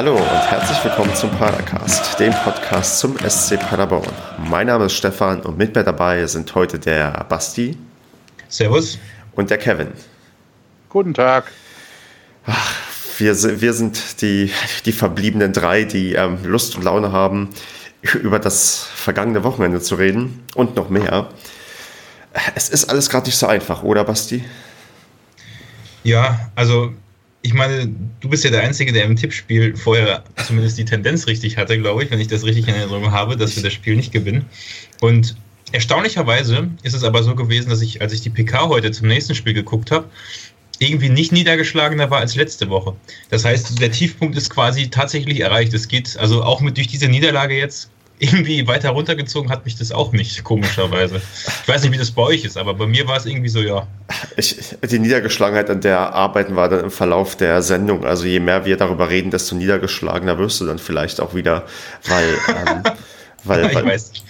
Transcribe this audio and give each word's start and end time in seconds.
Hallo 0.00 0.16
und 0.16 0.50
herzlich 0.50 0.82
willkommen 0.82 1.14
zum 1.14 1.28
Padercast, 1.32 2.18
dem 2.18 2.32
Podcast 2.32 3.00
zum 3.00 3.18
SC 3.18 3.60
Paderborn. 3.60 4.10
Mein 4.48 4.68
Name 4.68 4.86
ist 4.86 4.94
Stefan 4.94 5.42
und 5.42 5.58
mit 5.58 5.74
mir 5.74 5.84
dabei 5.84 6.24
sind 6.24 6.54
heute 6.54 6.78
der 6.78 7.26
Basti. 7.28 7.76
Servus. 8.48 8.98
Und 9.32 9.50
der 9.50 9.58
Kevin. 9.58 9.88
Guten 10.88 11.12
Tag. 11.12 11.52
Ach, 12.46 12.74
wir, 13.18 13.34
wir 13.60 13.74
sind 13.74 14.22
die, 14.22 14.50
die 14.86 14.92
verbliebenen 14.92 15.52
drei, 15.52 15.84
die 15.84 16.14
ähm, 16.14 16.38
Lust 16.44 16.76
und 16.76 16.84
Laune 16.84 17.12
haben, 17.12 17.50
über 18.22 18.38
das 18.38 18.84
vergangene 18.94 19.44
Wochenende 19.44 19.82
zu 19.82 19.96
reden 19.96 20.42
und 20.54 20.76
noch 20.76 20.88
mehr. 20.88 21.28
Es 22.54 22.70
ist 22.70 22.88
alles 22.88 23.10
gerade 23.10 23.26
nicht 23.26 23.36
so 23.36 23.46
einfach, 23.46 23.82
oder 23.82 24.04
Basti? 24.04 24.46
Ja, 26.04 26.50
also 26.54 26.94
ich 27.42 27.54
meine, 27.54 27.90
du 28.20 28.28
bist 28.28 28.44
ja 28.44 28.50
der 28.50 28.62
Einzige, 28.62 28.92
der 28.92 29.04
im 29.04 29.16
Tippspiel 29.16 29.76
vorher 29.76 30.24
zumindest 30.44 30.76
die 30.78 30.84
Tendenz 30.84 31.26
richtig 31.26 31.56
hatte, 31.56 31.78
glaube 31.78 32.04
ich, 32.04 32.10
wenn 32.10 32.20
ich 32.20 32.28
das 32.28 32.44
richtig 32.44 32.68
in 32.68 32.74
Erinnerung 32.74 33.12
habe, 33.12 33.36
dass 33.36 33.56
wir 33.56 33.62
das 33.62 33.72
Spiel 33.72 33.96
nicht 33.96 34.12
gewinnen. 34.12 34.44
Und 35.00 35.36
erstaunlicherweise 35.72 36.68
ist 36.82 36.94
es 36.94 37.02
aber 37.02 37.22
so 37.22 37.34
gewesen, 37.34 37.70
dass 37.70 37.80
ich, 37.80 38.02
als 38.02 38.12
ich 38.12 38.20
die 38.20 38.30
PK 38.30 38.68
heute 38.68 38.90
zum 38.90 39.08
nächsten 39.08 39.34
Spiel 39.34 39.54
geguckt 39.54 39.90
habe, 39.90 40.10
irgendwie 40.78 41.10
nicht 41.10 41.32
niedergeschlagener 41.32 42.10
war 42.10 42.20
als 42.20 42.36
letzte 42.36 42.68
Woche. 42.70 42.94
Das 43.30 43.44
heißt, 43.44 43.80
der 43.80 43.92
Tiefpunkt 43.92 44.36
ist 44.36 44.50
quasi 44.50 44.88
tatsächlich 44.88 45.40
erreicht. 45.40 45.72
Es 45.74 45.88
geht 45.88 46.16
also 46.18 46.42
auch 46.42 46.60
mit 46.60 46.76
durch 46.76 46.88
diese 46.88 47.08
Niederlage 47.08 47.56
jetzt 47.56 47.90
irgendwie 48.20 48.66
weiter 48.66 48.90
runtergezogen 48.90 49.50
hat 49.50 49.64
mich 49.64 49.76
das 49.76 49.92
auch 49.92 50.12
nicht, 50.12 50.44
komischerweise. 50.44 51.22
Ich 51.62 51.68
weiß 51.68 51.82
nicht, 51.82 51.92
wie 51.92 51.96
das 51.96 52.10
bei 52.10 52.22
euch 52.22 52.44
ist, 52.44 52.58
aber 52.58 52.74
bei 52.74 52.86
mir 52.86 53.08
war 53.08 53.16
es 53.16 53.24
irgendwie 53.24 53.48
so, 53.48 53.60
ja. 53.60 53.86
Ich, 54.36 54.56
die 54.82 54.98
Niedergeschlagenheit, 54.98 55.70
an 55.70 55.80
der 55.80 56.12
arbeiten 56.12 56.52
wir 56.54 56.68
dann 56.68 56.84
im 56.84 56.90
Verlauf 56.90 57.34
der 57.36 57.62
Sendung. 57.62 58.04
Also 58.04 58.26
je 58.26 58.38
mehr 58.38 58.66
wir 58.66 58.76
darüber 58.76 59.08
reden, 59.08 59.30
desto 59.30 59.54
niedergeschlagener 59.54 60.38
wirst 60.38 60.60
du 60.60 60.66
dann 60.66 60.78
vielleicht 60.78 61.18
auch 61.18 61.34
wieder, 61.34 61.64
weil, 62.08 62.28
ähm, 62.48 62.82
weil, 63.44 63.66
ich 63.66 63.74
weil 63.74 63.86
weiß 63.86 64.12
nicht. 64.12 64.24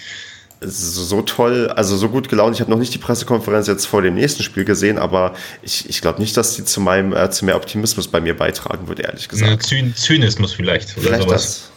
so 0.61 1.23
toll, 1.23 1.67
also 1.75 1.97
so 1.97 2.11
gut 2.11 2.29
gelaunt. 2.29 2.55
Ich 2.55 2.61
habe 2.61 2.71
noch 2.71 2.79
nicht 2.79 2.95
die 2.95 2.99
Pressekonferenz 2.99 3.67
jetzt 3.67 3.87
vor 3.87 4.03
dem 4.03 4.15
nächsten 4.15 4.45
Spiel 4.45 4.65
gesehen, 4.65 4.99
aber 4.99 5.35
ich, 5.63 5.89
ich 5.89 6.01
glaube 6.01 6.21
nicht, 6.21 6.37
dass 6.37 6.55
sie 6.55 6.65
zu 6.65 6.81
meinem 6.81 7.13
äh, 7.13 7.29
zu 7.31 7.45
mehr 7.45 7.57
Optimismus 7.57 8.07
bei 8.07 8.21
mir 8.21 8.37
beitragen 8.37 8.87
würde, 8.87 9.03
ehrlich 9.03 9.29
gesagt. 9.29 9.65
Zynismus 9.65 10.53
vielleicht 10.53 10.97
oder 10.97 11.07
vielleicht 11.09 11.23
sowas. 11.25 11.43
Das. 11.43 11.70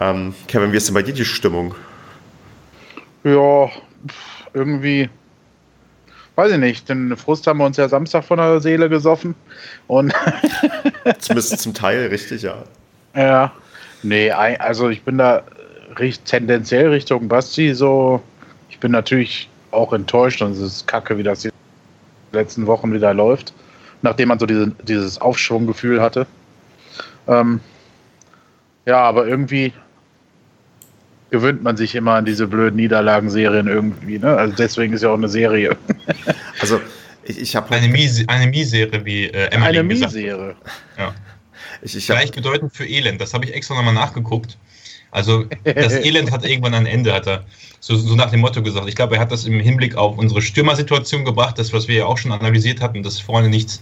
Ähm, 0.00 0.34
Kevin, 0.46 0.72
wie 0.72 0.76
ist 0.76 0.88
denn 0.88 0.94
bei 0.94 1.02
dir 1.02 1.14
die 1.14 1.24
Stimmung? 1.24 1.74
Ja, 3.24 3.68
irgendwie, 4.54 5.10
weiß 6.36 6.52
ich 6.52 6.58
nicht. 6.58 6.88
Den 6.88 7.16
Frust 7.16 7.46
haben 7.46 7.58
wir 7.58 7.66
uns 7.66 7.76
ja 7.76 7.88
Samstag 7.88 8.24
von 8.24 8.38
der 8.38 8.60
Seele 8.60 8.88
gesoffen. 8.88 9.34
Und 9.88 10.12
Zumindest 11.18 11.60
zum 11.60 11.74
Teil, 11.74 12.06
richtig, 12.06 12.42
ja. 12.42 12.62
Ja, 13.14 13.52
nee, 14.02 14.30
also 14.30 14.88
ich 14.88 15.02
bin 15.02 15.18
da 15.18 15.42
tendenziell 16.24 16.88
Richtung 16.90 17.28
Basti 17.28 17.74
so. 17.74 18.22
Ich 18.70 18.78
bin 18.78 18.92
natürlich 18.92 19.48
auch 19.72 19.92
enttäuscht 19.92 20.40
und 20.40 20.52
es 20.52 20.60
ist 20.60 20.86
kacke, 20.86 21.18
wie 21.18 21.22
das 21.24 21.40
die 21.40 21.50
letzten 22.32 22.66
Wochen 22.66 22.92
wieder 22.92 23.12
läuft, 23.12 23.52
nachdem 24.02 24.28
man 24.28 24.38
so 24.38 24.46
diese, 24.46 24.68
dieses 24.84 25.20
Aufschwunggefühl 25.20 26.00
hatte. 26.00 26.26
Ähm, 27.26 27.60
ja, 28.86 29.00
aber 29.00 29.26
irgendwie 29.26 29.72
gewöhnt 31.30 31.62
man 31.62 31.76
sich 31.76 31.94
immer 31.94 32.14
an 32.14 32.24
diese 32.24 32.46
blöden 32.46 32.76
Niederlagenserien 32.76 33.68
irgendwie. 33.68 34.18
Ne? 34.18 34.36
Also 34.36 34.54
deswegen 34.56 34.94
ist 34.94 35.02
ja 35.02 35.10
auch 35.10 35.16
eine 35.16 35.28
Serie. 35.28 35.76
also 36.60 36.80
ich, 37.24 37.38
ich 37.38 37.56
habe 37.56 37.70
eine 37.74 37.88
Mies 37.88 38.24
eine 38.28 38.46
Mieserie 38.46 39.04
wie 39.04 39.24
äh, 39.24 39.48
Emily 39.50 39.78
eine 39.78 39.82
Mieserie. 39.82 40.56
Ja. 40.96 41.14
Ich, 41.82 41.96
ich 41.96 42.06
Gleichbedeutend 42.06 42.74
für 42.74 42.86
Elend. 42.86 43.20
Das 43.20 43.34
habe 43.34 43.44
ich 43.44 43.54
extra 43.54 43.74
nochmal 43.74 43.94
nachgeguckt. 43.94 44.56
Also 45.10 45.44
das 45.64 45.92
Elend 46.04 46.30
hat 46.30 46.44
irgendwann 46.44 46.74
ein 46.74 46.86
Ende, 46.86 47.12
hat 47.12 47.26
er 47.26 47.44
so, 47.80 47.96
so, 47.96 48.14
nach 48.14 48.30
dem 48.30 48.40
Motto 48.40 48.62
gesagt. 48.62 48.88
Ich 48.88 48.96
glaube, 48.96 49.16
er 49.16 49.20
hat 49.20 49.32
das 49.32 49.44
im 49.44 49.60
Hinblick 49.60 49.96
auf 49.96 50.18
unsere 50.18 50.42
Stürmersituation 50.42 51.24
gebracht, 51.24 51.58
das, 51.58 51.72
was 51.72 51.88
wir 51.88 51.96
ja 51.96 52.06
auch 52.06 52.18
schon 52.18 52.32
analysiert 52.32 52.80
hatten, 52.80 53.02
dass 53.02 53.20
vorne 53.20 53.48
nichts 53.48 53.80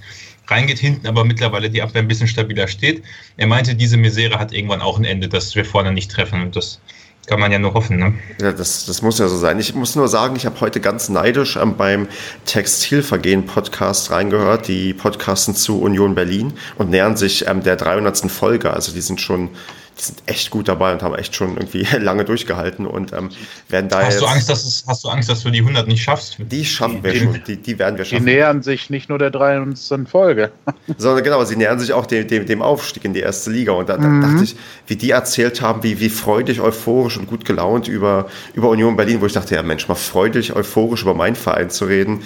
reingeht, 0.48 0.78
hinten 0.78 1.06
aber 1.06 1.24
mittlerweile 1.24 1.70
die 1.70 1.82
Abwehr 1.82 2.02
ein 2.02 2.08
bisschen 2.08 2.28
stabiler 2.28 2.68
steht. 2.68 3.02
Er 3.36 3.46
meinte, 3.46 3.74
diese 3.74 3.96
Misere 3.96 4.38
hat 4.38 4.52
irgendwann 4.52 4.80
auch 4.80 4.98
ein 4.98 5.04
Ende, 5.04 5.28
dass 5.28 5.54
wir 5.56 5.64
vorne 5.64 5.92
nicht 5.92 6.10
treffen. 6.10 6.42
Und 6.42 6.56
das 6.56 6.80
kann 7.26 7.40
man 7.40 7.50
ja 7.50 7.58
nur 7.58 7.74
hoffen, 7.74 7.98
ne? 7.98 8.14
Ja, 8.40 8.52
das, 8.52 8.86
das 8.86 9.02
muss 9.02 9.18
ja 9.18 9.26
so 9.26 9.36
sein. 9.36 9.58
Ich 9.58 9.74
muss 9.74 9.96
nur 9.96 10.06
sagen, 10.06 10.36
ich 10.36 10.46
habe 10.46 10.60
heute 10.60 10.80
ganz 10.80 11.08
neidisch 11.08 11.56
ähm, 11.56 11.76
beim 11.76 12.06
Textilvergehen-Podcast 12.44 14.12
reingehört. 14.12 14.68
Die 14.68 14.94
podcasten 14.94 15.54
zu 15.56 15.80
Union 15.80 16.14
Berlin 16.14 16.52
und 16.78 16.90
nähern 16.90 17.16
sich 17.16 17.48
ähm, 17.48 17.62
der 17.64 17.76
300. 17.76 18.30
Folge. 18.30 18.72
Also 18.72 18.92
die 18.92 19.00
sind 19.00 19.20
schon 19.20 19.50
die 19.98 20.02
sind 20.02 20.22
echt 20.26 20.50
gut 20.50 20.68
dabei 20.68 20.92
und 20.92 21.02
haben 21.02 21.14
echt 21.14 21.34
schon 21.34 21.56
irgendwie 21.56 21.86
lange 21.98 22.24
durchgehalten 22.24 22.86
und 22.86 23.12
ähm, 23.12 23.30
werden 23.68 23.88
da 23.88 24.00
hast 24.00 24.14
jetzt. 24.14 24.22
Du 24.22 24.26
Angst, 24.26 24.50
dass 24.50 24.64
es, 24.64 24.84
hast 24.86 25.04
du 25.04 25.08
Angst, 25.08 25.30
dass 25.30 25.42
du 25.42 25.50
die 25.50 25.60
100 25.60 25.88
nicht 25.88 26.02
schaffst? 26.02 26.36
Die 26.38 26.64
schaffen 26.64 27.02
wir 27.02 27.14
schon, 27.14 27.42
die, 27.46 27.56
die 27.56 27.78
werden 27.78 27.96
wir 27.96 28.04
schaffen. 28.04 28.26
Die 28.26 28.32
nähern 28.32 28.62
sich 28.62 28.90
nicht 28.90 29.08
nur 29.08 29.18
der 29.18 29.30
300. 29.30 29.78
Folge. 30.08 30.52
Sondern 30.98 31.24
genau, 31.24 31.44
sie 31.44 31.56
nähern 31.56 31.78
sich 31.78 31.92
auch 31.94 32.04
dem, 32.04 32.28
dem, 32.28 32.44
dem 32.44 32.60
Aufstieg 32.60 33.04
in 33.04 33.14
die 33.14 33.20
erste 33.20 33.50
Liga. 33.50 33.72
Und 33.72 33.88
da, 33.88 33.96
mhm. 33.96 34.20
dachte 34.20 34.44
ich, 34.44 34.56
wie 34.86 34.96
die 34.96 35.10
erzählt 35.10 35.62
haben, 35.62 35.82
wie, 35.82 35.98
wie 35.98 36.10
freudig, 36.10 36.60
euphorisch 36.60 37.16
und 37.16 37.26
gut 37.26 37.44
gelaunt 37.44 37.88
über, 37.88 38.26
über 38.54 38.68
Union 38.68 38.96
Berlin, 38.96 39.20
wo 39.22 39.26
ich 39.26 39.32
dachte, 39.32 39.54
ja 39.54 39.62
Mensch, 39.62 39.88
mal 39.88 39.94
freudig, 39.94 40.54
euphorisch 40.54 41.02
über 41.02 41.14
meinen 41.14 41.36
Verein 41.36 41.70
zu 41.70 41.86
reden 41.86 42.22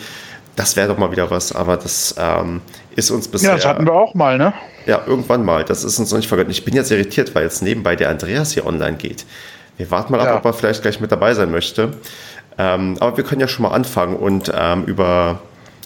das 0.57 0.77
wäre 0.77 0.89
doch 0.89 0.99
mal 0.99 1.11
wieder 1.11 1.31
was, 1.31 1.53
aber 1.53 1.77
das 1.79 2.15
ähm, 2.19 2.61
ist 2.97 3.11
uns 3.11 3.29
bisher. 3.29 3.51
Ja, 3.51 3.57
das 3.57 3.67
hatten 3.67 3.87
wir 3.87 3.93
auch 3.93 4.15
mal, 4.15 4.39
ne? 4.39 4.53
Ja, 4.87 5.03
irgendwann 5.07 5.45
mal. 5.45 5.65
Das 5.65 5.85
ist 5.85 5.99
uns 5.99 6.11
noch 6.11 6.19
nicht 6.19 6.29
vergönnt. 6.29 6.51
Ich 6.51 6.65
bin 6.65 6.75
jetzt 6.75 6.91
irritiert, 6.91 7.35
weil 7.35 7.45
jetzt 7.45 7.63
nebenbei 7.63 7.97
der 7.97 8.11
Andreas 8.11 8.53
hier 8.53 8.67
online 8.67 8.97
geht. 8.97 9.25
Wir 9.77 9.91
warten 9.91 10.13
mal 10.13 10.25
ja. 10.25 10.35
ab, 10.35 10.39
ob 10.39 10.45
er 10.45 10.53
vielleicht 10.53 10.83
gleich 10.83 11.01
mit 11.01 11.11
dabei 11.11 11.35
sein 11.35 11.51
möchte. 11.51 11.93
Ähm, 12.59 12.97
aber 13.01 13.17
wir 13.17 13.25
können 13.25 13.41
ja 13.41 13.49
schon 13.49 13.63
mal 13.63 13.71
anfangen 13.71 14.17
und 14.17 14.53
ähm, 14.55 14.85
über, 14.85 15.41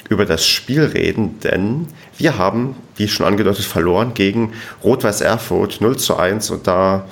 über 0.09 0.26
das 0.26 0.44
Spiel 0.47 0.82
reden, 0.82 1.38
denn 1.41 1.87
wir 2.19 2.38
haben, 2.38 2.75
wie 2.97 3.06
schon 3.06 3.26
angedeutet, 3.26 3.64
verloren 3.64 4.14
gegen 4.14 4.53
Rot-Weiß 4.82 5.20
Erfurt 5.20 5.81
0 5.81 5.97
zu 5.97 6.16
1 6.16 6.50
und 6.50 6.66
da 6.66 7.04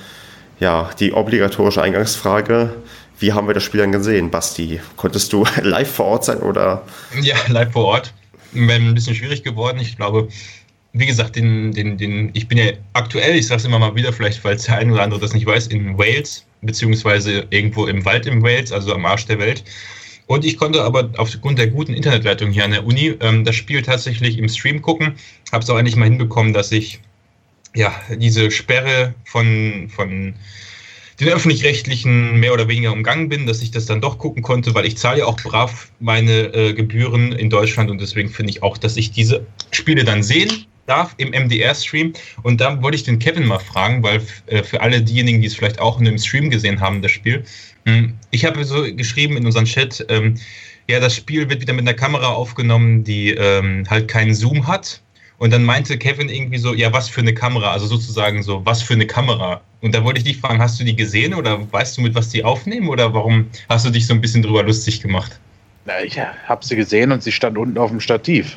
ja 0.58 0.90
die 0.98 1.12
obligatorische 1.12 1.82
Eingangsfrage. 1.82 2.70
Wie 3.18 3.32
haben 3.32 3.46
wir 3.46 3.54
das 3.54 3.62
Spiel 3.62 3.80
dann 3.80 3.92
gesehen, 3.92 4.30
Basti? 4.30 4.80
Konntest 4.96 5.32
du 5.32 5.44
live 5.62 5.94
vor 5.94 6.06
Ort 6.06 6.24
sein 6.24 6.38
oder? 6.38 6.82
Ja, 7.20 7.36
live 7.48 7.72
vor 7.72 7.84
Ort. 7.84 8.12
Ein 8.54 8.94
bisschen 8.94 9.14
schwierig 9.14 9.42
geworden. 9.42 9.78
Ich 9.80 9.96
glaube, 9.96 10.28
wie 10.92 11.06
gesagt, 11.06 11.36
den, 11.36 11.72
den, 11.72 11.96
den, 11.96 12.30
ich 12.34 12.48
bin 12.48 12.58
ja 12.58 12.72
aktuell, 12.92 13.34
ich 13.34 13.46
sage 13.46 13.60
es 13.60 13.64
immer 13.64 13.78
mal 13.78 13.94
wieder, 13.94 14.12
vielleicht 14.12 14.40
falls 14.40 14.64
der 14.64 14.78
eine 14.78 14.92
oder 14.92 15.02
andere 15.02 15.20
das 15.20 15.32
nicht 15.32 15.46
weiß, 15.46 15.68
in 15.68 15.96
Wales, 15.96 16.44
beziehungsweise 16.60 17.46
irgendwo 17.50 17.86
im 17.86 18.04
Wald 18.04 18.26
im 18.26 18.42
Wales, 18.42 18.72
also 18.72 18.94
am 18.94 19.06
Arsch 19.06 19.26
der 19.26 19.38
Welt. 19.38 19.64
Und 20.26 20.44
ich 20.44 20.56
konnte 20.56 20.82
aber 20.82 21.10
aufgrund 21.16 21.58
der 21.58 21.68
guten 21.68 21.94
Internetleitung 21.94 22.50
hier 22.50 22.64
an 22.64 22.70
der 22.70 22.86
Uni 22.86 23.14
ähm, 23.20 23.44
das 23.44 23.56
Spiel 23.56 23.82
tatsächlich 23.82 24.38
im 24.38 24.48
Stream 24.48 24.80
gucken. 24.82 25.14
Habe 25.50 25.62
es 25.62 25.70
auch 25.70 25.78
endlich 25.78 25.96
mal 25.96 26.04
hinbekommen, 26.04 26.52
dass 26.52 26.72
ich 26.72 27.00
ja 27.74 27.92
diese 28.16 28.50
Sperre 28.50 29.14
von, 29.24 29.88
von 29.88 30.34
den 31.20 31.28
öffentlich-rechtlichen 31.28 32.38
mehr 32.40 32.52
oder 32.52 32.68
weniger 32.68 32.92
umgangen 32.92 33.28
bin, 33.28 33.46
dass 33.46 33.62
ich 33.62 33.70
das 33.70 33.86
dann 33.86 34.00
doch 34.00 34.18
gucken 34.18 34.42
konnte, 34.42 34.74
weil 34.74 34.86
ich 34.86 34.96
zahle 34.96 35.20
ja 35.20 35.26
auch 35.26 35.36
brav 35.36 35.90
meine 36.00 36.54
äh, 36.54 36.72
Gebühren 36.72 37.32
in 37.32 37.50
Deutschland 37.50 37.90
und 37.90 38.00
deswegen 38.00 38.28
finde 38.28 38.50
ich 38.50 38.62
auch, 38.62 38.78
dass 38.78 38.96
ich 38.96 39.10
diese 39.10 39.46
Spiele 39.70 40.04
dann 40.04 40.22
sehen 40.22 40.66
darf 40.86 41.14
im 41.18 41.30
MDR-Stream. 41.30 42.12
Und 42.42 42.60
da 42.60 42.82
wollte 42.82 42.96
ich 42.96 43.04
den 43.04 43.18
Kevin 43.18 43.46
mal 43.46 43.58
fragen, 43.58 44.02
weil 44.02 44.22
äh, 44.46 44.62
für 44.62 44.80
alle 44.80 45.02
diejenigen, 45.02 45.40
die 45.40 45.46
es 45.46 45.54
vielleicht 45.54 45.78
auch 45.78 45.98
in 45.98 46.04
dem 46.04 46.18
Stream 46.18 46.50
gesehen 46.50 46.80
haben, 46.80 47.02
das 47.02 47.12
Spiel, 47.12 47.44
hm, 47.86 48.14
ich 48.30 48.44
habe 48.44 48.64
so 48.64 48.82
geschrieben 48.94 49.36
in 49.36 49.46
unseren 49.46 49.64
Chat, 49.64 50.04
ähm, 50.08 50.36
ja, 50.88 51.00
das 51.00 51.14
Spiel 51.14 51.48
wird 51.48 51.60
wieder 51.60 51.72
mit 51.72 51.86
einer 51.86 51.94
Kamera 51.96 52.28
aufgenommen, 52.28 53.04
die 53.04 53.30
ähm, 53.30 53.84
halt 53.88 54.08
keinen 54.08 54.34
Zoom 54.34 54.66
hat. 54.66 55.01
Und 55.42 55.52
dann 55.52 55.64
meinte 55.64 55.98
Kevin 55.98 56.28
irgendwie 56.28 56.58
so, 56.58 56.72
ja, 56.72 56.92
was 56.92 57.08
für 57.08 57.20
eine 57.20 57.34
Kamera? 57.34 57.72
Also 57.72 57.86
sozusagen 57.86 58.44
so, 58.44 58.64
was 58.64 58.80
für 58.80 58.94
eine 58.94 59.08
Kamera? 59.08 59.60
Und 59.80 59.92
da 59.92 60.04
wollte 60.04 60.18
ich 60.18 60.24
dich 60.24 60.36
fragen, 60.36 60.62
hast 60.62 60.78
du 60.78 60.84
die 60.84 60.94
gesehen 60.94 61.34
oder 61.34 61.58
weißt 61.72 61.98
du, 61.98 62.02
mit 62.02 62.14
was 62.14 62.28
die 62.28 62.44
aufnehmen 62.44 62.86
oder 62.86 63.12
warum 63.12 63.50
hast 63.68 63.84
du 63.84 63.90
dich 63.90 64.06
so 64.06 64.14
ein 64.14 64.20
bisschen 64.20 64.42
drüber 64.42 64.62
lustig 64.62 65.02
gemacht? 65.02 65.40
Na, 65.84 66.00
ich 66.00 66.16
habe 66.20 66.64
sie 66.64 66.76
gesehen 66.76 67.10
und 67.10 67.24
sie 67.24 67.32
stand 67.32 67.58
unten 67.58 67.76
auf 67.76 67.90
dem 67.90 67.98
Stativ. 67.98 68.56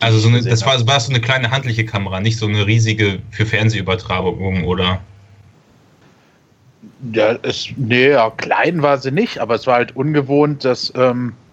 Also 0.00 0.18
so 0.18 0.28
eine, 0.28 0.40
das 0.40 0.64
war, 0.64 0.86
war 0.86 0.98
so 0.98 1.10
eine 1.10 1.20
kleine 1.20 1.50
handliche 1.50 1.84
Kamera, 1.84 2.22
nicht 2.22 2.38
so 2.38 2.46
eine 2.46 2.66
riesige 2.66 3.18
für 3.30 3.44
Fernsehübertragung, 3.44 4.64
oder? 4.64 5.02
Ja, 7.12 7.36
es, 7.42 7.68
nee, 7.76 8.12
ja, 8.12 8.30
klein 8.30 8.80
war 8.80 8.96
sie 8.96 9.10
nicht, 9.10 9.40
aber 9.40 9.56
es 9.56 9.66
war 9.66 9.74
halt 9.74 9.94
ungewohnt, 9.94 10.64
dass, 10.64 10.90
ähm, 10.96 11.34
dass 11.34 11.43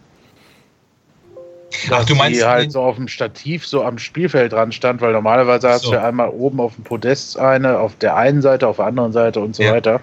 Ach, 1.90 2.06
du 2.06 2.16
meinst, 2.16 2.40
sie 2.40 2.46
halt 2.46 2.72
so 2.72 2.82
auf 2.82 2.96
dem 2.96 3.08
Stativ 3.08 3.66
so 3.66 3.84
am 3.84 3.98
Spielfeld 3.98 4.52
dran 4.54 4.72
stand, 4.72 5.02
weil 5.02 5.14
normalerweise 5.14 5.70
hast 5.70 5.84
so. 5.84 5.92
du 5.92 5.98
ja 5.98 6.08
einmal 6.08 6.30
oben 6.30 6.60
auf 6.60 6.76
dem 6.76 6.84
Podest 6.84 7.38
eine, 7.38 7.80
auf 7.80 7.96
der 7.98 8.16
einen 8.16 8.42
Seite, 8.42 8.68
auf 8.68 8.78
der 8.78 8.86
anderen 8.86 9.12
Seite 9.12 9.40
und 9.40 9.56
so 9.56 9.64
ja. 9.64 9.74
weiter. 9.74 10.02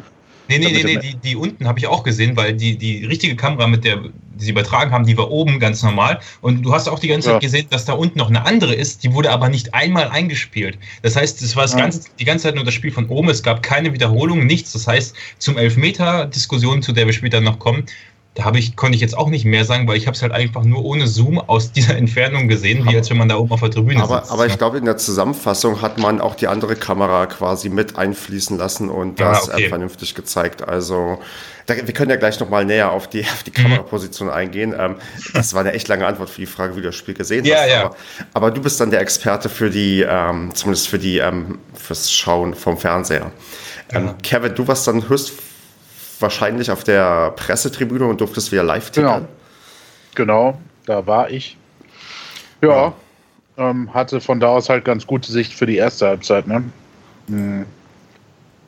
Nee, 0.48 0.58
nee, 0.58 0.72
nee, 0.72 0.82
nee, 0.82 0.96
die, 0.96 1.14
die 1.16 1.36
unten 1.36 1.68
habe 1.68 1.78
ich 1.78 1.86
auch 1.86 2.02
gesehen, 2.02 2.36
weil 2.36 2.54
die, 2.54 2.78
die 2.78 3.04
richtige 3.04 3.36
Kamera, 3.36 3.66
mit 3.66 3.84
der 3.84 3.98
die 4.38 4.44
sie 4.44 4.50
übertragen 4.50 4.92
haben, 4.92 5.04
die 5.04 5.16
war 5.16 5.30
oben 5.30 5.58
ganz 5.58 5.82
normal. 5.82 6.20
Und 6.40 6.62
du 6.62 6.72
hast 6.72 6.88
auch 6.88 6.98
die 6.98 7.08
ganze 7.08 7.28
ja. 7.28 7.34
Zeit 7.34 7.42
gesehen, 7.42 7.66
dass 7.70 7.84
da 7.84 7.92
unten 7.94 8.18
noch 8.18 8.28
eine 8.28 8.46
andere 8.46 8.74
ist, 8.74 9.02
die 9.02 9.12
wurde 9.12 9.30
aber 9.30 9.48
nicht 9.48 9.74
einmal 9.74 10.08
eingespielt. 10.08 10.78
Das 11.02 11.16
heißt, 11.16 11.42
es 11.42 11.56
war 11.56 11.66
ja. 11.66 11.76
ganze, 11.76 12.08
die 12.18 12.24
ganze 12.24 12.44
Zeit 12.44 12.54
nur 12.54 12.64
das 12.64 12.74
Spiel 12.74 12.92
von 12.92 13.08
oben, 13.08 13.28
es 13.28 13.42
gab 13.42 13.62
keine 13.62 13.92
Wiederholung, 13.92 14.46
nichts. 14.46 14.72
Das 14.72 14.86
heißt, 14.86 15.14
zum 15.38 15.58
Elfmeter-Diskussion, 15.58 16.82
zu 16.82 16.92
der 16.92 17.06
wir 17.06 17.12
später 17.12 17.40
noch 17.40 17.58
kommen, 17.58 17.84
da 18.38 18.44
habe 18.44 18.60
ich, 18.60 18.76
konnte 18.76 18.94
ich 18.94 19.00
jetzt 19.00 19.18
auch 19.18 19.30
nicht 19.30 19.44
mehr 19.44 19.64
sagen, 19.64 19.88
weil 19.88 19.96
ich 19.96 20.06
habe 20.06 20.14
es 20.14 20.22
halt 20.22 20.30
einfach 20.30 20.62
nur 20.62 20.84
ohne 20.84 21.08
Zoom 21.08 21.40
aus 21.40 21.72
dieser 21.72 21.96
Entfernung 21.96 22.46
gesehen, 22.46 22.86
wie 22.88 22.94
als 22.94 23.10
wenn 23.10 23.16
man 23.16 23.28
da 23.28 23.36
oben 23.36 23.50
auf 23.50 23.58
der 23.58 23.72
Tribüne 23.72 24.00
aber, 24.00 24.20
sitzt. 24.20 24.30
Aber 24.30 24.46
ich 24.46 24.56
glaube, 24.56 24.78
in 24.78 24.84
der 24.84 24.96
Zusammenfassung 24.96 25.82
hat 25.82 25.98
man 25.98 26.20
auch 26.20 26.36
die 26.36 26.46
andere 26.46 26.76
Kamera 26.76 27.26
quasi 27.26 27.68
mit 27.68 27.98
einfließen 27.98 28.56
lassen 28.56 28.90
und 28.90 29.18
das 29.18 29.48
ja, 29.48 29.54
okay. 29.54 29.68
vernünftig 29.68 30.14
gezeigt. 30.14 30.62
Also 30.62 31.18
da, 31.66 31.74
wir 31.76 31.92
können 31.92 32.10
ja 32.10 32.16
gleich 32.16 32.38
nochmal 32.38 32.64
näher 32.64 32.92
auf 32.92 33.08
die, 33.08 33.22
auf 33.24 33.42
die 33.42 33.50
mhm. 33.50 33.64
Kameraposition 33.64 34.30
eingehen. 34.30 34.72
Ähm, 34.78 34.94
das 35.34 35.52
war 35.54 35.62
eine 35.62 35.72
echt 35.72 35.88
lange 35.88 36.06
Antwort 36.06 36.30
für 36.30 36.40
die 36.40 36.46
Frage, 36.46 36.76
wie 36.76 36.80
du 36.80 36.86
das 36.86 36.96
Spiel 36.96 37.14
gesehen 37.14 37.44
ja, 37.44 37.56
hast. 37.56 37.68
Ja. 37.70 37.84
Aber, 37.86 37.96
aber, 38.34 38.50
du 38.52 38.62
bist 38.62 38.80
dann 38.80 38.92
der 38.92 39.00
Experte 39.00 39.48
für 39.48 39.68
die, 39.68 40.06
ähm, 40.08 40.54
zumindest 40.54 40.86
für 40.86 41.00
die, 41.00 41.18
ähm, 41.18 41.58
fürs 41.74 42.12
Schauen 42.12 42.54
vom 42.54 42.78
Fernseher. 42.78 43.32
Ähm, 43.90 44.14
Kevin, 44.22 44.54
du 44.54 44.68
warst 44.68 44.86
dann 44.86 45.08
höchst 45.08 45.32
wahrscheinlich 46.20 46.70
auf 46.70 46.84
der 46.84 47.32
Pressetribüne 47.32 48.06
und 48.06 48.20
durftest 48.20 48.52
wieder 48.52 48.62
live 48.62 48.90
tickern. 48.90 49.28
Genau. 50.14 50.52
genau, 50.52 50.60
da 50.86 51.06
war 51.06 51.30
ich. 51.30 51.56
Ja, 52.60 52.68
ja. 52.68 52.92
Ähm, 53.56 53.92
hatte 53.92 54.20
von 54.20 54.40
da 54.40 54.48
aus 54.48 54.68
halt 54.68 54.84
ganz 54.84 55.06
gute 55.06 55.30
Sicht 55.30 55.52
für 55.52 55.66
die 55.66 55.76
erste 55.76 56.06
Halbzeit. 56.06 56.46
Ne? 56.46 56.64
Hm. 57.28 57.66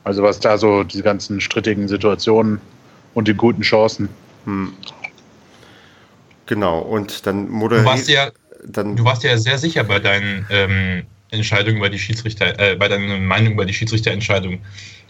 Also 0.03 0.23
was 0.23 0.39
da 0.39 0.57
so 0.57 0.83
diese 0.83 1.03
ganzen 1.03 1.39
strittigen 1.39 1.87
Situationen 1.87 2.59
und 3.13 3.27
die 3.27 3.33
guten 3.33 3.61
Chancen. 3.61 4.09
Hm. 4.45 4.73
Genau, 6.47 6.79
und 6.79 7.25
dann 7.25 7.49
moderiert. 7.49 7.85
Du 7.85 7.89
warst 7.89 8.09
ja, 8.09 8.31
dann, 8.65 8.95
du 8.95 9.05
warst 9.05 9.23
ja 9.23 9.37
sehr 9.37 9.57
sicher 9.57 9.83
bei 9.83 9.99
deinen 9.99 10.45
ähm, 10.49 11.03
Entscheidungen 11.31 11.77
über 11.77 11.89
die 11.89 11.97
Schiedsrichter, 11.97 12.59
äh, 12.59 12.75
bei 12.75 12.87
deiner 12.87 13.17
Meinung 13.17 13.53
über 13.53 13.65
die 13.65 13.73
Schiedsrichterentscheidung. 13.73 14.59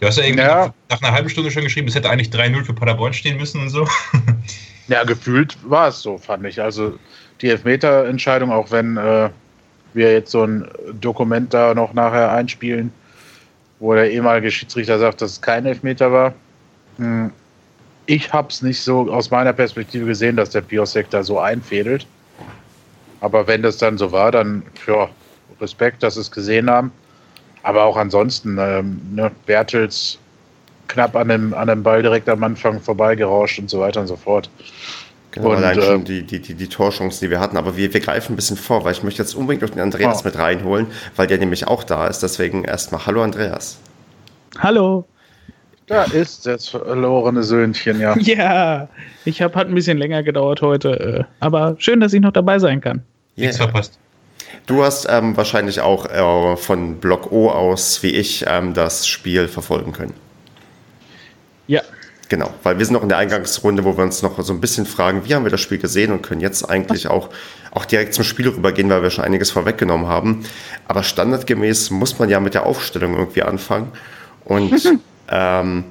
Du 0.00 0.06
hast 0.06 0.18
ja 0.18 0.24
irgendwie 0.24 0.44
ja. 0.44 0.72
nach 0.88 1.02
einer 1.02 1.12
halben 1.12 1.28
Stunde 1.28 1.50
schon 1.50 1.64
geschrieben, 1.64 1.88
es 1.88 1.94
hätte 1.94 2.08
eigentlich 2.08 2.28
3-0 2.28 2.64
für 2.64 2.72
Paderborn 2.72 3.12
stehen 3.12 3.36
müssen 3.36 3.60
und 3.60 3.70
so. 3.70 3.86
Ja, 4.88 5.04
gefühlt 5.04 5.56
war 5.62 5.88
es 5.88 6.02
so, 6.02 6.18
fand 6.18 6.44
ich. 6.44 6.60
Also 6.60 6.98
die 7.40 7.48
Elfmeter-Entscheidung, 7.48 8.50
auch 8.50 8.72
wenn 8.72 8.96
äh, 8.96 9.30
wir 9.94 10.12
jetzt 10.12 10.32
so 10.32 10.44
ein 10.44 10.68
Dokument 11.00 11.54
da 11.54 11.72
noch 11.72 11.94
nachher 11.94 12.32
einspielen, 12.32 12.92
wo 13.78 13.94
der 13.94 14.10
ehemalige 14.10 14.50
Schiedsrichter 14.50 14.98
sagt, 14.98 15.22
dass 15.22 15.32
es 15.32 15.40
kein 15.40 15.66
Elfmeter 15.66 16.12
war. 16.12 16.34
Hm. 16.98 17.30
Ich 18.06 18.32
habe 18.32 18.48
es 18.48 18.60
nicht 18.60 18.80
so 18.80 19.10
aus 19.10 19.30
meiner 19.30 19.52
Perspektive 19.52 20.04
gesehen, 20.04 20.36
dass 20.36 20.50
der 20.50 20.62
Piosek 20.62 21.08
da 21.10 21.22
so 21.22 21.38
einfädelt. 21.38 22.06
Aber 23.20 23.46
wenn 23.46 23.62
das 23.62 23.78
dann 23.78 23.96
so 23.96 24.10
war, 24.10 24.32
dann 24.32 24.64
ja, 24.86 25.08
Respekt, 25.62 26.02
dass 26.02 26.14
sie 26.14 26.20
es 26.20 26.30
gesehen 26.30 26.68
haben. 26.68 26.92
Aber 27.62 27.84
auch 27.84 27.96
ansonsten, 27.96 28.58
ähm, 28.60 29.00
ne, 29.14 29.30
Bertels 29.46 30.18
knapp 30.88 31.16
an 31.16 31.28
dem, 31.28 31.54
an 31.54 31.68
dem 31.68 31.82
Ball 31.82 32.02
direkt 32.02 32.28
am 32.28 32.42
Anfang 32.42 32.80
vorbeigerauscht 32.80 33.58
und 33.58 33.70
so 33.70 33.80
weiter 33.80 34.00
und 34.00 34.08
so 34.08 34.16
fort. 34.16 34.50
Genau, 35.30 35.50
und, 35.50 35.56
allein 35.56 35.80
schon 35.80 36.02
äh, 36.02 36.04
die, 36.04 36.22
die, 36.24 36.40
die, 36.40 36.54
die 36.54 36.68
Torchancen, 36.68 37.24
die 37.24 37.30
wir 37.30 37.40
hatten. 37.40 37.56
Aber 37.56 37.76
wir, 37.76 37.92
wir 37.94 38.00
greifen 38.00 38.34
ein 38.34 38.36
bisschen 38.36 38.56
vor, 38.56 38.84
weil 38.84 38.92
ich 38.92 39.02
möchte 39.02 39.22
jetzt 39.22 39.34
unbedingt 39.34 39.62
noch 39.62 39.70
den 39.70 39.80
Andreas 39.80 40.22
oh. 40.22 40.24
mit 40.26 40.36
reinholen, 40.36 40.86
weil 41.16 41.26
der 41.26 41.38
nämlich 41.38 41.66
auch 41.66 41.84
da 41.84 42.06
ist. 42.06 42.22
Deswegen 42.22 42.64
erstmal 42.64 43.06
Hallo 43.06 43.22
Andreas. 43.22 43.78
Hallo. 44.58 45.06
Da 45.86 46.04
ist 46.04 46.46
das 46.46 46.68
verlorene 46.68 47.42
Söhnchen, 47.42 48.00
ja. 48.00 48.16
Ja, 48.18 48.88
ich 49.24 49.42
habe 49.42 49.54
hat 49.58 49.68
ein 49.68 49.74
bisschen 49.74 49.98
länger 49.98 50.22
gedauert 50.22 50.62
heute, 50.62 51.00
äh, 51.00 51.24
aber 51.40 51.76
schön, 51.78 52.00
dass 52.00 52.12
ich 52.12 52.20
noch 52.20 52.32
dabei 52.32 52.58
sein 52.58 52.80
kann. 52.80 53.02
Yeah. 53.36 53.46
Nichts 53.46 53.56
verpasst. 53.56 53.98
Du 54.66 54.84
hast 54.84 55.06
ähm, 55.08 55.36
wahrscheinlich 55.36 55.80
auch 55.80 56.06
äh, 56.06 56.56
von 56.56 56.98
Block 56.98 57.32
O 57.32 57.50
aus, 57.50 58.02
wie 58.02 58.10
ich, 58.10 58.44
ähm, 58.46 58.74
das 58.74 59.06
Spiel 59.06 59.48
verfolgen 59.48 59.92
können. 59.92 60.14
Ja. 61.66 61.82
Genau, 62.28 62.50
weil 62.62 62.78
wir 62.78 62.86
sind 62.86 62.94
noch 62.94 63.02
in 63.02 63.10
der 63.10 63.18
Eingangsrunde, 63.18 63.84
wo 63.84 63.94
wir 63.94 64.04
uns 64.04 64.22
noch 64.22 64.40
so 64.40 64.54
ein 64.54 64.60
bisschen 64.60 64.86
fragen, 64.86 65.26
wie 65.26 65.34
haben 65.34 65.44
wir 65.44 65.50
das 65.50 65.60
Spiel 65.60 65.76
gesehen 65.76 66.12
und 66.12 66.22
können 66.22 66.40
jetzt 66.40 66.68
eigentlich 66.68 67.06
auch, 67.06 67.28
auch 67.72 67.84
direkt 67.84 68.14
zum 68.14 68.24
Spiel 68.24 68.48
rübergehen, 68.48 68.88
weil 68.88 69.02
wir 69.02 69.10
schon 69.10 69.24
einiges 69.24 69.50
vorweggenommen 69.50 70.06
haben. 70.06 70.46
Aber 70.88 71.02
standardgemäß 71.02 71.90
muss 71.90 72.18
man 72.18 72.30
ja 72.30 72.40
mit 72.40 72.54
der 72.54 72.64
Aufstellung 72.64 73.16
irgendwie 73.16 73.42
anfangen. 73.42 73.92
Und 74.46 74.72
ähm, 75.28 75.84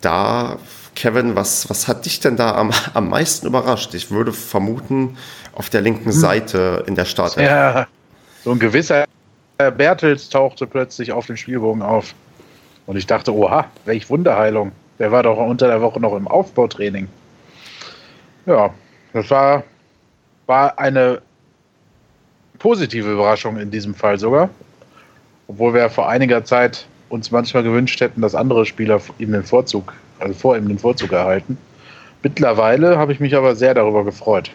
da, 0.00 0.58
Kevin, 1.02 1.34
was, 1.34 1.68
was 1.68 1.88
hat 1.88 2.06
dich 2.06 2.20
denn 2.20 2.36
da 2.36 2.54
am, 2.54 2.70
am 2.94 3.08
meisten 3.08 3.48
überrascht? 3.48 3.92
Ich 3.94 4.12
würde 4.12 4.32
vermuten, 4.32 5.16
auf 5.52 5.68
der 5.68 5.80
linken 5.80 6.04
hm. 6.04 6.12
Seite 6.12 6.84
in 6.86 6.94
der 6.94 7.06
Stadt. 7.06 7.34
Ja, 7.34 7.88
so 8.44 8.52
ein 8.52 8.60
gewisser 8.60 9.06
Bertels 9.58 10.28
tauchte 10.28 10.64
plötzlich 10.64 11.10
auf 11.10 11.26
den 11.26 11.36
Spielbogen 11.36 11.82
auf. 11.82 12.14
Und 12.86 12.96
ich 12.96 13.08
dachte, 13.08 13.34
oha, 13.34 13.64
welch 13.84 14.10
Wunderheilung. 14.10 14.70
Der 15.00 15.10
war 15.10 15.24
doch 15.24 15.38
unter 15.38 15.66
der 15.66 15.80
Woche 15.82 15.98
noch 15.98 16.14
im 16.14 16.28
Aufbautraining. 16.28 17.08
Ja, 18.46 18.70
das 19.12 19.28
war, 19.28 19.64
war 20.46 20.78
eine 20.78 21.20
positive 22.60 23.10
Überraschung 23.10 23.56
in 23.56 23.72
diesem 23.72 23.96
Fall 23.96 24.20
sogar. 24.20 24.50
Obwohl 25.48 25.74
wir 25.74 25.90
vor 25.90 26.08
einiger 26.08 26.44
Zeit 26.44 26.86
uns 27.12 27.30
manchmal 27.30 27.62
gewünscht 27.62 28.00
hätten, 28.00 28.22
dass 28.22 28.34
andere 28.34 28.64
Spieler 28.64 29.00
ihm 29.18 29.32
den 29.32 29.44
Vorzug, 29.44 29.92
also 30.18 30.32
vor 30.34 30.56
ihm 30.56 30.66
den 30.66 30.78
Vorzug 30.78 31.12
erhalten. 31.12 31.58
Mittlerweile 32.22 32.96
habe 32.96 33.12
ich 33.12 33.20
mich 33.20 33.36
aber 33.36 33.54
sehr 33.54 33.74
darüber 33.74 34.04
gefreut. 34.04 34.50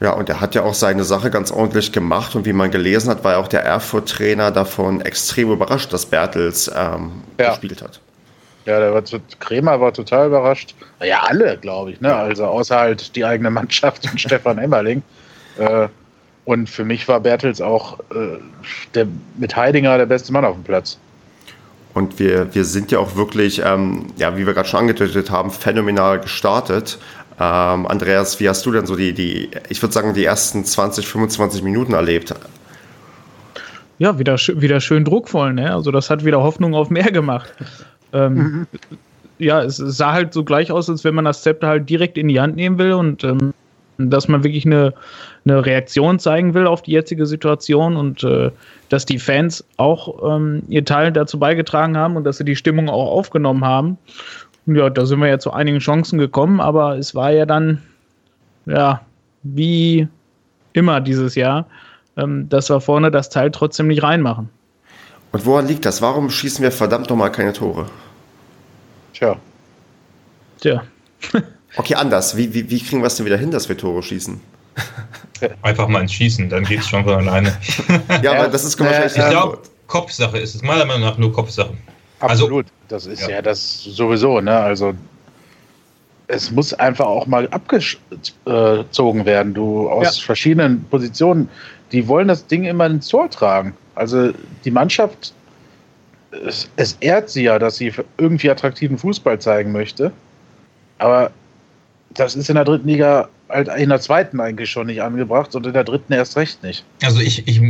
Ja, 0.00 0.12
und 0.12 0.28
er 0.28 0.40
hat 0.40 0.54
ja 0.54 0.62
auch 0.62 0.74
seine 0.74 1.04
Sache 1.04 1.30
ganz 1.30 1.50
ordentlich 1.50 1.92
gemacht. 1.92 2.34
Und 2.36 2.46
wie 2.46 2.52
man 2.52 2.70
gelesen 2.70 3.10
hat, 3.10 3.24
war 3.24 3.32
ja 3.32 3.38
auch 3.38 3.48
der 3.48 3.64
Erfurt-Trainer 3.64 4.50
davon 4.50 5.00
extrem 5.00 5.50
überrascht, 5.50 5.92
dass 5.92 6.06
Bertels 6.06 6.70
ähm, 6.74 7.10
ja. 7.38 7.50
gespielt 7.50 7.82
hat. 7.82 8.00
Ja, 8.64 8.78
der 8.78 8.94
war, 8.94 9.02
Kremer 9.40 9.80
war 9.80 9.92
total 9.92 10.28
überrascht. 10.28 10.74
Ja, 11.02 11.24
alle, 11.24 11.58
glaube 11.58 11.90
ich. 11.90 12.00
Ne? 12.00 12.14
Also 12.14 12.44
außer 12.44 12.78
halt 12.78 13.16
die 13.16 13.24
eigene 13.24 13.50
Mannschaft 13.50 14.08
und 14.10 14.20
Stefan 14.20 14.58
Emmerling. 14.58 15.02
Äh, 15.58 15.88
und 16.48 16.70
für 16.70 16.86
mich 16.86 17.06
war 17.08 17.20
Bertels 17.20 17.60
auch 17.60 18.00
äh, 18.10 18.38
der, 18.94 19.06
mit 19.36 19.54
Heidinger 19.54 19.98
der 19.98 20.06
beste 20.06 20.32
Mann 20.32 20.46
auf 20.46 20.54
dem 20.54 20.64
Platz. 20.64 20.96
Und 21.92 22.18
wir, 22.18 22.54
wir 22.54 22.64
sind 22.64 22.90
ja 22.90 23.00
auch 23.00 23.16
wirklich, 23.16 23.60
ähm, 23.62 24.06
ja, 24.16 24.34
wie 24.34 24.46
wir 24.46 24.54
gerade 24.54 24.66
schon 24.66 24.80
angedeutet 24.80 25.30
haben, 25.30 25.50
phänomenal 25.50 26.20
gestartet. 26.20 26.98
Ähm, 27.38 27.86
Andreas, 27.86 28.40
wie 28.40 28.48
hast 28.48 28.64
du 28.64 28.72
denn 28.72 28.86
so 28.86 28.96
die, 28.96 29.12
die 29.12 29.50
ich 29.68 29.82
würde 29.82 29.92
sagen, 29.92 30.14
die 30.14 30.24
ersten 30.24 30.64
20, 30.64 31.06
25 31.06 31.62
Minuten 31.62 31.92
erlebt? 31.92 32.34
Ja, 33.98 34.18
wieder, 34.18 34.36
wieder 34.36 34.80
schön 34.80 35.04
druckvoll, 35.04 35.52
ne? 35.52 35.74
Also 35.74 35.90
das 35.90 36.08
hat 36.08 36.24
wieder 36.24 36.42
Hoffnung 36.42 36.74
auf 36.74 36.88
mehr 36.88 37.12
gemacht. 37.12 37.52
Ähm, 38.14 38.34
mhm. 38.34 38.66
Ja, 39.38 39.62
es 39.62 39.76
sah 39.76 40.12
halt 40.12 40.32
so 40.32 40.44
gleich 40.44 40.72
aus, 40.72 40.88
als 40.88 41.04
wenn 41.04 41.14
man 41.14 41.26
das 41.26 41.42
Zepter 41.42 41.68
halt 41.68 41.90
direkt 41.90 42.16
in 42.16 42.28
die 42.28 42.40
Hand 42.40 42.56
nehmen 42.56 42.78
will 42.78 42.94
und 42.94 43.22
ähm, 43.22 43.52
dass 43.98 44.28
man 44.28 44.44
wirklich 44.44 44.64
eine, 44.64 44.94
eine 45.44 45.66
Reaktion 45.66 46.18
zeigen 46.20 46.54
will 46.54 46.66
auf 46.66 46.82
die 46.82 46.92
jetzige 46.92 47.26
Situation 47.26 47.96
und 47.96 48.22
äh, 48.22 48.50
dass 48.88 49.04
die 49.04 49.18
Fans 49.18 49.64
auch 49.76 50.36
ähm, 50.36 50.62
ihr 50.68 50.84
Teil 50.84 51.12
dazu 51.12 51.38
beigetragen 51.38 51.96
haben 51.96 52.16
und 52.16 52.24
dass 52.24 52.38
sie 52.38 52.44
die 52.44 52.56
Stimmung 52.56 52.88
auch 52.88 53.10
aufgenommen 53.10 53.64
haben. 53.64 53.98
Ja, 54.66 54.88
da 54.88 55.04
sind 55.04 55.20
wir 55.20 55.28
ja 55.28 55.38
zu 55.38 55.52
einigen 55.52 55.80
Chancen 55.80 56.18
gekommen, 56.18 56.60
aber 56.60 56.96
es 56.96 57.14
war 57.14 57.32
ja 57.32 57.44
dann, 57.44 57.82
ja, 58.66 59.00
wie 59.42 60.06
immer 60.74 61.00
dieses 61.00 61.34
Jahr, 61.34 61.66
ähm, 62.16 62.48
dass 62.48 62.70
wir 62.70 62.80
vorne 62.80 63.10
das 63.10 63.30
Teil 63.30 63.50
trotzdem 63.50 63.88
nicht 63.88 64.02
reinmachen. 64.02 64.48
Und 65.32 65.44
woran 65.44 65.66
liegt 65.66 65.84
das? 65.84 66.00
Warum 66.00 66.30
schießen 66.30 66.62
wir 66.62 66.70
verdammt 66.70 67.10
nochmal 67.10 67.32
keine 67.32 67.52
Tore? 67.52 67.86
Tja. 69.12 69.36
Tja. 70.60 70.84
okay, 71.78 71.94
anders. 71.94 72.36
Wie, 72.36 72.52
wie, 72.52 72.70
wie 72.70 72.80
kriegen 72.80 73.02
wir 73.02 73.06
es 73.06 73.16
denn 73.16 73.26
wieder 73.26 73.38
hin, 73.38 73.50
dass 73.50 73.68
wir 73.68 73.76
Tore 73.76 74.02
schießen? 74.02 74.40
Einfach 75.62 75.88
mal 75.88 76.02
ins 76.02 76.12
Schießen, 76.12 76.48
dann 76.48 76.64
geht 76.64 76.80
es 76.80 76.88
schon 76.88 77.04
von 77.04 77.14
alleine. 77.14 77.56
ja, 78.22 78.32
aber 78.32 78.48
das 78.48 78.64
ist 78.64 78.78
wahrscheinlich 78.78 79.16
äh, 79.16 79.24
Ich 79.24 79.30
glaube, 79.30 79.58
Kopfsache 79.86 80.38
ist 80.38 80.54
es. 80.54 80.62
Meiner 80.62 80.84
Meinung 80.84 81.02
nach 81.02 81.18
nur 81.18 81.32
Kopfsache. 81.32 81.74
Absolut. 82.20 82.66
Also, 82.66 82.74
das 82.88 83.06
ist 83.06 83.22
ja. 83.22 83.36
ja 83.36 83.42
das 83.42 83.84
sowieso, 83.84 84.40
ne? 84.40 84.56
Also 84.56 84.94
es 86.28 86.50
muss 86.50 86.74
einfach 86.74 87.06
auch 87.06 87.26
mal 87.26 87.48
abgezogen 87.48 89.24
werden. 89.24 89.54
Du 89.54 89.88
aus 89.88 90.18
ja. 90.18 90.24
verschiedenen 90.24 90.84
Positionen, 90.84 91.48
die 91.90 92.06
wollen 92.06 92.28
das 92.28 92.46
Ding 92.46 92.64
immer 92.64 92.86
ins 92.86 93.08
Tor 93.08 93.30
tragen. 93.30 93.74
Also 93.94 94.32
die 94.64 94.70
Mannschaft, 94.70 95.32
es, 96.46 96.68
es 96.76 96.96
ehrt 97.00 97.30
sie 97.30 97.44
ja, 97.44 97.58
dass 97.58 97.76
sie 97.76 97.92
irgendwie 98.18 98.50
attraktiven 98.50 98.98
Fußball 98.98 99.40
zeigen 99.40 99.72
möchte. 99.72 100.12
Aber 100.98 101.30
das 102.14 102.34
ist 102.36 102.48
in 102.48 102.54
der 102.54 102.64
dritten 102.64 102.88
Liga 102.88 103.28
halt 103.48 103.68
in 103.68 103.88
der 103.88 104.00
zweiten 104.00 104.40
eigentlich 104.40 104.70
schon 104.70 104.86
nicht 104.86 105.02
angebracht 105.02 105.54
und 105.54 105.66
in 105.66 105.72
der 105.72 105.84
dritten 105.84 106.12
erst 106.12 106.36
recht 106.36 106.62
nicht. 106.62 106.84
Also 107.02 107.20
ich, 107.20 107.46
ich 107.46 107.60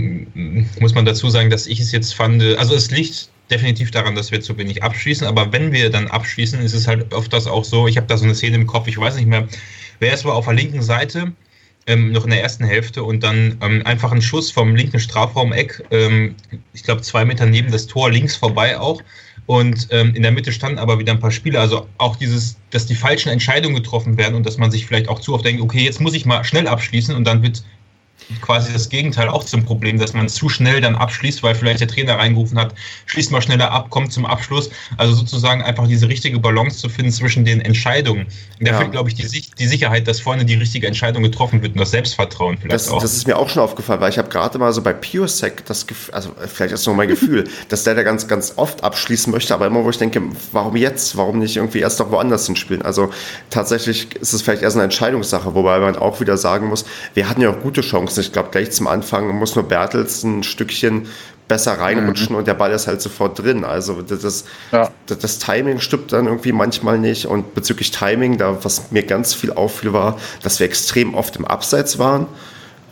muss 0.80 0.94
man 0.94 1.04
dazu 1.04 1.28
sagen, 1.30 1.50
dass 1.50 1.66
ich 1.66 1.80
es 1.80 1.92
jetzt 1.92 2.14
fand, 2.14 2.42
also 2.42 2.74
es 2.74 2.90
liegt 2.90 3.30
definitiv 3.50 3.90
daran, 3.90 4.14
dass 4.14 4.30
wir 4.30 4.40
zu 4.40 4.56
wenig 4.58 4.82
abschließen. 4.82 5.26
Aber 5.26 5.52
wenn 5.52 5.72
wir 5.72 5.90
dann 5.90 6.08
abschließen, 6.08 6.60
ist 6.60 6.74
es 6.74 6.86
halt 6.86 7.12
öfters 7.12 7.46
auch 7.46 7.64
so, 7.64 7.86
ich 7.86 7.96
habe 7.96 8.06
da 8.06 8.16
so 8.16 8.24
eine 8.24 8.34
Szene 8.34 8.56
im 8.56 8.66
Kopf, 8.66 8.88
ich 8.88 8.98
weiß 8.98 9.16
nicht 9.16 9.28
mehr, 9.28 9.46
wer 10.00 10.12
es 10.12 10.24
war 10.24 10.34
auf 10.34 10.46
der 10.46 10.54
linken 10.54 10.82
Seite, 10.82 11.32
ähm, 11.86 12.12
noch 12.12 12.24
in 12.24 12.30
der 12.30 12.42
ersten 12.42 12.64
Hälfte 12.64 13.02
und 13.02 13.22
dann 13.22 13.56
ähm, 13.62 13.82
einfach 13.84 14.12
ein 14.12 14.20
Schuss 14.20 14.50
vom 14.50 14.76
linken 14.76 15.00
Strafraum-Eck, 15.00 15.84
ähm, 15.90 16.34
ich 16.74 16.82
glaube 16.82 17.00
zwei 17.02 17.24
Meter 17.24 17.46
neben 17.46 17.70
das 17.70 17.86
Tor, 17.86 18.10
links 18.10 18.36
vorbei 18.36 18.78
auch. 18.78 19.02
Und 19.48 19.88
ähm, 19.92 20.14
in 20.14 20.20
der 20.20 20.30
Mitte 20.30 20.52
standen 20.52 20.78
aber 20.78 20.98
wieder 20.98 21.10
ein 21.10 21.20
paar 21.20 21.30
Spieler. 21.30 21.62
Also 21.62 21.88
auch 21.96 22.16
dieses, 22.16 22.58
dass 22.68 22.84
die 22.84 22.94
falschen 22.94 23.30
Entscheidungen 23.30 23.74
getroffen 23.74 24.18
werden 24.18 24.34
und 24.34 24.44
dass 24.44 24.58
man 24.58 24.70
sich 24.70 24.86
vielleicht 24.86 25.08
auch 25.08 25.20
zu 25.20 25.32
oft 25.32 25.42
denkt, 25.42 25.62
okay, 25.62 25.82
jetzt 25.82 26.02
muss 26.02 26.12
ich 26.12 26.26
mal 26.26 26.44
schnell 26.44 26.68
abschließen 26.68 27.16
und 27.16 27.24
dann 27.24 27.42
wird 27.42 27.62
quasi 28.40 28.72
das 28.72 28.88
Gegenteil 28.88 29.28
auch 29.28 29.44
zum 29.44 29.64
Problem, 29.64 29.98
dass 29.98 30.12
man 30.12 30.28
zu 30.28 30.48
schnell 30.48 30.80
dann 30.80 30.94
abschließt, 30.94 31.42
weil 31.42 31.54
vielleicht 31.54 31.80
der 31.80 31.88
Trainer 31.88 32.18
reingerufen 32.18 32.58
hat, 32.58 32.74
schließt 33.06 33.30
mal 33.30 33.40
schneller 33.40 33.70
ab, 33.70 33.90
kommt 33.90 34.12
zum 34.12 34.26
Abschluss. 34.26 34.70
Also 34.96 35.14
sozusagen 35.14 35.62
einfach 35.62 35.86
diese 35.86 36.08
richtige 36.08 36.38
Balance 36.38 36.78
zu 36.78 36.88
finden 36.88 37.12
zwischen 37.12 37.44
den 37.44 37.60
Entscheidungen. 37.60 38.26
Da 38.60 38.72
ja. 38.72 38.78
fehlt, 38.78 38.92
glaube 38.92 39.08
ich, 39.08 39.14
die, 39.14 39.26
die, 39.58 39.66
Sicherheit, 39.66 40.06
dass 40.08 40.20
vorne 40.20 40.44
die 40.44 40.54
richtige 40.54 40.86
Entscheidung 40.86 41.22
getroffen 41.22 41.62
wird 41.62 41.72
und 41.72 41.80
das 41.80 41.90
Selbstvertrauen 41.90 42.58
vielleicht 42.58 42.74
das, 42.74 42.90
auch. 42.90 43.00
Das 43.00 43.14
ist 43.14 43.26
mir 43.26 43.36
auch 43.38 43.48
schon 43.48 43.62
aufgefallen, 43.62 44.00
weil 44.00 44.10
ich 44.10 44.18
habe 44.18 44.28
gerade 44.28 44.58
mal 44.58 44.72
so 44.72 44.82
bei 44.82 44.92
PureSec 44.92 45.64
das 45.66 45.86
Gefühl, 45.86 46.14
also 46.14 46.30
vielleicht 46.46 46.74
ist 46.74 46.80
es 46.80 46.86
nur 46.86 46.96
mein 46.96 47.08
Gefühl, 47.08 47.48
dass 47.68 47.84
der 47.84 47.94
da 47.94 48.02
ganz, 48.02 48.28
ganz 48.28 48.54
oft 48.56 48.84
abschließen 48.84 49.32
möchte, 49.32 49.54
aber 49.54 49.66
immer, 49.66 49.84
wo 49.84 49.90
ich 49.90 49.98
denke, 49.98 50.20
warum 50.52 50.76
jetzt? 50.76 51.16
Warum 51.16 51.38
nicht 51.38 51.56
irgendwie 51.56 51.80
erst 51.80 51.98
noch 51.98 52.10
woanders 52.10 52.46
hinspielen? 52.46 52.82
Also 52.82 53.10
tatsächlich 53.50 54.14
ist 54.16 54.32
es 54.32 54.42
vielleicht 54.42 54.62
erst 54.62 54.76
eine 54.76 54.84
Entscheidungssache, 54.84 55.54
wobei 55.54 55.78
man 55.78 55.96
auch 55.96 56.20
wieder 56.20 56.36
sagen 56.36 56.68
muss, 56.68 56.84
wir 57.14 57.28
hatten 57.28 57.40
ja 57.40 57.50
auch 57.50 57.60
gute 57.60 57.80
Chancen 57.80 58.17
ich 58.20 58.32
glaube, 58.32 58.50
gleich 58.50 58.70
zum 58.72 58.86
Anfang 58.86 59.28
muss 59.36 59.54
nur 59.54 59.66
Bertels 59.66 60.22
ein 60.22 60.42
Stückchen 60.42 61.08
besser 61.48 61.80
reinrutschen 61.80 62.32
mhm. 62.32 62.40
und 62.40 62.46
der 62.46 62.54
Ball 62.54 62.70
ist 62.72 62.86
halt 62.86 63.00
sofort 63.00 63.38
drin. 63.38 63.64
Also 63.64 64.02
das, 64.02 64.44
ja. 64.70 64.90
das, 65.06 65.18
das, 65.18 65.38
Timing 65.38 65.80
stimmt 65.80 66.12
dann 66.12 66.26
irgendwie 66.26 66.52
manchmal 66.52 66.98
nicht. 66.98 67.26
Und 67.26 67.54
bezüglich 67.54 67.90
Timing, 67.90 68.36
da 68.36 68.62
was 68.62 68.90
mir 68.92 69.02
ganz 69.02 69.34
viel 69.34 69.52
auffiel, 69.52 69.92
war, 69.92 70.18
dass 70.42 70.60
wir 70.60 70.66
extrem 70.66 71.14
oft 71.14 71.36
im 71.36 71.46
Abseits 71.46 71.98
waren. 71.98 72.26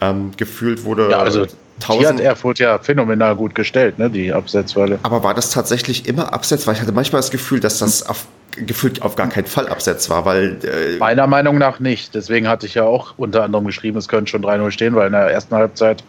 Ähm, 0.01 0.33
gefühlt 0.37 0.85
wurde. 0.85 1.11
Ja, 1.11 1.19
also 1.19 1.47
die 1.47 2.07
hat 2.07 2.21
Erfurt 2.21 2.59
ja 2.59 2.79
phänomenal 2.79 3.37
gut 3.37 3.55
gestellt, 3.55 3.99
ne, 3.99 4.11
die 4.11 4.33
Absetzwelle. 4.33 4.99
Aber 5.03 5.23
war 5.23 5.35
das 5.35 5.51
tatsächlich 5.51 6.07
immer 6.07 6.33
Abseits? 6.33 6.67
Weil 6.67 6.75
ich 6.75 6.81
hatte 6.81 6.93
manchmal 6.93 7.21
das 7.21 7.31
Gefühl, 7.31 7.61
dass 7.61 7.79
das 7.79 8.07
auf, 8.07 8.27
gefühlt 8.57 9.03
auf 9.03 9.17
gar 9.17 9.29
keinen 9.29 9.47
Fall 9.47 9.69
Abseits 9.69 10.09
war, 10.11 10.25
weil. 10.25 10.59
Äh 10.65 10.99
Meiner 10.99 11.27
Meinung 11.27 11.59
nach 11.59 11.81
nicht. 11.81 12.15
Deswegen 12.15 12.49
hatte 12.49 12.67
ich 12.67 12.75
ja 12.75 12.85
auch 12.85 13.15
unter 13.17 13.45
anderem 13.45 13.67
geschrieben, 13.67 13.99
es 13.99 14.09
könnte 14.09 14.31
schon 14.31 14.45
3-0 14.45 14.71
stehen, 14.71 14.95
weil 14.95 15.07
in 15.07 15.13
der 15.13 15.31
ersten 15.31 15.55
Halbzeit 15.55 16.03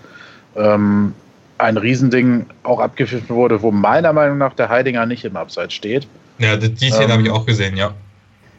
ähm, 0.56 1.14
ein 1.58 1.78
Riesending 1.78 2.46
auch 2.64 2.80
abgepfiffen 2.80 3.36
wurde, 3.36 3.62
wo 3.62 3.72
meiner 3.72 4.14
Meinung 4.14 4.38
nach 4.38 4.54
der 4.54 4.70
Heidinger 4.70 5.06
nicht 5.06 5.26
im 5.26 5.36
Abseits 5.36 5.74
steht. 5.74 6.08
Ja, 6.40 6.56
die 6.56 6.76
Szene 6.76 7.06
ähm, 7.06 7.12
habe 7.12 7.24
ich 7.24 7.30
auch 7.30 7.46
gesehen, 7.46 7.76
ja. 7.78 7.94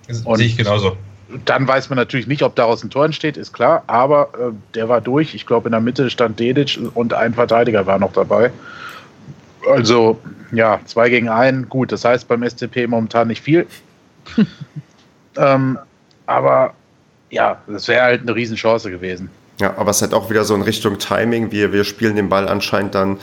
Sehe 0.08 0.46
ich 0.46 0.56
genauso 0.56 0.96
dann 1.44 1.68
weiß 1.68 1.90
man 1.90 1.96
natürlich 1.96 2.26
nicht, 2.26 2.42
ob 2.42 2.56
daraus 2.56 2.82
ein 2.82 2.90
Tor 2.90 3.04
entsteht, 3.04 3.36
ist 3.36 3.52
klar, 3.52 3.82
aber 3.86 4.30
äh, 4.34 4.52
der 4.74 4.88
war 4.88 5.00
durch. 5.00 5.34
Ich 5.34 5.46
glaube, 5.46 5.68
in 5.68 5.72
der 5.72 5.80
Mitte 5.80 6.10
stand 6.10 6.40
Dedic 6.40 6.78
und 6.94 7.12
ein 7.12 7.34
Verteidiger 7.34 7.86
war 7.86 7.98
noch 7.98 8.12
dabei. 8.12 8.50
Also, 9.66 10.18
ja, 10.52 10.80
zwei 10.84 11.10
gegen 11.10 11.28
ein, 11.28 11.68
gut, 11.68 11.92
das 11.92 12.04
heißt 12.04 12.28
beim 12.28 12.48
SCP 12.48 12.86
momentan 12.86 13.28
nicht 13.28 13.42
viel. 13.42 13.66
ähm, 15.36 15.78
aber 16.26 16.74
ja, 17.30 17.60
das 17.66 17.88
wäre 17.88 18.02
halt 18.02 18.22
eine 18.22 18.34
Riesenchance 18.34 18.90
gewesen. 18.90 19.30
Ja, 19.60 19.76
aber 19.76 19.90
es 19.90 20.00
hat 20.02 20.14
auch 20.14 20.30
wieder 20.30 20.44
so 20.44 20.54
in 20.54 20.62
Richtung 20.62 20.98
Timing. 20.98 21.50
Wir, 21.50 21.72
wir 21.72 21.82
spielen 21.82 22.14
den 22.14 22.28
Ball 22.28 22.48
anscheinend 22.48 22.94
dann 22.94 23.18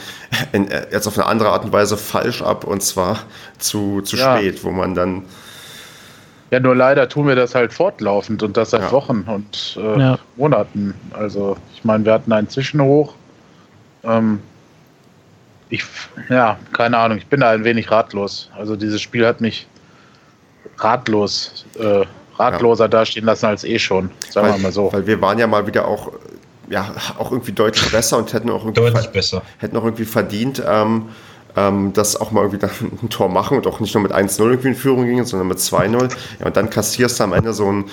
in, 0.52 0.68
jetzt 0.92 1.08
auf 1.08 1.18
eine 1.18 1.28
andere 1.28 1.50
Art 1.50 1.64
und 1.64 1.72
Weise 1.72 1.96
falsch 1.96 2.42
ab 2.42 2.66
und 2.66 2.84
zwar 2.84 3.20
zu, 3.58 4.02
zu 4.02 4.18
ja. 4.18 4.38
spät, 4.38 4.64
wo 4.64 4.72
man 4.72 4.96
dann 4.96 5.24
ja, 6.52 6.60
nur 6.60 6.76
leider 6.76 7.10
tun 7.10 7.28
wir 7.28 7.36
das 7.36 7.56
halt 7.56 7.74
fortlaufend 7.74 8.44
und 8.44 8.56
das 8.56 8.70
seit 8.70 8.82
ja. 8.82 8.92
Wochen 8.92 9.26
und 9.28 9.78
äh, 9.78 10.00
ja. 10.00 10.20
Monaten. 10.36 10.94
Also, 11.12 11.58
ich 11.74 11.84
meine, 11.84 12.06
wir 12.06 12.14
hatten 12.14 12.32
einen 12.32 12.50
Zwischenhoch. 12.50 13.16
Ähm, 14.04 14.40
ich, 15.76 15.86
ja, 16.30 16.58
keine 16.74 16.98
Ahnung, 16.98 17.18
ich 17.18 17.28
bin 17.28 17.40
da 17.40 17.52
ein 17.52 17.64
wenig 17.64 17.90
ratlos. 17.92 18.50
Also, 18.58 18.76
dieses 18.76 19.02
Spiel 19.02 19.26
hat 19.26 19.42
mich 19.42 19.68
ratlos, 20.78 21.66
äh, 21.80 22.06
ratloser 22.38 22.86
ja. 22.86 22.90
dastehen 22.90 23.26
lassen 23.26 23.46
als 23.46 23.64
eh 23.64 23.80
schon, 23.80 24.12
sagen 24.30 24.48
weil, 24.48 24.56
wir 24.56 24.64
mal 24.64 24.72
so. 24.72 24.92
Weil 24.92 25.08
wir 25.08 25.22
waren 25.22 25.40
ja 25.40 25.48
mal 25.48 25.66
wieder 25.68 25.88
auch, 25.88 26.12
ja, 26.70 26.94
auch 27.18 27.32
irgendwie 27.32 27.52
deutlich 27.52 27.92
besser 27.92 28.18
und 28.18 28.34
hätten 28.34 28.50
auch 28.50 28.66
irgendwie, 28.66 28.82
deutlich 28.82 29.08
besser. 29.08 29.42
Hätten 29.58 29.78
auch 29.78 29.84
irgendwie 29.84 30.06
verdient. 30.06 30.62
Ähm, 30.68 31.10
ähm, 31.58 31.94
das 31.94 32.20
auch 32.20 32.32
mal 32.32 32.42
irgendwie 32.42 32.60
dann 32.60 32.72
ein 33.02 33.10
Tor 33.10 33.30
machen 33.30 33.58
und 33.58 33.68
auch 33.68 33.80
nicht 33.80 33.94
nur 33.94 34.04
mit 34.04 34.14
1-0 34.14 34.42
irgendwie 34.42 34.70
in 34.70 34.76
Führung 34.76 35.06
gingen, 35.06 35.26
sondern 35.26 35.48
mit 35.48 35.60
2-0. 35.60 36.12
Ja, 36.40 36.46
und 36.48 36.58
dann 36.58 36.70
kassierst 36.70 37.20
du 37.20 37.24
am 37.24 37.34
Ende 37.34 37.54
so 37.54 37.68
einen 37.68 37.86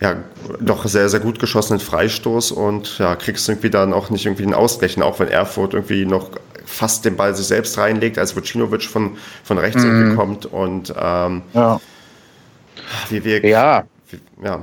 ja, 0.00 0.16
doch 0.60 0.86
sehr, 0.86 1.08
sehr 1.08 1.20
gut 1.20 1.38
geschossenen 1.38 1.80
Freistoß 1.80 2.52
und 2.52 2.98
ja, 2.98 3.16
kriegst 3.16 3.48
irgendwie 3.48 3.70
dann 3.70 3.94
auch 3.94 4.10
nicht 4.10 4.26
irgendwie 4.26 4.42
den 4.42 4.54
Ausgleich, 4.54 5.00
auch 5.00 5.18
wenn 5.18 5.28
Erfurt 5.28 5.72
irgendwie 5.72 6.04
noch 6.04 6.30
fast 6.66 7.04
den 7.04 7.16
Ball 7.16 7.34
sich 7.34 7.46
selbst 7.46 7.78
reinlegt, 7.78 8.18
als 8.18 8.36
Vucinovic 8.36 8.82
von, 8.82 9.16
von 9.44 9.58
rechts 9.58 9.82
mhm. 9.82 10.16
kommt 10.16 10.46
und 10.46 10.92
ähm, 11.00 11.42
ja. 11.54 11.80
wie 13.08 13.24
wir 13.24 13.44
ja. 13.46 13.84
Wie, 14.10 14.20
ja. 14.44 14.62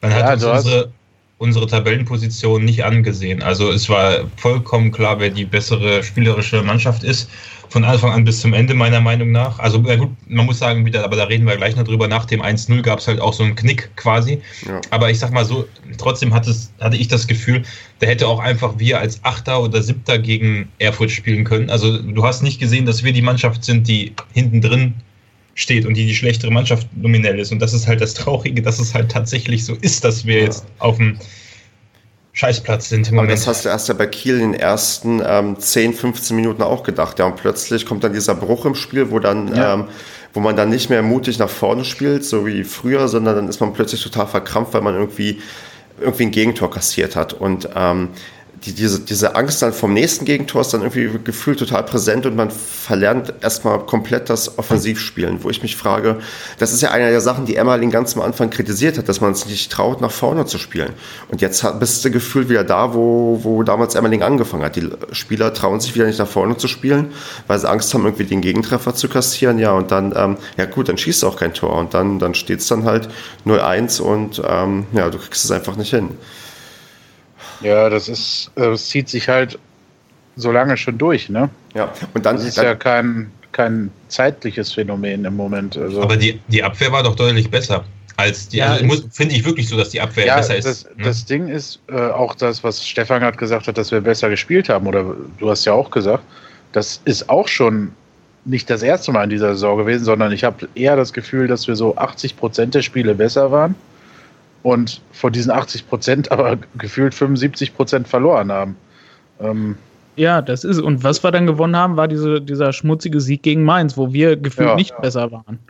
Man 0.00 0.14
hat 0.14 0.40
ja, 0.40 0.52
unsere, 0.52 0.92
unsere 1.38 1.66
Tabellenposition 1.66 2.64
nicht 2.64 2.84
angesehen. 2.84 3.42
Also 3.42 3.70
es 3.72 3.88
war 3.88 4.20
vollkommen 4.36 4.92
klar, 4.92 5.18
wer 5.18 5.30
die 5.30 5.44
bessere 5.44 6.04
spielerische 6.04 6.62
Mannschaft 6.62 7.02
ist. 7.02 7.28
Von 7.70 7.84
Anfang 7.84 8.12
an 8.12 8.24
bis 8.24 8.40
zum 8.40 8.54
Ende, 8.54 8.74
meiner 8.74 9.00
Meinung 9.00 9.30
nach. 9.30 9.58
Also 9.58 9.78
ja 9.80 9.96
gut, 9.96 10.10
man 10.26 10.46
muss 10.46 10.58
sagen, 10.58 10.86
wieder, 10.86 11.04
aber 11.04 11.16
da 11.16 11.24
reden 11.24 11.46
wir 11.46 11.56
gleich 11.56 11.76
noch 11.76 11.84
drüber. 11.84 12.08
Nach 12.08 12.24
dem 12.24 12.42
1-0 12.42 12.82
gab 12.82 13.00
es 13.00 13.08
halt 13.08 13.20
auch 13.20 13.32
so 13.32 13.44
einen 13.44 13.56
Knick 13.56 13.90
quasi. 13.96 14.40
Ja. 14.66 14.80
Aber 14.90 15.10
ich 15.10 15.18
sag 15.18 15.32
mal 15.32 15.44
so, 15.44 15.66
trotzdem 15.98 16.32
hat 16.32 16.46
es, 16.46 16.72
hatte 16.80 16.96
ich 16.96 17.08
das 17.08 17.26
Gefühl, 17.26 17.62
da 17.98 18.06
hätte 18.06 18.26
auch 18.26 18.38
einfach 18.38 18.78
wir 18.78 18.98
als 19.00 19.22
Achter 19.24 19.62
oder 19.62 19.82
Siebter 19.82 20.18
gegen 20.18 20.68
Erfurt 20.78 21.10
spielen 21.10 21.44
können. 21.44 21.68
Also 21.70 21.98
du 21.98 22.24
hast 22.24 22.42
nicht 22.42 22.58
gesehen, 22.58 22.86
dass 22.86 23.04
wir 23.04 23.12
die 23.12 23.22
Mannschaft 23.22 23.64
sind, 23.64 23.86
die 23.86 24.12
hinten 24.32 24.60
drin 24.60 24.94
steht 25.54 25.86
und 25.86 25.94
die 25.94 26.06
die 26.06 26.14
schlechtere 26.14 26.50
Mannschaft 26.50 26.86
nominell 26.96 27.38
ist. 27.38 27.52
Und 27.52 27.58
das 27.58 27.74
ist 27.74 27.86
halt 27.86 28.00
das 28.00 28.14
Traurige, 28.14 28.62
dass 28.62 28.78
es 28.78 28.94
halt 28.94 29.10
tatsächlich 29.10 29.64
so 29.64 29.74
ist, 29.80 30.04
dass 30.04 30.24
wir 30.24 30.38
ja. 30.38 30.44
jetzt 30.44 30.64
auf 30.78 30.96
dem 30.96 31.18
Scheißplatz 32.38 32.88
sind 32.88 33.08
im 33.08 33.16
Moment. 33.16 33.32
das 33.32 33.48
hast 33.48 33.64
du 33.64 33.68
erst 33.68 33.88
ja 33.88 33.94
bei 33.94 34.06
Kiel 34.06 34.38
in 34.38 34.52
den 34.52 34.60
ersten 34.60 35.20
ähm, 35.26 35.58
10, 35.58 35.92
15 35.92 36.36
Minuten 36.36 36.62
auch 36.62 36.84
gedacht. 36.84 37.18
Ja, 37.18 37.24
und 37.24 37.34
plötzlich 37.34 37.84
kommt 37.84 38.04
dann 38.04 38.12
dieser 38.12 38.36
Bruch 38.36 38.64
im 38.64 38.76
Spiel, 38.76 39.10
wo 39.10 39.18
dann, 39.18 39.52
ja. 39.56 39.74
ähm, 39.74 39.88
wo 40.34 40.38
man 40.38 40.54
dann 40.54 40.68
nicht 40.68 40.88
mehr 40.88 41.02
mutig 41.02 41.40
nach 41.40 41.48
vorne 41.48 41.84
spielt, 41.84 42.24
so 42.24 42.46
wie 42.46 42.62
früher, 42.62 43.08
sondern 43.08 43.34
dann 43.34 43.48
ist 43.48 43.58
man 43.58 43.72
plötzlich 43.72 44.04
total 44.04 44.28
verkrampft, 44.28 44.72
weil 44.72 44.82
man 44.82 44.94
irgendwie 44.94 45.42
irgendwie 46.00 46.26
ein 46.26 46.30
Gegentor 46.30 46.70
kassiert 46.70 47.16
hat. 47.16 47.32
Und 47.32 47.70
ähm, 47.74 48.10
die, 48.64 48.72
diese, 48.72 49.00
diese 49.00 49.34
Angst 49.34 49.62
dann 49.62 49.72
vom 49.72 49.92
nächsten 49.92 50.24
Gegentor 50.24 50.62
ist 50.62 50.74
dann 50.74 50.82
irgendwie 50.82 51.10
gefühlt 51.22 51.58
total 51.58 51.84
präsent 51.84 52.26
und 52.26 52.36
man 52.36 52.50
verlernt 52.50 53.32
erstmal 53.40 53.80
komplett 53.80 54.30
das 54.30 54.58
Offensivspielen, 54.58 55.44
wo 55.44 55.50
ich 55.50 55.62
mich 55.62 55.76
frage, 55.76 56.18
das 56.58 56.72
ist 56.72 56.80
ja 56.80 56.90
eine 56.90 57.10
der 57.10 57.20
Sachen, 57.20 57.46
die 57.46 57.56
Emmerling 57.56 57.90
ganz 57.90 58.16
am 58.16 58.22
Anfang 58.22 58.50
kritisiert 58.50 58.98
hat, 58.98 59.08
dass 59.08 59.20
man 59.20 59.32
es 59.32 59.46
nicht 59.46 59.70
traut, 59.70 60.00
nach 60.00 60.10
vorne 60.10 60.46
zu 60.46 60.58
spielen. 60.58 60.90
Und 61.28 61.40
jetzt 61.40 61.64
bist 61.78 62.04
du 62.04 62.10
gefühlt 62.10 62.48
wieder 62.48 62.64
da, 62.64 62.94
wo, 62.94 63.40
wo 63.42 63.62
damals 63.62 63.94
Emmerling 63.94 64.22
angefangen 64.22 64.64
hat. 64.64 64.76
Die 64.76 64.88
Spieler 65.12 65.54
trauen 65.54 65.80
sich 65.80 65.94
wieder 65.94 66.06
nicht 66.06 66.18
nach 66.18 66.28
vorne 66.28 66.56
zu 66.56 66.68
spielen, 66.68 67.12
weil 67.46 67.58
sie 67.58 67.68
Angst 67.68 67.92
haben, 67.94 68.04
irgendwie 68.04 68.24
den 68.24 68.40
Gegentreffer 68.40 68.94
zu 68.94 69.08
kassieren. 69.08 69.58
Ja, 69.58 69.72
und 69.72 69.90
dann, 69.90 70.14
ähm, 70.16 70.36
ja 70.56 70.64
gut, 70.64 70.88
dann 70.88 70.98
schießt 70.98 71.22
du 71.22 71.28
auch 71.28 71.36
kein 71.36 71.54
Tor 71.54 71.76
und 71.76 71.94
dann, 71.94 72.18
dann 72.18 72.34
steht 72.34 72.60
es 72.60 72.66
dann 72.66 72.84
halt 72.84 73.08
0-1 73.46 74.00
und 74.00 74.42
ähm, 74.46 74.86
ja, 74.92 75.10
du 75.10 75.18
kriegst 75.18 75.44
es 75.44 75.50
einfach 75.50 75.76
nicht 75.76 75.90
hin. 75.90 76.10
Ja, 77.60 77.90
das 77.90 78.08
ist, 78.08 78.50
äh, 78.56 78.62
das 78.62 78.88
zieht 78.88 79.08
sich 79.08 79.28
halt 79.28 79.58
so 80.36 80.52
lange 80.52 80.76
schon 80.76 80.98
durch, 80.98 81.28
ne? 81.28 81.50
Ja, 81.74 81.92
und 82.14 82.24
dann 82.24 82.36
das 82.36 82.44
ist 82.44 82.58
dann, 82.58 82.64
ja 82.64 82.74
kein, 82.74 83.30
kein 83.52 83.90
zeitliches 84.08 84.72
Phänomen 84.72 85.24
im 85.24 85.36
Moment. 85.36 85.76
Also. 85.76 86.02
Aber 86.02 86.16
die, 86.16 86.40
die 86.48 86.62
Abwehr 86.62 86.92
war 86.92 87.02
doch 87.02 87.16
deutlich 87.16 87.50
besser 87.50 87.84
als 88.16 88.48
die. 88.48 88.58
Ja, 88.58 88.72
also 88.74 89.02
finde 89.10 89.34
ich 89.34 89.44
wirklich 89.44 89.68
so, 89.68 89.76
dass 89.76 89.90
die 89.90 90.00
Abwehr 90.00 90.26
ja, 90.26 90.36
besser 90.36 90.54
das, 90.54 90.66
ist. 90.66 90.96
Ne? 90.96 91.04
Das 91.04 91.24
Ding 91.24 91.48
ist 91.48 91.80
äh, 91.88 92.10
auch 92.10 92.34
das, 92.34 92.62
was 92.62 92.86
Stefan 92.86 93.22
hat 93.22 93.38
gesagt 93.38 93.66
hat, 93.66 93.76
dass 93.76 93.90
wir 93.90 94.00
besser 94.00 94.30
gespielt 94.30 94.68
haben, 94.68 94.86
oder 94.86 95.16
du 95.38 95.50
hast 95.50 95.64
ja 95.64 95.72
auch 95.72 95.90
gesagt, 95.90 96.22
das 96.72 97.00
ist 97.04 97.28
auch 97.28 97.48
schon 97.48 97.92
nicht 98.44 98.70
das 98.70 98.82
erste 98.82 99.12
Mal 99.12 99.24
in 99.24 99.30
dieser 99.30 99.54
Saison 99.54 99.76
gewesen, 99.78 100.04
sondern 100.04 100.32
ich 100.32 100.44
habe 100.44 100.68
eher 100.74 100.96
das 100.96 101.12
Gefühl, 101.12 101.48
dass 101.48 101.66
wir 101.66 101.76
so 101.76 101.96
80 101.96 102.36
Prozent 102.36 102.74
der 102.74 102.82
Spiele 102.82 103.14
besser 103.14 103.50
waren 103.50 103.74
und 104.62 105.00
von 105.12 105.32
diesen 105.32 105.50
80 105.50 105.88
Prozent 105.88 106.32
aber 106.32 106.58
gefühlt 106.76 107.14
75 107.14 107.74
Prozent 107.74 108.08
verloren 108.08 108.50
haben. 108.52 108.76
Ähm, 109.40 109.76
ja, 110.16 110.42
das 110.42 110.64
ist. 110.64 110.80
Und 110.80 111.04
was 111.04 111.22
wir 111.22 111.30
dann 111.30 111.46
gewonnen 111.46 111.76
haben, 111.76 111.96
war 111.96 112.08
diese, 112.08 112.40
dieser 112.40 112.72
schmutzige 112.72 113.20
Sieg 113.20 113.42
gegen 113.42 113.64
Mainz, 113.64 113.96
wo 113.96 114.12
wir 114.12 114.36
gefühlt 114.36 114.70
ja, 114.70 114.74
nicht 114.74 114.90
ja. 114.90 115.00
besser 115.00 115.30
waren. 115.30 115.60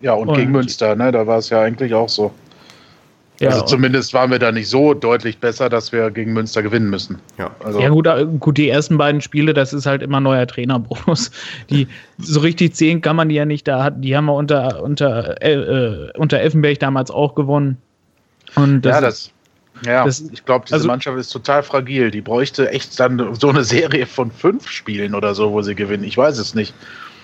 Ja, 0.00 0.12
und, 0.12 0.28
und, 0.28 0.36
gegen 0.36 0.52
Münster, 0.52 0.94
ne? 0.94 1.10
Da 1.10 1.26
war 1.26 1.38
es 1.38 1.48
ja 1.48 1.62
eigentlich 1.62 1.94
auch 1.94 2.08
so. 2.08 2.30
Ja, 3.40 3.50
also 3.50 3.64
zumindest 3.64 4.12
waren 4.14 4.30
wir 4.30 4.40
da 4.40 4.50
nicht 4.50 4.68
so 4.68 4.94
deutlich 4.94 5.38
besser, 5.38 5.68
dass 5.68 5.92
wir 5.92 6.10
gegen 6.10 6.32
Münster 6.32 6.62
gewinnen 6.62 6.90
müssen. 6.90 7.18
Ja, 7.38 7.52
also 7.64 7.80
ja 7.80 7.88
gut, 7.88 8.06
äh, 8.08 8.26
gut, 8.38 8.58
die 8.58 8.68
ersten 8.68 8.98
beiden 8.98 9.20
Spiele, 9.20 9.54
das 9.54 9.72
ist 9.72 9.86
halt 9.86 10.02
immer 10.02 10.20
neuer 10.20 10.46
Trainerbonus. 10.46 11.30
Die 11.70 11.86
so 12.18 12.40
richtig 12.40 12.74
zehn 12.74 13.00
kann 13.00 13.14
man 13.14 13.28
die 13.28 13.36
ja 13.36 13.44
nicht 13.44 13.68
da 13.68 13.84
hat. 13.84 14.04
Die 14.04 14.16
haben 14.16 14.26
wir 14.26 14.34
unter 14.34 14.82
unter 14.82 15.40
äh, 15.40 15.52
äh 15.52 16.10
unter 16.18 16.40
Effenberg 16.40 16.80
damals 16.80 17.10
auch 17.12 17.36
gewonnen. 17.36 17.78
Und 18.54 18.82
das, 18.82 18.94
ja, 18.94 19.00
das 19.00 19.32
ja, 19.84 20.04
das, 20.04 20.20
ich 20.32 20.44
glaube, 20.44 20.64
diese 20.66 20.76
also, 20.76 20.88
Mannschaft 20.88 21.18
ist 21.18 21.30
total 21.30 21.62
fragil. 21.62 22.10
Die 22.10 22.20
bräuchte 22.20 22.70
echt 22.70 22.98
dann 22.98 23.34
so 23.34 23.48
eine 23.48 23.64
Serie 23.64 24.06
von 24.06 24.30
fünf 24.30 24.68
Spielen 24.68 25.14
oder 25.14 25.34
so, 25.34 25.52
wo 25.52 25.62
sie 25.62 25.74
gewinnen. 25.74 26.04
Ich 26.04 26.16
weiß 26.16 26.38
es 26.38 26.54
nicht. 26.54 26.74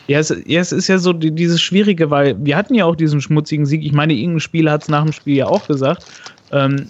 Ja 0.07 0.19
es, 0.19 0.35
ja, 0.47 0.61
es 0.61 0.71
ist 0.71 0.89
ja 0.89 0.99
so 0.99 1.13
die, 1.13 1.31
dieses 1.31 1.63
Schwierige, 1.63 2.11
weil 2.11 2.37
wir 2.45 2.57
hatten 2.57 2.75
ja 2.75 2.85
auch 2.85 2.95
diesen 2.95 3.21
schmutzigen 3.21 3.65
Sieg. 3.65 3.83
Ich 3.83 3.93
meine, 3.93 4.13
irgendein 4.13 4.41
Spieler 4.41 4.73
hat 4.73 4.83
es 4.83 4.89
nach 4.89 5.03
dem 5.03 5.13
Spiel 5.13 5.37
ja 5.37 5.47
auch 5.47 5.67
gesagt, 5.67 6.05
ähm, 6.53 6.87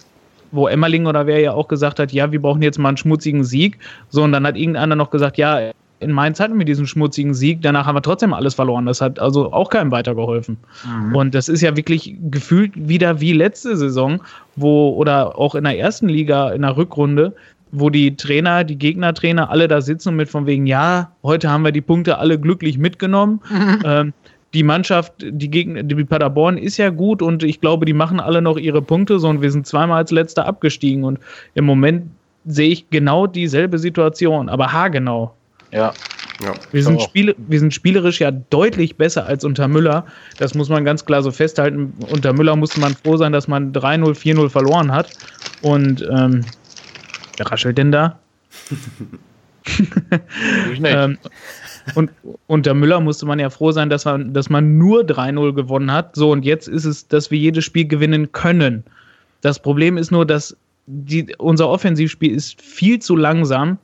wo 0.51 0.67
Emmerling 0.67 1.07
oder 1.07 1.27
wer 1.27 1.41
ja 1.41 1.53
auch 1.53 1.69
gesagt 1.69 1.99
hat, 1.99 2.13
ja, 2.13 2.31
wir 2.31 2.43
brauchen 2.43 2.63
jetzt 2.63 2.79
mal 2.79 2.89
einen 2.89 2.97
schmutzigen 2.97 3.45
Sieg. 3.45 3.79
So, 4.11 4.23
und 4.23 4.33
dann 4.33 4.47
hat 4.47 4.57
irgendeiner 4.57 4.97
noch 4.97 5.11
gesagt, 5.11 5.39
ja, 5.39 5.71
in 6.05 6.13
Mainz 6.13 6.39
hatten 6.39 6.59
wir 6.59 6.65
diesen 6.65 6.87
schmutzigen 6.87 7.35
Sieg, 7.35 7.63
danach 7.63 7.87
haben 7.87 7.97
wir 7.97 8.03
trotzdem 8.03 8.33
alles 8.33 8.55
verloren. 8.55 8.87
Das 8.87 9.01
hat 9.01 9.19
also 9.19 9.53
auch 9.53 9.71
keinem 9.71 9.91
weitergeholfen. 9.91 10.59
Mhm. 10.87 11.17
Und 11.17 11.35
das 11.35 11.49
ist 11.49 11.63
ja 11.63 11.77
wirklich 11.77 12.17
gefühlt 12.31 12.73
wieder 12.77 13.21
wie 13.21 13.33
letzte 13.33 13.77
Saison, 13.77 14.21
wo, 14.57 14.91
oder 14.91 15.39
auch 15.39 15.55
in 15.55 15.65
der 15.65 15.79
ersten 15.79 16.09
Liga 16.09 16.51
in 16.51 16.63
der 16.63 16.77
Rückrunde, 16.77 17.35
wo 17.73 17.91
die 17.91 18.17
Trainer, 18.17 18.63
die 18.63 18.79
Gegnertrainer 18.79 19.51
alle 19.51 19.67
da 19.67 19.81
sitzen 19.81 20.11
und 20.11 20.17
mit 20.17 20.29
von 20.29 20.47
wegen, 20.47 20.67
ja, 20.67 21.11
heute 21.23 21.51
haben 21.51 21.65
wir 21.65 21.73
die 21.73 21.81
Punkte 21.81 22.19
alle 22.19 22.39
glücklich 22.39 22.79
mitgenommen. 22.79 23.41
Mhm. 23.51 23.79
Ähm, 23.85 24.13
die 24.55 24.63
Mannschaft, 24.63 25.13
die 25.19 25.51
Gegner, 25.51 25.83
die 25.83 26.05
Paderborn 26.05 26.57
ist 26.57 26.77
ja 26.77 26.91
gut 26.91 27.21
und 27.21 27.43
ich 27.43 27.61
glaube, 27.61 27.87
die 27.87 27.93
machen 27.93 28.21
alle 28.21 28.41
noch 28.41 28.57
ihre 28.57 28.81
Punkte 28.81 29.19
so 29.19 29.29
und 29.29 29.43
wir 29.43 29.51
sind 29.51 29.67
zweimal 29.67 29.99
als 29.99 30.13
letzter 30.13 30.47
abgestiegen 30.47 31.03
und 31.03 31.19
im 31.55 31.65
Moment 31.65 32.05
sehe 32.47 32.69
ich 32.69 32.89
genau 32.91 33.27
dieselbe 33.27 33.79
Situation, 33.79 34.49
aber 34.49 34.73
haargenau. 34.73 35.35
Ja. 35.75 35.93
ja 36.43 36.55
wir, 36.71 36.83
sind 36.83 37.03
Spiele, 37.03 37.35
wir 37.37 37.59
sind 37.59 37.75
spielerisch 37.75 38.21
ja 38.21 38.31
deutlich 38.31 38.97
besser 38.97 39.27
als 39.27 39.45
unter 39.45 39.69
Müller. 39.69 40.07
Das 40.39 40.55
muss 40.55 40.69
man 40.69 40.85
ganz 40.85 41.05
klar 41.05 41.23
so 41.23 41.31
festhalten. 41.31 41.93
Unter 42.11 42.33
Müller 42.33 42.57
musste 42.57 42.81
man 42.81 42.95
froh 42.95 43.17
sein, 43.17 43.33
dass 43.33 43.49
man 43.49 43.73
3-0, 43.73 44.15
4-0 44.15 44.49
verloren 44.49 44.93
hat. 44.93 45.11
Und 45.63 46.07
ähm, 46.11 46.45
Wer 47.37 47.51
raschelt 47.51 47.79
denn 47.79 47.93
da? 47.93 48.19
ich 50.73 50.81
nicht. 50.81 50.95
ähm, 50.95 51.19
und 51.95 52.11
unter 52.47 52.75
Müller 52.75 53.01
musste 53.01 53.27
man 53.27 53.39
ja 53.39 53.51
froh 53.51 53.73
sein, 53.73 53.91
dass 53.91 54.05
man, 54.05 54.33
dass 54.33 54.49
man 54.49 54.79
nur 54.79 55.03
3-0 55.03 55.53
gewonnen 55.53 55.93
hat. 55.93 56.17
So, 56.17 56.31
und 56.31 56.45
jetzt 56.45 56.69
ist 56.69 56.85
es, 56.85 57.09
dass 57.09 57.31
wir 57.31 57.39
jedes 57.39 57.65
Spiel 57.65 57.87
gewinnen 57.87 58.33
können. 58.33 58.85
Das 59.41 59.61
Problem 59.61 59.99
ist 59.99 60.11
nur, 60.11 60.25
dass 60.25 60.57
die, 60.87 61.35
unser 61.39 61.69
Offensivspiel 61.69 62.35
ist 62.35 62.61
viel 62.61 63.01
zu 63.01 63.17
langsam. 63.17 63.79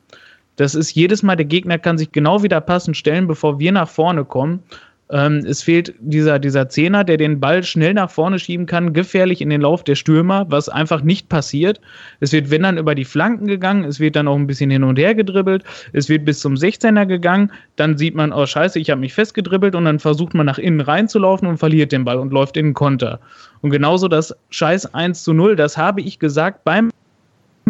Das 0.61 0.75
ist 0.75 0.95
jedes 0.95 1.23
Mal, 1.23 1.37
der 1.37 1.47
Gegner 1.47 1.79
kann 1.79 1.97
sich 1.97 2.12
genau 2.12 2.43
wieder 2.43 2.61
passend 2.61 2.95
stellen, 2.95 3.26
bevor 3.26 3.59
wir 3.59 3.73
nach 3.73 3.88
vorne 3.88 4.26
kommen. 4.26 4.62
Ähm, 5.09 5.38
es 5.47 5.62
fehlt 5.62 5.95
dieser, 6.00 6.38
dieser 6.38 6.69
Zehner, 6.69 7.02
der 7.02 7.17
den 7.17 7.40
Ball 7.40 7.62
schnell 7.62 7.95
nach 7.95 8.11
vorne 8.11 8.38
schieben 8.38 8.67
kann, 8.67 8.93
gefährlich 8.93 9.40
in 9.40 9.49
den 9.49 9.62
Lauf 9.62 9.85
der 9.85 9.95
Stürmer, 9.95 10.45
was 10.50 10.69
einfach 10.69 11.00
nicht 11.00 11.31
passiert. 11.31 11.81
Es 12.21 12.35
wird, 12.35 12.50
wenn 12.50 12.64
dann, 12.64 12.76
über 12.76 12.95
die 12.95 13.07
Flanken 13.07 13.47
gegangen, 13.47 13.85
es 13.85 14.00
wird 14.00 14.17
dann 14.17 14.29
auch 14.29 14.37
ein 14.37 14.47
bisschen 14.47 14.71
hin 14.71 14.85
und 14.85 14.99
her 14.99 15.14
gedribbelt, 15.14 15.64
es 15.95 16.11
wird 16.11 16.26
bis 16.26 16.40
zum 16.40 16.57
16er 16.57 17.07
gegangen, 17.07 17.50
dann 17.76 17.97
sieht 17.97 18.14
man, 18.14 18.31
oh 18.31 18.45
scheiße, 18.45 18.79
ich 18.79 18.90
habe 18.90 19.00
mich 19.00 19.14
festgedribbelt 19.14 19.75
und 19.75 19.87
dann 19.87 19.99
versucht 19.99 20.35
man 20.35 20.45
nach 20.45 20.59
innen 20.59 20.83
reinzulaufen 20.83 21.49
und 21.49 21.57
verliert 21.57 21.90
den 21.90 22.05
Ball 22.05 22.19
und 22.19 22.35
läuft 22.35 22.59
in 22.59 22.67
den 22.67 22.75
Konter. 22.75 23.19
Und 23.62 23.71
genauso 23.71 24.09
das 24.09 24.37
Scheiß 24.50 24.93
1 24.93 25.25
zu 25.25 25.33
0, 25.33 25.57
das 25.57 25.79
habe 25.79 26.02
ich 26.02 26.19
gesagt 26.19 26.64
beim 26.64 26.90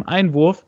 Einwurf, 0.06 0.64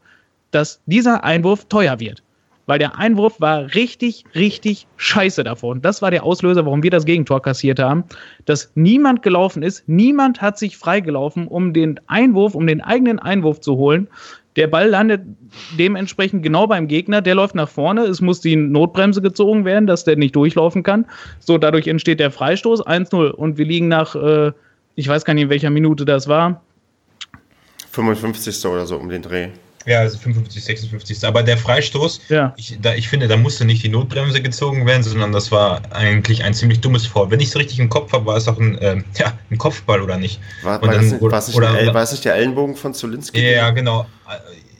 dass 0.52 0.80
dieser 0.86 1.24
Einwurf 1.24 1.64
teuer 1.66 1.98
wird 1.98 2.22
weil 2.66 2.78
der 2.78 2.98
Einwurf 2.98 3.40
war 3.40 3.74
richtig, 3.74 4.24
richtig 4.34 4.86
scheiße 4.96 5.44
davon. 5.44 5.82
Das 5.82 6.02
war 6.02 6.10
der 6.10 6.24
Auslöser, 6.24 6.64
warum 6.64 6.82
wir 6.82 6.90
das 6.90 7.04
Gegentor 7.04 7.42
kassiert 7.42 7.78
haben, 7.78 8.04
dass 8.44 8.72
niemand 8.74 9.22
gelaufen 9.22 9.62
ist, 9.62 9.88
niemand 9.88 10.40
hat 10.40 10.58
sich 10.58 10.76
freigelaufen, 10.76 11.48
um 11.48 11.72
den 11.72 12.00
Einwurf, 12.06 12.54
um 12.54 12.66
den 12.66 12.80
eigenen 12.80 13.18
Einwurf 13.18 13.60
zu 13.60 13.76
holen. 13.76 14.08
Der 14.56 14.66
Ball 14.66 14.88
landet 14.88 15.22
dementsprechend 15.78 16.42
genau 16.42 16.66
beim 16.66 16.86
Gegner, 16.86 17.22
der 17.22 17.34
läuft 17.34 17.54
nach 17.54 17.70
vorne, 17.70 18.02
es 18.02 18.20
muss 18.20 18.40
die 18.40 18.54
Notbremse 18.54 19.22
gezogen 19.22 19.64
werden, 19.64 19.86
dass 19.86 20.04
der 20.04 20.16
nicht 20.16 20.36
durchlaufen 20.36 20.82
kann. 20.82 21.06
So, 21.40 21.56
dadurch 21.56 21.86
entsteht 21.86 22.20
der 22.20 22.30
Freistoß 22.30 22.86
1-0 22.86 23.30
und 23.30 23.56
wir 23.56 23.64
liegen 23.64 23.88
nach, 23.88 24.14
äh, 24.14 24.52
ich 24.94 25.08
weiß 25.08 25.24
gar 25.24 25.32
nicht, 25.32 25.44
in 25.44 25.50
welcher 25.50 25.70
Minute 25.70 26.04
das 26.04 26.28
war. 26.28 26.62
55. 27.92 28.64
oder 28.66 28.86
so 28.86 28.96
um 28.96 29.08
den 29.08 29.22
Dreh. 29.22 29.48
Ja, 29.86 30.00
also 30.00 30.18
55, 30.18 30.64
56. 30.64 31.24
Aber 31.24 31.42
der 31.42 31.56
Freistoß, 31.56 32.20
ja. 32.28 32.54
ich, 32.56 32.78
da, 32.80 32.94
ich 32.94 33.08
finde, 33.08 33.28
da 33.28 33.36
musste 33.36 33.64
nicht 33.64 33.82
die 33.82 33.88
Notbremse 33.88 34.40
gezogen 34.40 34.86
werden, 34.86 35.02
sondern 35.02 35.32
das 35.32 35.50
war 35.50 35.80
eigentlich 35.90 36.44
ein 36.44 36.54
ziemlich 36.54 36.80
dummes 36.80 37.06
Vor. 37.06 37.30
Wenn 37.30 37.40
ich 37.40 37.48
es 37.48 37.56
richtig 37.56 37.78
im 37.78 37.88
Kopf 37.88 38.12
habe, 38.12 38.26
war 38.26 38.36
es 38.36 38.48
auch 38.48 38.58
ein, 38.58 38.78
äh, 38.78 38.96
ja, 39.18 39.32
ein 39.50 39.58
Kopfball 39.58 40.00
oder 40.00 40.16
nicht? 40.16 40.40
War, 40.62 40.80
war, 40.80 40.92
dann, 40.92 41.10
das, 41.10 41.20
oder, 41.20 41.36
nicht 41.38 41.54
oder, 41.54 41.72
der, 41.72 41.94
war 41.94 42.02
es 42.02 42.12
nicht 42.12 42.24
der 42.24 42.34
Ellenbogen 42.34 42.76
von 42.76 42.94
Zulinski? 42.94 43.52
Ja, 43.52 43.70
genau. 43.70 44.06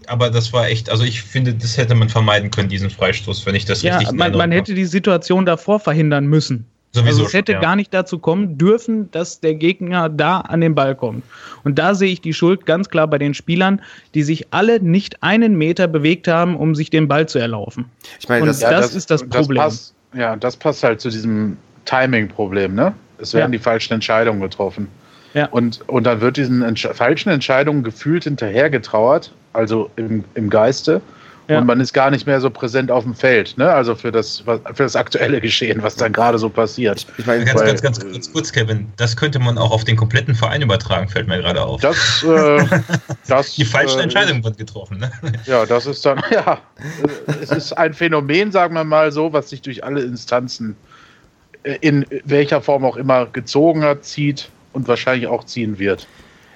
Aber 0.07 0.31
das 0.31 0.53
war 0.53 0.69
echt, 0.69 0.91
also 0.91 1.05
ich 1.05 1.23
finde, 1.23 1.55
das 1.55 1.77
hätte 1.77 1.95
man 1.95 2.09
vermeiden 2.09 2.51
können, 2.51 2.69
diesen 2.69 2.91
Freistoß, 2.91 3.47
wenn 3.47 3.55
ich 3.55 3.65
das 3.65 3.83
ja, 3.83 3.99
richtig 3.99 4.17
man, 4.17 4.33
man 4.33 4.53
hätte 4.53 4.75
die 4.75 4.85
Situation 4.85 5.47
davor 5.47 5.81
verhindern 5.81 6.27
müssen. 6.27 6.67
Sowieso 6.95 7.09
also 7.09 7.27
es 7.27 7.33
hätte 7.33 7.53
schon, 7.53 7.63
ja. 7.63 7.69
gar 7.69 7.77
nicht 7.77 7.95
dazu 7.95 8.19
kommen 8.19 8.59
dürfen, 8.59 9.11
dass 9.13 9.41
der 9.41 9.55
Gegner 9.55 10.11
da 10.11 10.41
an 10.41 10.61
den 10.61 10.75
Ball 10.75 10.95
kommt. 10.95 11.25
Und 11.65 11.79
da 11.79 11.95
sehe 11.95 12.13
ich 12.13 12.21
die 12.21 12.35
Schuld 12.35 12.67
ganz 12.67 12.91
klar 12.91 13.07
bei 13.09 13.17
den 13.17 13.33
Spielern, 13.33 13.81
die 14.15 14.23
sich 14.23 14.53
alle 14.53 14.79
nicht 14.81 15.23
einen 15.23 15.57
Meter 15.57 15.89
bewegt 15.89 16.29
haben, 16.29 16.55
um 16.55 16.75
sich 16.75 16.91
den 16.91 17.09
Ball 17.09 17.27
zu 17.27 17.39
erlaufen. 17.39 17.87
Ich 18.21 18.29
meine, 18.29 18.47
das, 18.47 18.61
ja, 18.61 18.71
das, 18.71 18.89
das, 18.89 18.95
ist 18.95 19.11
das 19.11 19.23
Problem. 19.27 19.63
Das 19.63 19.65
passt, 19.65 19.95
ja, 20.15 20.37
das 20.37 20.57
passt 20.57 20.83
halt 20.83 21.01
zu 21.01 21.09
diesem 21.09 21.57
Timing-Problem, 21.87 22.75
ne? 22.75 22.95
Es 23.19 23.33
werden 23.33 23.53
ja. 23.53 23.59
die 23.59 23.63
falschen 23.63 23.95
Entscheidungen 23.95 24.41
getroffen. 24.41 24.89
Ja. 25.35 25.47
Und, 25.47 25.89
und 25.89 26.05
dann 26.05 26.21
wird 26.21 26.37
diesen 26.37 26.63
Entsch 26.63 26.87
falschen 26.93 27.31
Entscheidungen 27.31 27.83
gefühlt 27.83 28.25
hinterhergetrauert, 28.25 29.33
also 29.53 29.91
im, 29.97 30.25
im 30.35 30.51
Geiste. 30.51 31.01
Ja. 31.49 31.59
Und 31.59 31.67
man 31.67 31.81
ist 31.81 31.93
gar 31.93 32.11
nicht 32.11 32.27
mehr 32.27 32.41
so 32.41 32.51
präsent 32.51 32.91
auf 32.91 33.03
dem 33.03 33.15
Feld, 33.15 33.59
ne? 33.59 33.69
Also 33.69 33.97
für 33.97 34.13
das, 34.13 34.41
für 34.41 34.61
das 34.77 34.95
aktuelle 34.95 35.41
Geschehen, 35.41 35.83
was 35.83 35.97
dann 35.97 36.13
gerade 36.13 36.39
so 36.39 36.49
passiert. 36.49 37.05
Ich 37.19 37.27
meine, 37.27 37.45
ganz, 37.45 37.59
Weil, 37.59 37.67
ganz, 37.67 37.83
ganz, 37.83 38.01
ganz, 38.01 38.33
kurz, 38.33 38.53
Kevin, 38.53 38.93
das 38.97 39.17
könnte 39.17 39.41
man 39.41 39.59
auch 39.59 39.73
auf 39.73 39.83
den 39.83 39.97
kompletten 39.97 40.37
Verein 40.37 40.63
übertragen, 40.63 41.09
fällt 41.09 41.27
mir 41.27 41.39
gerade 41.39 41.61
auf. 41.61 41.81
Das, 41.81 42.23
äh, 42.23 42.65
das, 43.27 43.55
Die 43.55 43.65
falschen 43.65 43.99
äh, 43.99 44.05
Entscheidungen 44.05 44.45
wurden 44.45 44.57
getroffen, 44.57 44.99
ne? 44.99 45.11
Ja, 45.45 45.67
das 45.67 45.87
ist 45.87 46.07
dann, 46.07 46.23
ja, 46.31 46.59
es 47.43 47.51
ist 47.51 47.73
ein 47.73 47.93
Phänomen, 47.93 48.53
sagen 48.53 48.75
wir 48.75 48.85
mal 48.85 49.11
so, 49.11 49.33
was 49.33 49.51
sich 49.51 49.63
durch 49.63 49.83
alle 49.83 50.01
Instanzen 50.01 50.77
äh, 51.65 51.77
in 51.81 52.07
welcher 52.25 52.61
Form 52.61 52.85
auch 52.85 52.97
immer 52.97 53.27
gezogen 53.27 53.83
hat, 53.83 54.05
zieht 54.05 54.49
und 54.73 54.87
wahrscheinlich 54.87 55.27
auch 55.27 55.45
ziehen 55.45 55.79
wird. 55.81 56.07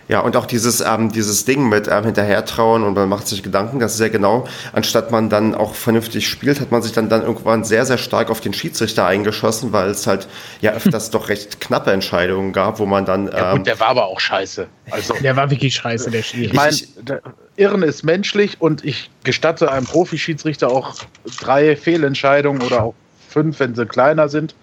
Ja, 0.09 0.21
und 0.21 0.37
auch 0.37 0.47
dieses, 0.47 0.81
ähm, 0.81 1.11
dieses 1.11 1.45
Ding 1.45 1.69
mit 1.69 1.89
ähm, 1.89 2.05
hinterhertrauen 2.05 2.85
und 2.85 2.95
man 2.95 3.09
macht 3.09 3.27
sich 3.27 3.43
Gedanken, 3.43 3.81
das 3.81 3.95
ist 3.95 4.01
ja 4.01 4.09
genau, 4.09 4.47
anstatt 4.73 5.11
man 5.11 5.29
dann 5.29 5.55
auch 5.55 5.75
vernünftig 5.75 6.29
spielt, 6.29 6.61
hat 6.61 6.71
man 6.71 6.81
sich 6.83 6.93
dann, 6.93 7.09
dann 7.09 7.23
irgendwann 7.23 7.65
sehr, 7.65 7.85
sehr 7.87 7.99
stark 7.99 8.31
auf 8.31 8.41
den 8.41 8.53
Schiedsrichter 8.53 9.05
eingeschossen, 9.05 9.73
weil 9.73 9.91
es 9.91 10.07
halt 10.07 10.29
ja 10.61 10.73
öfters 10.75 11.11
doch 11.11 11.29
recht 11.29 11.61
knappe 11.61 11.91
Entscheidungen 11.91 12.53
gab, 12.53 12.79
wo 12.79 12.87
man 12.87 13.05
dann. 13.05 13.27
Ähm, 13.27 13.33
ja, 13.37 13.51
gut, 13.51 13.59
ähm, 13.59 13.65
der 13.65 13.81
war 13.81 13.89
aber 13.89 14.07
auch 14.07 14.21
scheiße. 14.21 14.69
Also, 14.91 15.15
der 15.15 15.35
war 15.35 15.51
wirklich 15.51 15.75
scheiße, 15.75 16.11
der 16.11 16.23
Schiedsrichter. 16.23 16.71
Ich 16.71 16.99
meine, 17.05 17.21
Irren 17.57 17.83
ist 17.83 18.05
menschlich 18.05 18.61
und 18.61 18.85
ich 18.85 19.11
gestatte 19.25 19.73
einem 19.73 19.87
Profischiedsrichter 19.87 20.69
auch 20.69 20.95
drei 21.41 21.75
Fehlentscheidungen 21.75 22.63
oder 22.63 22.85
auch 22.85 22.95
fünf, 23.29 23.59
wenn 23.59 23.75
sie 23.75 23.87
kleiner 23.87 24.29
sind, 24.29 24.55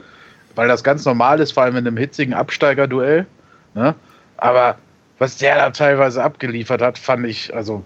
weil 0.56 0.67
das 0.67 0.84
ganz 0.84 1.03
normal 1.03 1.39
ist, 1.41 1.51
vor 1.51 1.63
allem 1.63 1.75
in 1.75 1.86
einem 1.86 1.97
hitzigen 1.97 2.34
Absteigerduell. 2.34 3.25
Ne? 3.73 3.95
Aber 4.38 4.77
was 5.19 5.38
der 5.38 5.56
da 5.56 5.69
teilweise 5.69 6.23
abgeliefert 6.23 6.82
hat, 6.82 6.97
fand 6.97 7.26
ich, 7.28 7.54
also, 7.54 7.84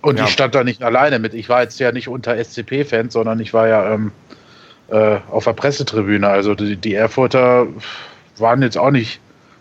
und 0.00 0.18
ja. 0.18 0.24
ich 0.24 0.30
stand 0.30 0.54
da 0.54 0.64
nicht 0.64 0.82
alleine 0.82 1.18
mit. 1.18 1.34
Ich 1.34 1.48
war 1.48 1.62
jetzt 1.62 1.78
ja 1.78 1.92
nicht 1.92 2.08
unter 2.08 2.36
SCP-Fan, 2.36 3.10
sondern 3.10 3.38
ich 3.40 3.54
war 3.54 3.68
ja 3.68 3.94
ähm, 3.94 4.12
äh, 4.88 5.18
auf 5.30 5.44
der 5.44 5.52
Pressetribüne. 5.52 6.28
Also 6.28 6.54
die, 6.54 6.76
die 6.76 6.94
Erfurter 6.94 7.66
waren 8.38 8.62
jetzt 8.62 8.76
auch 8.76 8.90
nicht 8.90 9.20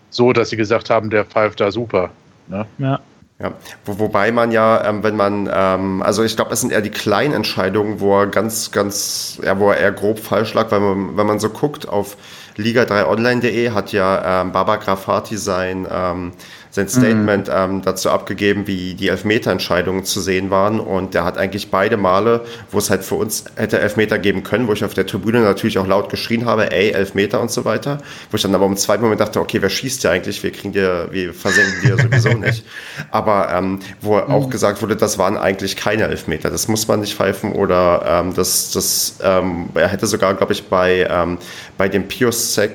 so, 0.09 0.33
dass 0.33 0.49
sie 0.49 0.57
gesagt 0.57 0.89
haben, 0.89 1.09
der 1.09 1.25
pfeift 1.25 1.59
da 1.61 1.71
super. 1.71 2.09
Ne? 2.47 2.65
Ja. 2.79 2.99
Ja, 3.39 3.53
Wo, 3.85 3.97
wobei 3.97 4.31
man 4.31 4.51
ja, 4.51 4.87
ähm, 4.87 5.01
wenn 5.01 5.15
man, 5.15 5.49
ähm, 5.51 6.03
also 6.03 6.23
ich 6.23 6.35
glaube, 6.35 6.53
es 6.53 6.61
sind 6.61 6.71
eher 6.71 6.81
die 6.81 6.91
kleinen 6.91 7.33
Entscheidungen, 7.33 7.99
wo 7.99 8.19
er 8.19 8.27
ganz, 8.27 8.71
ganz, 8.71 9.39
ja, 9.43 9.57
wo 9.57 9.71
er 9.71 9.77
eher 9.77 9.91
grob 9.91 10.19
falsch 10.19 10.53
lag, 10.53 10.69
weil 10.69 10.79
man, 10.79 11.17
wenn 11.17 11.25
man 11.25 11.39
so 11.39 11.49
guckt 11.49 11.89
auf 11.89 12.17
Liga3online.de 12.57 13.71
hat 13.71 13.93
ja 13.93 14.41
ähm, 14.41 14.51
Baba 14.51 14.75
Grafati 14.75 15.37
sein, 15.37 15.87
ähm, 15.91 16.33
sein 16.71 16.87
Statement 16.87 17.47
mhm. 17.47 17.53
ähm, 17.53 17.81
dazu 17.81 18.09
abgegeben, 18.09 18.65
wie 18.65 18.93
die 18.93 19.09
Elfmeterentscheidungen 19.09 20.05
zu 20.05 20.21
sehen 20.21 20.49
waren. 20.49 20.79
Und 20.79 21.13
der 21.13 21.25
hat 21.25 21.37
eigentlich 21.37 21.69
beide 21.69 21.97
Male, 21.97 22.45
wo 22.71 22.77
es 22.77 22.89
halt 22.89 23.03
für 23.03 23.15
uns 23.15 23.43
hätte 23.55 23.79
Elfmeter 23.79 24.17
geben 24.17 24.43
können, 24.43 24.67
wo 24.67 24.73
ich 24.73 24.83
auf 24.83 24.93
der 24.93 25.05
Tribüne 25.05 25.41
natürlich 25.41 25.77
auch 25.77 25.87
laut 25.87 26.09
geschrien 26.09 26.45
habe, 26.45 26.71
ey, 26.71 26.91
Elfmeter 26.91 27.41
und 27.41 27.51
so 27.51 27.65
weiter. 27.65 27.97
Wo 28.31 28.37
ich 28.37 28.41
dann 28.41 28.55
aber 28.55 28.65
im 28.65 28.77
zweiten 28.77 29.03
Moment 29.03 29.19
dachte, 29.19 29.41
okay, 29.41 29.61
wer 29.61 29.69
schießt 29.69 30.03
ja 30.05 30.11
eigentlich? 30.11 30.41
Wir 30.43 30.51
kriegen 30.51 30.71
dir, 30.71 31.09
wir 31.11 31.33
versenken 31.33 31.81
dir 31.83 31.97
sowieso 31.97 32.29
nicht. 32.37 32.65
Aber 33.11 33.49
ähm, 33.53 33.79
wo 33.99 34.15
mhm. 34.15 34.21
auch 34.21 34.49
gesagt 34.49 34.81
wurde, 34.81 34.95
das 34.95 35.17
waren 35.17 35.37
eigentlich 35.37 35.75
keine 35.75 36.03
Elfmeter. 36.03 36.49
Das 36.49 36.69
muss 36.69 36.87
man 36.87 37.01
nicht 37.01 37.15
pfeifen 37.15 37.51
oder 37.51 38.03
ähm, 38.07 38.33
das, 38.33 38.71
das 38.71 39.15
ähm, 39.21 39.69
er 39.73 39.89
hätte 39.89 40.07
sogar, 40.07 40.33
glaube 40.35 40.53
ich, 40.53 40.67
bei, 40.67 41.05
ähm, 41.09 41.37
bei 41.77 41.89
dem 41.89 42.07
Piosek 42.07 42.71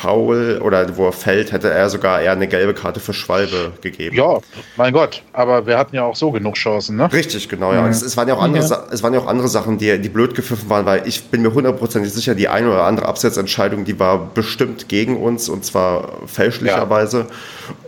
Foul 0.00 0.60
oder 0.62 0.96
wo 0.96 1.06
er 1.06 1.12
fällt, 1.12 1.52
hätte 1.52 1.70
er 1.70 1.90
sogar 1.90 2.20
eher 2.20 2.32
eine 2.32 2.46
gelbe 2.46 2.72
Karte 2.74 3.00
für 3.00 3.12
Schwalbe 3.12 3.72
gegeben. 3.80 4.16
Ja, 4.16 4.38
mein 4.76 4.92
Gott, 4.92 5.22
aber 5.32 5.66
wir 5.66 5.76
hatten 5.76 5.96
ja 5.96 6.04
auch 6.04 6.14
so 6.14 6.30
genug 6.30 6.54
Chancen, 6.54 6.96
ne? 6.96 7.12
Richtig, 7.12 7.48
genau, 7.48 7.72
ja. 7.72 7.82
Mhm. 7.82 7.90
Es, 7.90 8.02
es, 8.02 8.16
waren 8.16 8.28
ja 8.28 8.34
auch 8.34 8.42
andere, 8.42 8.64
ja. 8.64 8.84
es 8.92 9.02
waren 9.02 9.12
ja 9.12 9.20
auch 9.20 9.26
andere 9.26 9.48
Sachen, 9.48 9.78
die, 9.78 9.98
die 9.98 10.08
blöd 10.08 10.34
gepfiffen 10.34 10.70
waren, 10.70 10.86
weil 10.86 11.06
ich 11.06 11.24
bin 11.24 11.42
mir 11.42 11.52
hundertprozentig 11.52 12.12
sicher, 12.12 12.34
die 12.34 12.48
eine 12.48 12.68
oder 12.68 12.84
andere 12.84 13.06
Absetzentscheidung, 13.06 13.84
die 13.84 13.98
war 13.98 14.30
bestimmt 14.32 14.88
gegen 14.88 15.16
uns 15.16 15.48
und 15.48 15.64
zwar 15.64 16.26
fälschlicherweise. 16.26 17.18
Ja. 17.18 17.26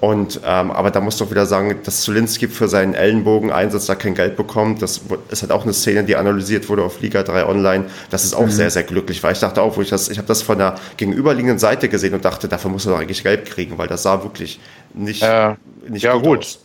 Und, 0.00 0.40
ähm, 0.44 0.70
aber 0.70 0.90
da 0.90 1.00
muss 1.00 1.18
doch 1.18 1.30
wieder 1.30 1.46
sagen, 1.46 1.76
dass 1.84 2.02
Zulinski 2.02 2.48
für 2.48 2.68
seinen 2.68 2.94
Ellenbogen-Einsatz 2.94 3.86
da 3.86 3.94
kein 3.94 4.14
Geld 4.14 4.36
bekommt. 4.36 4.82
Das 4.82 5.00
ist 5.30 5.42
halt 5.42 5.52
auch 5.52 5.62
eine 5.62 5.72
Szene, 5.72 6.04
die 6.04 6.16
analysiert 6.16 6.68
wurde 6.68 6.82
auf 6.82 7.00
Liga 7.00 7.22
3 7.22 7.46
Online. 7.46 7.84
Das 8.10 8.24
ist 8.24 8.34
auch 8.34 8.46
mhm. 8.46 8.50
sehr, 8.50 8.70
sehr 8.70 8.82
glücklich, 8.82 9.22
weil 9.22 9.32
ich 9.32 9.40
dachte 9.40 9.62
auch, 9.62 9.76
wo 9.76 9.82
ich 9.82 9.90
das, 9.90 10.08
ich 10.08 10.18
habe 10.18 10.28
das 10.28 10.42
von 10.42 10.58
der 10.58 10.76
gegenüberliegenden 10.96 11.58
Seite 11.58 11.88
gesehen, 11.88 11.99
gesehen 12.00 12.14
und 12.14 12.24
dachte, 12.24 12.48
dafür 12.48 12.70
muss 12.70 12.86
er 12.86 12.92
doch 12.92 13.00
eigentlich 13.00 13.22
Gelb 13.22 13.44
kriegen, 13.44 13.76
weil 13.78 13.88
das 13.88 14.02
sah 14.02 14.22
wirklich 14.22 14.58
nicht, 14.94 15.22
äh, 15.22 15.54
nicht 15.88 16.02
ja, 16.02 16.14
gut, 16.14 16.24
gut. 16.24 16.38
aus. 16.38 16.64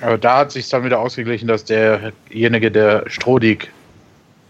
Aber 0.00 0.18
da 0.18 0.38
hat 0.38 0.52
sich 0.52 0.68
dann 0.68 0.84
wieder 0.84 1.00
ausgeglichen, 1.00 1.48
dass 1.48 1.64
derjenige, 1.64 2.70
der 2.70 3.04
Strodig 3.08 3.70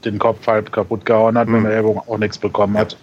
den 0.04 0.18
Kopf 0.18 0.46
halb 0.46 0.72
kaputt 0.72 1.06
gehauen 1.06 1.38
hat, 1.38 1.48
mhm. 1.48 1.54
mit 1.54 1.64
dem 1.64 1.70
Ellbogen 1.70 2.02
auch 2.06 2.18
nichts 2.18 2.38
bekommen 2.38 2.76
hat. 2.76 2.96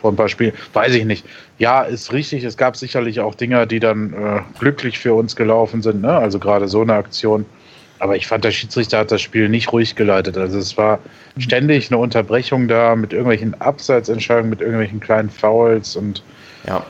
Vor 0.00 0.12
ein 0.12 0.16
paar 0.16 0.28
Spielen. 0.28 0.52
Weiß 0.72 0.94
ich 0.94 1.04
nicht. 1.04 1.24
Ja, 1.58 1.82
ist 1.82 2.12
richtig. 2.12 2.44
Es 2.44 2.56
gab 2.56 2.76
sicherlich 2.76 3.20
auch 3.20 3.34
Dinger, 3.34 3.66
die 3.66 3.80
dann 3.80 4.12
äh, 4.12 4.40
glücklich 4.58 4.98
für 4.98 5.14
uns 5.14 5.34
gelaufen 5.34 5.82
sind. 5.82 6.02
Ne? 6.02 6.10
Also 6.10 6.38
gerade 6.38 6.68
so 6.68 6.82
eine 6.82 6.94
Aktion. 6.94 7.46
Aber 8.00 8.16
ich 8.16 8.26
fand, 8.26 8.44
der 8.44 8.50
Schiedsrichter 8.50 8.98
hat 8.98 9.12
das 9.12 9.22
Spiel 9.22 9.48
nicht 9.48 9.72
ruhig 9.72 9.94
geleitet. 9.94 10.36
Also 10.36 10.58
es 10.58 10.76
war 10.76 10.98
ständig 11.38 11.90
eine 11.90 11.98
Unterbrechung 11.98 12.68
da 12.68 12.96
mit 12.96 13.12
irgendwelchen 13.12 13.58
Abseitsentscheidungen, 13.60 14.50
mit 14.50 14.60
irgendwelchen 14.60 15.00
kleinen 15.00 15.30
Fouls 15.30 15.96
und 15.96 16.22
ja. 16.66 16.84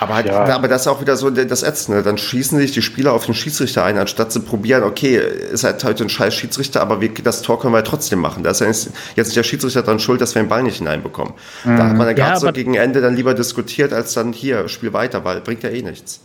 Aber, 0.00 0.14
halt, 0.16 0.26
ja. 0.26 0.46
aber 0.54 0.68
das 0.68 0.82
ist 0.82 0.88
auch 0.88 1.00
wieder 1.00 1.16
so 1.16 1.30
das 1.30 1.62
Ätzende. 1.62 2.02
Dann 2.02 2.18
schießen 2.18 2.58
sich 2.58 2.72
die 2.72 2.82
Spieler 2.82 3.12
auf 3.12 3.26
den 3.26 3.34
Schiedsrichter 3.34 3.84
ein, 3.84 3.96
anstatt 3.96 4.32
zu 4.32 4.40
probieren, 4.40 4.82
okay, 4.82 5.16
ist 5.16 5.64
halt 5.64 5.82
heute 5.84 6.04
ein 6.04 6.10
scheiß 6.10 6.34
Schiedsrichter, 6.34 6.82
aber 6.82 7.00
wir, 7.00 7.14
das 7.14 7.42
Tor 7.42 7.60
können 7.60 7.72
wir 7.72 7.84
trotzdem 7.84 8.18
machen. 8.18 8.42
Da 8.42 8.50
ist 8.50 8.60
ja 8.60 8.66
jetzt 8.66 8.90
nicht 9.16 9.36
der 9.36 9.42
Schiedsrichter 9.44 9.82
dran 9.82 10.00
schuld, 10.00 10.20
dass 10.20 10.34
wir 10.34 10.42
den 10.42 10.48
Ball 10.48 10.62
nicht 10.62 10.78
hineinbekommen. 10.78 11.34
Mhm. 11.64 11.76
Da 11.76 11.88
hat 11.88 11.96
man 11.96 12.06
ja 12.06 12.12
gerade 12.12 12.40
so 12.40 12.52
gegen 12.52 12.74
Ende 12.74 13.00
dann 13.00 13.14
lieber 13.14 13.34
diskutiert, 13.34 13.92
als 13.92 14.14
dann 14.14 14.32
hier, 14.32 14.68
Spiel 14.68 14.92
weiter, 14.92 15.24
weil 15.24 15.40
bringt 15.40 15.62
ja 15.62 15.70
eh 15.70 15.82
nichts. 15.82 16.20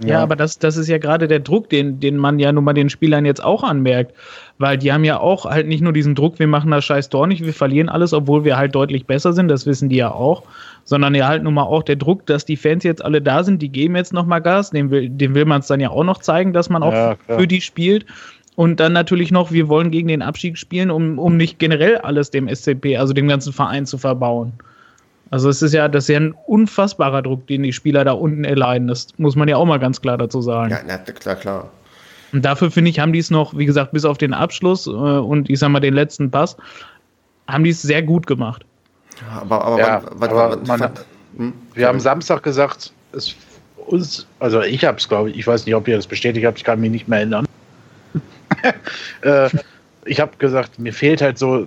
Ja, 0.00 0.08
ja, 0.08 0.22
aber 0.22 0.34
das, 0.34 0.58
das 0.58 0.76
ist 0.76 0.88
ja 0.88 0.98
gerade 0.98 1.28
der 1.28 1.38
Druck, 1.38 1.70
den, 1.70 2.00
den 2.00 2.16
man 2.16 2.38
ja 2.38 2.50
nun 2.50 2.64
mal 2.64 2.72
den 2.72 2.90
Spielern 2.90 3.24
jetzt 3.24 3.42
auch 3.42 3.62
anmerkt. 3.62 4.12
Weil 4.58 4.78
die 4.78 4.92
haben 4.92 5.04
ja 5.04 5.18
auch 5.18 5.46
halt 5.46 5.66
nicht 5.66 5.82
nur 5.82 5.92
diesen 5.92 6.14
Druck, 6.14 6.38
wir 6.38 6.46
machen 6.46 6.70
das 6.70 6.84
scheiß 6.84 7.08
Tor 7.08 7.26
nicht, 7.26 7.44
wir 7.44 7.52
verlieren 7.52 7.88
alles, 7.88 8.12
obwohl 8.12 8.44
wir 8.44 8.56
halt 8.56 8.74
deutlich 8.74 9.06
besser 9.06 9.32
sind, 9.32 9.48
das 9.48 9.66
wissen 9.66 9.88
die 9.88 9.96
ja 9.96 10.10
auch. 10.10 10.42
Sondern 10.84 11.14
ja 11.14 11.28
halt 11.28 11.42
nun 11.42 11.54
mal 11.54 11.62
auch 11.62 11.82
der 11.82 11.96
Druck, 11.96 12.26
dass 12.26 12.44
die 12.44 12.56
Fans 12.56 12.84
jetzt 12.84 13.04
alle 13.04 13.22
da 13.22 13.44
sind, 13.44 13.62
die 13.62 13.68
geben 13.68 13.96
jetzt 13.96 14.12
nochmal 14.12 14.42
Gas, 14.42 14.70
dem 14.70 14.90
will, 14.90 15.08
dem 15.08 15.34
will 15.34 15.44
man 15.44 15.60
es 15.60 15.68
dann 15.68 15.80
ja 15.80 15.90
auch 15.90 16.04
noch 16.04 16.18
zeigen, 16.18 16.52
dass 16.52 16.70
man 16.70 16.82
auch 16.82 16.92
ja, 16.92 17.16
für 17.26 17.46
die 17.46 17.60
spielt. 17.60 18.06
Und 18.56 18.78
dann 18.78 18.92
natürlich 18.92 19.32
noch, 19.32 19.50
wir 19.50 19.68
wollen 19.68 19.90
gegen 19.90 20.08
den 20.08 20.22
Abstieg 20.22 20.58
spielen, 20.58 20.90
um, 20.90 21.18
um 21.18 21.36
nicht 21.36 21.58
generell 21.58 21.98
alles 21.98 22.30
dem 22.30 22.48
SCP, 22.48 22.96
also 22.96 23.12
dem 23.12 23.26
ganzen 23.26 23.52
Verein 23.52 23.86
zu 23.86 23.98
verbauen. 23.98 24.52
Also 25.30 25.48
es 25.48 25.62
ist 25.62 25.72
ja, 25.72 25.88
das 25.88 26.04
ist 26.04 26.08
ja 26.08 26.20
ein 26.20 26.34
unfassbarer 26.46 27.22
Druck, 27.22 27.46
den 27.46 27.62
die 27.62 27.72
Spieler 27.72 28.04
da 28.04 28.12
unten 28.12 28.44
erleiden. 28.44 28.88
Das 28.88 29.08
muss 29.16 29.36
man 29.36 29.48
ja 29.48 29.56
auch 29.56 29.64
mal 29.64 29.78
ganz 29.78 30.00
klar 30.00 30.18
dazu 30.18 30.40
sagen. 30.40 30.70
Ja, 30.70 30.80
na, 30.86 30.98
klar, 30.98 31.36
klar. 31.36 31.70
Und 32.32 32.44
dafür 32.44 32.70
finde 32.70 32.90
ich, 32.90 32.98
haben 32.98 33.12
die 33.12 33.20
es 33.20 33.30
noch, 33.30 33.56
wie 33.56 33.64
gesagt, 33.64 33.92
bis 33.92 34.04
auf 34.04 34.18
den 34.18 34.34
Abschluss 34.34 34.86
äh, 34.86 34.90
und 34.90 35.48
ich 35.48 35.58
sag 35.58 35.68
mal 35.70 35.80
den 35.80 35.94
letzten 35.94 36.30
Pass, 36.30 36.56
haben 37.48 37.64
die 37.64 37.70
es 37.70 37.82
sehr 37.82 38.02
gut 38.02 38.26
gemacht. 38.26 38.64
Aber, 39.40 39.64
aber, 39.64 39.78
ja, 39.78 40.02
wann, 40.14 40.30
aber 40.30 40.58
wann, 40.64 40.78
man, 40.78 40.90
hm? 41.36 41.52
wir 41.74 41.86
haben 41.86 42.00
Samstag 42.00 42.42
gesagt, 42.42 42.92
es 43.12 43.36
uns, 43.86 44.26
also 44.40 44.62
ich 44.62 44.84
habe 44.84 44.98
es, 44.98 45.08
glaube 45.08 45.30
ich, 45.30 45.38
ich 45.38 45.46
weiß 45.46 45.66
nicht, 45.66 45.74
ob 45.74 45.86
ihr 45.88 45.96
das 45.96 46.06
bestätigt 46.06 46.46
habt, 46.46 46.58
ich 46.58 46.64
kann 46.64 46.80
mich 46.80 46.90
nicht 46.90 47.08
mehr 47.08 47.18
erinnern. 47.20 47.46
äh, 49.22 49.50
ich 50.04 50.20
habe 50.20 50.36
gesagt, 50.38 50.78
mir 50.78 50.92
fehlt 50.92 51.22
halt 51.22 51.38
so 51.38 51.66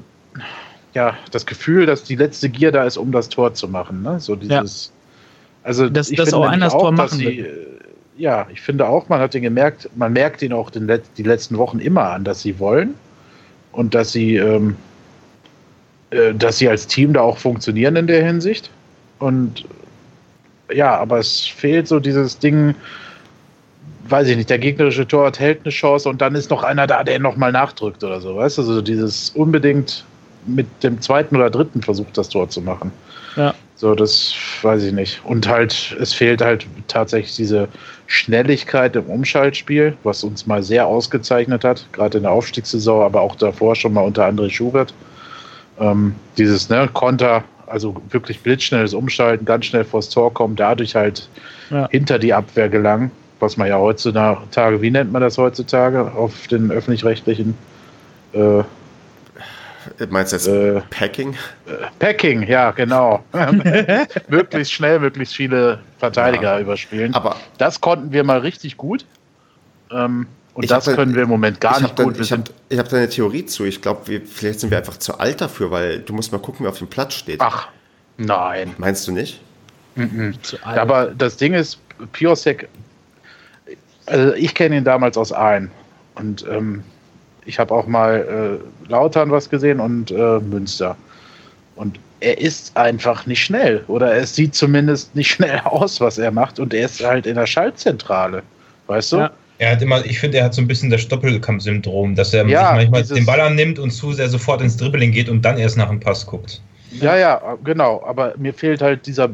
ja, 0.98 1.16
das 1.30 1.46
Gefühl, 1.46 1.86
dass 1.86 2.04
die 2.04 2.16
letzte 2.16 2.50
Gier 2.50 2.72
da 2.72 2.84
ist, 2.84 2.98
um 2.98 3.12
das 3.12 3.30
Tor 3.30 3.54
zu 3.54 3.68
machen. 3.68 4.02
Ne? 4.02 4.20
So 4.20 4.36
dieses, 4.36 4.88
ja. 4.88 5.68
Also 5.68 5.90
dass, 5.90 6.10
ich 6.10 6.18
das 6.18 6.34
auch 6.34 6.48
einer 6.48 6.66
das 6.66 6.74
Tor 6.74 6.92
machen 6.92 7.20
sie, 7.20 7.42
äh, 7.42 7.78
Ja, 8.18 8.48
ich 8.52 8.62
finde 8.62 8.88
auch, 8.88 9.08
man 9.08 9.20
hat 9.20 9.36
den 9.36 9.44
gemerkt, 9.44 9.92
man 9.96 10.12
merkt 10.12 10.42
ihn 10.42 10.54
auch 10.54 10.72
den, 10.72 10.92
die 11.16 11.24
letzten 11.24 11.60
Wochen 11.60 11.78
immer 11.78 12.10
an, 12.10 12.24
dass 12.24 12.42
sie 12.42 12.58
wollen 12.58 12.96
und 13.74 13.94
dass 13.94 14.12
sie, 14.12 14.38
ähm, 14.38 14.76
äh, 16.10 16.34
dass 16.34 16.58
sie 16.58 16.68
als 16.68 16.88
Team 16.88 17.14
da 17.14 17.22
auch 17.22 17.38
funktionieren 17.38 17.96
in 17.96 18.08
der 18.08 18.26
Hinsicht. 18.26 18.72
Und 19.20 19.66
ja, 20.74 20.98
aber 20.98 21.20
es 21.20 21.46
fehlt 21.46 21.88
so 21.88 22.00
dieses 22.00 22.40
Ding, 22.40 22.74
weiß 24.10 24.30
ich 24.30 24.36
nicht, 24.36 24.50
der 24.50 24.58
gegnerische 24.58 25.08
Torwart 25.08 25.40
hält 25.40 25.60
eine 25.64 25.72
Chance 25.72 26.10
und 26.10 26.22
dann 26.22 26.34
ist 26.34 26.50
noch 26.50 26.64
einer 26.64 26.88
da, 26.88 27.04
der 27.04 27.20
nochmal 27.20 27.52
nachdrückt 27.52 28.04
oder 28.04 28.20
so, 28.20 28.36
weißt 28.36 28.58
du? 28.58 28.64
Also 28.64 28.82
dieses 28.82 29.30
unbedingt 29.30 30.04
mit 30.46 30.68
dem 30.84 31.02
zweiten 31.02 31.36
oder 31.36 31.50
dritten 31.50 31.82
Versuch 31.82 32.08
das 32.14 32.30
Tor 32.30 32.50
zu 32.50 32.62
machen. 32.62 32.92
Ja. 33.36 33.54
So, 33.76 33.94
das 33.94 34.34
weiß 34.64 34.84
ich 34.84 34.94
nicht. 34.94 35.22
Und 35.24 35.48
halt, 35.48 35.96
es 36.00 36.12
fehlt 36.12 36.42
halt 36.42 36.66
tatsächlich 36.88 37.36
diese 37.36 37.68
Schnelligkeit 38.08 38.96
im 38.96 39.06
Umschaltspiel, 39.06 39.96
was 40.04 40.24
uns 40.24 40.48
mal 40.48 40.64
sehr 40.64 40.88
ausgezeichnet 40.88 41.64
hat, 41.64 41.86
gerade 41.92 42.18
in 42.18 42.24
der 42.24 42.32
Aufstiegssaison, 42.32 43.04
aber 43.04 43.22
auch 43.22 43.36
davor 43.36 43.76
schon 43.76 43.94
mal 43.94 44.02
unter 44.02 44.28
André 44.28 44.50
Schubert. 44.50 44.94
Ähm, 45.80 46.16
dieses 46.38 46.70
ne, 46.70 46.90
Konter, 46.92 47.44
also 47.68 47.96
wirklich 48.10 48.40
blitzschnelles 48.42 48.96
Umschalten, 48.96 49.46
ganz 49.46 49.66
schnell 49.66 49.84
vors 49.84 50.10
Tor 50.10 50.34
kommen, 50.34 50.56
dadurch 50.56 50.96
halt 50.96 51.30
ja. 51.70 51.88
hinter 51.92 52.18
die 52.18 52.34
Abwehr 52.34 52.70
gelangen, 52.70 53.12
was 53.40 53.58
man 53.58 53.68
ja 53.68 53.78
heutzutage, 53.78 54.82
wie 54.82 54.90
nennt 54.90 55.12
man 55.12 55.22
das 55.22 55.38
heutzutage 55.38 56.12
auf 56.14 56.48
den 56.48 56.72
öffentlich-rechtlichen 56.72 57.56
äh, 58.34 58.64
Meinst 60.10 60.32
du 60.32 60.36
jetzt 60.36 60.48
äh, 60.48 60.82
Packing? 60.90 61.36
Packing, 62.00 62.44
ja, 62.44 62.72
genau. 62.72 63.24
möglichst 64.28 64.72
schnell, 64.72 65.00
möglichst 65.00 65.36
viele 65.36 65.80
Verteidiger 65.98 66.56
ja, 66.56 66.60
überspielen. 66.60 67.14
Aber 67.16 67.36
das 67.58 67.82
konnten 67.82 68.12
wir 68.12 68.24
mal 68.24 68.40
richtig 68.40 68.78
gut. 68.78 69.06
Ähm, 69.92 70.28
und 70.54 70.72
das 70.72 70.86
können 70.86 71.16
wir 71.16 71.24
im 71.24 71.30
Moment 71.30 71.62
gar 71.62 71.80
nicht 71.80 71.96
gut. 71.96 72.20
ich 72.20 72.32
habe 72.32 72.44
hab 72.74 72.90
da 72.90 72.98
eine 72.98 73.10
Theorie 73.10 73.46
zu. 73.46 73.66
Ich 73.66 73.82
glaube, 73.82 74.22
vielleicht 74.26 74.60
sind 74.60 74.72
wir 74.72 74.78
einfach 74.78 74.98
zu 74.98 75.20
alt 75.20 75.42
dafür, 75.42 75.72
weil 75.72 76.00
du 76.00 76.14
musst 76.14 76.32
mal 76.32 76.40
gucken, 76.40 76.64
wer 76.64 76.72
auf 76.72 76.80
dem 76.80 76.88
Platz 76.88 77.14
steht. 77.14 77.42
Ach, 77.42 77.68
nein. 78.18 78.74
Meinst 78.78 79.08
du 79.08 79.12
nicht? 79.12 79.40
Mhm. 79.96 80.36
Aber 80.64 81.08
das 81.08 81.38
Ding 81.38 81.54
ist, 81.54 81.80
Piosek, 82.12 82.70
also 84.08 84.34
ich 84.34 84.54
kenne 84.56 84.78
ihn 84.78 84.84
damals 84.84 85.18
aus 85.18 85.32
Aalen. 85.32 85.72
Und 86.16 86.46
ähm, 86.50 86.84
ich 87.48 87.60
habe 87.60 87.74
auch 87.74 87.88
mal 87.88 88.60
äh, 88.60 88.92
Lautern 88.92 89.32
was 89.32 89.50
gesehen 89.50 89.80
und 89.80 90.12
äh, 90.12 90.40
Münster. 90.40 90.96
Und 91.76 92.00
er 92.20 92.40
ist 92.40 92.76
einfach 92.76 93.26
nicht 93.26 93.44
schnell. 93.44 93.84
Oder 93.88 94.16
es 94.16 94.36
sieht 94.36 94.54
zumindest 94.54 95.16
nicht 95.16 95.32
schnell 95.36 95.60
aus, 95.64 96.02
was 96.02 96.18
er 96.18 96.32
macht. 96.32 96.60
Und 96.60 96.74
er 96.74 96.86
ist 96.86 97.04
halt 97.04 97.26
in 97.26 97.36
der 97.36 97.48
Schaltzentrale. 97.48 98.44
Weißt 98.88 99.14
du? 99.14 99.18
Ja. 99.18 99.32
Er 99.60 99.72
hat 99.72 99.82
immer, 99.82 100.06
ich 100.06 100.20
finde, 100.20 100.38
er 100.38 100.46
hat 100.46 100.54
so 100.54 100.62
ein 100.62 100.68
bisschen 100.68 100.92
das 100.92 101.02
Stoppelkampf-Syndrom, 101.02 102.14
dass 102.14 102.32
er 102.32 102.46
ja, 102.48 102.78
sich 102.78 102.90
manchmal 102.90 103.18
den 103.18 103.26
Ball 103.26 103.42
annimmt 103.42 103.80
und 103.80 103.90
zu 103.90 104.14
sehr 104.14 104.30
sofort 104.30 104.62
ins 104.62 104.78
Dribbling 104.78 105.12
geht 105.12 105.30
und 105.30 105.44
dann 105.44 105.58
erst 105.58 105.78
nach 105.78 105.90
dem 105.90 106.00
Pass 106.00 106.28
guckt. 106.28 106.62
Ja, 106.92 107.18
ja, 107.18 107.58
genau. 107.64 108.04
Aber 108.06 108.36
mir 108.38 108.54
fehlt 108.54 108.84
halt 108.84 109.08
dieser 109.08 109.30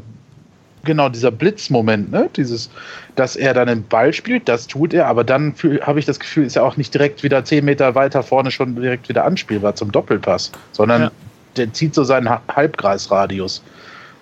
genau 0.84 1.10
dieser 1.10 1.32
Blitzmoment, 1.32 2.12
ne? 2.12 2.30
Dieses, 2.36 2.70
dass 3.16 3.36
er 3.36 3.54
dann 3.54 3.68
den 3.68 3.84
Ball 3.84 4.14
spielt, 4.14 4.48
das 4.48 4.68
tut 4.68 4.94
er, 4.94 5.08
aber 5.08 5.24
dann 5.24 5.54
habe 5.82 6.00
ich 6.00 6.06
das 6.06 6.20
Gefühl, 6.20 6.46
ist 6.46 6.56
er 6.56 6.64
auch 6.64 6.78
nicht 6.78 6.94
direkt 6.94 7.24
wieder 7.24 7.44
zehn 7.46 7.66
Meter 7.66 7.96
weiter 7.96 8.24
vorne 8.24 8.52
schon 8.52 8.76
direkt 8.76 9.10
wieder 9.10 9.26
anspielbar 9.26 9.76
zum 9.76 9.92
Doppelpass, 9.92 10.52
sondern 10.72 11.04
ja. 11.04 11.12
der 11.58 11.74
zieht 11.74 11.96
so 11.96 12.04
seinen 12.04 12.30
Halbkreisradius. 12.30 13.64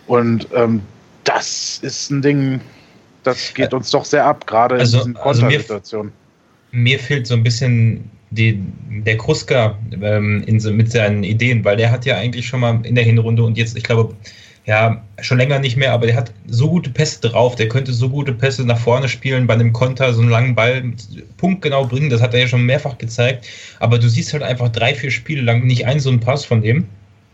Und 0.08 0.47
ähm, 0.56 0.82
das 1.24 1.80
ist 1.82 2.12
ein 2.12 2.21
Ding, 2.21 2.62
das 3.24 3.54
geht 3.54 3.74
uns 3.74 3.89
doch 3.91 4.06
sehr 4.06 4.26
ab, 4.26 4.45
gerade 4.47 4.76
also, 4.76 4.97
in 4.97 5.04
diesen 5.04 5.13
Kontersituationen. 5.15 6.12
Also 6.12 6.78
mir, 6.78 6.84
mir, 6.84 7.00
fehlt 7.00 7.28
so 7.28 7.34
ein 7.34 7.43
bisschen 7.43 8.10
die, 8.32 8.62
der 9.06 9.17
Kruska 9.17 9.78
ähm, 10.02 10.43
in, 10.45 10.58
mit 10.76 10.91
seinen 10.91 11.24
Ideen, 11.24 11.63
weil 11.65 11.78
der 11.78 11.91
hat 11.91 12.06
ja 12.06 12.17
eigentlich 12.17 12.47
schon 12.47 12.62
mal 12.62 12.80
in 12.84 12.95
der 12.95 13.04
Hinrunde 13.04 13.43
und 13.43 13.58
jetzt, 13.58 13.78
ich 13.78 13.84
glaube, 13.84 14.15
ja, 14.65 15.04
schon 15.21 15.39
länger 15.39 15.60
nicht 15.60 15.76
mehr, 15.76 15.91
aber 15.91 16.06
der 16.06 16.15
hat 16.15 16.32
so 16.47 16.69
gute 16.69 16.91
Pässe 16.91 17.21
drauf, 17.21 17.56
der 17.56 17.67
könnte 17.67 17.93
so 17.93 18.10
gute 18.10 18.32
Pässe 18.32 18.63
nach 18.63 18.78
vorne 18.78 19.10
spielen, 19.10 19.47
bei 19.47 19.56
einem 19.56 19.74
Konter 19.74 20.13
so 20.13 20.21
einen 20.21 20.30
langen 20.30 20.54
Ball 20.54 20.84
punktgenau 21.38 21.86
bringen, 21.86 22.10
das 22.10 22.21
hat 22.21 22.34
er 22.34 22.41
ja 22.41 22.47
schon 22.47 22.65
mehrfach 22.65 22.97
gezeigt. 22.97 23.47
Aber 23.80 23.97
du 23.97 24.08
siehst 24.08 24.34
halt 24.34 24.43
einfach 24.43 24.69
drei, 24.69 24.93
vier 24.93 25.12
Spiele 25.12 25.41
lang 25.41 25.65
nicht 25.65 25.88
einen 25.88 26.00
so 26.00 26.10
einen 26.10 26.19
Pass 26.19 26.45
von 26.45 26.62
dem. 26.62 26.86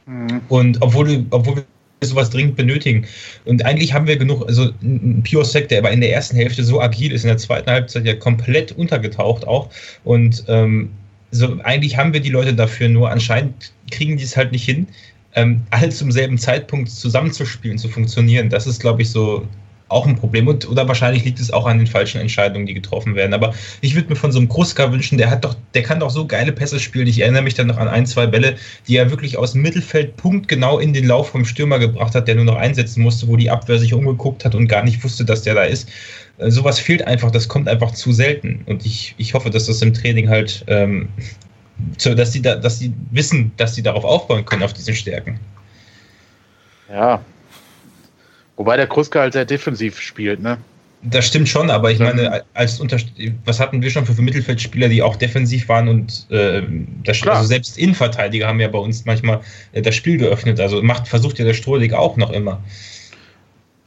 Mhm. 0.06 0.42
Und 0.48 0.82
obwohl, 0.82 1.08
du, 1.08 1.26
obwohl 1.32 1.56
wir 1.58 2.08
sowas 2.08 2.30
dringend 2.30 2.56
benötigen. 2.56 3.06
Und 3.46 3.66
eigentlich 3.66 3.94
haben 3.94 4.08
wir 4.08 4.18
genug, 4.18 4.48
also 4.48 4.70
ein 4.82 5.22
Piosek, 5.24 5.68
der 5.68 5.80
aber 5.80 5.92
in 5.92 6.00
der 6.00 6.14
ersten 6.14 6.38
Hälfte 6.38 6.64
so 6.64 6.80
agil 6.80 7.12
ist, 7.12 7.24
in 7.24 7.30
der 7.30 7.38
zweiten 7.38 7.70
Halbzeit 7.70 8.06
ja 8.06 8.16
komplett 8.16 8.72
untergetaucht 8.72 9.48
auch. 9.48 9.70
Und 10.04 10.44
ähm, 10.48 10.92
so 11.32 11.60
eigentlich 11.64 11.98
haben 11.98 12.14
wir 12.14 12.22
die 12.22 12.30
Leute 12.30 12.54
dafür, 12.54 12.88
nur 12.88 13.12
anscheinend 13.12 13.74
kriegen 13.92 14.18
die 14.18 14.24
es 14.24 14.38
halt 14.38 14.52
nicht 14.52 14.64
hin, 14.64 14.88
ähm, 15.38 15.62
alle 15.70 15.90
zum 15.90 16.12
selben 16.12 16.38
Zeitpunkt 16.38 16.90
zusammenzuspielen, 16.90 17.78
zu 17.78 17.88
funktionieren. 17.88 18.50
Das 18.50 18.66
ist, 18.66 18.82
glaube 18.82 19.04
ich, 19.04 19.12
so 19.12 19.48
auch 19.90 20.06
ein 20.06 20.16
Problem. 20.16 20.48
Und, 20.48 20.68
oder 20.68 20.88
wahrscheinlich 20.88 21.24
liegt 21.24 21.40
es 21.40 21.52
auch 21.52 21.66
an 21.66 21.78
den 21.78 21.88
falschen 21.88 22.20
Entscheidungen, 22.20 22.66
die 22.66 22.74
getroffen 22.74 23.16
werden. 23.16 23.34
Aber 23.34 23.54
ich 23.82 23.96
würde 23.96 24.10
mir 24.10 24.16
von 24.16 24.32
so 24.32 24.40
einem 24.40 24.50
Kruska 24.50 24.92
wünschen, 24.92 25.18
der 25.18 25.30
hat 25.30 25.46
doch, 25.46 25.56
der 25.76 25.84
kann 25.84 26.00
doch 26.00 26.10
so 26.10 26.26
geile 26.26 26.52
Pässe 26.52 26.80
spielen. 26.80 27.08
Ich 27.08 27.22
erinnere 27.22 27.44
mich 27.44 27.54
dann 27.54 27.68
noch 27.68 27.78
an 27.78 27.88
ein, 27.88 28.06
zwei 28.06 28.26
Bälle, 28.26 28.56
die 28.88 28.98
er 28.98 29.12
wirklich 29.12 29.38
aus 29.38 29.54
dem 29.54 29.62
Mittelfeld 29.62 30.18
punktgenau 30.18 30.80
in 30.80 30.92
den 30.92 31.06
Lauf 31.06 31.30
vom 31.30 31.46
Stürmer 31.46 31.80
gebracht 31.80 32.16
hat, 32.16 32.28
der 32.28 32.36
nur 32.36 32.46
noch 32.46 32.58
einsetzen 32.58 33.02
musste, 33.02 33.28
wo 33.28 33.36
die 33.38 33.50
Abwehr 33.50 33.80
sich 33.80 33.94
umgeguckt 33.94 34.44
hat 34.44 34.56
und 34.56 34.68
gar 34.68 34.84
nicht 34.84 35.04
wusste, 35.04 35.24
dass 35.24 35.44
der 35.44 35.54
da 35.54 35.64
ist. 35.64 35.88
Äh, 36.40 36.50
sowas 36.50 36.80
fehlt 36.80 37.04
einfach, 37.04 37.32
das 37.32 37.48
kommt 37.48 37.70
einfach 37.70 37.92
zu 37.92 38.12
selten. 38.12 38.62
Und 38.66 38.86
ich, 38.86 39.14
ich 39.18 39.36
hoffe, 39.36 39.52
dass 39.52 39.68
das 39.68 39.82
im 39.82 39.94
Training 39.94 40.30
halt, 40.30 40.66
ähm, 40.68 41.10
so, 41.98 42.14
dass 42.16 42.34
sie 42.34 42.42
da, 42.42 42.56
dass 42.56 42.80
sie 42.80 42.94
wissen, 43.12 43.52
dass 43.58 43.76
sie 43.76 43.84
darauf 43.84 44.04
aufbauen 44.04 44.46
können, 44.46 44.64
auf 44.64 44.74
diese 44.74 44.94
Stärken. 44.94 45.40
Ja, 46.90 47.22
Wobei 48.58 48.76
der 48.76 48.88
Kruska 48.88 49.20
halt 49.20 49.34
sehr 49.34 49.46
defensiv 49.46 50.02
spielt, 50.02 50.42
ne? 50.42 50.58
Das 51.04 51.28
stimmt 51.28 51.48
schon, 51.48 51.70
aber 51.70 51.92
ich 51.92 52.00
meine, 52.00 52.44
als 52.56 52.80
unter 52.80 52.98
was 53.46 53.60
hatten 53.60 53.84
wir 53.84 53.92
schon 53.92 54.08
für, 54.08 54.20
Mittelfeldspieler, 54.20 54.90
die 54.90 55.04
auch 55.04 55.16
defensiv 55.16 55.70
waren 55.70 55.88
und 55.88 56.26
äh, 56.32 56.64
das, 57.04 57.26
also 57.26 57.44
selbst 57.44 57.78
Innenverteidiger 57.78 58.48
haben 58.48 58.60
ja 58.60 58.68
bei 58.68 58.80
uns 58.80 59.06
manchmal 59.06 59.42
äh, 59.74 59.84
das 59.84 59.94
Spiel 59.94 60.18
geöffnet. 60.18 60.60
Also 60.60 60.82
macht, 60.82 61.08
versucht 61.08 61.38
ja 61.38 61.46
der 61.46 61.54
Strohlig 61.54 61.94
auch 61.94 62.18
noch 62.18 62.32
immer. 62.32 62.64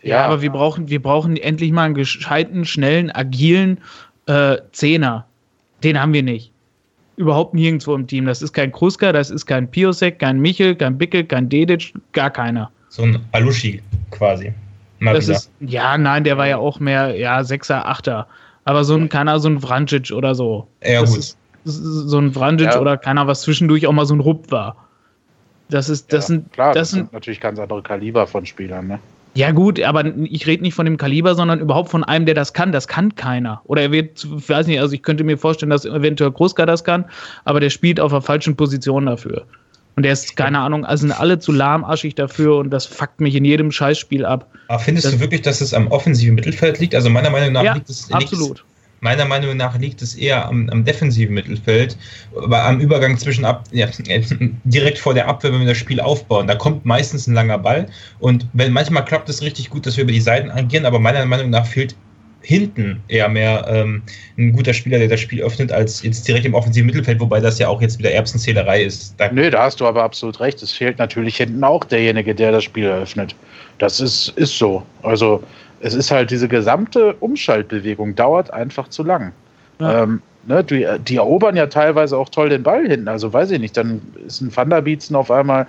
Ja, 0.02 0.24
aber 0.24 0.40
wir 0.40 0.50
brauchen, 0.50 0.88
wir 0.88 1.02
brauchen 1.02 1.36
endlich 1.36 1.72
mal 1.72 1.86
einen 1.86 1.94
gescheiten, 1.94 2.64
schnellen, 2.64 3.10
agilen 3.10 3.80
äh, 4.26 4.58
Zehner. 4.70 5.26
Den 5.82 6.00
haben 6.00 6.12
wir 6.12 6.22
nicht. 6.22 6.52
Überhaupt 7.20 7.52
nirgendwo 7.52 7.94
im 7.94 8.06
Team. 8.06 8.24
Das 8.24 8.40
ist 8.40 8.54
kein 8.54 8.72
Kruska, 8.72 9.12
das 9.12 9.30
ist 9.30 9.44
kein 9.44 9.70
Piosek, 9.70 10.18
kein 10.20 10.40
Michel, 10.40 10.74
kein 10.74 10.96
Bickel, 10.96 11.24
kein 11.24 11.50
Dedic, 11.50 11.92
gar 12.12 12.30
keiner. 12.30 12.70
So 12.88 13.02
ein 13.02 13.20
Alushi 13.32 13.82
quasi. 14.10 14.54
Mal 15.00 15.12
das 15.12 15.28
ist, 15.28 15.50
ja, 15.60 15.98
nein, 15.98 16.24
der 16.24 16.38
war 16.38 16.46
ja 16.46 16.56
auch 16.56 16.80
mehr, 16.80 17.14
ja, 17.14 17.44
Sechser, 17.44 17.86
Achter. 17.86 18.26
Aber 18.64 18.84
so 18.84 18.94
ein, 18.94 19.10
keiner, 19.10 19.38
so 19.38 19.50
ein 19.50 19.60
Vrancic 19.60 20.12
oder 20.12 20.34
so. 20.34 20.66
Ja, 20.82 21.02
das 21.02 21.10
gut. 21.10 21.18
Ist, 21.18 21.36
so 21.64 22.18
ein 22.18 22.32
Vrancic 22.32 22.68
ja. 22.68 22.80
oder 22.80 22.96
keiner, 22.96 23.26
was 23.26 23.42
zwischendurch 23.42 23.86
auch 23.86 23.92
mal 23.92 24.06
so 24.06 24.14
ein 24.14 24.20
Rupp 24.20 24.50
war. 24.50 24.76
Das 25.68 25.90
ist, 25.90 26.10
das 26.14 26.24
ja, 26.24 26.26
sind, 26.28 26.52
klar, 26.54 26.72
das, 26.72 26.88
das 26.88 26.90
sind 26.92 27.12
natürlich 27.12 27.40
ganz 27.40 27.58
andere 27.58 27.82
Kaliber 27.82 28.26
von 28.26 28.46
Spielern, 28.46 28.86
ne? 28.86 28.98
Ja, 29.34 29.52
gut, 29.52 29.80
aber 29.80 30.04
ich 30.24 30.46
rede 30.46 30.62
nicht 30.62 30.74
von 30.74 30.86
dem 30.86 30.96
Kaliber, 30.96 31.34
sondern 31.34 31.60
überhaupt 31.60 31.90
von 31.90 32.02
einem, 32.02 32.26
der 32.26 32.34
das 32.34 32.52
kann. 32.52 32.72
Das 32.72 32.88
kann 32.88 33.14
keiner. 33.14 33.62
Oder 33.64 33.82
er 33.82 33.92
wird, 33.92 34.26
weiß 34.48 34.66
nicht, 34.66 34.80
also 34.80 34.94
ich 34.94 35.02
könnte 35.02 35.22
mir 35.22 35.38
vorstellen, 35.38 35.70
dass 35.70 35.84
eventuell 35.84 36.32
Großka 36.32 36.66
das 36.66 36.82
kann, 36.82 37.04
aber 37.44 37.60
der 37.60 37.70
spielt 37.70 38.00
auf 38.00 38.10
der 38.10 38.22
falschen 38.22 38.56
Position 38.56 39.06
dafür. 39.06 39.46
Und 39.96 40.04
der 40.04 40.12
ist, 40.12 40.36
keine 40.36 40.58
Ahnung, 40.58 40.84
also 40.84 41.02
sind 41.02 41.12
alle 41.12 41.38
zu 41.38 41.52
lahmaschig 41.52 42.14
dafür 42.14 42.56
und 42.56 42.70
das 42.70 42.86
fuckt 42.86 43.20
mich 43.20 43.34
in 43.34 43.44
jedem 43.44 43.70
Scheißspiel 43.70 44.24
ab. 44.24 44.50
Aber 44.68 44.78
findest 44.78 45.06
das, 45.06 45.14
du 45.14 45.20
wirklich, 45.20 45.42
dass 45.42 45.60
es 45.60 45.74
am 45.74 45.88
offensiven 45.88 46.34
Mittelfeld 46.34 46.78
liegt? 46.78 46.94
Also 46.94 47.10
meiner 47.10 47.30
Meinung 47.30 47.52
nach 47.52 47.62
ja, 47.62 47.74
liegt 47.74 47.90
es. 47.90 48.10
Absolut. 48.10 48.64
Meiner 49.00 49.24
Meinung 49.24 49.56
nach 49.56 49.78
liegt 49.78 50.02
es 50.02 50.14
eher 50.14 50.46
am, 50.46 50.68
am, 50.70 50.84
defensiven 50.84 51.34
Mittelfeld, 51.34 51.96
aber 52.36 52.64
am 52.64 52.80
Übergang 52.80 53.18
zwischen 53.18 53.44
ab, 53.44 53.64
ja, 53.72 53.88
direkt 54.64 54.98
vor 54.98 55.14
der 55.14 55.28
Abwehr, 55.28 55.52
wenn 55.52 55.60
wir 55.60 55.68
das 55.68 55.78
Spiel 55.78 56.00
aufbauen. 56.00 56.46
Da 56.46 56.54
kommt 56.54 56.84
meistens 56.84 57.26
ein 57.26 57.34
langer 57.34 57.58
Ball 57.58 57.86
und 58.18 58.46
wenn 58.52 58.72
manchmal 58.72 59.04
klappt 59.04 59.28
es 59.28 59.42
richtig 59.42 59.70
gut, 59.70 59.86
dass 59.86 59.96
wir 59.96 60.04
über 60.04 60.12
die 60.12 60.20
Seiten 60.20 60.50
agieren, 60.50 60.86
aber 60.86 60.98
meiner 60.98 61.24
Meinung 61.24 61.50
nach 61.50 61.66
fehlt 61.66 61.94
hinten 62.42 63.02
eher 63.08 63.28
mehr 63.28 63.66
ähm, 63.68 64.02
ein 64.38 64.52
guter 64.52 64.72
Spieler, 64.72 64.98
der 64.98 65.08
das 65.08 65.20
Spiel 65.20 65.42
öffnet, 65.42 65.72
als 65.72 66.02
jetzt 66.02 66.26
direkt 66.26 66.46
im 66.46 66.54
offensiven 66.54 66.86
Mittelfeld, 66.86 67.20
wobei 67.20 67.40
das 67.40 67.58
ja 67.58 67.68
auch 67.68 67.82
jetzt 67.82 67.98
wieder 67.98 68.10
Erbsenzählerei 68.12 68.82
ist. 68.82 69.14
Da 69.18 69.30
Nö, 69.30 69.50
da 69.50 69.64
hast 69.64 69.80
du 69.80 69.86
aber 69.86 70.02
absolut 70.02 70.40
recht. 70.40 70.62
Es 70.62 70.72
fehlt 70.72 70.98
natürlich 70.98 71.36
hinten 71.36 71.62
auch 71.64 71.84
derjenige, 71.84 72.34
der 72.34 72.52
das 72.52 72.64
Spiel 72.64 72.86
eröffnet. 72.86 73.34
Das 73.78 74.00
ist, 74.00 74.28
ist 74.36 74.56
so. 74.56 74.82
Also 75.02 75.42
es 75.80 75.94
ist 75.94 76.10
halt 76.10 76.30
diese 76.30 76.48
gesamte 76.48 77.14
Umschaltbewegung 77.14 78.14
dauert 78.14 78.52
einfach 78.52 78.88
zu 78.88 79.02
lang. 79.02 79.32
Ja. 79.78 80.02
Ähm, 80.02 80.22
ne, 80.46 80.62
die, 80.62 80.86
die, 81.06 81.16
erobern 81.16 81.56
ja 81.56 81.66
teilweise 81.66 82.16
auch 82.16 82.28
toll 82.28 82.50
den 82.50 82.62
Ball 82.62 82.86
hinten. 82.86 83.08
Also 83.08 83.32
weiß 83.32 83.50
ich 83.50 83.60
nicht, 83.60 83.76
dann 83.76 84.00
ist 84.26 84.40
ein 84.40 84.52
Thunderbietzen 84.52 85.16
auf 85.16 85.30
einmal 85.30 85.66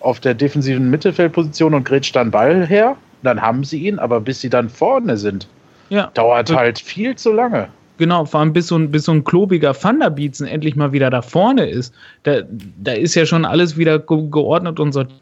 auf 0.00 0.20
der 0.20 0.34
defensiven 0.34 0.90
Mittelfeldposition 0.90 1.74
und 1.74 1.84
grätscht 1.84 2.14
dann 2.14 2.30
Ball 2.30 2.66
her. 2.66 2.96
Dann 3.22 3.40
haben 3.40 3.64
sie 3.64 3.86
ihn, 3.86 3.98
aber 3.98 4.20
bis 4.20 4.42
sie 4.42 4.50
dann 4.50 4.68
vorne 4.68 5.16
sind, 5.16 5.48
ja. 5.88 6.10
Dauert 6.14 6.54
halt 6.54 6.78
viel 6.78 7.14
zu 7.16 7.32
lange. 7.32 7.68
Genau, 7.98 8.24
vor 8.24 8.40
allem 8.40 8.52
bis 8.52 8.66
so 8.66 8.76
ein, 8.76 8.90
bis 8.90 9.04
so 9.04 9.12
ein 9.12 9.22
klobiger 9.22 9.72
Thunderbeatsen 9.72 10.46
endlich 10.46 10.74
mal 10.74 10.92
wieder 10.92 11.10
da 11.10 11.22
vorne 11.22 11.66
ist. 11.68 11.94
Da, 12.24 12.40
da 12.78 12.92
ist 12.92 13.14
ja 13.14 13.24
schon 13.24 13.44
alles 13.44 13.76
wieder 13.76 13.98
ge 13.98 14.28
geordnet 14.30 14.80
und 14.80 14.92
sortiert. 14.92 15.20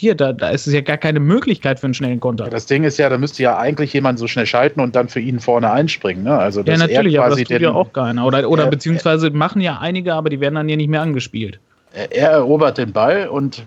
Da, 0.00 0.32
da 0.32 0.50
ist 0.50 0.66
es 0.66 0.74
ja 0.74 0.80
gar 0.80 0.96
keine 0.96 1.20
Möglichkeit 1.20 1.80
für 1.80 1.86
einen 1.86 1.94
schnellen 1.94 2.20
Konter. 2.20 2.44
Ja, 2.44 2.50
das 2.50 2.66
Ding 2.66 2.84
ist 2.84 2.98
ja, 2.98 3.08
da 3.08 3.18
müsste 3.18 3.42
ja 3.42 3.58
eigentlich 3.58 3.92
jemand 3.92 4.18
so 4.18 4.26
schnell 4.26 4.46
schalten 4.46 4.80
und 4.80 4.96
dann 4.96 5.08
für 5.08 5.20
ihn 5.20 5.40
vorne 5.40 5.70
einspringen. 5.70 6.24
Ne? 6.24 6.36
Also, 6.36 6.62
ja, 6.62 6.76
natürlich, 6.76 7.18
aber 7.18 7.30
das 7.30 7.38
tut 7.38 7.60
ja 7.60 7.72
auch 7.72 7.92
keiner. 7.92 8.24
Oder, 8.24 8.48
oder 8.48 8.64
er, 8.64 8.70
beziehungsweise 8.70 9.30
machen 9.30 9.60
ja 9.60 9.78
einige, 9.78 10.14
aber 10.14 10.30
die 10.30 10.40
werden 10.40 10.54
dann 10.54 10.68
ja 10.68 10.76
nicht 10.76 10.88
mehr 10.88 11.02
angespielt. 11.02 11.58
Er, 11.92 12.12
er 12.12 12.30
erobert 12.30 12.78
den 12.78 12.92
Ball 12.92 13.28
und 13.28 13.64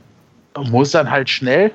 muss 0.70 0.92
dann 0.92 1.10
halt 1.10 1.30
schnell 1.30 1.72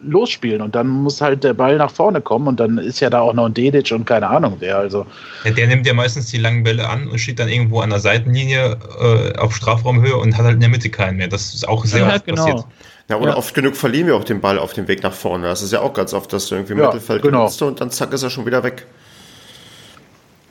losspielen 0.00 0.62
und 0.62 0.74
dann 0.74 0.88
muss 0.88 1.20
halt 1.20 1.44
der 1.44 1.54
Ball 1.54 1.76
nach 1.76 1.90
vorne 1.90 2.20
kommen 2.20 2.48
und 2.48 2.60
dann 2.60 2.78
ist 2.78 3.00
ja 3.00 3.10
da 3.10 3.20
auch 3.20 3.32
noch 3.32 3.46
ein 3.46 3.54
Dedic 3.54 3.92
und 3.92 4.04
keine 4.04 4.28
Ahnung 4.28 4.56
wer. 4.58 4.78
Also 4.78 5.06
ja, 5.44 5.50
der 5.52 5.68
nimmt 5.68 5.86
ja 5.86 5.94
meistens 5.94 6.26
die 6.26 6.38
langen 6.38 6.64
Bälle 6.64 6.88
an 6.88 7.08
und 7.08 7.18
steht 7.18 7.38
dann 7.38 7.48
irgendwo 7.48 7.80
an 7.80 7.90
der 7.90 8.00
Seitenlinie 8.00 8.76
äh, 9.00 9.38
auf 9.38 9.54
Strafraumhöhe 9.54 10.16
und 10.16 10.36
hat 10.36 10.44
halt 10.44 10.54
in 10.54 10.60
der 10.60 10.70
Mitte 10.70 10.90
keinen 10.90 11.18
mehr. 11.18 11.28
Das 11.28 11.54
ist 11.54 11.68
auch 11.68 11.84
sehr 11.84 12.00
ja, 12.00 12.14
oft 12.14 12.24
genau. 12.24 12.44
passiert. 12.44 12.64
Ja, 13.08 13.16
oder 13.16 13.30
ja. 13.30 13.36
oft 13.36 13.54
genug 13.54 13.76
verlieren 13.76 14.08
wir 14.08 14.16
auch 14.16 14.24
den 14.24 14.40
Ball 14.40 14.58
auf 14.58 14.72
dem 14.72 14.88
Weg 14.88 15.02
nach 15.02 15.12
vorne. 15.12 15.46
Das 15.46 15.62
ist 15.62 15.72
ja 15.72 15.80
auch 15.80 15.92
ganz 15.92 16.12
oft, 16.12 16.32
dass 16.32 16.48
du 16.48 16.56
irgendwie 16.56 16.72
im 16.72 16.80
ja, 16.80 16.86
Mittelfeld 16.86 17.22
genau. 17.22 17.38
benutzt 17.38 17.62
und 17.62 17.80
dann 17.80 17.90
zack 17.90 18.12
ist 18.12 18.22
er 18.22 18.30
schon 18.30 18.46
wieder 18.46 18.62
weg. 18.64 18.86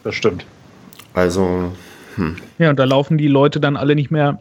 Das 0.04 0.16
stimmt. 0.16 0.46
Also, 1.14 1.72
hm. 2.16 2.38
Ja, 2.58 2.70
und 2.70 2.80
da 2.80 2.86
laufen 2.86 3.18
die 3.18 3.28
Leute 3.28 3.60
dann 3.60 3.76
alle 3.76 3.96
nicht 3.96 4.12
mehr 4.12 4.40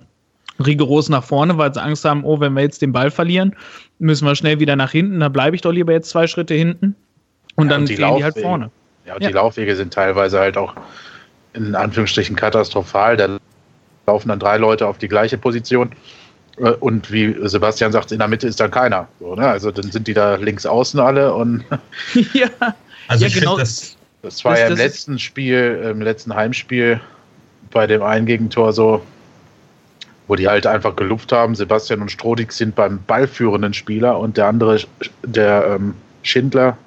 rigoros 0.65 1.09
nach 1.09 1.25
vorne, 1.25 1.59
weil 1.59 1.75
sie 1.75 1.83
Angst 1.83 2.05
haben, 2.05 2.25
oh, 2.25 2.39
wenn 2.39 2.53
wir 2.53 2.63
jetzt 2.63 2.83
den 2.83 2.93
Ball 2.93 3.11
verlieren, 3.11 3.57
müssen 3.99 4.27
wir 4.27 4.37
schnell 4.37 4.61
wieder 4.61 4.77
nach 4.77 4.93
hinten, 4.93 5.19
da 5.21 5.29
bleibe 5.29 5.57
ich 5.57 5.63
doch 5.63 5.73
lieber 5.73 5.93
jetzt 5.93 6.11
zwei 6.11 6.29
Schritte 6.29 6.55
hinten 6.55 6.95
und 7.57 7.67
ja, 7.67 7.71
dann 7.73 7.81
und 7.83 7.89
die 7.89 7.97
fehlen 7.97 8.17
die 8.17 8.25
halt 8.25 8.39
vorne. 8.39 8.71
Ja, 9.07 9.15
und 9.15 9.23
ja. 9.23 9.29
die 9.29 9.35
Laufwege 9.35 9.75
sind 9.75 9.93
teilweise 9.93 10.39
halt 10.39 10.57
auch 10.57 10.75
in 11.53 11.75
Anführungsstrichen 11.75 12.37
katastrophal. 12.37 13.17
Da 13.17 13.39
laufen 14.07 14.29
dann 14.29 14.39
drei 14.39 14.57
Leute 14.57 14.87
auf 14.87 14.99
die 14.99 15.09
gleiche 15.09 15.39
Position. 15.39 15.91
Äh, 16.59 16.71
und 16.71 17.11
wie 17.11 17.35
Sebastian 17.43 17.93
sagt, 17.93 18.13
in 18.13 18.19
der 18.19 18.29
Mitte 18.29 18.47
ist 18.47 18.61
dann 18.61 18.71
keiner. 18.71 19.09
So, 19.21 19.35
ne? 19.35 19.47
Also 19.47 19.71
dann 19.71 19.91
sind 19.91 20.07
die 20.07 20.15
da 20.15 20.37
links 20.37 20.67
außen 20.67 21.01
alle 21.01 21.35
und. 21.35 21.65
ja, 22.33 22.49
also 23.09 23.27
ja, 23.27 23.33
genau. 23.33 23.59
das, 23.59 23.97
das 24.23 24.45
war 24.45 24.53
das, 24.53 24.61
ja 24.61 24.67
im 24.69 24.77
letzten 24.77 25.19
Spiel, 25.19 25.89
im 25.91 26.01
letzten 26.01 26.35
Heimspiel 26.35 27.01
bei 27.71 27.87
dem 27.87 28.03
einen 28.03 28.27
Gegentor 28.27 28.73
so, 28.73 29.03
wo 30.29 30.37
die 30.37 30.49
halt 30.49 30.67
einfach 30.67 30.97
gelupft 30.97 31.33
haben. 31.33 31.55
Sebastian 31.55 32.01
und 32.01 32.11
Strodig 32.11 32.53
sind 32.53 32.75
beim 32.75 33.01
ballführenden 33.07 33.75
Spieler 33.75 34.19
und 34.19 34.37
der 34.37 34.47
andere, 34.47 34.81
der 35.23 35.77
ähm, 35.77 35.95
Schindler, 36.23 36.79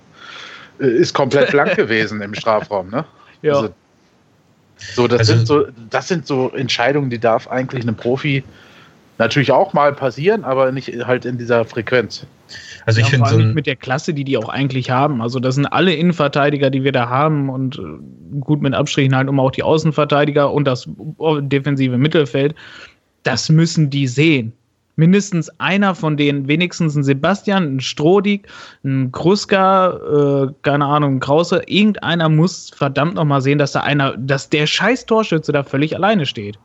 äh, 0.79 0.87
ist 0.87 1.13
komplett 1.13 1.51
blank 1.51 1.75
gewesen 1.75 2.21
im 2.21 2.33
Strafraum. 2.33 2.89
Ne? 2.89 3.05
Ja. 3.41 3.53
Also, 3.53 3.69
so, 4.79 5.07
das, 5.07 5.19
also, 5.19 5.33
sind 5.33 5.47
so, 5.47 5.67
das 5.89 6.07
sind 6.07 6.27
so 6.27 6.51
Entscheidungen, 6.51 7.09
die 7.09 7.19
darf 7.19 7.47
eigentlich 7.47 7.81
einem 7.81 7.95
Profi 7.95 8.43
natürlich 9.17 9.51
auch 9.51 9.73
mal 9.73 9.93
passieren, 9.93 10.43
aber 10.43 10.71
nicht 10.71 11.05
halt 11.05 11.25
in 11.25 11.37
dieser 11.37 11.65
Frequenz. 11.65 12.25
Also 12.85 13.01
ich 13.01 13.07
ja, 13.07 13.25
finde 13.25 13.29
so 13.29 13.37
mit 13.37 13.67
der 13.67 13.75
Klasse, 13.75 14.13
die 14.13 14.23
die 14.23 14.37
auch 14.37 14.49
eigentlich 14.49 14.89
haben. 14.89 15.21
Also 15.21 15.39
das 15.39 15.55
sind 15.55 15.65
alle 15.65 15.93
Innenverteidiger, 15.93 16.69
die 16.69 16.83
wir 16.83 16.91
da 16.91 17.09
haben 17.09 17.49
und 17.49 17.77
äh, 17.77 18.39
gut 18.39 18.61
mit 18.61 18.73
Abstrichen 18.73 19.15
halt 19.15 19.27
um 19.27 19.39
auch 19.39 19.51
die 19.51 19.63
Außenverteidiger 19.63 20.51
und 20.51 20.65
das 20.65 20.87
defensive 21.41 21.97
Mittelfeld 21.97 22.55
das 23.27 23.49
müssen 23.49 23.89
die 23.89 24.07
sehen. 24.07 24.53
Mindestens 24.95 25.49
einer 25.59 25.93
von 25.93 26.17
denen, 26.17 26.47
wenigstens 26.47 26.95
ein 26.95 27.03
Sebastian, 27.03 27.75
ein 27.75 27.79
Strodig, 27.81 28.47
ein 28.83 29.11
Kruska, 29.11 29.91
äh, 30.47 30.53
keine 30.63 30.85
Ahnung, 30.85 31.17
ein 31.17 31.19
Krause, 31.19 31.61
irgendeiner 31.67 32.29
muss 32.29 32.71
verdammt 32.71 33.13
nochmal 33.15 33.41
sehen, 33.41 33.59
dass 33.59 33.73
da 33.73 33.81
einer, 33.81 34.17
dass 34.17 34.49
der 34.49 34.65
scheiß 34.65 35.05
Torschütze 35.05 35.51
da 35.51 35.63
völlig 35.63 35.95
alleine 35.95 36.25
steht. 36.25 36.57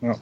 Ja. 0.00 0.14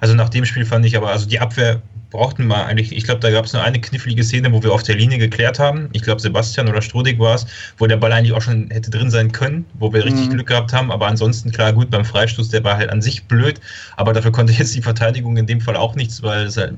Also 0.00 0.14
nach 0.14 0.28
dem 0.28 0.44
Spiel 0.44 0.64
fand 0.64 0.84
ich 0.86 0.96
aber, 0.96 1.10
also 1.10 1.26
die 1.26 1.40
Abwehr 1.40 1.82
brauchten 2.14 2.46
mal 2.46 2.64
eigentlich, 2.64 2.92
ich 2.96 3.02
glaube, 3.02 3.20
da 3.20 3.30
gab 3.30 3.44
es 3.44 3.52
nur 3.52 3.62
eine 3.62 3.80
knifflige 3.80 4.22
Szene, 4.22 4.52
wo 4.52 4.62
wir 4.62 4.72
auf 4.72 4.84
der 4.84 4.94
Linie 4.94 5.18
geklärt 5.18 5.58
haben. 5.58 5.88
Ich 5.92 6.02
glaube, 6.02 6.20
Sebastian 6.20 6.68
oder 6.68 6.80
Strodig 6.80 7.18
war 7.18 7.34
es, 7.34 7.46
wo 7.76 7.88
der 7.88 7.96
Ball 7.96 8.12
eigentlich 8.12 8.32
auch 8.32 8.40
schon 8.40 8.70
hätte 8.70 8.90
drin 8.90 9.10
sein 9.10 9.32
können, 9.32 9.64
wo 9.80 9.92
wir 9.92 10.04
richtig 10.04 10.26
mhm. 10.26 10.34
Glück 10.34 10.46
gehabt 10.46 10.72
haben. 10.72 10.92
Aber 10.92 11.08
ansonsten, 11.08 11.50
klar, 11.50 11.72
gut, 11.72 11.90
beim 11.90 12.04
Freistoß, 12.04 12.50
der 12.50 12.62
war 12.62 12.76
halt 12.76 12.90
an 12.90 13.02
sich 13.02 13.24
blöd. 13.24 13.60
Aber 13.96 14.12
dafür 14.12 14.30
konnte 14.30 14.52
jetzt 14.52 14.76
die 14.76 14.82
Verteidigung 14.82 15.36
in 15.36 15.46
dem 15.46 15.60
Fall 15.60 15.76
auch 15.76 15.96
nichts, 15.96 16.22
weil 16.22 16.46
es 16.46 16.56
halt, 16.56 16.74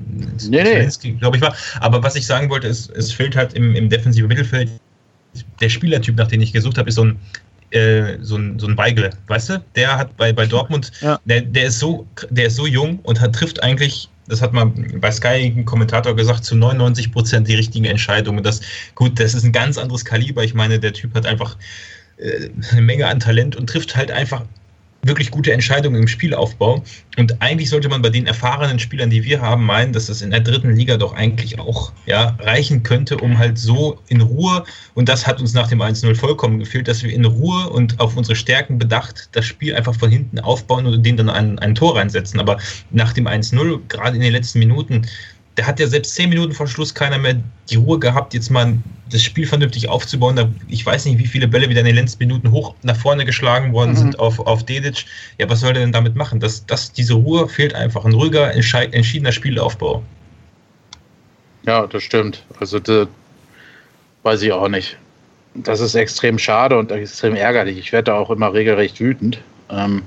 nee, 0.49 0.63
nee. 0.63 1.11
glaube 1.19 1.37
ich, 1.37 1.43
war. 1.43 1.55
Aber 1.81 2.01
was 2.01 2.15
ich 2.15 2.25
sagen 2.25 2.49
wollte, 2.49 2.67
ist, 2.67 2.89
es 2.89 3.11
fehlt 3.11 3.35
halt 3.35 3.53
im, 3.53 3.75
im 3.75 3.89
defensiven 3.89 4.27
Mittelfeld 4.27 4.71
der 5.61 5.69
Spielertyp, 5.69 6.15
nach 6.15 6.27
dem 6.27 6.41
ich 6.41 6.51
gesucht 6.51 6.79
habe, 6.79 6.89
ist 6.89 6.95
so 6.95 7.05
ein 7.05 7.19
äh, 7.71 8.17
so 8.21 8.37
ein, 8.37 8.59
so 8.59 8.67
ein 8.67 8.77
Weigel, 8.77 9.09
weißt 9.27 9.49
du? 9.49 9.63
Der 9.75 9.97
hat 9.97 10.15
bei, 10.17 10.31
bei 10.33 10.45
Dortmund, 10.45 10.91
ja. 11.01 11.19
der, 11.25 11.41
der, 11.41 11.65
ist 11.65 11.79
so, 11.79 12.05
der 12.29 12.47
ist 12.47 12.55
so 12.55 12.65
jung 12.65 12.99
und 13.03 13.19
hat, 13.19 13.33
trifft 13.33 13.61
eigentlich, 13.61 14.09
das 14.27 14.41
hat 14.41 14.53
mal 14.53 14.65
bei 14.65 15.11
Sky 15.11 15.53
ein 15.55 15.65
Kommentator 15.65 16.15
gesagt, 16.15 16.45
zu 16.45 16.55
99 16.55 17.11
Prozent 17.11 17.47
die 17.47 17.55
richtigen 17.55 17.85
Entscheidungen. 17.85 18.43
Das, 18.43 18.61
gut, 18.95 19.19
das 19.19 19.33
ist 19.33 19.43
ein 19.43 19.51
ganz 19.51 19.77
anderes 19.77 20.05
Kaliber. 20.05 20.43
Ich 20.43 20.53
meine, 20.53 20.79
der 20.79 20.93
Typ 20.93 21.13
hat 21.15 21.25
einfach 21.25 21.57
äh, 22.17 22.49
eine 22.71 22.81
Menge 22.81 23.07
an 23.07 23.19
Talent 23.19 23.55
und 23.55 23.67
trifft 23.69 23.95
halt 23.95 24.11
einfach 24.11 24.43
wirklich 25.07 25.31
gute 25.31 25.53
Entscheidungen 25.53 26.01
im 26.01 26.07
Spielaufbau. 26.07 26.83
Und 27.17 27.41
eigentlich 27.41 27.69
sollte 27.69 27.89
man 27.89 28.01
bei 28.01 28.09
den 28.09 28.27
erfahrenen 28.27 28.79
Spielern, 28.79 29.09
die 29.09 29.23
wir 29.23 29.41
haben, 29.41 29.65
meinen, 29.65 29.93
dass 29.93 30.07
das 30.07 30.21
in 30.21 30.31
der 30.31 30.39
dritten 30.39 30.75
Liga 30.75 30.97
doch 30.97 31.13
eigentlich 31.13 31.59
auch 31.59 31.91
ja, 32.05 32.37
reichen 32.39 32.83
könnte, 32.83 33.17
um 33.17 33.37
halt 33.37 33.57
so 33.57 33.99
in 34.07 34.21
Ruhe, 34.21 34.63
und 34.93 35.09
das 35.09 35.27
hat 35.27 35.39
uns 35.39 35.53
nach 35.53 35.67
dem 35.67 35.81
1-0 35.81 36.15
vollkommen 36.15 36.59
gefehlt, 36.59 36.87
dass 36.87 37.03
wir 37.03 37.11
in 37.11 37.25
Ruhe 37.25 37.69
und 37.69 37.99
auf 37.99 38.15
unsere 38.17 38.35
Stärken 38.35 38.77
bedacht 38.77 39.29
das 39.31 39.45
Spiel 39.45 39.75
einfach 39.75 39.95
von 39.95 40.09
hinten 40.09 40.39
aufbauen 40.39 40.85
und 40.85 41.05
denen 41.05 41.17
dann 41.17 41.29
ein, 41.29 41.59
ein 41.59 41.75
Tor 41.75 41.95
reinsetzen. 41.95 42.39
Aber 42.39 42.57
nach 42.91 43.13
dem 43.13 43.27
1-0, 43.27 43.79
gerade 43.87 44.15
in 44.15 44.21
den 44.21 44.31
letzten 44.31 44.59
Minuten, 44.59 45.03
der 45.57 45.65
hat 45.65 45.79
ja 45.79 45.87
selbst 45.87 46.13
zehn 46.13 46.29
Minuten 46.29 46.53
vor 46.53 46.67
Schluss 46.67 46.93
keiner 46.93 47.17
mehr 47.17 47.35
die 47.69 47.75
Ruhe 47.77 47.97
gehabt, 47.97 48.35
jetzt 48.35 48.51
mal 48.51 48.77
das 49.09 49.23
Spiel 49.23 49.47
vernünftig 49.47 49.89
aufzubauen. 49.89 50.55
ich 50.67 50.85
weiß 50.85 51.05
nicht, 51.05 51.17
wie 51.17 51.25
viele 51.25 51.47
Bälle 51.47 51.67
wieder 51.69 51.79
in 51.79 51.87
den 51.87 51.95
letzten 51.95 52.23
Minuten 52.23 52.51
hoch 52.51 52.75
nach 52.83 52.95
vorne 52.95 53.25
geschlagen 53.25 53.73
worden 53.73 53.91
mhm. 53.91 53.97
sind 53.97 54.19
auf, 54.19 54.39
auf 54.39 54.63
Dedic. 54.63 55.05
Ja, 55.39 55.49
was 55.49 55.61
soll 55.61 55.73
der 55.73 55.81
denn 55.81 55.91
damit 55.91 56.15
machen? 56.15 56.39
Das, 56.39 56.65
das, 56.67 56.91
diese 56.91 57.15
Ruhe 57.15 57.49
fehlt 57.49 57.73
einfach. 57.73 58.05
Ein 58.05 58.13
ruhiger, 58.13 58.53
entschiedener 58.53 59.31
Spielaufbau. 59.31 60.03
Ja, 61.65 61.87
das 61.87 62.03
stimmt. 62.03 62.43
Also, 62.59 62.79
das 62.79 63.07
weiß 64.23 64.43
ich 64.43 64.51
auch 64.51 64.69
nicht. 64.69 64.97
Das 65.55 65.79
ist 65.79 65.95
extrem 65.95 66.37
schade 66.37 66.77
und 66.77 66.91
extrem 66.91 67.35
ärgerlich. 67.35 67.79
Ich 67.79 67.91
werde 67.91 68.11
da 68.11 68.17
auch 68.17 68.29
immer 68.29 68.53
regelrecht 68.53 68.99
wütend. 68.99 69.39
Ähm, 69.71 70.03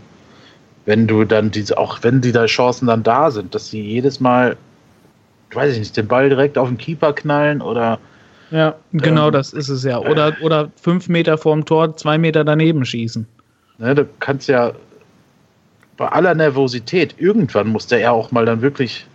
wenn 0.87 1.09
du 1.09 1.25
dann 1.25 1.51
diese, 1.51 1.77
auch 1.77 1.99
wenn 2.03 2.21
die 2.21 2.33
da 2.33 2.47
Chancen 2.47 2.87
dann 2.87 3.03
da 3.03 3.31
sind, 3.31 3.55
dass 3.55 3.71
sie 3.71 3.81
jedes 3.81 4.21
Mal 4.21 4.57
weiß 5.53 5.73
ich 5.73 5.79
nicht, 5.79 5.97
den 5.97 6.07
Ball 6.07 6.29
direkt 6.29 6.59
auf 6.59 6.69
den 6.69 6.79
Keeper 6.79 7.13
knallen 7.13 7.61
oder. 7.61 7.99
Ja, 8.51 8.75
genau 8.93 9.29
ähm, 9.29 9.33
das 9.33 9.53
ist 9.53 9.69
es 9.69 9.85
ja. 9.85 9.99
Oder, 9.99 10.37
oder 10.43 10.71
fünf 10.81 11.09
Meter 11.09 11.39
vorm 11.39 11.65
Tor, 11.65 11.97
zwei 11.97 12.19
Meter 12.19 12.45
daneben 12.45 12.85
schießen. 12.85 13.27
Ne, 13.79 13.95
du 13.95 14.07
kannst 14.19 14.49
ja 14.49 14.73
bei 15.97 16.09
aller 16.09 16.35
Nervosität, 16.35 17.15
irgendwann 17.19 17.69
muss 17.69 17.87
der 17.87 18.01
ja 18.01 18.11
auch 18.11 18.33
mal 18.33 18.47
dann 18.47 18.63
wirklich 18.63 19.07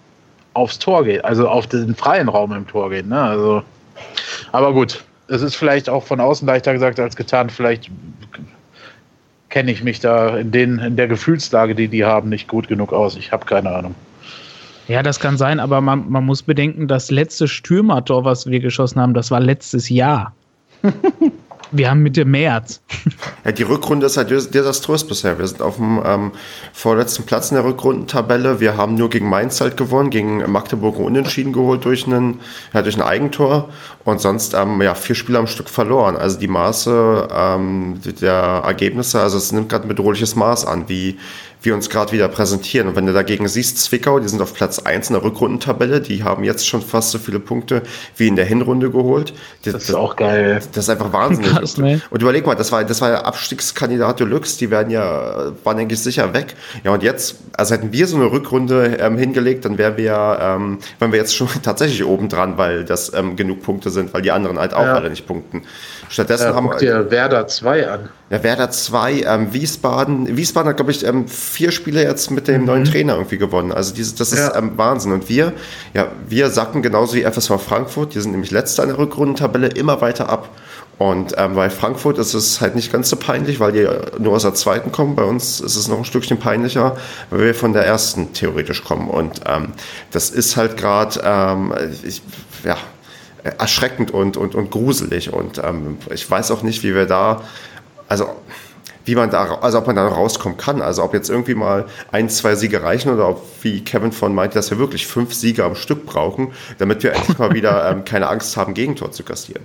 aufs 0.53 0.79
Tor 0.79 1.03
gehen, 1.03 1.21
also 1.25 1.49
auf 1.49 1.67
den 1.67 1.95
freien 1.95 2.29
Raum 2.29 2.53
im 2.53 2.67
Tor 2.67 2.89
gehen. 2.89 3.09
Ne? 3.09 3.19
Also, 3.19 3.63
aber 4.51 4.71
gut, 4.71 5.03
es 5.27 5.41
ist 5.41 5.55
vielleicht 5.55 5.89
auch 5.89 6.03
von 6.03 6.19
außen 6.19 6.47
leichter 6.47 6.73
gesagt 6.73 6.99
als 6.99 7.15
getan. 7.15 7.49
Vielleicht 7.49 7.89
kenne 9.49 9.71
ich 9.71 9.83
mich 9.83 9.99
da 9.99 10.37
in, 10.37 10.51
den, 10.51 10.79
in 10.79 10.95
der 10.95 11.07
Gefühlslage, 11.07 11.75
die 11.75 11.87
die 11.87 12.05
haben, 12.05 12.29
nicht 12.29 12.47
gut 12.47 12.67
genug 12.67 12.93
aus. 12.93 13.15
Ich 13.15 13.31
habe 13.31 13.45
keine 13.45 13.71
Ahnung. 13.71 13.95
Ja, 14.87 15.01
das 15.01 15.19
kann 15.19 15.37
sein, 15.37 15.59
aber 15.59 15.81
man, 15.81 16.09
man 16.09 16.25
muss 16.25 16.43
bedenken, 16.43 16.87
das 16.87 17.09
letzte 17.09 17.47
Stürmertor, 17.47 18.23
was 18.23 18.45
wir 18.45 18.59
geschossen 18.59 19.01
haben, 19.01 19.13
das 19.13 19.31
war 19.31 19.39
letztes 19.39 19.89
Jahr. 19.89 20.33
Wir 21.71 21.89
haben 21.89 22.03
Mitte 22.03 22.25
März. 22.25 22.81
Ja, 23.43 23.51
die 23.51 23.63
Rückrunde 23.63 24.05
ist 24.05 24.17
halt 24.17 24.29
desaströs 24.29 25.05
bisher. 25.05 25.37
Wir 25.39 25.47
sind 25.47 25.61
auf 25.61 25.77
dem 25.77 26.01
ähm, 26.05 26.31
vorletzten 26.73 27.23
Platz 27.23 27.51
in 27.51 27.55
der 27.55 27.65
Rückrundentabelle. 27.65 28.59
Wir 28.59 28.77
haben 28.77 28.95
nur 28.95 29.09
gegen 29.09 29.27
Mainz 29.29 29.59
halt 29.61 29.75
gewonnen, 29.75 30.09
gegen 30.09 30.49
Magdeburg 30.51 30.99
Unentschieden 30.99 31.53
geholt 31.53 31.83
durch, 31.83 32.05
einen, 32.05 32.39
ja, 32.73 32.81
durch 32.81 32.95
ein 32.95 33.01
Eigentor 33.01 33.69
und 34.03 34.21
sonst 34.21 34.53
ähm, 34.53 34.81
ja, 34.81 34.93
vier 34.93 35.15
Spiele 35.15 35.39
am 35.39 35.47
Stück 35.47 35.69
verloren. 35.69 36.15
Also 36.15 36.39
die 36.39 36.47
Maße 36.47 37.27
ähm, 37.33 37.99
der 38.21 38.61
Ergebnisse, 38.65 39.19
also 39.19 39.37
es 39.37 39.51
nimmt 39.51 39.69
gerade 39.69 39.85
ein 39.85 39.89
bedrohliches 39.89 40.35
Maß 40.35 40.65
an, 40.65 40.87
wie, 40.87 41.17
wir 41.65 41.73
uns 41.73 41.89
gerade 41.89 42.11
wieder 42.11 42.27
präsentieren. 42.27 42.87
Und 42.87 42.95
wenn 42.95 43.05
du 43.05 43.13
dagegen 43.13 43.47
siehst, 43.47 43.79
Zwickau, 43.79 44.19
die 44.19 44.27
sind 44.27 44.41
auf 44.41 44.53
Platz 44.53 44.79
1 44.79 45.09
in 45.09 45.13
der 45.13 45.23
Rückrundentabelle, 45.23 46.01
die 46.01 46.23
haben 46.23 46.43
jetzt 46.43 46.67
schon 46.67 46.81
fast 46.81 47.11
so 47.11 47.19
viele 47.19 47.39
Punkte 47.39 47.81
wie 48.15 48.27
in 48.27 48.35
der 48.35 48.45
Hinrunde 48.45 48.91
geholt. 48.91 49.33
Das, 49.63 49.73
das 49.73 49.89
ist 49.89 49.95
auch 49.95 50.15
geil. 50.15 50.61
Das 50.73 50.85
ist 50.85 50.89
einfach 50.89 51.11
wahnsinnig. 51.11 51.51
Krass, 51.55 51.77
ne? 51.77 52.01
Und 52.09 52.21
überleg 52.21 52.45
mal, 52.45 52.55
das 52.55 52.71
war, 52.71 52.83
das 52.83 53.01
war 53.01 53.09
ja 53.09 53.21
Abstiegskandidat 53.23 54.19
Deluxe, 54.19 54.57
die 54.57 54.69
werden 54.71 54.89
ja, 54.89 55.53
waren 55.63 55.79
eigentlich 55.79 56.01
sicher 56.01 56.33
weg. 56.33 56.55
Ja, 56.83 56.93
und 56.93 57.03
jetzt, 57.03 57.37
also 57.53 57.75
hätten 57.75 57.91
wir 57.91 58.07
so 58.07 58.15
eine 58.15 58.31
Rückrunde 58.31 58.97
ähm, 58.99 59.17
hingelegt, 59.17 59.65
dann 59.65 59.77
wären 59.77 59.97
wir, 59.97 60.37
ähm, 60.41 60.79
wären 60.99 61.11
wir 61.11 61.19
jetzt 61.19 61.35
schon 61.35 61.49
tatsächlich 61.63 62.05
oben 62.05 62.29
dran, 62.29 62.57
weil 62.57 62.85
das 62.85 63.13
ähm, 63.13 63.35
genug 63.35 63.63
Punkte 63.63 63.89
sind, 63.89 64.13
weil 64.13 64.21
die 64.21 64.31
anderen 64.31 64.59
halt 64.59 64.73
auch 64.73 64.83
ja. 64.85 64.95
alle 64.95 65.09
nicht 65.09 65.27
punkten. 65.27 65.63
Stattdessen 66.15 66.47
ja, 66.47 66.55
haben 66.55 66.69
wir. 66.69 67.11
Werder 67.11 67.45
2 67.45 67.89
an. 67.89 68.09
Ja, 68.29 68.41
Werder 68.41 68.71
2, 68.71 69.23
ähm, 69.23 69.51
Wiesbaden. 69.53 70.37
Wiesbaden 70.37 70.69
hat, 70.69 70.77
glaube 70.77 70.91
ich, 70.91 71.05
ähm, 71.05 71.27
vier 71.27 71.73
Spiele 71.73 72.01
jetzt 72.01 72.31
mit 72.31 72.47
dem 72.47 72.61
mhm. 72.61 72.67
neuen 72.67 72.85
Trainer 72.85 73.15
irgendwie 73.15 73.37
gewonnen. 73.37 73.73
Also 73.73 73.93
dieses, 73.93 74.15
das 74.15 74.31
ist 74.31 74.39
ja. 74.39 74.55
ähm, 74.55 74.77
Wahnsinn. 74.77 75.11
Und 75.11 75.27
wir, 75.27 75.51
ja, 75.93 76.07
wir 76.29 76.51
sacken 76.51 76.81
genauso 76.81 77.15
wie 77.15 77.23
FSV 77.23 77.59
Frankfurt, 77.59 78.15
die 78.15 78.21
sind 78.21 78.31
nämlich 78.31 78.51
letzter 78.51 78.83
in 78.83 78.89
der 78.89 78.97
Rückrundentabelle, 78.97 79.67
immer 79.67 79.99
weiter 79.99 80.29
ab. 80.29 80.47
Und 80.99 81.33
ähm, 81.37 81.55
bei 81.55 81.69
Frankfurt 81.69 82.17
ist 82.17 82.33
es 82.33 82.61
halt 82.61 82.75
nicht 82.75 82.93
ganz 82.93 83.09
so 83.09 83.17
peinlich, 83.17 83.59
weil 83.59 83.73
die 83.73 83.85
nur 84.17 84.35
aus 84.35 84.43
der 84.43 84.53
zweiten 84.53 84.93
kommen. 84.93 85.17
Bei 85.17 85.25
uns 85.25 85.59
ist 85.59 85.75
es 85.75 85.89
noch 85.89 85.97
ein 85.97 86.05
Stückchen 86.05 86.39
peinlicher, 86.39 86.95
weil 87.29 87.39
wir 87.41 87.55
von 87.55 87.73
der 87.73 87.85
ersten 87.85 88.31
theoretisch 88.31 88.85
kommen. 88.85 89.09
Und 89.09 89.41
ähm, 89.45 89.73
das 90.11 90.29
ist 90.29 90.55
halt 90.55 90.77
gerade, 90.77 91.19
ähm, 91.25 91.73
ja, 92.63 92.77
erschreckend 93.49 94.11
und, 94.11 94.37
und, 94.37 94.55
und 94.55 94.71
gruselig. 94.71 95.31
Und 95.31 95.59
ähm, 95.63 95.97
ich 96.11 96.29
weiß 96.29 96.51
auch 96.51 96.63
nicht, 96.63 96.83
wie 96.83 96.95
wir 96.95 97.05
da, 97.05 97.41
also 98.07 98.27
wie 99.05 99.15
man 99.15 99.29
da, 99.29 99.59
also 99.61 99.77
ob 99.77 99.87
man 99.87 99.95
da 99.95 100.07
rauskommen 100.07 100.57
kann. 100.57 100.81
Also 100.81 101.03
ob 101.03 101.13
jetzt 101.13 101.29
irgendwie 101.29 101.53
mal 101.53 101.85
ein, 102.11 102.27
zwei 102.29 102.55
Siege 102.55 102.81
reichen 102.81 103.13
oder 103.13 103.29
ob, 103.29 103.45
wie 103.61 103.83
Kevin 103.83 104.11
von 104.11 104.33
meinte, 104.33 104.55
dass 104.55 104.71
wir 104.71 104.79
wirklich 104.79 105.05
fünf 105.05 105.33
Siege 105.33 105.63
am 105.63 105.75
Stück 105.75 106.05
brauchen, 106.05 106.51
damit 106.79 107.03
wir 107.03 107.13
endlich 107.13 107.37
mal 107.37 107.53
wieder 107.53 107.89
ähm, 107.89 108.03
keine 108.03 108.27
Angst 108.27 108.57
haben, 108.57 108.73
Gegentor 108.73 109.11
zu 109.11 109.23
kassieren. 109.23 109.63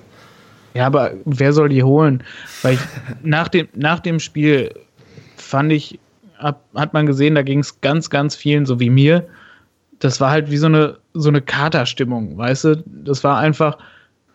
Ja, 0.75 0.87
aber 0.87 1.15
wer 1.25 1.53
soll 1.53 1.71
die 1.71 1.83
holen? 1.83 2.23
Weil 2.63 2.75
ich, 2.75 2.81
nach, 3.23 3.49
dem, 3.49 3.69
nach 3.75 4.01
dem 4.01 4.21
Spiel 4.21 4.73
fand 5.37 5.73
ich, 5.73 5.99
hab, 6.39 6.63
hat 6.75 6.93
man 6.93 7.07
gesehen, 7.07 7.35
da 7.35 7.43
ging 7.43 7.59
es 7.61 7.81
ganz, 7.81 8.09
ganz 8.11 8.37
vielen, 8.37 8.67
so 8.67 8.79
wie 8.79 8.91
mir. 8.91 9.27
Das 9.99 10.21
war 10.21 10.31
halt 10.31 10.51
wie 10.51 10.57
so 10.59 10.67
eine, 10.67 10.99
so 11.15 11.29
eine 11.29 11.43
Katerstimmung, 11.43 12.37
weißt 12.37 12.65
du? 12.65 12.85
Das 12.87 13.25
war 13.25 13.39
einfach, 13.39 13.79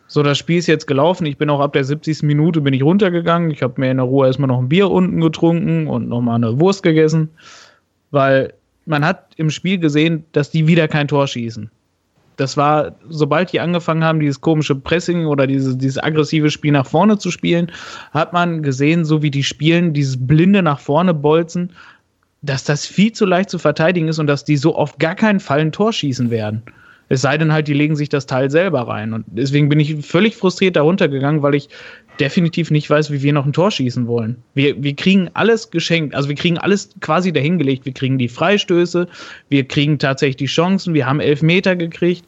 so, 0.08 0.22
das 0.22 0.38
Spiel 0.38 0.58
ist 0.58 0.68
jetzt 0.68 0.88
gelaufen. 0.88 1.26
Ich 1.26 1.38
bin 1.38 1.50
auch 1.50 1.60
ab 1.60 1.74
der 1.74 1.84
70. 1.84 2.24
Minute 2.24 2.62
bin 2.62 2.74
ich 2.74 2.84
runtergegangen. 2.84 3.52
Ich 3.52 3.64
habe 3.64 3.80
mir 3.82 3.90
in 3.90 3.98
der 3.98 4.06
Ruhe 4.06 4.28
erstmal 4.28 4.48
noch 4.48 4.60
ein 4.60 4.70
Bier 4.70 4.90
unten 4.90 5.20
getrunken 5.20 5.88
und 5.88 6.10
nochmal 6.10 6.36
eine 6.36 6.60
Wurst 6.60 6.84
gegessen, 6.84 7.30
weil 8.12 8.54
man 8.86 9.04
hat 9.04 9.30
im 9.38 9.50
Spiel 9.50 9.80
gesehen, 9.80 10.24
dass 10.32 10.52
die 10.52 10.68
wieder 10.68 10.88
kein 10.88 11.08
Tor 11.08 11.28
schießen. 11.28 11.72
Das 12.38 12.58
war, 12.58 12.96
sobald 13.10 13.54
die 13.54 13.62
angefangen 13.62 14.04
haben, 14.04 14.20
dieses 14.20 14.42
komische 14.42 14.76
Pressing 14.76 15.26
oder 15.26 15.48
dieses, 15.48 15.78
dieses 15.78 15.98
aggressive 15.98 16.52
Spiel 16.52 16.74
nach 16.74 16.86
vorne 16.86 17.18
zu 17.18 17.32
spielen, 17.32 17.72
hat 18.12 18.34
man 18.34 18.62
gesehen, 18.62 19.06
so 19.06 19.22
wie 19.22 19.32
die 19.32 19.44
spielen, 19.44 19.94
dieses 19.94 20.28
blinde 20.28 20.62
nach 20.62 20.80
vorne 20.80 21.14
bolzen, 21.14 21.72
dass 22.46 22.64
das 22.64 22.86
viel 22.86 23.12
zu 23.12 23.26
leicht 23.26 23.50
zu 23.50 23.60
verteidigen 23.60 24.08
ist 24.08 24.20
und 24.20 24.28
dass 24.28 24.46
die 24.46 24.58
so 24.58 24.76
auf 24.76 24.98
gar 24.98 25.16
keinen 25.16 25.40
Fall 25.40 25.60
ein 25.60 25.72
Tor 25.72 25.92
schießen 25.92 26.30
werden. 26.30 26.64
Es 27.08 27.22
sei 27.22 27.38
denn 27.38 27.54
halt, 27.54 27.68
die 27.68 27.74
legen 27.74 27.96
sich 27.96 28.10
das 28.10 28.26
Teil 28.26 28.50
selber 28.50 28.88
rein. 28.88 29.14
Und 29.14 29.26
deswegen 29.28 29.70
bin 29.70 29.80
ich 29.80 30.06
völlig 30.06 30.36
frustriert 30.36 30.76
darunter 30.76 31.08
gegangen, 31.08 31.44
weil 31.44 31.54
ich 31.54 31.70
definitiv 32.20 32.72
nicht 32.72 32.90
weiß, 32.90 33.12
wie 33.12 33.22
wir 33.22 33.34
noch 33.34 33.46
ein 33.46 33.54
Tor 33.54 33.70
schießen 33.70 34.08
wollen. 34.08 34.38
Wir, 34.54 34.82
wir 34.82 34.96
kriegen 34.96 35.30
alles 35.34 35.70
geschenkt, 35.70 36.16
also 36.16 36.30
wir 36.30 36.36
kriegen 36.36 36.58
alles 36.58 36.90
quasi 37.02 37.32
dahingelegt. 37.32 37.86
Wir 37.86 37.94
kriegen 37.94 38.18
die 38.18 38.30
Freistöße, 38.30 39.08
wir 39.50 39.68
kriegen 39.68 40.00
tatsächlich 40.00 40.38
die 40.38 40.46
Chancen, 40.46 40.94
wir 40.94 41.06
haben 41.06 41.20
elf 41.20 41.42
Meter 41.42 41.76
gekriegt. 41.76 42.26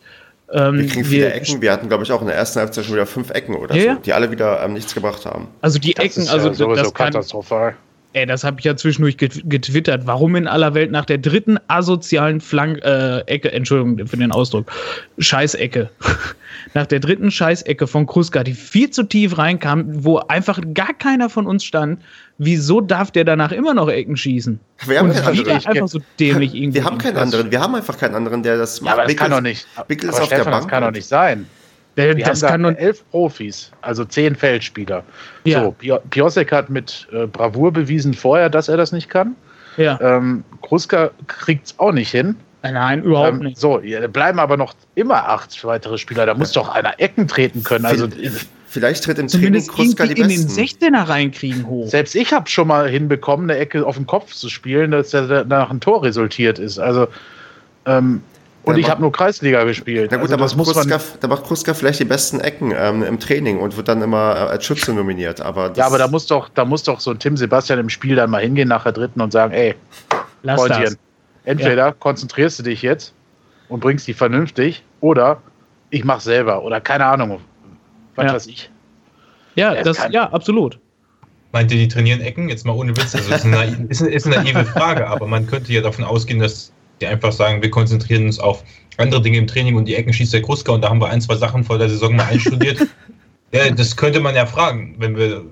Ähm, 0.51 0.77
wir 0.77 0.88
kriegen 0.88 1.06
viele 1.06 1.21
wir, 1.27 1.36
Ecken. 1.36 1.62
Wir 1.62 1.71
hatten, 1.71 1.88
glaube 1.88 2.03
ich, 2.03 2.12
auch 2.12 2.21
in 2.21 2.27
der 2.27 2.36
ersten 2.36 2.60
Halbzeit 2.60 2.86
schon 2.86 2.93
wieder 2.93 3.08
fünf 3.08 3.32
Ecken 3.32 3.56
oder 3.56 3.75
ja, 3.75 3.95
so, 3.95 4.01
die 4.01 4.13
alle 4.13 4.30
wieder 4.30 4.63
ähm, 4.63 4.73
nichts 4.73 4.93
gebracht 4.93 5.25
haben. 5.25 5.47
Also 5.62 5.80
die 5.80 5.93
das 5.93 6.06
Ecken, 6.06 6.30
also 6.30 6.49
ja 6.49 6.53
sowieso 6.53 6.75
das 6.75 6.93
kann, 6.93 7.12
katastrophal. 7.13 7.75
Ey, 8.13 8.26
das 8.26 8.43
habe 8.43 8.60
ich 8.60 8.65
ja 8.65 8.76
zwischendurch 8.76 9.17
getwittert. 9.17 10.08
Warum 10.08 10.36
in 10.36 10.48
aller 10.48 10.74
Welt 10.74 10.91
nach 10.91 11.06
der 11.06 11.17
dritten 11.17 11.60
asozialen 11.67 12.41
Flank 12.41 12.80
äh, 12.84 13.20
Ecke, 13.28 13.52
Entschuldigung 13.52 14.08
für 14.08 14.17
den 14.17 14.32
Ausdruck, 14.32 14.72
Scheißecke, 15.20 15.89
nach 16.74 16.86
der 16.86 17.00
dritten 17.00 17.30
Scheißecke 17.30 17.86
von 17.86 18.08
Kruska, 18.08 18.44
die 18.44 18.54
viel 18.54 18.90
zu 18.90 19.04
tief 19.04 19.38
reinkam, 19.38 19.84
wo 20.04 20.17
einfach 20.17 20.60
gar 20.73 20.94
keiner 20.94 21.29
von 21.29 21.46
uns 21.46 21.63
stand, 21.63 22.02
wieso 22.38 22.81
darf 22.81 23.12
der 23.12 23.25
danach 23.25 23.52
immer 23.52 23.73
noch 23.73 23.90
Ecken 23.90 24.15
schießen? 24.15 24.60
Wir 24.86 25.00
haben 25.00 25.12
keinen 25.12 25.27
anderen. 25.27 25.65
Einfach 25.65 25.88
so 25.88 26.00
dämlich 26.19 26.56
irgendwie. 26.56 26.75
Wir 26.79 26.86
haben 26.86 26.98
keinen 26.98 27.17
anderen. 27.17 27.52
Wir 27.52 27.62
haben 27.62 27.75
einfach 27.75 27.98
keinen 27.98 28.15
anderen, 28.15 28.42
der 28.42 28.58
das 28.58 28.81
macht. 28.81 28.88
Ja, 28.88 28.94
aber 28.94 29.04
das 29.04 29.12
Bickel, 29.12 29.21
kann 29.21 29.31
doch 29.31 29.42
nicht. 29.42 29.67
Bickel 29.88 30.10
ist 30.10 30.19
auf 30.19 30.25
Stefan, 30.27 30.46
der 30.46 30.52
Bank. 30.52 30.63
Das 30.63 30.71
kann 30.71 30.84
doch 30.84 30.92
nicht 30.92 31.08
sein. 31.08 31.46
Der, 31.98 32.15
Wir 32.15 32.25
das 32.25 32.43
haben 32.43 32.63
kann 32.63 32.75
elf 32.75 33.04
Profis, 33.10 33.71
also 33.81 34.06
zehn 34.06 34.35
Feldspieler. 34.35 35.04
Ja. 35.43 35.63
So, 35.63 35.75
Piosek 36.10 36.52
hat 36.52 36.69
mit 36.69 37.08
äh, 37.12 37.25
Bravour 37.25 37.73
bewiesen 37.73 38.13
vorher, 38.13 38.50
dass 38.50 38.69
er 38.69 38.77
das 38.77 38.91
nicht 38.91 39.10
kann. 39.10 39.35
Ja. 39.77 40.00
Ähm, 40.00 40.43
Kruska 40.62 41.12
kriegt 41.25 41.67
es 41.67 41.79
auch 41.79 41.91
nicht 41.91 42.12
hin. 42.12 42.35
Nein, 42.63 43.04
überhaupt 43.04 43.33
ähm, 43.33 43.39
nicht. 43.39 43.58
So, 43.58 43.79
ja, 43.79 44.06
bleiben 44.08 44.39
aber 44.39 44.58
noch 44.58 44.73
immer 44.95 45.29
acht 45.29 45.63
weitere 45.63 45.98
Spieler. 45.98 46.25
Da 46.25 46.33
muss 46.33 46.52
doch 46.52 46.69
einer 46.69 47.00
Ecken 47.00 47.27
treten 47.27 47.63
können. 47.63 47.85
Also, 47.85 48.08
Vielleicht 48.69 49.06
tritt 49.06 49.17
im 49.17 49.29
Zumindest 49.29 49.69
Training 49.69 49.95
Kruska 49.95 50.13
die 50.13 50.21
in 50.21 50.27
den 50.27 50.48
16er 50.48 51.08
reinkriegen 51.08 51.67
hoch. 51.67 51.87
Selbst 51.87 52.15
ich 52.15 52.33
habe 52.33 52.50
schon 52.50 52.67
mal 52.67 52.89
hinbekommen, 52.89 53.50
eine 53.50 53.58
Ecke 53.58 53.85
auf 53.85 53.95
den 53.95 54.06
Kopf 54.06 54.33
zu 54.33 54.50
spielen, 54.50 54.91
dass 54.91 55.12
der 55.12 55.45
nach 55.45 55.69
ein 55.69 55.79
Tor 55.79 56.04
resultiert 56.04 56.60
ist. 56.60 56.77
Also 56.77 57.08
ähm, 57.85 58.21
und 58.68 58.78
ich 58.78 58.90
habe 58.90 59.02
nur 59.02 59.12
Kreisliga 59.12 59.63
gespielt. 59.63 60.12
Na 60.12 60.18
gut, 60.18 60.32
also 60.32 60.36
da, 60.36 60.56
macht 60.56 60.74
Kruska, 60.74 61.00
da 61.20 61.28
macht 61.28 61.44
Kruska 61.46 61.74
vielleicht 61.74 62.00
die 62.00 62.06
besten 62.06 62.40
Ecken 62.40 62.74
ähm, 62.76 63.04
im 63.04 63.20
Training 63.20 63.60
und 63.60 63.78
wird 63.78 63.88
dann 63.88 64.02
immer 64.02 64.36
äh, 64.36 64.40
als 64.40 64.65
Schütze 64.65 64.94
nominiert. 64.94 65.42
Aber 65.42 65.72
ja, 65.76 65.86
aber 65.86 65.98
da 65.98 66.08
muss, 66.08 66.28
doch, 66.28 66.50
da 66.50 66.65
muss 66.65 66.84
doch 66.84 67.00
so 67.00 67.12
ein 67.12 67.20
Tim 67.20 67.38
Sebastian 67.38 67.80
im 67.80 67.90
Spiel 67.90 68.15
dann 68.15 68.30
mal 68.30 68.42
hingehen 68.42 68.68
nach 68.68 68.84
der 68.84 68.92
dritten 68.92 69.22
und 69.22 69.32
sagen, 69.32 69.54
ey, 69.54 69.76
Lass 70.44 70.60
Freundchen, 70.60 70.98
entweder 71.46 71.88
ja. 71.88 71.92
konzentrierst 71.92 72.60
du 72.60 72.63
dich 72.63 72.82
jetzt 72.82 73.13
und 73.70 73.80
bringst 73.80 74.08
die 74.08 74.13
vernünftig 74.13 74.84
oder 75.02 75.42
ich 75.90 76.04
mach 76.04 76.20
selber 76.20 76.63
oder 76.63 76.82
keine 76.82 77.06
Ahnung, 77.06 77.40
was 78.15 78.26
ja. 78.26 78.34
weiß 78.34 78.48
ich. 78.48 78.70
Ja, 79.56 79.74
ja 79.74 79.84
das, 79.84 79.98
ja, 80.12 80.30
absolut. 80.32 80.80
Meint 81.52 81.72
ihr, 81.72 81.78
die 81.78 81.88
trainieren 81.88 82.22
Ecken? 82.22 82.50
Jetzt 82.50 82.65
mal 82.65 82.74
ohne 82.74 82.96
Witz. 82.96 83.15
Also 83.15 83.34
ist, 83.34 83.46
eine, 83.46 83.88
ist, 83.90 84.02
eine, 84.02 84.12
ist 84.12 84.28
eine 84.28 84.36
naive 84.36 84.65
Frage, 84.65 85.08
aber 85.08 85.28
man 85.28 85.48
könnte 85.48 85.72
ja 85.72 85.82
davon 85.82 86.04
ausgehen, 86.04 86.40
dass 86.40 86.72
die 87.02 87.08
einfach 87.08 87.31
sagen, 87.31 87.62
wir 87.62 87.69
konzentrieren 87.69 88.25
uns 88.25 88.39
auf 88.39 88.63
andere 88.98 89.21
Dinge 89.21 89.37
im 89.37 89.48
Training 89.48 89.75
und 89.75 89.85
die 89.85 89.95
Ecken 89.95 90.12
schießt 90.12 90.33
der 90.33 90.41
Kruska 90.41 90.71
und 90.71 90.81
da 90.81 90.89
haben 90.89 91.00
wir 91.00 91.10
ein, 91.10 91.21
zwei 91.21 91.35
Sachen 91.35 91.63
vor 91.63 91.77
der 91.77 91.89
Saison 91.89 92.15
mal 92.15 92.25
einstudiert. 92.25 92.79
ja, 93.52 93.69
das 93.69 93.95
könnte 93.95 94.19
man 94.19 94.35
ja 94.35 94.45
fragen, 94.45 94.95
wenn 95.00 95.15
wir. 95.15 95.43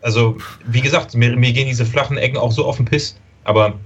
Also, 0.00 0.36
wie 0.66 0.82
gesagt, 0.82 1.14
mir, 1.14 1.34
mir 1.34 1.52
gehen 1.52 1.66
diese 1.66 1.86
flachen 1.86 2.18
Ecken 2.18 2.36
auch 2.36 2.52
so 2.52 2.66
auf 2.66 2.76
den 2.76 2.84
Piss, 2.84 3.16
aber 3.44 3.78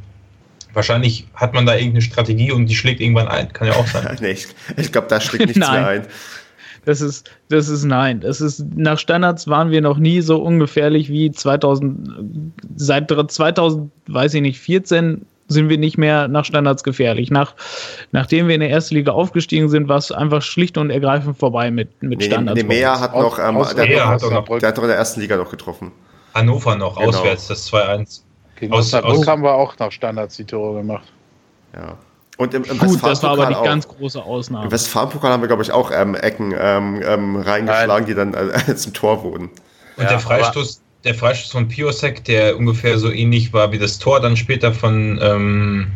wahrscheinlich 0.73 1.29
hat 1.35 1.55
man 1.55 1.65
da 1.65 1.75
irgendeine 1.75 2.03
Strategie 2.03 2.51
und 2.51 2.67
die 2.67 2.75
schlägt 2.75 3.01
irgendwann 3.01 3.29
ein. 3.29 3.53
Kann 3.53 3.69
ja 3.69 3.75
auch 3.75 3.87
sein. 3.87 4.17
nee, 4.21 4.33
ich, 4.33 4.49
ich 4.77 4.91
glaube, 4.91 5.07
da 5.09 5.21
schlägt 5.21 5.47
nichts 5.47 5.59
mehr 5.59 5.87
ein. 5.87 6.07
Das 6.85 7.01
ist, 7.01 7.31
das 7.51 7.69
ist 7.69 7.85
nein. 7.85 8.21
Das 8.21 8.41
ist, 8.41 8.65
nach 8.75 8.99
Standards 8.99 9.47
waren 9.47 9.71
wir 9.71 9.81
noch 9.81 9.99
nie 9.99 10.21
so 10.21 10.43
ungefährlich 10.43 11.09
wie 11.09 11.31
2000, 11.31 12.53
seit 12.77 13.11
2000, 13.11 13.91
weiß 14.07 14.35
ich 14.35 14.43
nicht, 14.43 14.59
14 14.59 15.27
sind 15.49 15.69
wir 15.69 15.79
nicht 15.79 15.99
mehr 15.99 16.29
nach 16.29 16.45
Standards 16.45 16.85
gefährlich. 16.85 17.31
Nach, 17.31 17.55
nachdem 18.13 18.49
wir 18.49 18.55
in 18.55 18.61
der 18.61 18.71
ersten 18.71 18.95
Liga 18.95 19.13
aufgestiegen 19.13 19.69
sind, 19.69 19.89
war 19.89 19.99
es 19.99 20.13
einfach 20.13 20.43
schlicht 20.43 20.79
und 20.79 20.91
ergreifend 20.91 21.39
vorbei 21.39 21.71
mit, 21.71 22.03
mit 22.03 22.21
nee, 22.21 22.27
Standards. 22.27 22.61
Nemeyer 22.61 23.01
hat 23.01 23.15
noch, 23.15 23.39
ähm, 23.39 23.65
der, 23.77 23.87
der, 23.87 24.09
hat 24.09 24.23
noch, 24.23 24.59
der 24.59 24.69
hat 24.69 24.79
doch 24.79 24.83
in 24.83 24.89
der 24.89 24.99
ersten 24.99 25.21
Liga 25.21 25.37
noch 25.37 25.51
getroffen. 25.51 25.93
Hannover 26.35 26.77
noch, 26.77 26.99
genau. 26.99 27.09
auswärts, 27.09 27.49
das 27.49 27.73
2-1. 27.73 28.21
Gegen 28.57 28.73
aus, 28.73 28.93
aus, 28.93 29.27
haben 29.27 29.43
wir 29.43 29.55
auch 29.55 29.77
nach 29.79 29.93
Standards 29.93 30.37
die 30.37 30.45
Tore 30.45 30.79
gemacht. 30.79 31.13
Ja. 31.75 31.97
Und 32.39 32.55
im, 32.55 32.65
im 32.65 32.79
Gut, 32.79 33.03
das 33.03 33.23
war 33.23 33.31
aber 33.31 33.47
die 33.47 33.57
auch. 33.57 33.65
ganz 33.65 33.89
große 33.89 34.23
Ausnahme. 34.23 34.67
Im 34.67 34.71
Westfalenpokal 34.71 35.33
haben 35.33 35.43
wir, 35.43 35.49
glaube 35.49 35.63
ich, 35.63 35.73
auch 35.73 35.91
ähm, 35.91 36.15
Ecken 36.15 36.55
ähm, 36.57 37.03
ähm, 37.05 37.37
reingeschlagen, 37.37 37.89
Nein. 37.89 38.07
die 38.07 38.15
dann 38.15 38.35
äh, 38.35 38.77
zum 38.77 38.95
Tor 38.95 39.25
wurden. 39.25 39.51
Und 39.97 40.05
ja, 40.05 40.11
der 40.11 40.21
Freistoß, 40.21 40.81
der 41.05 41.15
Freistoß 41.15 41.53
von 41.53 41.69
Piosek, 41.69 42.25
der 42.25 42.57
ungefähr 42.57 42.99
so 42.99 43.11
ähnlich 43.11 43.53
war 43.53 43.73
wie 43.73 43.79
das 43.79 43.99
Tor 43.99 44.21
dann 44.21 44.37
später 44.37 44.73
von 44.73 45.19
ähm, 45.23 45.87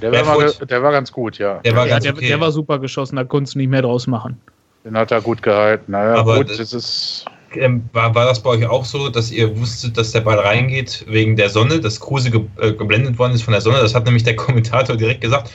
der, 0.00 0.26
war 0.26 0.66
der 0.66 0.82
war 0.82 0.92
ganz 0.92 1.12
gut, 1.12 1.38
ja. 1.38 1.60
Der 1.60 1.76
war, 1.76 1.86
ja, 1.86 2.00
der, 2.00 2.14
okay. 2.14 2.26
der 2.26 2.40
war 2.40 2.50
super 2.50 2.78
geschossen, 2.78 3.16
da 3.16 3.24
konntest 3.24 3.54
du 3.54 3.58
nicht 3.58 3.70
mehr 3.70 3.82
draus 3.82 4.06
machen. 4.06 4.40
Den 4.84 4.96
hat 4.96 5.12
er 5.12 5.20
gut 5.20 5.42
gehalten. 5.42 5.92
Naja, 5.92 6.16
Aber 6.16 6.38
gut, 6.38 6.50
das 6.50 6.72
ist. 6.72 7.24
Ähm, 7.54 7.88
war, 7.92 8.12
war 8.14 8.26
das 8.26 8.42
bei 8.42 8.50
euch 8.50 8.66
auch 8.66 8.84
so, 8.84 9.08
dass 9.08 9.30
ihr 9.30 9.58
wusstet, 9.58 9.96
dass 9.96 10.10
der 10.10 10.22
Ball 10.22 10.38
reingeht 10.38 11.04
wegen 11.08 11.36
der 11.36 11.48
Sonne, 11.48 11.78
dass 11.78 12.00
Kruse 12.00 12.30
ge 12.30 12.42
äh, 12.60 12.72
geblendet 12.72 13.16
worden 13.18 13.32
ist 13.34 13.42
von 13.42 13.52
der 13.52 13.60
Sonne? 13.60 13.78
Das 13.78 13.94
hat 13.94 14.04
nämlich 14.04 14.24
der 14.24 14.36
Kommentator 14.36 14.96
direkt 14.96 15.20
gesagt. 15.20 15.52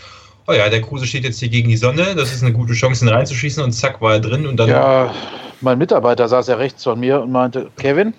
Oh 0.47 0.53
ja, 0.53 0.69
der 0.69 0.81
Kruse 0.81 1.05
steht 1.05 1.25
jetzt 1.25 1.39
hier 1.39 1.49
gegen 1.49 1.69
die 1.69 1.77
Sonne, 1.77 2.15
das 2.15 2.33
ist 2.33 2.41
eine 2.41 2.53
gute 2.53 2.73
Chance, 2.73 3.05
ihn 3.05 3.09
reinzuschießen 3.09 3.61
und 3.61 3.71
zack, 3.73 4.01
war 4.01 4.13
er 4.13 4.19
drin 4.19 4.47
und 4.47 4.57
dann. 4.57 4.69
Ja, 4.69 5.13
mein 5.61 5.77
Mitarbeiter 5.77 6.27
saß 6.27 6.47
ja 6.47 6.55
rechts 6.55 6.85
von 6.85 6.99
mir 6.99 7.21
und 7.21 7.31
meinte, 7.31 7.69
Kevin, 7.77 8.13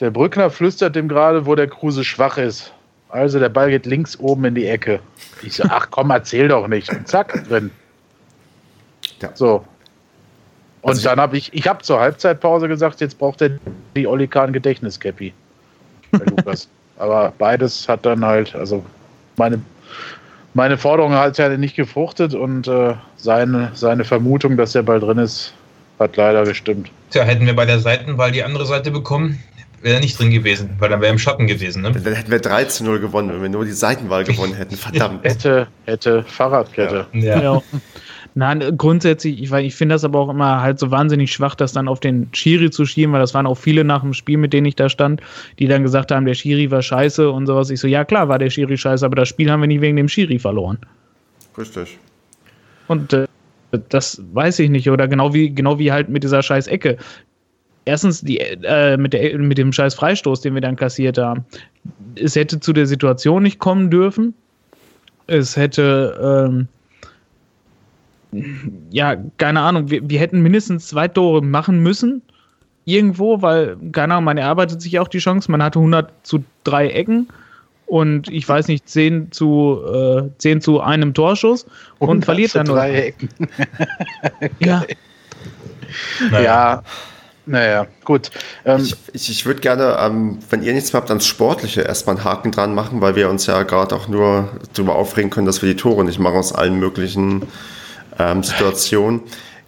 der 0.00 0.10
Brückner 0.10 0.50
flüstert 0.50 0.96
dem 0.96 1.08
gerade, 1.08 1.46
wo 1.46 1.54
der 1.54 1.68
Kruse 1.68 2.04
schwach 2.04 2.36
ist. 2.36 2.72
Also 3.08 3.38
der 3.38 3.48
Ball 3.48 3.70
geht 3.70 3.86
links 3.86 4.18
oben 4.18 4.44
in 4.46 4.54
die 4.54 4.66
Ecke. 4.66 5.00
Ich 5.42 5.54
so, 5.54 5.64
ach 5.68 5.88
komm, 5.90 6.10
erzähl 6.10 6.48
doch 6.48 6.66
nicht. 6.66 6.90
Und 6.90 7.06
zack, 7.06 7.44
drin. 7.48 7.70
Ja. 9.20 9.30
So. 9.34 9.64
Und 10.82 10.90
also 10.90 11.08
dann 11.08 11.20
habe 11.20 11.36
ich, 11.36 11.52
ich 11.54 11.66
habe 11.68 11.82
zur 11.82 12.00
Halbzeitpause 12.00 12.68
gesagt, 12.68 13.00
jetzt 13.00 13.18
braucht 13.18 13.40
er 13.40 13.58
die 13.94 14.06
Olli 14.06 14.26
Kahn 14.26 14.52
Gedächtniscappy. 14.52 15.32
Lukas. 16.12 16.68
Aber 16.98 17.32
beides 17.38 17.88
hat 17.88 18.04
dann 18.06 18.24
halt, 18.24 18.54
also 18.54 18.84
meine, 19.36 19.60
meine 20.52 20.78
Forderung 20.78 21.12
hat 21.12 21.38
ja 21.38 21.48
nicht 21.56 21.74
gefruchtet 21.74 22.34
und 22.34 22.68
äh, 22.68 22.94
seine, 23.16 23.70
seine 23.74 24.04
Vermutung, 24.04 24.56
dass 24.56 24.72
der 24.72 24.82
Ball 24.82 25.00
drin 25.00 25.18
ist, 25.18 25.54
hat 25.98 26.16
leider 26.16 26.44
gestimmt. 26.44 26.90
Tja, 27.10 27.24
hätten 27.24 27.46
wir 27.46 27.56
bei 27.56 27.64
der 27.64 27.80
Seitenwahl 27.80 28.30
die 28.30 28.44
andere 28.44 28.66
Seite 28.66 28.90
bekommen, 28.90 29.42
wäre 29.84 29.96
er 29.96 30.00
nicht 30.00 30.18
drin 30.18 30.30
gewesen, 30.30 30.70
weil 30.78 30.88
dann 30.88 31.00
wäre 31.00 31.10
er 31.10 31.12
im 31.12 31.18
Schatten 31.18 31.46
gewesen. 31.46 31.82
Ne? 31.82 31.92
Dann 31.92 32.14
hätten 32.14 32.30
wir 32.30 32.40
13-0 32.40 32.98
gewonnen, 32.98 33.30
wenn 33.34 33.42
wir 33.42 33.48
nur 33.50 33.66
die 33.66 33.72
Seitenwahl 33.72 34.24
gewonnen 34.24 34.54
hätten. 34.54 34.76
Verdammt. 34.76 35.24
hätte, 35.24 35.68
hätte 35.84 36.24
Fahrradkette. 36.24 37.06
Ja. 37.12 37.42
ja. 37.42 37.62
Nein, 38.36 38.76
grundsätzlich, 38.76 39.42
ich, 39.42 39.52
ich 39.52 39.74
finde 39.74 39.94
das 39.94 40.04
aber 40.04 40.18
auch 40.18 40.30
immer 40.30 40.62
halt 40.62 40.78
so 40.78 40.90
wahnsinnig 40.90 41.32
schwach, 41.32 41.54
das 41.54 41.72
dann 41.72 41.86
auf 41.86 42.00
den 42.00 42.28
Schiri 42.32 42.70
zu 42.70 42.84
schieben, 42.86 43.12
weil 43.12 43.20
das 43.20 43.34
waren 43.34 43.46
auch 43.46 43.56
viele 43.56 43.84
nach 43.84 44.00
dem 44.00 44.14
Spiel, 44.14 44.38
mit 44.38 44.52
denen 44.52 44.66
ich 44.66 44.74
da 44.74 44.88
stand, 44.88 45.20
die 45.58 45.68
dann 45.68 45.82
gesagt 45.82 46.10
haben, 46.10 46.24
der 46.24 46.34
Schiri 46.34 46.70
war 46.70 46.82
scheiße 46.82 47.30
und 47.30 47.46
sowas. 47.46 47.70
Ich 47.70 47.78
so, 47.78 47.86
ja 47.86 48.04
klar, 48.04 48.28
war 48.28 48.38
der 48.38 48.50
Schiri 48.50 48.76
scheiße, 48.76 49.04
aber 49.04 49.16
das 49.16 49.28
Spiel 49.28 49.50
haben 49.50 49.60
wir 49.60 49.68
nicht 49.68 49.82
wegen 49.82 49.96
dem 49.96 50.08
Schiri 50.08 50.38
verloren. 50.38 50.78
Richtig. 51.56 51.98
Und 52.88 53.12
äh, 53.12 53.26
das 53.90 54.20
weiß 54.32 54.58
ich 54.60 54.70
nicht. 54.70 54.90
Oder 54.90 55.06
genau 55.06 55.32
wie, 55.34 55.54
genau 55.54 55.78
wie 55.78 55.92
halt 55.92 56.08
mit 56.08 56.24
dieser 56.24 56.42
scheiß 56.42 56.66
Ecke 56.66 56.96
erstens 57.84 58.20
die, 58.20 58.38
äh, 58.38 58.96
mit, 58.96 59.12
der, 59.12 59.38
mit 59.38 59.58
dem 59.58 59.72
scheiß 59.72 59.94
Freistoß, 59.94 60.40
den 60.40 60.54
wir 60.54 60.60
dann 60.60 60.76
kassiert 60.76 61.18
haben. 61.18 61.44
Es 62.14 62.36
hätte 62.36 62.60
zu 62.60 62.72
der 62.72 62.86
Situation 62.86 63.42
nicht 63.42 63.58
kommen 63.58 63.90
dürfen. 63.90 64.34
Es 65.26 65.56
hätte, 65.56 66.48
ähm, 68.32 68.42
ja, 68.90 69.16
keine 69.38 69.60
Ahnung, 69.60 69.90
wir, 69.90 70.08
wir 70.08 70.20
hätten 70.20 70.42
mindestens 70.42 70.88
zwei 70.88 71.08
Tore 71.08 71.42
machen 71.42 71.80
müssen. 71.80 72.22
Irgendwo, 72.86 73.40
weil, 73.40 73.76
keine 73.92 74.14
Ahnung, 74.14 74.24
man 74.24 74.36
erarbeitet 74.36 74.82
sich 74.82 74.98
auch 74.98 75.08
die 75.08 75.18
Chance. 75.18 75.50
Man 75.50 75.62
hatte 75.62 75.78
100 75.78 76.12
zu 76.22 76.44
drei 76.64 76.88
Ecken 76.88 77.28
und 77.86 78.28
ich 78.28 78.46
weiß 78.46 78.68
nicht, 78.68 78.88
10 78.88 79.32
zu, 79.32 79.80
äh, 79.86 80.22
10 80.38 80.60
zu 80.60 80.80
einem 80.80 81.14
Torschuss 81.14 81.66
und 81.98 82.24
verliert 82.24 82.54
dann 82.54 82.66
nur. 82.66 82.76
Drei 82.76 83.06
Ecken. 83.06 83.28
ja. 84.58 84.84
Naja. 86.30 86.42
Ja, 86.42 86.82
naja, 87.46 87.86
gut. 88.04 88.30
Ähm, 88.64 88.82
ich, 88.82 88.96
ich, 89.12 89.30
ich 89.30 89.46
würde 89.46 89.60
gerne, 89.60 89.96
ähm, 90.00 90.38
wenn 90.50 90.62
ihr 90.62 90.72
nichts 90.72 90.92
mehr 90.92 91.00
habt, 91.00 91.10
ans 91.10 91.26
Sportliche 91.26 91.82
erstmal 91.82 92.16
einen 92.16 92.24
Haken 92.24 92.52
dran 92.52 92.74
machen, 92.74 93.00
weil 93.00 93.16
wir 93.16 93.28
uns 93.28 93.46
ja 93.46 93.62
gerade 93.64 93.94
auch 93.94 94.08
nur 94.08 94.48
darüber 94.72 94.96
aufregen 94.96 95.30
können, 95.30 95.46
dass 95.46 95.60
wir 95.60 95.68
die 95.68 95.76
Tore 95.76 96.04
nicht 96.04 96.18
machen 96.18 96.36
aus 96.36 96.54
allen 96.54 96.78
möglichen 96.78 97.42
ähm, 98.18 98.42
Situationen. 98.42 99.22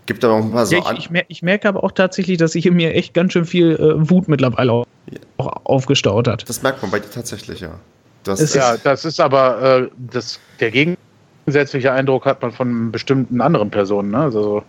Gibt 0.07 0.25
aber 0.25 0.35
auch 0.35 0.43
ein 0.43 0.53
paar 0.53 0.67
so. 0.67 0.77
Ja, 0.77 0.93
ich, 0.93 0.99
ich, 0.99 1.11
mer 1.11 1.25
ich, 1.29 1.43
merke 1.43 1.69
aber 1.69 1.83
auch 1.83 1.93
tatsächlich, 1.93 2.39
dass 2.39 2.53
sich 2.53 2.65
in 2.65 2.75
mir 2.75 2.95
echt 2.95 3.13
ganz 3.13 3.33
schön 3.33 3.45
viel 3.45 3.73
äh, 3.73 4.09
Wut 4.09 4.29
mittlerweile 4.29 4.73
auch, 4.73 4.87
ja. 5.11 5.19
auch, 5.37 5.65
aufgestaut 5.65 6.29
hat. 6.29 6.49
Das 6.49 6.63
merkt 6.63 6.81
man 6.83 6.91
bei 6.91 7.01
dir 7.01 7.11
tatsächlich, 7.11 7.61
ja. 7.61 7.79
Das 8.23 8.41
ist, 8.41 8.55
ja, 8.55 8.77
das 8.77 9.05
ist 9.05 9.21
aber 9.21 9.63
äh, 9.63 9.89
das, 9.97 10.41
der 10.59 10.71
gegensätzliche 10.71 11.93
Eindruck 11.93 12.25
hat 12.25 12.43
man 12.43 12.53
von 12.53 12.91
bestimmten 12.91 13.41
anderen 13.41 13.71
Personen. 13.71 14.11
Ne? 14.11 14.19
Also, 14.19 14.65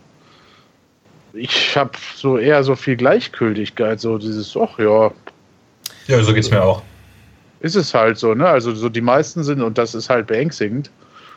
ich 1.32 1.76
habe 1.76 1.92
so 2.14 2.38
eher 2.38 2.62
so 2.64 2.76
viel 2.76 2.96
Gleichgültigkeit, 2.96 4.00
so 4.00 4.18
dieses, 4.18 4.56
ach 4.56 4.78
ja. 4.78 5.10
Ja, 6.06 6.22
so 6.22 6.32
geht's 6.32 6.50
mir 6.50 6.62
auch. 6.62 6.82
Ist 7.60 7.76
es 7.76 7.92
halt 7.92 8.18
so, 8.18 8.34
ne? 8.34 8.46
Also 8.46 8.74
so 8.74 8.88
die 8.88 9.00
meisten 9.00 9.42
sind, 9.42 9.60
und 9.62 9.78
das 9.78 9.94
ist 9.94 10.08
halt 10.08 10.26
beängstigend, 10.26 10.90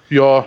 ja, 0.10 0.46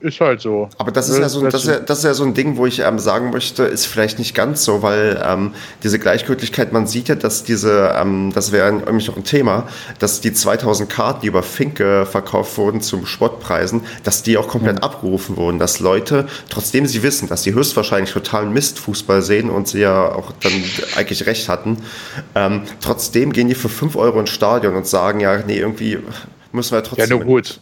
ist 0.00 0.20
halt 0.20 0.40
so. 0.40 0.68
Aber 0.78 0.90
das 0.90 1.08
ist 1.08 1.18
ja 1.18 1.28
so, 1.28 1.42
das 1.42 1.62
ist 1.62 1.68
ja, 1.68 1.78
das 1.78 1.98
ist 1.98 2.04
ja 2.04 2.14
so 2.14 2.24
ein 2.24 2.34
Ding, 2.34 2.56
wo 2.56 2.66
ich 2.66 2.80
ähm, 2.80 2.98
sagen 2.98 3.30
möchte, 3.30 3.64
ist 3.64 3.86
vielleicht 3.86 4.18
nicht 4.18 4.34
ganz 4.34 4.64
so, 4.64 4.82
weil 4.82 5.22
ähm, 5.24 5.54
diese 5.82 5.98
Gleichgültigkeit, 5.98 6.72
man 6.72 6.86
sieht 6.86 7.08
ja, 7.08 7.14
dass 7.14 7.44
diese, 7.44 7.94
ähm, 7.96 8.32
das 8.34 8.50
wäre 8.52 8.72
nämlich 8.72 9.08
noch 9.08 9.16
ein 9.16 9.24
Thema, 9.24 9.68
dass 9.98 10.20
die 10.20 10.32
2000 10.32 10.88
Karten, 10.88 11.20
die 11.22 11.26
über 11.26 11.42
Finke 11.42 12.06
verkauft 12.06 12.56
wurden 12.56 12.80
zum 12.80 13.06
Spottpreisen, 13.06 13.82
dass 14.02 14.22
die 14.22 14.38
auch 14.38 14.48
komplett 14.48 14.76
mhm. 14.76 14.84
abgerufen 14.84 15.36
wurden, 15.36 15.58
dass 15.58 15.80
Leute, 15.80 16.26
trotzdem 16.48 16.86
sie 16.86 17.02
wissen, 17.02 17.28
dass 17.28 17.42
sie 17.42 17.52
höchstwahrscheinlich 17.52 18.12
totalen 18.12 18.52
Mistfußball 18.52 19.22
sehen 19.22 19.50
und 19.50 19.68
sie 19.68 19.80
ja 19.80 20.12
auch 20.12 20.32
dann 20.40 20.52
eigentlich 20.96 21.26
recht 21.26 21.48
hatten, 21.48 21.76
ähm, 22.34 22.62
trotzdem 22.80 23.32
gehen 23.32 23.48
die 23.48 23.54
für 23.54 23.68
5 23.68 23.96
Euro 23.96 24.20
ins 24.20 24.30
Stadion 24.30 24.76
und 24.76 24.86
sagen, 24.86 25.20
ja, 25.20 25.38
nee, 25.46 25.58
irgendwie 25.58 25.98
müssen 26.52 26.72
wir 26.72 26.82
trotzdem. 26.82 27.08
Ja, 27.08 27.16
nur 27.16 27.24
gut. 27.24 27.60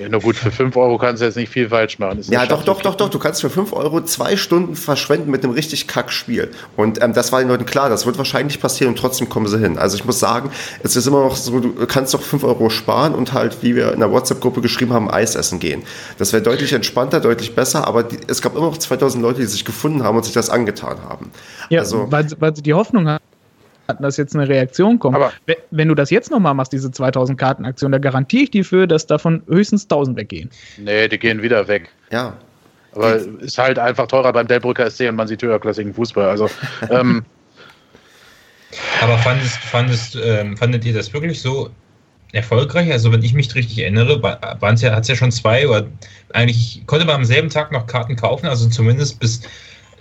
Ja, 0.00 0.08
nur 0.08 0.20
gut, 0.20 0.36
für 0.36 0.50
5 0.50 0.74
Euro 0.78 0.96
kannst 0.96 1.20
du 1.20 1.26
jetzt 1.26 1.36
nicht 1.36 1.52
viel 1.52 1.68
falsch 1.68 1.98
machen. 1.98 2.22
ja, 2.30 2.46
doch, 2.46 2.64
doch, 2.64 2.80
doch, 2.80 2.94
doch. 2.94 3.10
Du 3.10 3.18
kannst 3.18 3.42
für 3.42 3.50
5 3.50 3.74
Euro 3.74 4.02
zwei 4.02 4.38
Stunden 4.38 4.74
verschwenden 4.74 5.30
mit 5.30 5.44
einem 5.44 5.52
richtig 5.52 5.88
Kack-Spiel. 5.88 6.50
Und 6.74 7.02
ähm, 7.02 7.12
das 7.12 7.32
war 7.32 7.40
den 7.40 7.48
Leuten 7.48 7.66
klar, 7.66 7.90
das 7.90 8.06
wird 8.06 8.16
wahrscheinlich 8.16 8.62
passieren 8.62 8.94
und 8.94 8.98
trotzdem 8.98 9.28
kommen 9.28 9.46
sie 9.46 9.58
hin. 9.58 9.76
Also 9.76 9.98
ich 9.98 10.06
muss 10.06 10.18
sagen, 10.18 10.50
es 10.82 10.96
ist 10.96 11.06
immer 11.06 11.20
noch 11.20 11.36
so, 11.36 11.60
du 11.60 11.86
kannst 11.86 12.14
doch 12.14 12.22
5 12.22 12.44
Euro 12.44 12.70
sparen 12.70 13.14
und 13.14 13.34
halt, 13.34 13.62
wie 13.62 13.76
wir 13.76 13.92
in 13.92 14.00
der 14.00 14.10
WhatsApp-Gruppe 14.10 14.62
geschrieben 14.62 14.94
haben, 14.94 15.10
Eis 15.10 15.34
essen 15.34 15.60
gehen. 15.60 15.82
Das 16.16 16.32
wäre 16.32 16.42
deutlich 16.42 16.72
entspannter, 16.72 17.20
deutlich 17.20 17.54
besser, 17.54 17.86
aber 17.86 18.02
die, 18.02 18.16
es 18.26 18.40
gab 18.40 18.56
immer 18.56 18.66
noch 18.66 18.78
2000 18.78 19.22
Leute, 19.22 19.40
die 19.40 19.46
sich 19.46 19.66
gefunden 19.66 20.02
haben 20.02 20.16
und 20.16 20.24
sich 20.24 20.32
das 20.32 20.48
angetan 20.48 20.96
haben. 21.06 21.30
Ja, 21.68 21.80
also, 21.80 22.10
weil, 22.10 22.26
weil 22.38 22.56
sie 22.56 22.62
die 22.62 22.72
Hoffnung 22.72 23.06
haben 23.06 23.20
dass 23.94 24.16
jetzt 24.16 24.34
eine 24.34 24.48
Reaktion 24.48 24.98
kommt. 24.98 25.16
Aber 25.16 25.32
wenn 25.70 25.88
du 25.88 25.94
das 25.94 26.10
jetzt 26.10 26.30
nochmal 26.30 26.54
machst, 26.54 26.72
diese 26.72 26.90
2000 26.90 27.38
Karten 27.38 27.64
Aktion, 27.64 27.92
da 27.92 27.98
garantiere 27.98 28.44
ich 28.44 28.50
dir 28.50 28.64
für, 28.64 28.86
dass 28.86 29.06
davon 29.06 29.42
höchstens 29.48 29.84
1000 29.84 30.16
weggehen. 30.16 30.50
Nee, 30.78 31.08
die 31.08 31.18
gehen 31.18 31.42
wieder 31.42 31.66
weg. 31.68 31.88
Ja. 32.10 32.36
Aber 32.92 33.18
die 33.18 33.44
ist 33.44 33.58
halt 33.58 33.78
einfach 33.78 34.06
teurer 34.06 34.32
beim 34.32 34.46
Delbrücker 34.46 34.90
SC 34.90 35.08
und 35.08 35.16
man 35.16 35.28
sieht 35.28 35.42
höherklassigen 35.42 35.94
Fußball. 35.94 36.28
Also, 36.28 36.48
ähm, 36.90 37.24
Aber 39.00 39.18
fandest, 39.18 39.56
fandest, 39.56 40.18
ähm, 40.22 40.56
fandet 40.56 40.84
ihr 40.84 40.94
das 40.94 41.12
wirklich 41.12 41.40
so 41.40 41.70
erfolgreich? 42.32 42.90
Also, 42.90 43.12
wenn 43.12 43.22
ich 43.22 43.34
mich 43.34 43.54
richtig 43.54 43.78
erinnere, 43.78 44.20
ja, 44.22 44.92
hat 44.92 45.02
es 45.02 45.08
ja 45.08 45.14
schon 45.14 45.30
zwei 45.30 45.68
oder 45.68 45.86
eigentlich 46.32 46.82
konnte 46.86 47.06
man 47.06 47.16
am 47.16 47.24
selben 47.24 47.48
Tag 47.48 47.72
noch 47.72 47.86
Karten 47.86 48.16
kaufen, 48.16 48.46
also 48.46 48.68
zumindest 48.68 49.20
bis 49.20 49.42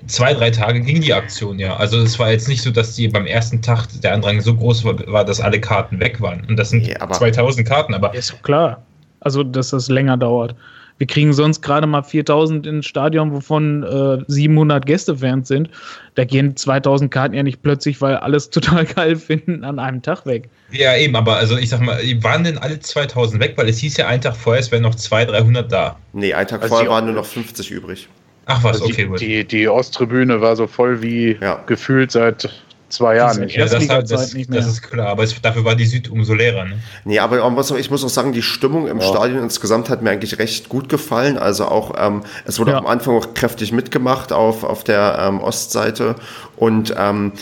zwei, 0.07 0.33
drei 0.33 0.51
Tage 0.51 0.81
ging 0.81 1.01
die 1.01 1.13
Aktion 1.13 1.59
ja. 1.59 1.75
Also 1.77 1.99
es 1.99 2.17
war 2.19 2.31
jetzt 2.31 2.47
nicht 2.47 2.61
so, 2.61 2.71
dass 2.71 2.95
die 2.95 3.07
beim 3.07 3.25
ersten 3.25 3.61
Tag 3.61 3.87
der 4.01 4.13
Andrang 4.13 4.41
so 4.41 4.55
groß 4.55 4.85
war, 4.85 5.25
dass 5.25 5.39
alle 5.39 5.59
Karten 5.59 5.99
weg 5.99 6.21
waren. 6.21 6.45
Und 6.47 6.57
das 6.57 6.69
sind 6.69 6.85
ja, 6.85 7.09
2000 7.09 7.67
Karten, 7.67 7.93
aber. 7.93 8.13
Ist 8.13 8.31
doch 8.31 8.41
klar. 8.41 8.83
Also, 9.21 9.43
dass 9.43 9.71
das 9.71 9.89
länger 9.89 10.17
dauert. 10.17 10.55
Wir 10.99 11.07
kriegen 11.07 11.31
sonst 11.31 11.61
gerade 11.61 11.87
mal 11.87 12.03
4000 12.03 12.67
ins 12.67 12.85
Stadion, 12.85 13.31
wovon 13.31 13.83
äh, 13.83 14.23
700 14.27 14.85
Gästefans 14.85 15.47
sind. 15.47 15.69
Da 16.15 16.25
gehen 16.25 16.57
2000 16.57 17.09
Karten 17.09 17.33
ja 17.33 17.41
nicht 17.41 17.63
plötzlich, 17.63 18.01
weil 18.01 18.17
alles 18.17 18.49
total 18.51 18.85
geil 18.85 19.15
finden, 19.15 19.63
an 19.63 19.79
einem 19.79 20.01
Tag 20.01 20.25
weg. 20.25 20.49
Ja, 20.71 20.95
eben, 20.97 21.15
aber 21.15 21.37
also 21.37 21.57
ich 21.57 21.69
sag 21.69 21.79
mal, 21.79 21.99
waren 22.21 22.43
denn 22.43 22.57
alle 22.57 22.79
2000 22.79 23.41
weg? 23.41 23.53
Weil 23.55 23.69
es 23.69 23.79
hieß 23.79 23.95
ja, 23.95 24.07
ein 24.07 24.19
Tag 24.19 24.35
vorher, 24.35 24.59
es 24.59 24.71
wären 24.71 24.83
noch 24.83 24.95
200, 24.95 25.35
300 25.35 25.71
da. 25.71 25.95
Nee, 26.11 26.33
ein 26.33 26.47
Tag 26.47 26.61
also 26.61 26.75
vorher 26.75 26.91
waren 26.91 27.05
nur 27.05 27.15
noch 27.15 27.25
50 27.25 27.71
übrig. 27.71 28.09
Ach 28.49 28.63
was, 28.63 28.81
also 28.81 28.85
okay, 28.85 29.03
die, 29.03 29.05
gut. 29.05 29.21
Die, 29.21 29.45
die 29.45 29.67
Osttribüne 29.69 30.41
war 30.41 30.55
so 30.55 30.67
voll 30.67 31.01
wie 31.01 31.37
ja. 31.39 31.61
gefühlt 31.67 32.11
seit 32.11 32.49
zwei 32.89 33.17
Jahren 33.17 33.41
nicht. 33.41 33.55
Ja, 33.55 33.65
das, 33.65 33.87
hat, 33.87 34.11
das, 34.11 34.33
das, 34.33 34.67
ist 34.67 34.81
klar, 34.81 35.09
aber 35.09 35.23
es, 35.23 35.39
dafür 35.39 35.63
war 35.63 35.75
die 35.75 35.85
Süd 35.85 36.09
umso 36.09 36.33
leerer. 36.33 36.65
Ne? 36.65 36.79
Nee, 37.05 37.19
aber 37.19 37.37
ich 37.77 37.91
muss 37.91 38.03
auch 38.03 38.09
sagen, 38.09 38.33
die 38.33 38.41
Stimmung 38.41 38.87
im 38.87 38.99
ja. 38.99 39.07
Stadion 39.07 39.43
insgesamt 39.43 39.89
hat 39.89 40.01
mir 40.01 40.09
eigentlich 40.09 40.39
recht 40.39 40.69
gut 40.69 40.89
gefallen. 40.89 41.37
Also 41.37 41.65
auch, 41.65 41.93
ähm, 41.97 42.23
es 42.45 42.59
wurde 42.59 42.71
ja. 42.71 42.77
am 42.79 42.87
Anfang 42.87 43.15
auch 43.15 43.33
kräftig 43.35 43.71
mitgemacht 43.71 44.33
auf, 44.33 44.63
auf 44.63 44.83
der 44.83 45.19
ähm, 45.21 45.41
Ostseite 45.41 46.15
und 46.57 46.93
ähm, 46.97 47.33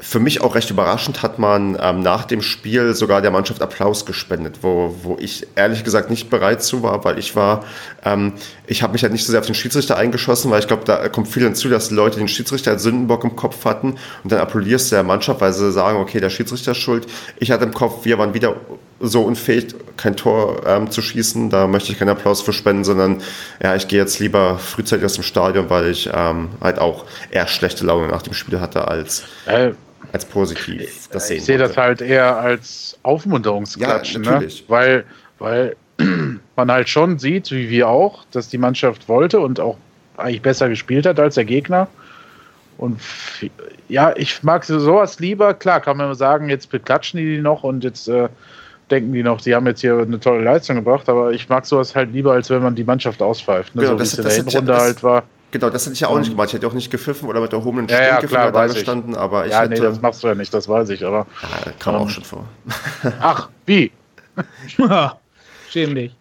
für 0.00 0.18
mich 0.18 0.40
auch 0.40 0.54
recht 0.54 0.70
überraschend 0.70 1.22
hat 1.22 1.38
man 1.38 1.76
ähm, 1.80 2.00
nach 2.00 2.24
dem 2.24 2.40
Spiel 2.42 2.94
sogar 2.94 3.20
der 3.20 3.30
Mannschaft 3.30 3.60
Applaus 3.60 4.06
gespendet, 4.06 4.58
wo, 4.62 4.94
wo 5.02 5.16
ich 5.20 5.46
ehrlich 5.56 5.84
gesagt 5.84 6.10
nicht 6.10 6.30
bereit 6.30 6.62
zu 6.62 6.82
war, 6.82 7.04
weil 7.04 7.18
ich 7.18 7.36
war, 7.36 7.64
ähm, 8.04 8.32
ich 8.66 8.82
habe 8.82 8.94
mich 8.94 9.02
halt 9.02 9.12
nicht 9.12 9.24
so 9.24 9.30
sehr 9.30 9.40
auf 9.40 9.46
den 9.46 9.54
Schiedsrichter 9.54 9.96
eingeschossen, 9.96 10.50
weil 10.50 10.60
ich 10.60 10.66
glaube, 10.66 10.84
da 10.84 11.08
kommt 11.10 11.28
viel 11.28 11.42
hinzu, 11.42 11.68
dass 11.68 11.88
die 11.88 11.94
Leute 11.94 12.18
den 12.18 12.28
Schiedsrichter 12.28 12.72
als 12.72 12.82
Sündenbock 12.82 13.24
im 13.24 13.36
Kopf 13.36 13.64
hatten 13.64 13.96
und 14.24 14.32
dann 14.32 14.40
applaudierst 14.40 14.90
du 14.90 14.96
der 14.96 15.04
Mannschaft, 15.04 15.40
weil 15.40 15.52
sie 15.52 15.70
sagen, 15.70 15.98
okay, 15.98 16.20
der 16.20 16.30
Schiedsrichter 16.30 16.72
ist 16.72 16.78
schuld. 16.78 17.06
Ich 17.38 17.50
hatte 17.50 17.64
im 17.64 17.74
Kopf, 17.74 18.04
wir 18.04 18.16
waren 18.18 18.32
wieder 18.32 18.56
so 19.00 19.22
unfähig, 19.22 19.74
kein 19.96 20.16
Tor 20.16 20.62
ähm, 20.66 20.90
zu 20.90 21.02
schießen, 21.02 21.50
da 21.50 21.66
möchte 21.66 21.92
ich 21.92 21.98
keinen 21.98 22.10
Applaus 22.10 22.40
für 22.40 22.52
spenden, 22.52 22.84
sondern 22.84 23.22
ja, 23.62 23.74
ich 23.74 23.88
gehe 23.88 23.98
jetzt 23.98 24.18
lieber 24.18 24.58
frühzeitig 24.58 25.04
aus 25.04 25.14
dem 25.14 25.24
Stadion, 25.24 25.68
weil 25.68 25.86
ich 25.88 26.10
ähm, 26.12 26.48
halt 26.60 26.78
auch 26.78 27.04
eher 27.30 27.46
schlechte 27.46 27.84
Laune 27.84 28.08
nach 28.08 28.22
dem 28.22 28.32
Spiel 28.32 28.60
hatte 28.60 28.88
als... 28.88 29.24
Äh 29.46 29.72
als 30.12 30.24
positiv 30.24 31.08
das 31.10 31.28
sehen 31.28 31.38
Ich 31.38 31.44
sehe 31.44 31.58
das 31.58 31.76
halt 31.76 32.00
eher 32.00 32.36
als 32.36 32.98
Aufmunterungsklatschen, 33.02 34.24
ja, 34.24 34.40
ne? 34.40 34.48
weil, 34.68 35.04
weil 35.38 35.76
man 36.56 36.70
halt 36.70 36.88
schon 36.88 37.18
sieht, 37.18 37.50
wie 37.50 37.68
wir 37.68 37.88
auch, 37.88 38.24
dass 38.30 38.48
die 38.48 38.58
Mannschaft 38.58 39.08
wollte 39.08 39.40
und 39.40 39.60
auch 39.60 39.76
eigentlich 40.16 40.42
besser 40.42 40.68
gespielt 40.68 41.06
hat 41.06 41.18
als 41.18 41.34
der 41.34 41.44
Gegner. 41.44 41.88
Und 42.78 43.00
ja, 43.88 44.14
ich 44.16 44.42
mag 44.42 44.64
sowas 44.64 45.20
lieber. 45.20 45.52
Klar, 45.54 45.80
kann 45.80 45.96
man 45.96 46.14
sagen, 46.14 46.48
jetzt 46.48 46.70
beklatschen 46.70 47.18
die 47.18 47.38
noch 47.38 47.62
und 47.62 47.84
jetzt 47.84 48.08
äh, 48.08 48.28
denken 48.90 49.12
die 49.12 49.22
noch, 49.22 49.40
sie 49.40 49.54
haben 49.54 49.66
jetzt 49.66 49.80
hier 49.80 49.98
eine 49.98 50.18
tolle 50.18 50.42
Leistung 50.42 50.76
gebracht, 50.76 51.08
aber 51.08 51.32
ich 51.32 51.48
mag 51.48 51.66
sowas 51.66 51.94
halt 51.94 52.12
lieber, 52.12 52.32
als 52.32 52.50
wenn 52.50 52.62
man 52.62 52.74
die 52.74 52.84
Mannschaft 52.84 53.22
auspfeift. 53.22 53.74
Ne? 53.74 53.82
Genau, 53.82 53.92
so 53.94 53.98
wie 53.98 54.02
es 54.02 54.18
in 54.18 54.24
der 54.24 54.32
Hinrunde 54.32 54.76
halt 54.76 55.02
war. 55.02 55.24
Genau, 55.50 55.70
das 55.70 55.84
hätte 55.84 55.94
ich 55.94 56.00
ja 56.00 56.08
auch 56.08 56.18
nicht 56.18 56.30
gemacht. 56.30 56.48
Ich 56.48 56.54
hätte 56.54 56.66
auch 56.66 56.72
nicht 56.72 56.90
gepfiffen 56.90 57.28
oder 57.28 57.40
mit 57.40 57.52
der 57.52 57.58
erhobenen 57.58 57.88
ja, 57.88 58.02
ja, 58.02 58.16
klar, 58.18 58.52
da 58.52 58.66
gestanden, 58.66 59.14
aber 59.14 59.46
ich 59.46 59.52
ja, 59.52 59.62
hätte... 59.62 59.74
nee, 59.74 59.80
das 59.80 60.00
machst 60.00 60.22
du 60.22 60.28
ja 60.28 60.34
nicht, 60.34 60.52
das 60.54 60.68
weiß 60.68 60.88
ich, 60.90 61.04
aber... 61.04 61.26
Ja, 61.42 61.72
kam 61.78 61.96
um, 61.96 62.02
auch 62.02 62.10
schon 62.10 62.24
vor. 62.24 62.44
Ach, 63.20 63.48
wie? 63.66 63.90
Schäm 65.70 65.94
dich. 65.94 66.19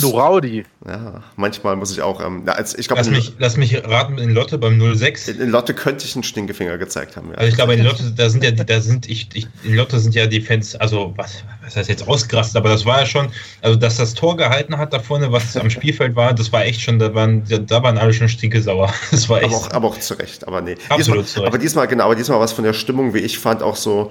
Du 0.00 0.10
Raudi. 0.10 0.64
Ja, 0.86 1.22
manchmal 1.36 1.76
muss 1.76 1.90
ich 1.90 2.02
auch. 2.02 2.24
Ähm, 2.24 2.44
als, 2.46 2.78
ich 2.78 2.86
glaub, 2.86 2.98
lass, 2.98 3.10
mich, 3.10 3.32
lass 3.38 3.56
mich 3.56 3.84
raten, 3.84 4.18
in 4.18 4.30
Lotte 4.30 4.58
beim 4.58 4.80
06. 4.80 5.28
In, 5.28 5.40
in 5.40 5.48
Lotte 5.50 5.74
könnte 5.74 6.04
ich 6.04 6.14
einen 6.14 6.22
Stinkefinger 6.22 6.78
gezeigt 6.78 7.16
haben. 7.16 7.30
Ja. 7.30 7.36
Also 7.36 7.48
ich 7.48 7.56
glaube, 7.56 7.74
in 7.74 7.82
Lotte, 7.82 8.12
da 8.16 8.30
sind 8.30 8.44
ja, 8.44 8.52
da 8.52 8.80
sind, 8.80 9.08
ich, 9.08 9.28
ich, 9.34 9.48
in 9.64 9.74
Lotte 9.74 9.98
sind 9.98 10.14
ja 10.14 10.26
die 10.26 10.40
Fans, 10.40 10.76
also 10.76 11.12
was, 11.16 11.42
was 11.64 11.76
heißt 11.76 11.88
jetzt 11.88 12.06
ausgerastet, 12.06 12.56
aber 12.56 12.68
das 12.68 12.86
war 12.86 13.00
ja 13.00 13.06
schon, 13.06 13.28
also 13.60 13.76
dass 13.76 13.96
das 13.96 14.14
Tor 14.14 14.36
gehalten 14.36 14.78
hat 14.78 14.92
da 14.92 15.00
vorne, 15.00 15.32
was 15.32 15.56
am 15.56 15.70
Spielfeld 15.70 16.14
war, 16.14 16.32
das 16.32 16.52
war 16.52 16.64
echt 16.64 16.80
schon, 16.80 16.98
da 17.00 17.12
waren, 17.14 17.44
da 17.66 17.82
waren 17.82 17.98
alle 17.98 18.12
schon 18.12 18.28
stinkesauer. 18.28 18.92
Das 19.10 19.28
war 19.28 19.42
echt. 19.42 19.52
Aber 19.52 19.56
auch, 19.56 19.70
aber 19.72 19.88
auch 19.88 19.98
zu 19.98 20.14
Recht, 20.14 20.46
aber 20.48 20.62
nee. 20.62 20.76
Absolut 20.88 20.98
diesmal, 20.98 21.24
zu 21.24 21.40
Recht. 21.40 21.48
Aber 21.48 21.58
diesmal, 21.58 21.86
genau, 21.86 22.04
aber 22.04 22.14
diesmal 22.14 22.40
was 22.40 22.52
von 22.52 22.64
der 22.64 22.72
Stimmung, 22.72 23.14
wie 23.14 23.18
ich 23.18 23.38
fand, 23.38 23.62
auch 23.62 23.76
so 23.76 24.10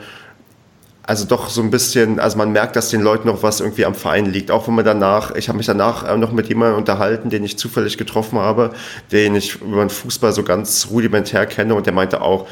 also 1.12 1.26
doch 1.26 1.50
so 1.50 1.62
ein 1.62 1.72
bisschen, 1.72 2.22
also 2.22 2.38
man 2.38 2.54
merkt, 2.54 2.78
dass 2.78 2.90
den 2.90 3.02
Leuten 3.02 3.28
noch 3.28 3.44
was 3.44 3.60
irgendwie 3.60 3.84
am 3.84 3.96
Verein 3.96 4.28
liegt. 4.28 4.50
Auch 4.50 4.70
wenn 4.70 4.76
man 4.76 4.86
danach, 4.86 5.36
ich 5.36 5.50
habe 5.50 5.58
mich 5.58 5.66
danach 5.66 6.08
äh, 6.08 6.16
noch 6.16 6.32
mit 6.32 6.48
jemandem 6.48 6.78
unterhalten, 6.78 7.30
den 7.30 7.44
ich 7.44 7.58
zufällig 7.58 7.98
getroffen 7.98 8.40
habe, 8.40 8.70
den 9.12 9.36
ich 9.36 9.62
über 9.62 9.82
den 9.82 9.90
Fußball 9.90 10.32
so 10.32 10.44
ganz 10.44 10.88
rudimentär 10.90 11.46
kenne 11.48 11.76
und 11.76 11.86
der 11.86 11.92
meinte 11.92 12.22
auch, 12.22 12.48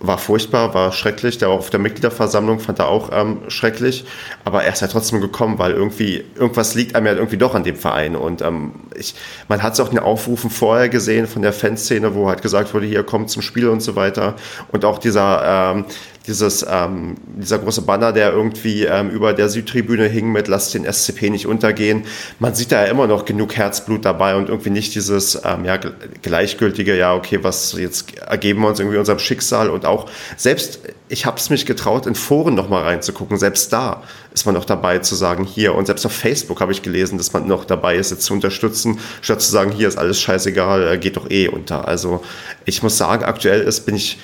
war 0.00 0.18
furchtbar, 0.18 0.74
war 0.74 0.92
schrecklich. 0.92 1.38
Der 1.38 1.50
war 1.50 1.56
auf 1.56 1.70
der 1.70 1.78
Mitgliederversammlung, 1.78 2.58
fand 2.58 2.80
er 2.80 2.88
auch 2.88 3.10
ähm, 3.12 3.42
schrecklich. 3.48 4.04
Aber 4.44 4.64
er 4.64 4.72
ist 4.72 4.80
ja 4.80 4.88
trotzdem 4.88 5.20
gekommen, 5.20 5.58
weil 5.58 5.72
irgendwie, 5.72 6.24
irgendwas 6.34 6.74
liegt 6.74 6.96
einem 6.96 7.06
ja 7.06 7.12
irgendwie 7.12 7.36
doch 7.36 7.54
an 7.54 7.62
dem 7.62 7.76
Verein. 7.76 8.16
Und 8.16 8.42
ähm, 8.42 8.72
ich, 8.96 9.14
man 9.46 9.62
hat 9.62 9.74
es 9.74 9.80
auch 9.80 9.90
in 9.90 9.96
den 9.96 10.04
Aufrufen 10.04 10.50
vorher 10.50 10.88
gesehen 10.88 11.28
von 11.28 11.42
der 11.42 11.52
Fanszene, 11.52 12.14
wo 12.14 12.28
halt 12.28 12.42
gesagt 12.42 12.74
wurde, 12.74 12.86
hier 12.86 13.04
kommt 13.04 13.30
zum 13.30 13.42
Spiel 13.42 13.68
und 13.68 13.82
so 13.82 13.94
weiter. 13.94 14.34
Und 14.72 14.84
auch 14.84 14.98
dieser, 14.98 15.74
ähm, 15.76 15.84
dieses, 16.26 16.64
ähm, 16.68 17.16
dieser 17.36 17.58
große 17.58 17.82
Banner, 17.82 18.12
der 18.12 18.32
irgendwie 18.32 18.84
ähm, 18.84 19.10
über 19.10 19.32
der 19.32 19.48
Südtribüne 19.48 20.06
hing 20.06 20.30
mit 20.30 20.48
Lass 20.48 20.70
den 20.70 20.90
SCP 20.90 21.30
nicht 21.30 21.46
untergehen. 21.46 22.04
Man 22.38 22.54
sieht 22.54 22.72
da 22.72 22.84
ja 22.84 22.90
immer 22.90 23.06
noch 23.06 23.24
genug 23.24 23.56
Herzblut 23.56 24.04
dabei 24.04 24.36
und 24.36 24.48
irgendwie 24.48 24.70
nicht 24.70 24.94
dieses 24.94 25.40
ähm, 25.44 25.64
ja, 25.64 25.78
gleichgültige, 26.22 26.96
ja, 26.96 27.14
okay, 27.14 27.38
was 27.42 27.72
jetzt 27.78 28.18
ergeben 28.18 28.60
wir 28.60 28.68
uns 28.68 28.80
irgendwie 28.80 28.98
unserem 28.98 29.18
Schicksal 29.18 29.70
und 29.70 29.86
auch 29.86 30.10
selbst, 30.36 30.80
ich 31.08 31.24
habe 31.24 31.38
es 31.38 31.48
mich 31.48 31.64
getraut, 31.64 32.06
in 32.06 32.14
Foren 32.14 32.54
noch 32.54 32.68
mal 32.68 32.82
reinzugucken, 32.82 33.38
selbst 33.38 33.72
da 33.72 34.02
ist 34.32 34.44
man 34.46 34.54
noch 34.54 34.64
dabei 34.64 34.98
zu 34.98 35.14
sagen, 35.14 35.44
hier 35.44 35.74
und 35.74 35.86
selbst 35.86 36.04
auf 36.06 36.12
Facebook 36.12 36.60
habe 36.60 36.72
ich 36.72 36.82
gelesen, 36.82 37.18
dass 37.18 37.32
man 37.32 37.48
noch 37.48 37.64
dabei 37.64 37.96
ist, 37.96 38.10
jetzt 38.10 38.24
zu 38.24 38.34
unterstützen, 38.34 38.98
statt 39.22 39.40
zu 39.40 39.50
sagen, 39.50 39.72
hier 39.72 39.88
ist 39.88 39.98
alles 39.98 40.20
scheißegal, 40.20 40.98
geht 40.98 41.16
doch 41.16 41.30
eh 41.30 41.48
unter. 41.48 41.88
Also 41.88 42.22
ich 42.66 42.82
muss 42.82 42.96
sagen, 42.96 43.24
aktuell 43.24 43.62
ist, 43.62 43.86
bin 43.86 43.96
ich 43.96 44.18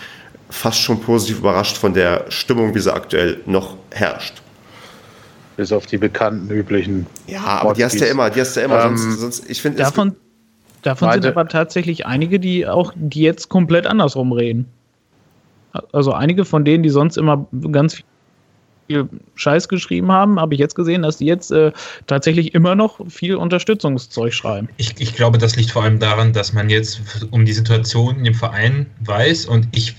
fast 0.50 0.80
schon 0.80 1.00
positiv 1.00 1.38
überrascht 1.38 1.76
von 1.76 1.94
der 1.94 2.24
Stimmung, 2.28 2.74
wie 2.74 2.80
sie 2.80 2.92
aktuell 2.92 3.40
noch 3.46 3.76
herrscht. 3.90 4.42
Bis 5.56 5.72
auf 5.72 5.86
die 5.86 5.96
bekannten 5.96 6.50
üblichen. 6.50 7.06
Ja, 7.26 7.42
aber 7.44 7.74
die 7.74 7.84
hast 7.84 7.98
du 8.00 8.04
ja 8.04 8.10
immer, 8.10 8.30
die 8.30 8.40
hast 8.40 8.56
du 8.56 8.60
ja 8.60 8.66
immer. 8.66 8.84
Ähm, 8.84 8.96
sonst, 8.96 9.20
sonst, 9.20 9.50
ich 9.50 9.62
finde 9.62 9.78
davon, 9.78 10.14
davon 10.82 11.12
sind 11.12 11.26
aber 11.26 11.48
tatsächlich 11.48 12.06
einige, 12.06 12.38
die 12.38 12.66
auch, 12.66 12.92
die 12.94 13.22
jetzt 13.22 13.48
komplett 13.48 13.86
andersrum 13.86 14.32
reden. 14.32 14.66
Also 15.92 16.12
einige 16.12 16.44
von 16.44 16.64
denen, 16.64 16.82
die 16.82 16.90
sonst 16.90 17.16
immer 17.16 17.46
ganz 17.70 17.94
viel 17.94 18.04
Scheiß 19.34 19.68
geschrieben 19.68 20.10
haben, 20.12 20.40
habe 20.40 20.54
ich 20.54 20.60
jetzt 20.60 20.74
gesehen, 20.74 21.02
dass 21.02 21.18
die 21.18 21.26
jetzt 21.26 21.50
äh, 21.50 21.72
tatsächlich 22.06 22.54
immer 22.54 22.74
noch 22.74 23.00
viel 23.08 23.36
Unterstützungszeug 23.36 24.32
schreiben. 24.32 24.68
Ich, 24.76 24.94
ich 24.98 25.14
glaube, 25.14 25.38
das 25.38 25.56
liegt 25.56 25.70
vor 25.70 25.82
allem 25.82 25.98
daran, 25.98 26.32
dass 26.32 26.52
man 26.52 26.70
jetzt 26.70 27.00
um 27.30 27.44
die 27.44 27.52
Situation 27.52 28.24
dem 28.24 28.34
Verein 28.34 28.86
weiß 29.00 29.46
und 29.46 29.68
ich, 29.72 29.96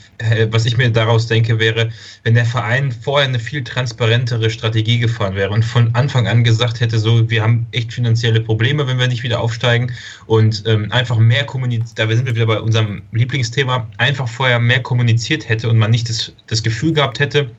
was 0.51 0.65
ich 0.65 0.77
mir 0.77 0.89
daraus 0.89 1.27
denke, 1.27 1.59
wäre, 1.59 1.89
wenn 2.23 2.33
der 2.33 2.45
Verein 2.45 2.91
vorher 2.91 3.27
eine 3.27 3.39
viel 3.39 3.63
transparentere 3.63 4.49
Strategie 4.49 4.99
gefahren 4.99 5.35
wäre 5.35 5.51
und 5.51 5.63
von 5.63 5.93
Anfang 5.93 6.27
an 6.27 6.43
gesagt 6.43 6.79
hätte, 6.79 6.97
so, 6.99 7.29
wir 7.29 7.43
haben 7.43 7.67
echt 7.71 7.93
finanzielle 7.93 8.41
Probleme, 8.41 8.87
wenn 8.87 8.99
wir 8.99 9.07
nicht 9.07 9.23
wieder 9.23 9.39
aufsteigen 9.39 9.91
und 10.25 10.63
ähm, 10.65 10.91
einfach 10.91 11.17
mehr 11.17 11.45
kommuniziert, 11.45 11.99
da 11.99 12.07
sind 12.07 12.25
wir 12.25 12.35
wieder 12.35 12.47
bei 12.47 12.59
unserem 12.59 13.01
Lieblingsthema, 13.11 13.87
einfach 13.97 14.27
vorher 14.27 14.59
mehr 14.59 14.81
kommuniziert 14.81 15.47
hätte 15.47 15.69
und 15.69 15.77
man 15.77 15.91
nicht 15.91 16.09
das, 16.09 16.33
das 16.47 16.63
Gefühl 16.63 16.93
gehabt 16.93 17.19
hätte, 17.19 17.51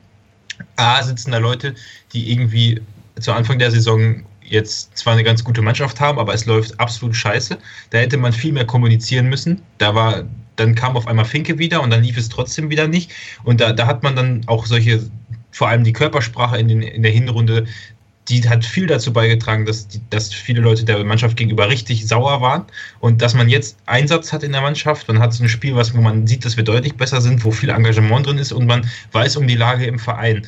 A, 0.75 1.01
sitzen 1.03 1.31
da 1.31 1.37
Leute, 1.37 1.75
die 2.13 2.31
irgendwie 2.31 2.81
zu 3.19 3.33
Anfang 3.33 3.59
der 3.59 3.71
Saison 3.71 4.23
jetzt 4.49 4.97
zwar 4.97 5.13
eine 5.13 5.23
ganz 5.23 5.43
gute 5.43 5.61
Mannschaft 5.61 5.99
haben, 5.99 6.19
aber 6.19 6.33
es 6.33 6.45
läuft 6.45 6.79
absolut 6.79 7.15
scheiße. 7.15 7.57
Da 7.91 7.97
hätte 7.97 8.17
man 8.17 8.33
viel 8.33 8.51
mehr 8.51 8.65
kommunizieren 8.65 9.27
müssen. 9.27 9.61
Da 9.77 9.93
war, 9.93 10.23
dann 10.55 10.75
kam 10.75 10.97
auf 10.97 11.07
einmal 11.07 11.25
Finke 11.25 11.59
wieder 11.59 11.81
und 11.81 11.91
dann 11.91 12.03
lief 12.03 12.17
es 12.17 12.29
trotzdem 12.29 12.69
wieder 12.69 12.87
nicht. 12.87 13.11
Und 13.43 13.61
da, 13.61 13.73
da 13.73 13.85
hat 13.85 14.03
man 14.03 14.15
dann 14.15 14.41
auch 14.47 14.65
solche, 14.65 15.01
vor 15.51 15.67
allem 15.69 15.83
die 15.83 15.93
Körpersprache 15.93 16.57
in, 16.57 16.67
den, 16.67 16.81
in 16.81 17.03
der 17.03 17.11
Hinrunde, 17.11 17.67
die 18.29 18.47
hat 18.47 18.63
viel 18.63 18.87
dazu 18.87 19.11
beigetragen, 19.11 19.65
dass, 19.65 19.87
die, 19.87 20.01
dass 20.09 20.33
viele 20.33 20.61
Leute 20.61 20.85
der 20.85 21.03
Mannschaft 21.03 21.35
gegenüber 21.35 21.69
richtig 21.69 22.07
sauer 22.07 22.41
waren 22.41 22.65
und 22.99 23.21
dass 23.21 23.33
man 23.33 23.49
jetzt 23.49 23.77
Einsatz 23.85 24.31
hat 24.31 24.43
in 24.43 24.51
der 24.51 24.61
Mannschaft. 24.61 25.07
Man 25.07 25.19
hat 25.19 25.33
so 25.33 25.43
ein 25.43 25.49
Spiel, 25.49 25.75
was, 25.75 25.95
wo 25.95 26.01
man 26.01 26.27
sieht, 26.27 26.45
dass 26.45 26.55
wir 26.55 26.63
deutlich 26.63 26.95
besser 26.95 27.21
sind, 27.21 27.43
wo 27.43 27.51
viel 27.51 27.69
Engagement 27.69 28.27
drin 28.27 28.37
ist 28.37 28.51
und 28.51 28.67
man 28.67 28.89
weiß 29.11 29.35
um 29.37 29.47
die 29.47 29.55
Lage 29.55 29.85
im 29.85 29.99
Verein 29.99 30.45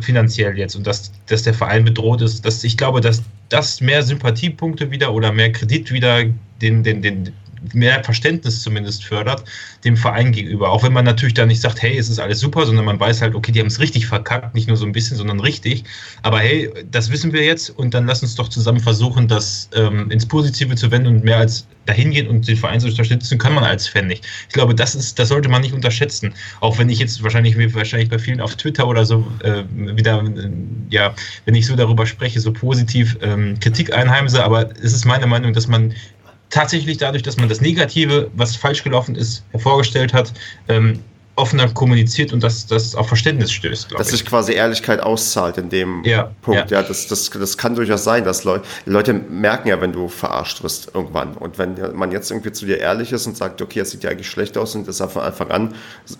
finanziell 0.00 0.58
jetzt 0.58 0.74
und 0.74 0.86
dass, 0.86 1.12
dass 1.26 1.42
der 1.42 1.54
Verein 1.54 1.84
bedroht 1.84 2.20
ist, 2.22 2.44
dass 2.44 2.64
ich 2.64 2.76
glaube, 2.76 3.00
dass 3.00 3.22
das 3.48 3.80
mehr 3.80 4.02
Sympathiepunkte 4.02 4.90
wieder 4.90 5.12
oder 5.12 5.32
mehr 5.32 5.52
Kredit 5.52 5.92
wieder 5.92 6.24
den, 6.60 6.82
den, 6.82 7.02
den, 7.02 7.32
mehr 7.72 8.02
Verständnis 8.04 8.62
zumindest 8.62 9.04
fördert 9.04 9.44
dem 9.84 9.96
Verein 9.96 10.32
gegenüber. 10.32 10.70
Auch 10.70 10.82
wenn 10.82 10.92
man 10.92 11.04
natürlich 11.04 11.34
da 11.34 11.46
nicht 11.46 11.60
sagt, 11.60 11.82
hey, 11.82 11.96
es 11.96 12.08
ist 12.08 12.18
alles 12.18 12.40
super, 12.40 12.66
sondern 12.66 12.84
man 12.84 13.00
weiß 13.00 13.22
halt, 13.22 13.34
okay, 13.34 13.52
die 13.52 13.60
haben 13.60 13.66
es 13.66 13.80
richtig 13.80 14.06
verkackt, 14.06 14.54
nicht 14.54 14.68
nur 14.68 14.76
so 14.76 14.84
ein 14.84 14.92
bisschen, 14.92 15.16
sondern 15.16 15.40
richtig. 15.40 15.84
Aber 16.22 16.40
hey, 16.40 16.70
das 16.90 17.10
wissen 17.10 17.32
wir 17.32 17.44
jetzt 17.44 17.70
und 17.70 17.94
dann 17.94 18.06
lass 18.06 18.22
uns 18.22 18.34
doch 18.34 18.48
zusammen 18.48 18.80
versuchen, 18.80 19.28
das 19.28 19.68
ähm, 19.74 20.10
ins 20.10 20.26
Positive 20.26 20.74
zu 20.74 20.90
wenden 20.90 21.08
und 21.08 21.24
mehr 21.24 21.38
als 21.38 21.66
dahin 21.86 22.10
gehen 22.10 22.28
und 22.28 22.46
den 22.46 22.56
Verein 22.56 22.80
zu 22.80 22.88
unterstützen, 22.88 23.38
kann 23.38 23.54
man 23.54 23.64
als 23.64 23.88
Fan 23.88 24.06
nicht. 24.06 24.26
Ich 24.48 24.54
glaube, 24.54 24.74
das 24.74 24.94
ist, 24.94 25.18
das 25.18 25.28
sollte 25.28 25.48
man 25.48 25.62
nicht 25.62 25.74
unterschätzen. 25.74 26.34
Auch 26.60 26.78
wenn 26.78 26.88
ich 26.88 26.98
jetzt 26.98 27.22
wahrscheinlich, 27.22 27.56
wahrscheinlich 27.74 28.08
bei 28.08 28.18
vielen 28.18 28.40
auf 28.40 28.54
Twitter 28.56 28.86
oder 28.86 29.04
so 29.04 29.26
äh, 29.42 29.64
wieder, 29.74 30.22
äh, 30.22 30.50
ja, 30.90 31.14
wenn 31.44 31.54
ich 31.54 31.66
so 31.66 31.76
darüber 31.76 32.06
spreche, 32.06 32.40
so 32.40 32.52
positiv 32.52 33.18
ähm, 33.22 33.58
Kritik 33.60 33.94
einheimse, 33.94 34.44
aber 34.44 34.70
es 34.82 34.92
ist 34.92 35.04
meine 35.04 35.26
Meinung, 35.26 35.52
dass 35.52 35.66
man 35.66 35.94
tatsächlich 36.50 36.98
dadurch, 36.98 37.22
dass 37.22 37.36
man 37.36 37.48
das 37.48 37.60
Negative, 37.60 38.30
was 38.34 38.56
falsch 38.56 38.84
gelaufen 38.84 39.14
ist, 39.14 39.44
hervorgestellt 39.52 40.12
hat, 40.12 40.32
ähm, 40.68 40.98
offener 41.36 41.68
kommuniziert 41.68 42.32
und 42.32 42.42
dass 42.42 42.66
das 42.66 42.94
auf 42.94 43.08
Verständnis 43.08 43.50
stößt. 43.52 43.92
Dass 43.96 44.08
sich 44.08 44.26
quasi 44.26 44.52
Ehrlichkeit 44.52 45.00
auszahlt 45.00 45.56
in 45.56 45.70
dem 45.70 46.02
ja, 46.04 46.30
Punkt. 46.42 46.70
Ja, 46.70 46.80
ja 46.80 46.86
das, 46.86 47.06
das, 47.06 47.30
das 47.30 47.56
kann 47.56 47.74
durchaus 47.74 48.04
sein, 48.04 48.24
dass 48.24 48.44
Leute, 48.44 48.64
Leute 48.84 49.14
merken 49.14 49.68
ja, 49.68 49.80
wenn 49.80 49.92
du 49.92 50.08
verarscht 50.08 50.62
wirst 50.62 50.90
irgendwann. 50.94 51.34
Und 51.34 51.56
wenn 51.58 51.96
man 51.96 52.12
jetzt 52.12 52.30
irgendwie 52.30 52.52
zu 52.52 52.66
dir 52.66 52.78
ehrlich 52.78 53.12
ist 53.12 53.26
und 53.26 53.36
sagt, 53.36 53.62
okay, 53.62 53.80
es 53.80 53.90
sieht 53.90 54.04
ja 54.04 54.10
eigentlich 54.10 54.28
schlecht 54.28 54.58
aus 54.58 54.74
und 54.74 54.86
das 54.86 54.98
sah 54.98 55.08
von 55.08 55.22
Anfang 55.22 55.50
an 55.50 55.74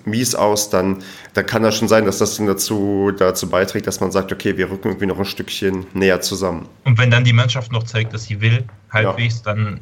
mies 0.04 0.34
aus, 0.34 0.70
dann, 0.70 1.02
dann 1.34 1.44
kann 1.44 1.62
das 1.62 1.76
schon 1.76 1.88
sein, 1.88 2.06
dass 2.06 2.18
das 2.18 2.36
dann 2.36 2.46
dazu, 2.46 3.12
dazu 3.16 3.50
beiträgt, 3.50 3.86
dass 3.86 4.00
man 4.00 4.12
sagt, 4.12 4.32
okay, 4.32 4.56
wir 4.56 4.70
rücken 4.70 4.88
irgendwie 4.88 5.06
noch 5.06 5.18
ein 5.18 5.26
Stückchen 5.26 5.86
näher 5.92 6.20
zusammen. 6.22 6.66
Und 6.84 6.98
wenn 6.98 7.10
dann 7.10 7.24
die 7.24 7.34
Mannschaft 7.34 7.72
noch 7.72 7.82
zeigt, 7.82 8.14
dass 8.14 8.24
sie 8.24 8.40
will, 8.40 8.64
halbwegs, 8.90 9.42
ja. 9.44 9.52
dann 9.52 9.80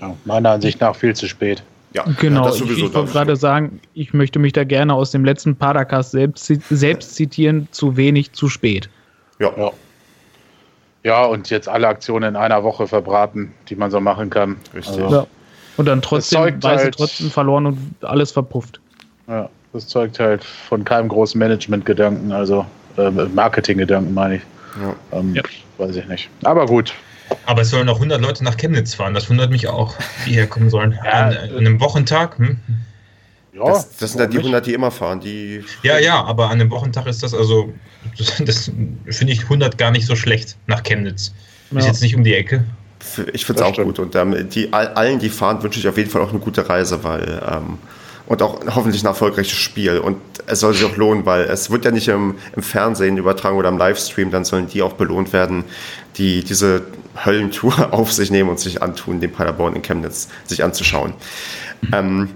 ja, 0.00 0.14
meiner 0.24 0.50
Ansicht 0.50 0.80
nach 0.80 0.94
viel 0.94 1.14
zu 1.14 1.26
spät. 1.28 1.62
Ja, 1.92 2.04
genau. 2.20 2.52
ich, 2.52 2.60
ich 2.62 2.94
wollte 2.94 3.10
gerade 3.10 3.36
sagen, 3.36 3.80
ich 3.94 4.12
möchte 4.12 4.38
mich 4.38 4.52
da 4.52 4.64
gerne 4.64 4.92
aus 4.92 5.12
dem 5.12 5.24
letzten 5.24 5.56
Padercast 5.56 6.10
selbst, 6.10 6.52
selbst 6.68 7.14
zitieren, 7.14 7.68
zu 7.70 7.96
wenig, 7.96 8.32
zu 8.32 8.48
spät. 8.48 8.90
Ja. 9.38 9.50
ja. 9.56 9.70
Ja, 11.04 11.24
und 11.24 11.50
jetzt 11.50 11.68
alle 11.68 11.86
Aktionen 11.86 12.30
in 12.30 12.36
einer 12.36 12.64
Woche 12.64 12.88
verbraten, 12.88 13.54
die 13.68 13.76
man 13.76 13.92
so 13.92 14.00
machen 14.00 14.28
kann. 14.28 14.56
Richtig. 14.74 15.00
Also, 15.00 15.16
ja. 15.16 15.26
Und 15.76 15.86
dann 15.86 16.02
trotzdem, 16.02 16.40
weil 16.62 16.78
halt, 16.78 16.96
trotzdem 16.96 17.30
verloren 17.30 17.66
und 17.66 17.78
alles 18.02 18.32
verpufft. 18.32 18.80
Ja, 19.28 19.48
das 19.72 19.86
zeugt 19.86 20.18
halt 20.18 20.42
von 20.42 20.84
keinem 20.84 21.08
großen 21.08 21.38
Management-Gedanken, 21.38 22.32
also 22.32 22.66
äh, 22.96 23.10
Marketing-Gedanken 23.10 24.12
meine 24.14 24.36
ich. 24.36 24.42
Ja. 24.82 25.18
Ähm, 25.18 25.34
ja. 25.34 25.42
Weiß 25.78 25.94
ich 25.94 26.06
nicht. 26.08 26.28
Aber 26.42 26.66
gut, 26.66 26.92
aber 27.44 27.62
es 27.62 27.70
sollen 27.70 27.86
noch 27.86 27.96
100 27.96 28.20
Leute 28.20 28.44
nach 28.44 28.56
Chemnitz 28.56 28.94
fahren. 28.94 29.14
Das 29.14 29.28
wundert 29.30 29.50
mich 29.50 29.68
auch, 29.68 29.94
die 30.26 30.32
herkommen 30.32 30.70
sollen. 30.70 30.98
Ja, 31.04 31.12
an, 31.12 31.36
an, 31.36 31.56
einem 31.58 31.80
Wochentag. 31.80 32.38
Hm? 32.38 32.58
Ja, 33.52 33.66
das, 33.66 33.96
das 33.96 34.12
sind 34.12 34.20
ja 34.20 34.26
die 34.26 34.38
100, 34.38 34.66
die 34.66 34.74
immer 34.74 34.90
fahren. 34.90 35.20
Die 35.20 35.64
ja, 35.82 35.98
ja, 35.98 36.22
aber 36.22 36.46
an 36.46 36.60
einem 36.60 36.70
Wochentag 36.70 37.06
ist 37.06 37.22
das 37.22 37.34
also, 37.34 37.72
das, 38.18 38.36
das 38.44 38.70
finde 39.08 39.32
ich 39.32 39.44
100 39.44 39.78
gar 39.78 39.90
nicht 39.90 40.06
so 40.06 40.16
schlecht 40.16 40.56
nach 40.66 40.82
Chemnitz. 40.82 41.32
Ja. 41.70 41.78
Ist 41.78 41.86
jetzt 41.86 42.02
nicht 42.02 42.14
um 42.14 42.24
die 42.24 42.34
Ecke. 42.34 42.64
Ich 43.32 43.46
finde 43.46 43.62
es 43.62 43.68
auch 43.68 43.72
stimmt. 43.72 43.96
gut. 43.96 43.98
Und 43.98 44.14
ähm, 44.16 44.48
die, 44.50 44.72
allen, 44.72 45.18
die 45.18 45.28
fahren, 45.28 45.62
wünsche 45.62 45.78
ich 45.78 45.88
auf 45.88 45.96
jeden 45.96 46.10
Fall 46.10 46.22
auch 46.22 46.30
eine 46.30 46.38
gute 46.38 46.68
Reise, 46.68 47.04
weil 47.04 47.40
ähm, 47.48 47.78
und 48.26 48.42
auch 48.42 48.60
hoffentlich 48.74 49.02
ein 49.02 49.06
erfolgreiches 49.06 49.56
Spiel. 49.56 49.98
Und 49.98 50.18
es 50.46 50.60
soll 50.60 50.74
sich 50.74 50.84
auch 50.84 50.96
lohnen, 50.96 51.24
weil 51.26 51.42
es 51.42 51.70
wird 51.70 51.84
ja 51.84 51.90
nicht 51.90 52.08
im, 52.08 52.34
im 52.54 52.62
Fernsehen 52.62 53.16
übertragen 53.16 53.56
oder 53.56 53.68
im 53.68 53.78
Livestream, 53.78 54.30
dann 54.30 54.44
sollen 54.44 54.66
die 54.68 54.82
auch 54.82 54.94
belohnt 54.94 55.32
werden, 55.32 55.64
die 56.16 56.42
diese 56.42 56.82
Höllentour 57.24 57.92
auf 57.92 58.12
sich 58.12 58.30
nehmen 58.30 58.50
und 58.50 58.58
sich 58.58 58.82
antun, 58.82 59.20
den 59.20 59.32
Paderborn 59.32 59.74
in 59.74 59.82
Chemnitz 59.82 60.28
sich 60.44 60.62
anzuschauen. 60.64 61.14
Ähm, 61.92 62.30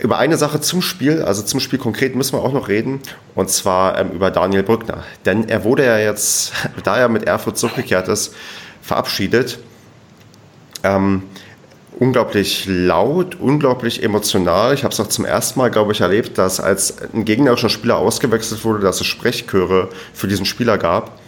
über 0.00 0.18
eine 0.18 0.36
Sache 0.36 0.60
zum 0.60 0.80
Spiel, 0.80 1.22
also 1.22 1.42
zum 1.42 1.60
Spiel 1.60 1.78
konkret 1.78 2.14
müssen 2.14 2.34
wir 2.34 2.42
auch 2.42 2.52
noch 2.52 2.68
reden, 2.68 3.00
und 3.34 3.50
zwar 3.50 3.98
ähm, 3.98 4.12
über 4.12 4.30
Daniel 4.30 4.62
Brückner. 4.62 5.04
Denn 5.24 5.48
er 5.48 5.64
wurde 5.64 5.84
ja 5.84 5.98
jetzt, 5.98 6.52
da 6.84 6.98
er 6.98 7.08
mit 7.08 7.24
Erfurt 7.24 7.58
zurückgekehrt 7.58 8.08
ist, 8.08 8.34
verabschiedet. 8.82 9.58
Ähm, 10.84 11.24
unglaublich 11.98 12.66
laut, 12.68 13.34
unglaublich 13.40 14.02
emotional. 14.02 14.72
Ich 14.72 14.84
habe 14.84 14.92
es 14.92 15.00
auch 15.00 15.08
zum 15.08 15.24
ersten 15.24 15.58
Mal, 15.58 15.70
glaube 15.70 15.92
ich, 15.92 16.00
erlebt, 16.00 16.38
dass 16.38 16.60
als 16.60 16.94
ein 17.12 17.24
gegnerischer 17.24 17.68
Spieler 17.68 17.96
ausgewechselt 17.96 18.64
wurde, 18.64 18.80
dass 18.80 19.00
es 19.00 19.06
Sprechchöre 19.06 19.88
für 20.14 20.28
diesen 20.28 20.46
Spieler 20.46 20.78
gab. 20.78 21.18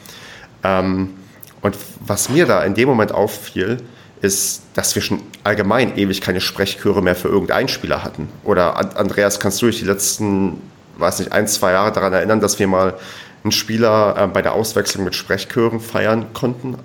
Ähm, 0.62 1.14
und 1.62 1.76
was 2.06 2.28
mir 2.28 2.46
da 2.46 2.64
in 2.64 2.74
dem 2.74 2.88
Moment 2.88 3.12
auffiel, 3.12 3.78
ist, 4.22 4.62
dass 4.74 4.94
wir 4.94 5.02
schon 5.02 5.20
allgemein 5.44 5.96
ewig 5.96 6.20
keine 6.20 6.40
Sprechchöre 6.40 7.02
mehr 7.02 7.16
für 7.16 7.28
irgendeinen 7.28 7.68
Spieler 7.68 8.04
hatten. 8.04 8.28
Oder 8.44 8.76
Andreas, 8.98 9.40
kannst 9.40 9.62
du 9.62 9.66
dich 9.66 9.78
die 9.80 9.86
letzten, 9.86 10.58
weiß 10.98 11.20
nicht, 11.20 11.32
ein, 11.32 11.46
zwei 11.46 11.72
Jahre 11.72 11.92
daran 11.92 12.12
erinnern, 12.12 12.40
dass 12.40 12.58
wir 12.58 12.66
mal 12.66 12.94
einen 13.42 13.52
Spieler 13.52 14.16
äh, 14.18 14.26
bei 14.26 14.42
der 14.42 14.52
Auswechslung 14.52 15.04
mit 15.04 15.14
Sprechchören 15.14 15.80
feiern 15.80 16.26
konnten? 16.34 16.76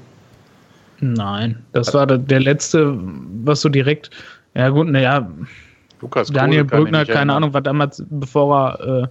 Nein, 1.01 1.63
das 1.73 1.93
war 1.93 2.07
der 2.07 2.39
letzte, 2.39 2.97
was 3.43 3.59
so 3.59 3.67
direkt, 3.67 4.11
ja 4.53 4.69
gut, 4.69 4.87
naja, 4.87 5.29
Lukas 6.01 6.29
Daniel 6.29 6.63
Brückner, 6.63 7.05
keine 7.05 7.33
Ahnung, 7.33 7.53
war 7.53 7.61
damals, 7.61 8.03
bevor 8.09 8.77
er, 8.79 9.03
äh, 9.03 9.07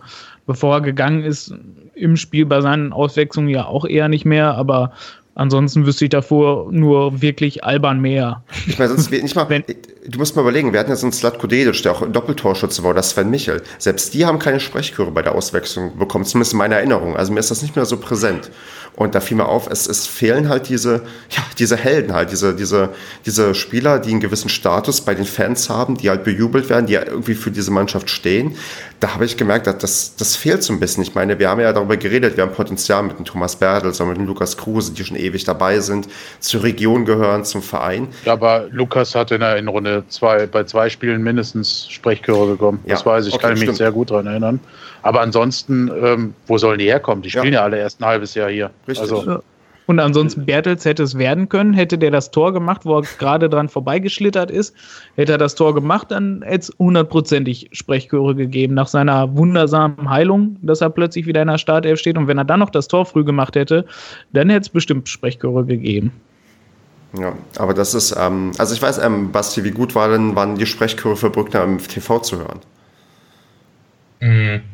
bevor 0.46 0.76
er 0.76 0.80
gegangen 0.80 1.24
ist, 1.24 1.54
im 1.94 2.16
Spiel 2.16 2.46
bei 2.46 2.60
seinen 2.60 2.92
Auswechslungen 2.92 3.50
ja 3.50 3.66
auch 3.66 3.84
eher 3.84 4.08
nicht 4.08 4.24
mehr, 4.24 4.54
aber 4.54 4.92
Ansonsten 5.36 5.84
wüsste 5.84 6.04
ich 6.04 6.10
davor 6.10 6.70
nur 6.70 7.20
wirklich 7.20 7.64
albern 7.64 8.00
mehr. 8.00 8.44
Ich 8.66 8.78
meine, 8.78 8.90
sonst 8.90 9.10
nicht 9.10 9.34
mal, 9.34 9.48
Wenn, 9.48 9.64
du 10.06 10.18
musst 10.18 10.36
mal 10.36 10.42
überlegen, 10.42 10.72
wir 10.72 10.80
hatten 10.80 10.90
jetzt 10.90 11.02
einen 11.02 11.12
Slatko 11.12 11.46
Dedic, 11.46 11.82
der 11.82 11.92
auch 11.92 12.06
Doppeltorschütze 12.06 12.82
war, 12.84 12.90
oder 12.90 13.02
Sven 13.02 13.30
Michel. 13.30 13.62
Selbst 13.78 14.14
die 14.14 14.26
haben 14.26 14.38
keine 14.38 14.60
Sprechchöre 14.60 15.10
bei 15.10 15.22
der 15.22 15.34
Auswechslung 15.34 15.98
bekommen, 15.98 16.24
zumindest 16.24 16.52
in 16.52 16.58
meiner 16.58 16.76
Erinnerung. 16.76 17.16
Also 17.16 17.32
mir 17.32 17.40
ist 17.40 17.50
das 17.50 17.62
nicht 17.62 17.74
mehr 17.74 17.84
so 17.84 17.96
präsent. 17.96 18.50
Und 18.96 19.16
da 19.16 19.20
fiel 19.20 19.36
mir 19.36 19.46
auf, 19.46 19.68
es, 19.68 19.88
es 19.88 20.06
fehlen 20.06 20.48
halt 20.48 20.68
diese, 20.68 21.02
ja, 21.30 21.42
diese 21.58 21.76
Helden 21.76 22.14
halt, 22.14 22.30
diese, 22.30 22.54
diese, 22.54 22.90
diese 23.26 23.54
Spieler, 23.54 23.98
die 23.98 24.10
einen 24.10 24.20
gewissen 24.20 24.48
Status 24.48 25.00
bei 25.00 25.14
den 25.16 25.24
Fans 25.24 25.68
haben, 25.68 25.96
die 25.96 26.10
halt 26.10 26.22
bejubelt 26.22 26.68
werden, 26.68 26.86
die 26.86 26.94
irgendwie 26.94 27.34
für 27.34 27.50
diese 27.50 27.72
Mannschaft 27.72 28.08
stehen. 28.08 28.54
Da 29.00 29.14
habe 29.14 29.24
ich 29.24 29.36
gemerkt, 29.36 29.66
dass 29.66 29.78
das, 29.78 30.16
das 30.16 30.36
fehlt 30.36 30.62
so 30.62 30.72
ein 30.72 30.78
bisschen. 30.78 31.02
Ich 31.02 31.14
meine, 31.14 31.40
wir 31.40 31.48
haben 31.48 31.60
ja 31.60 31.72
darüber 31.72 31.96
geredet, 31.96 32.36
wir 32.36 32.44
haben 32.44 32.52
Potenzial 32.52 33.02
mit 33.02 33.18
dem 33.18 33.24
Thomas 33.24 33.56
Bertels 33.56 34.00
und 34.00 34.08
mit 34.08 34.16
dem 34.16 34.26
Lukas 34.26 34.56
Kruse, 34.56 34.92
die 34.92 35.04
schon 35.04 35.16
ewig 35.24 35.44
dabei 35.44 35.80
sind, 35.80 36.08
zur 36.40 36.62
Region 36.62 37.04
gehören, 37.04 37.44
zum 37.44 37.62
Verein. 37.62 38.08
Ja, 38.24 38.34
aber 38.34 38.66
Lukas 38.70 39.14
hat 39.14 39.30
in 39.30 39.40
der 39.40 39.56
in 39.56 39.68
Runde 39.68 40.04
zwei, 40.08 40.46
bei 40.46 40.64
zwei 40.64 40.88
Spielen 40.88 41.22
mindestens 41.22 41.88
Sprechchöre 41.90 42.52
bekommen. 42.52 42.80
Das 42.86 43.00
ja, 43.00 43.06
weiß 43.06 43.26
ich, 43.26 43.34
okay, 43.34 43.42
kann 43.42 43.56
ich 43.56 43.66
mich 43.66 43.76
sehr 43.76 43.92
gut 43.92 44.10
daran 44.10 44.26
erinnern. 44.26 44.60
Aber 45.02 45.20
ansonsten, 45.20 45.90
ähm, 46.02 46.34
wo 46.46 46.58
sollen 46.58 46.78
die 46.78 46.86
herkommen? 46.86 47.22
Die 47.22 47.30
spielen 47.30 47.52
ja, 47.52 47.60
ja 47.60 47.62
alle 47.62 47.78
erst 47.78 48.00
ein 48.00 48.06
halbes 48.06 48.34
Jahr 48.34 48.50
hier. 48.50 48.70
Richtig. 48.88 49.02
Also, 49.02 49.42
Und 49.86 50.00
ansonsten 50.00 50.46
Bertels 50.46 50.84
hätte 50.84 51.02
es 51.02 51.18
werden 51.18 51.48
können, 51.48 51.74
hätte 51.74 51.98
der 51.98 52.10
das 52.10 52.30
Tor 52.30 52.52
gemacht, 52.52 52.82
wo 52.84 52.98
er 52.98 53.02
gerade 53.18 53.50
dran 53.50 53.68
vorbeigeschlittert 53.68 54.50
ist. 54.50 54.74
Hätte 55.16 55.32
er 55.32 55.38
das 55.38 55.54
Tor 55.54 55.74
gemacht, 55.74 56.10
dann 56.10 56.42
hätte 56.42 56.70
es 56.70 56.72
hundertprozentig 56.78 57.68
Sprechchöre 57.72 58.34
gegeben 58.34 58.74
nach 58.74 58.88
seiner 58.88 59.36
wundersamen 59.36 60.08
Heilung, 60.08 60.56
dass 60.62 60.80
er 60.80 60.90
plötzlich 60.90 61.26
wieder 61.26 61.42
in 61.42 61.48
der 61.48 61.58
Startelf 61.58 62.00
steht. 62.00 62.16
Und 62.16 62.28
wenn 62.28 62.38
er 62.38 62.44
dann 62.44 62.60
noch 62.60 62.70
das 62.70 62.88
Tor 62.88 63.04
früh 63.04 63.24
gemacht 63.24 63.56
hätte, 63.56 63.84
dann 64.32 64.48
hätte 64.48 64.62
es 64.62 64.68
bestimmt 64.70 65.08
Sprechchöre 65.08 65.64
gegeben. 65.66 66.12
Ja, 67.18 67.34
aber 67.58 67.74
das 67.74 67.94
ist, 67.94 68.16
ähm, 68.18 68.52
also 68.58 68.74
ich 68.74 68.82
weiß, 68.82 68.98
ähm, 68.98 69.30
Basti, 69.30 69.62
wie 69.64 69.70
gut 69.70 69.94
war 69.94 70.08
denn, 70.08 70.34
waren 70.34 70.56
die 70.56 70.66
Sprechchöre 70.66 71.16
für 71.16 71.30
Brückner 71.30 71.62
im 71.62 71.78
TV 71.78 72.18
zu 72.20 72.38
hören? 72.38 72.60
Mhm 74.20 74.73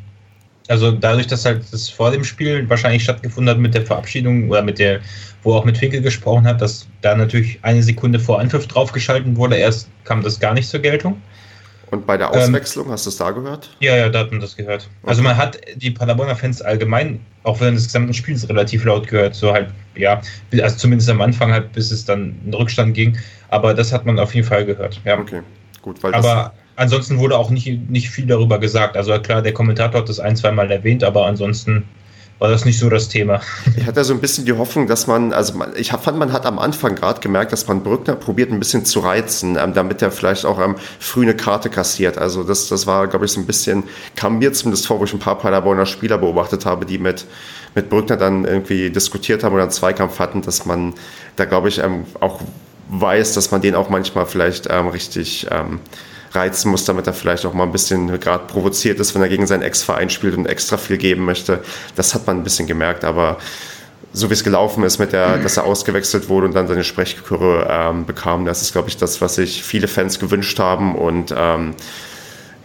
also 0.67 0.91
dadurch, 0.91 1.27
dass 1.27 1.45
halt 1.45 1.63
das 1.71 1.89
vor 1.89 2.11
dem 2.11 2.23
Spiel 2.23 2.69
wahrscheinlich 2.69 3.03
stattgefunden 3.03 3.49
hat 3.53 3.59
mit 3.59 3.73
der 3.73 3.85
Verabschiedung 3.85 4.49
oder 4.49 4.61
mit 4.61 4.79
der, 4.79 5.01
wo 5.43 5.53
auch 5.53 5.65
mit 5.65 5.77
Finkel 5.77 6.01
gesprochen 6.01 6.45
hat, 6.45 6.61
dass 6.61 6.87
da 7.01 7.15
natürlich 7.15 7.59
eine 7.63 7.83
Sekunde 7.83 8.19
vor 8.19 8.39
Anpfiff 8.39 8.67
draufgeschalten 8.67 9.35
wurde. 9.35 9.55
Erst 9.55 9.89
kam 10.03 10.23
das 10.23 10.39
gar 10.39 10.53
nicht 10.53 10.69
zur 10.69 10.79
Geltung. 10.79 11.21
Und 11.91 12.07
bei 12.07 12.15
der 12.15 12.31
Auswechslung, 12.31 12.85
ähm, 12.85 12.93
hast 12.93 13.05
du 13.05 13.09
es 13.09 13.17
da 13.17 13.31
gehört? 13.31 13.69
Ja, 13.81 13.97
ja, 13.97 14.07
da 14.07 14.19
hat 14.19 14.31
man 14.31 14.39
das 14.39 14.55
gehört. 14.55 14.87
Okay. 15.01 15.09
Also 15.09 15.21
man 15.21 15.35
hat 15.35 15.59
die 15.75 15.91
Paderborner 15.91 16.37
Fans 16.37 16.61
allgemein, 16.61 17.19
auch 17.43 17.59
während 17.59 17.77
des 17.77 17.85
gesamten 17.85 18.13
Spiels, 18.13 18.47
relativ 18.47 18.85
laut 18.85 19.09
gehört. 19.09 19.35
So 19.35 19.51
halt, 19.51 19.67
ja, 19.95 20.21
also 20.53 20.77
zumindest 20.77 21.09
am 21.09 21.19
Anfang 21.19 21.51
halt, 21.51 21.73
bis 21.73 21.91
es 21.91 22.05
dann 22.05 22.39
in 22.45 22.53
Rückstand 22.53 22.93
ging. 22.93 23.17
Aber 23.49 23.73
das 23.73 23.91
hat 23.91 24.05
man 24.05 24.19
auf 24.19 24.33
jeden 24.33 24.47
Fall 24.47 24.65
gehört. 24.65 25.01
Ja. 25.03 25.19
Okay, 25.19 25.41
gut. 25.81 26.01
Weil 26.01 26.13
Aber 26.13 26.53
ansonsten 26.81 27.19
wurde 27.19 27.37
auch 27.37 27.49
nicht, 27.49 27.89
nicht 27.89 28.09
viel 28.09 28.25
darüber 28.25 28.59
gesagt. 28.59 28.97
Also 28.97 29.17
klar, 29.19 29.41
der 29.41 29.53
Kommentator 29.53 30.01
hat 30.01 30.09
das 30.09 30.19
ein, 30.19 30.35
zwei 30.35 30.51
Mal 30.51 30.71
erwähnt, 30.71 31.03
aber 31.03 31.25
ansonsten 31.25 31.83
war 32.39 32.49
das 32.49 32.65
nicht 32.65 32.79
so 32.79 32.89
das 32.89 33.07
Thema. 33.07 33.39
Ich 33.77 33.85
hatte 33.85 34.03
so 34.03 34.15
ein 34.15 34.19
bisschen 34.19 34.45
die 34.45 34.53
Hoffnung, 34.53 34.87
dass 34.87 35.05
man, 35.05 35.31
also 35.31 35.53
ich 35.75 35.91
fand, 35.91 36.17
man 36.17 36.33
hat 36.33 36.47
am 36.47 36.57
Anfang 36.57 36.95
gerade 36.95 37.21
gemerkt, 37.21 37.53
dass 37.53 37.67
man 37.67 37.83
Brückner 37.83 38.15
probiert, 38.15 38.51
ein 38.51 38.57
bisschen 38.57 38.83
zu 38.83 39.01
reizen, 39.01 39.57
ähm, 39.61 39.73
damit 39.75 40.01
er 40.01 40.11
vielleicht 40.11 40.45
auch 40.45 40.59
ähm, 40.59 40.75
früh 40.99 41.21
eine 41.21 41.35
Karte 41.35 41.69
kassiert. 41.69 42.17
Also 42.17 42.43
das, 42.43 42.67
das 42.67 42.87
war, 42.87 43.07
glaube 43.07 43.25
ich, 43.25 43.31
so 43.31 43.39
ein 43.39 43.45
bisschen, 43.45 43.83
kam 44.15 44.39
mir 44.39 44.51
zumindest 44.53 44.87
vor, 44.87 44.99
wo 44.99 45.03
ich 45.03 45.13
ein 45.13 45.19
paar 45.19 45.37
Paderborner 45.37 45.85
Spieler 45.85 46.17
beobachtet 46.17 46.65
habe, 46.65 46.87
die 46.87 46.97
mit, 46.97 47.25
mit 47.75 47.89
Brückner 47.91 48.17
dann 48.17 48.45
irgendwie 48.45 48.89
diskutiert 48.89 49.43
haben 49.43 49.53
oder 49.53 49.63
einen 49.63 49.71
Zweikampf 49.71 50.17
hatten, 50.17 50.41
dass 50.41 50.65
man 50.65 50.95
da, 51.35 51.45
glaube 51.45 51.69
ich, 51.69 51.77
ähm, 51.77 52.05
auch 52.19 52.39
weiß, 52.89 53.35
dass 53.35 53.51
man 53.51 53.61
den 53.61 53.75
auch 53.75 53.89
manchmal 53.89 54.25
vielleicht 54.25 54.67
ähm, 54.69 54.87
richtig 54.87 55.47
ähm, 55.51 55.79
reizen 56.33 56.71
muss, 56.71 56.85
damit 56.85 57.07
er 57.07 57.13
vielleicht 57.13 57.45
auch 57.45 57.53
mal 57.53 57.63
ein 57.63 57.71
bisschen 57.71 58.19
gerade 58.19 58.45
provoziert 58.45 58.99
ist, 58.99 59.13
wenn 59.15 59.21
er 59.21 59.29
gegen 59.29 59.47
seinen 59.47 59.63
Ex-Verein 59.63 60.09
spielt 60.09 60.37
und 60.37 60.45
extra 60.45 60.77
viel 60.77 60.97
geben 60.97 61.25
möchte. 61.25 61.61
Das 61.95 62.13
hat 62.13 62.27
man 62.27 62.37
ein 62.37 62.43
bisschen 62.43 62.67
gemerkt, 62.67 63.03
aber 63.03 63.37
so 64.13 64.29
wie 64.29 64.33
es 64.33 64.43
gelaufen 64.43 64.83
ist, 64.83 64.99
mit 64.99 65.13
der, 65.13 65.37
dass 65.37 65.57
er 65.57 65.63
ausgewechselt 65.63 66.27
wurde 66.27 66.47
und 66.47 66.53
dann 66.53 66.67
seine 66.67 66.83
Sprechchöre 66.83 67.67
ähm, 67.69 68.05
bekam, 68.05 68.45
das 68.45 68.61
ist, 68.61 68.73
glaube 68.73 68.89
ich, 68.89 68.97
das, 68.97 69.21
was 69.21 69.35
sich 69.35 69.63
viele 69.63 69.87
Fans 69.87 70.19
gewünscht 70.19 70.59
haben 70.59 70.95
und 70.95 71.33
ähm, 71.35 71.75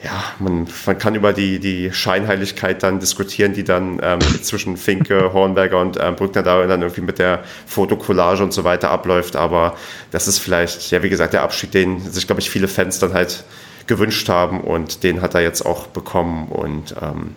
ja, 0.05 0.25
man, 0.39 0.67
man 0.85 0.99
kann 0.99 1.15
über 1.15 1.33
die, 1.33 1.59
die 1.59 1.93
Scheinheiligkeit 1.93 2.83
dann 2.83 3.01
diskutieren, 3.01 3.55
die 3.55 3.65
dann 3.65 3.99
ähm, 4.03 4.21
zwischen 4.43 4.77
Finke, 4.77 5.33
Hornberger 5.33 5.81
und 5.81 5.99
ähm, 6.01 6.17
Brückner 6.17 6.43
da 6.43 6.67
dann 6.67 6.83
irgendwie 6.83 7.01
mit 7.01 7.19
der 7.19 7.43
Fotokollage 7.67 8.43
und 8.43 8.53
so 8.53 8.65
weiter 8.65 8.91
abläuft. 8.91 9.37
Aber 9.37 9.75
das 10.11 10.29
ist 10.29 10.39
vielleicht, 10.39 10.91
ja, 10.91 11.03
wie 11.03 11.09
gesagt, 11.09 11.33
der 11.33 11.43
Abschied, 11.43 11.75
den 11.75 12.01
sich, 12.01 12.27
glaube 12.27 12.41
ich, 12.41 12.51
viele 12.51 12.69
Fans 12.69 12.99
dann 12.99 13.15
halt 13.15 13.45
gewünscht 13.87 14.29
haben 14.29 14.61
und 14.61 15.03
den 15.03 15.23
hat 15.23 15.35
er 15.35 15.43
jetzt 15.43 15.65
auch 15.65 15.87
bekommen 15.87 16.49
und 16.49 16.95
ähm, 17.01 17.35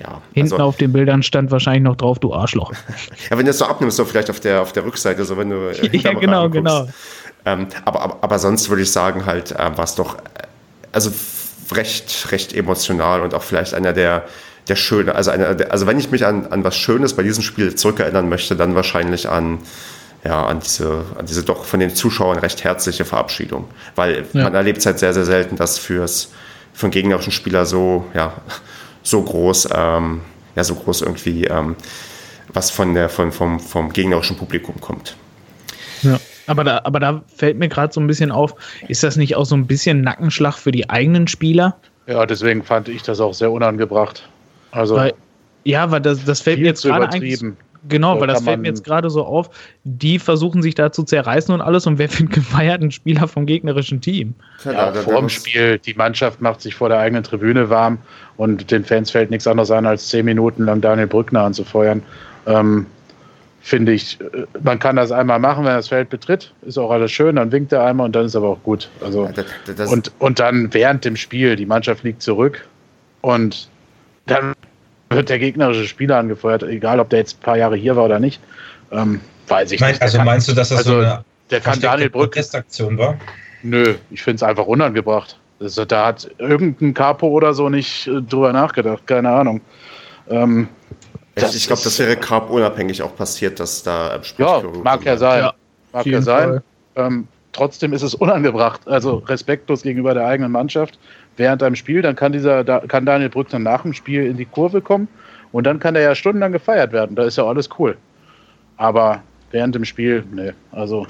ja, 0.00 0.22
Hinten 0.32 0.52
also, 0.52 0.64
auf 0.64 0.76
den 0.76 0.92
Bildern 0.92 1.24
stand 1.24 1.50
wahrscheinlich 1.50 1.82
noch 1.82 1.96
drauf, 1.96 2.20
du 2.20 2.32
Arschloch. 2.32 2.72
ja, 3.30 3.36
wenn 3.36 3.44
du 3.44 3.50
es 3.50 3.58
so 3.58 3.64
abnimmst, 3.64 3.96
so 3.96 4.04
vielleicht 4.04 4.30
auf 4.30 4.38
der, 4.38 4.62
auf 4.62 4.72
der 4.72 4.84
Rückseite, 4.84 5.24
so 5.24 5.36
wenn 5.36 5.50
du. 5.50 5.72
Ja, 5.92 6.12
genau, 6.12 6.48
genau. 6.48 6.88
Ähm, 7.44 7.66
aber, 7.84 8.02
aber, 8.02 8.18
aber 8.20 8.38
sonst 8.38 8.68
würde 8.68 8.82
ich 8.82 8.92
sagen, 8.92 9.26
halt, 9.26 9.52
äh, 9.52 9.76
war 9.76 9.84
es 9.84 9.96
doch, 9.96 10.14
äh, 10.16 10.20
also 10.92 11.10
recht, 11.72 12.30
recht 12.32 12.52
emotional 12.52 13.20
und 13.22 13.34
auch 13.34 13.42
vielleicht 13.42 13.74
einer 13.74 13.92
der, 13.92 14.24
der 14.68 14.76
schöne, 14.76 15.14
also 15.14 15.30
einer, 15.30 15.56
also 15.70 15.86
wenn 15.86 15.98
ich 15.98 16.10
mich 16.10 16.26
an, 16.26 16.46
an 16.46 16.64
was 16.64 16.76
Schönes 16.76 17.14
bei 17.14 17.22
diesem 17.22 17.42
Spiel 17.42 17.74
zurückerinnern 17.74 18.28
möchte, 18.28 18.56
dann 18.56 18.74
wahrscheinlich 18.74 19.28
an, 19.28 19.58
ja, 20.24 20.46
an 20.46 20.60
diese, 20.60 21.04
an 21.18 21.26
diese 21.26 21.42
doch 21.42 21.64
von 21.64 21.80
den 21.80 21.94
Zuschauern 21.94 22.38
recht 22.38 22.64
herzliche 22.64 23.04
Verabschiedung. 23.04 23.68
Weil 23.94 24.26
ja. 24.32 24.44
man 24.44 24.54
erlebt 24.54 24.78
es 24.78 24.86
halt 24.86 24.98
sehr, 24.98 25.14
sehr 25.14 25.24
selten, 25.24 25.56
dass 25.56 25.78
fürs, 25.78 26.32
für 26.72 26.86
einen 26.86 26.92
gegnerischen 26.92 27.32
Spieler 27.32 27.66
so, 27.66 28.06
ja, 28.14 28.32
so 29.02 29.22
groß, 29.22 29.68
ähm, 29.74 30.22
ja, 30.54 30.64
so 30.64 30.74
groß 30.74 31.02
irgendwie 31.02 31.44
ähm, 31.44 31.76
was 32.52 32.70
von 32.70 32.94
der, 32.94 33.08
von, 33.08 33.32
vom, 33.32 33.60
vom 33.60 33.92
gegnerischen 33.92 34.36
Publikum 34.36 34.80
kommt. 34.80 35.16
Ja. 36.02 36.18
Aber 36.48 36.64
da, 36.64 36.80
aber 36.84 36.98
da 36.98 37.22
fällt 37.34 37.58
mir 37.58 37.68
gerade 37.68 37.92
so 37.92 38.00
ein 38.00 38.06
bisschen 38.06 38.32
auf, 38.32 38.54
ist 38.88 39.04
das 39.04 39.16
nicht 39.16 39.36
auch 39.36 39.44
so 39.44 39.54
ein 39.54 39.66
bisschen 39.66 40.00
Nackenschlag 40.00 40.54
für 40.54 40.72
die 40.72 40.88
eigenen 40.88 41.28
Spieler? 41.28 41.76
Ja, 42.06 42.24
deswegen 42.26 42.64
fand 42.64 42.88
ich 42.88 43.02
das 43.02 43.20
auch 43.20 43.34
sehr 43.34 43.52
unangebracht. 43.52 44.28
Also 44.70 44.96
weil, 44.96 45.14
ja, 45.64 45.90
weil 45.90 46.00
das, 46.00 46.24
das 46.24 46.40
fällt 46.40 46.60
mir 46.60 46.66
jetzt 46.66 46.82
gerade 46.82 47.08
eigentlich. 47.10 47.42
Genau, 47.88 48.14
so 48.14 48.20
weil 48.20 48.26
das 48.26 48.42
fällt 48.42 48.60
mir 48.60 48.68
jetzt 48.68 48.84
gerade 48.84 49.08
so 49.08 49.24
auf. 49.24 49.50
Die 49.84 50.18
versuchen 50.18 50.62
sich 50.62 50.74
da 50.74 50.90
zu 50.90 51.04
zerreißen 51.04 51.54
und 51.54 51.60
alles. 51.60 51.86
Und 51.86 51.98
wer 51.98 52.08
findet 52.08 52.34
gefeierten 52.34 52.90
Spieler 52.90 53.28
vom 53.28 53.46
gegnerischen 53.46 54.00
Team? 54.00 54.34
Ja, 54.64 54.92
vor 54.92 55.20
dem 55.20 55.28
Spiel, 55.28 55.78
die 55.78 55.94
Mannschaft 55.94 56.40
macht 56.40 56.60
sich 56.60 56.74
vor 56.74 56.88
der 56.88 56.98
eigenen 56.98 57.22
Tribüne 57.22 57.70
warm 57.70 57.98
und 58.36 58.70
den 58.70 58.84
Fans 58.84 59.10
fällt 59.10 59.30
nichts 59.30 59.46
anderes 59.46 59.70
an, 59.70 59.86
als 59.86 60.08
zehn 60.08 60.24
Minuten 60.24 60.64
lang 60.64 60.80
Daniel 60.80 61.06
Brückner 61.06 61.42
anzufeuern. 61.42 62.02
Ähm, 62.46 62.86
finde 63.60 63.92
ich, 63.92 64.20
äh, 64.20 64.46
man 64.62 64.78
kann 64.78 64.96
das 64.96 65.12
einmal 65.12 65.38
machen, 65.38 65.64
wenn 65.64 65.72
er 65.72 65.78
das 65.78 65.88
Feld 65.88 66.10
betritt, 66.10 66.52
ist 66.62 66.78
auch 66.78 66.90
alles 66.90 67.12
schön, 67.12 67.36
dann 67.36 67.52
winkt 67.52 67.72
er 67.72 67.84
einmal 67.84 68.06
und 68.06 68.16
dann 68.16 68.26
ist 68.26 68.36
aber 68.36 68.48
auch 68.48 68.62
gut. 68.62 68.88
Also, 69.02 69.26
ja, 69.26 69.32
das, 69.32 69.46
das 69.76 69.92
und, 69.92 70.12
und 70.18 70.38
dann 70.38 70.72
während 70.72 71.04
dem 71.04 71.16
Spiel, 71.16 71.56
die 71.56 71.66
Mannschaft 71.66 72.04
liegt 72.04 72.22
zurück 72.22 72.66
und 73.20 73.68
dann 74.26 74.54
wird 75.10 75.28
der 75.28 75.38
gegnerische 75.38 75.86
Spieler 75.86 76.18
angefeuert, 76.18 76.62
egal 76.62 77.00
ob 77.00 77.10
der 77.10 77.20
jetzt 77.20 77.38
ein 77.38 77.42
paar 77.42 77.56
Jahre 77.56 77.76
hier 77.76 77.96
war 77.96 78.04
oder 78.04 78.20
nicht. 78.20 78.40
Ähm, 78.90 79.20
weiß 79.48 79.72
ich 79.72 79.80
mein, 79.80 79.92
nicht. 79.92 80.02
Also 80.02 80.18
kann, 80.18 80.26
meinst 80.26 80.48
du, 80.48 80.52
dass 80.52 80.68
das 80.68 80.78
also 80.78 80.92
so 80.92 80.98
eine 80.98 81.24
der 81.50 81.60
kann 81.60 81.80
Daniel 81.80 82.10
Brück 82.10 82.32
Protestaktion 82.32 82.98
war? 82.98 83.18
Nö, 83.62 83.94
ich 84.10 84.22
finde 84.22 84.36
es 84.36 84.42
einfach 84.42 84.66
unangebracht. 84.66 85.38
Also, 85.60 85.84
da 85.84 86.06
hat 86.06 86.30
irgendein 86.38 86.94
Capo 86.94 87.26
oder 87.28 87.52
so 87.54 87.68
nicht 87.68 88.06
äh, 88.06 88.22
drüber 88.22 88.52
nachgedacht, 88.52 89.06
keine 89.06 89.30
Ahnung. 89.30 89.60
Ähm, 90.28 90.68
das 91.40 91.54
ich 91.54 91.66
glaube, 91.66 91.82
das 91.82 91.98
wäre 91.98 92.16
Carp 92.16 92.50
unabhängig 92.50 93.02
auch 93.02 93.14
passiert, 93.16 93.60
dass 93.60 93.82
da 93.82 94.14
ähm, 94.14 94.22
Ja, 94.38 94.62
mag 94.82 95.04
ja 95.04 95.16
sein. 95.16 95.40
Ja, 95.40 95.54
mag 95.92 96.06
ja 96.06 96.22
sein. 96.22 96.60
Ähm, 96.96 97.28
trotzdem 97.52 97.92
ist 97.92 98.02
es 98.02 98.14
unangebracht, 98.14 98.86
also 98.86 99.16
respektlos 99.16 99.82
gegenüber 99.82 100.14
der 100.14 100.26
eigenen 100.26 100.52
Mannschaft. 100.52 100.98
Während 101.36 101.62
einem 101.62 101.76
Spiel, 101.76 102.02
dann 102.02 102.16
kann 102.16 102.32
dieser, 102.32 102.64
da, 102.64 102.80
kann 102.80 103.06
Daniel 103.06 103.30
Brück 103.30 103.48
dann 103.48 103.62
nach 103.62 103.82
dem 103.82 103.92
Spiel 103.92 104.26
in 104.26 104.36
die 104.36 104.44
Kurve 104.44 104.80
kommen 104.80 105.08
und 105.52 105.64
dann 105.64 105.78
kann 105.78 105.94
er 105.94 106.02
ja 106.02 106.14
stundenlang 106.14 106.52
gefeiert 106.52 106.92
werden. 106.92 107.16
Da 107.16 107.24
ist 107.24 107.36
ja 107.36 107.44
alles 107.44 107.68
cool. 107.78 107.96
Aber 108.76 109.22
während 109.50 109.74
dem 109.74 109.84
Spiel, 109.84 110.24
nee, 110.30 110.52
also. 110.72 111.06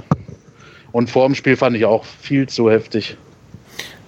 Und 0.92 1.10
vor 1.10 1.26
dem 1.26 1.34
Spiel 1.34 1.56
fand 1.56 1.76
ich 1.76 1.84
auch 1.84 2.04
viel 2.04 2.48
zu 2.48 2.70
heftig. 2.70 3.16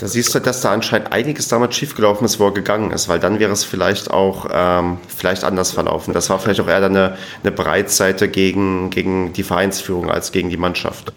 Da 0.00 0.08
siehst 0.08 0.34
du, 0.34 0.38
dass 0.38 0.62
da 0.62 0.72
anscheinend 0.72 1.12
einiges 1.12 1.48
damals 1.48 1.76
schiefgelaufen 1.76 2.24
ist, 2.24 2.40
wo 2.40 2.46
er 2.46 2.54
gegangen 2.54 2.90
ist, 2.90 3.10
weil 3.10 3.20
dann 3.20 3.38
wäre 3.38 3.52
es 3.52 3.64
vielleicht 3.64 4.10
auch 4.10 4.48
ähm, 4.50 4.96
vielleicht 5.08 5.44
anders 5.44 5.72
verlaufen. 5.72 6.14
Das 6.14 6.30
war 6.30 6.38
vielleicht 6.38 6.60
auch 6.60 6.68
eher 6.68 6.82
eine, 6.82 7.18
eine 7.42 7.52
Breitseite 7.52 8.28
gegen, 8.28 8.88
gegen 8.88 9.34
die 9.34 9.42
Vereinsführung 9.42 10.10
als 10.10 10.32
gegen 10.32 10.48
die 10.48 10.56
Mannschaft. 10.56 11.12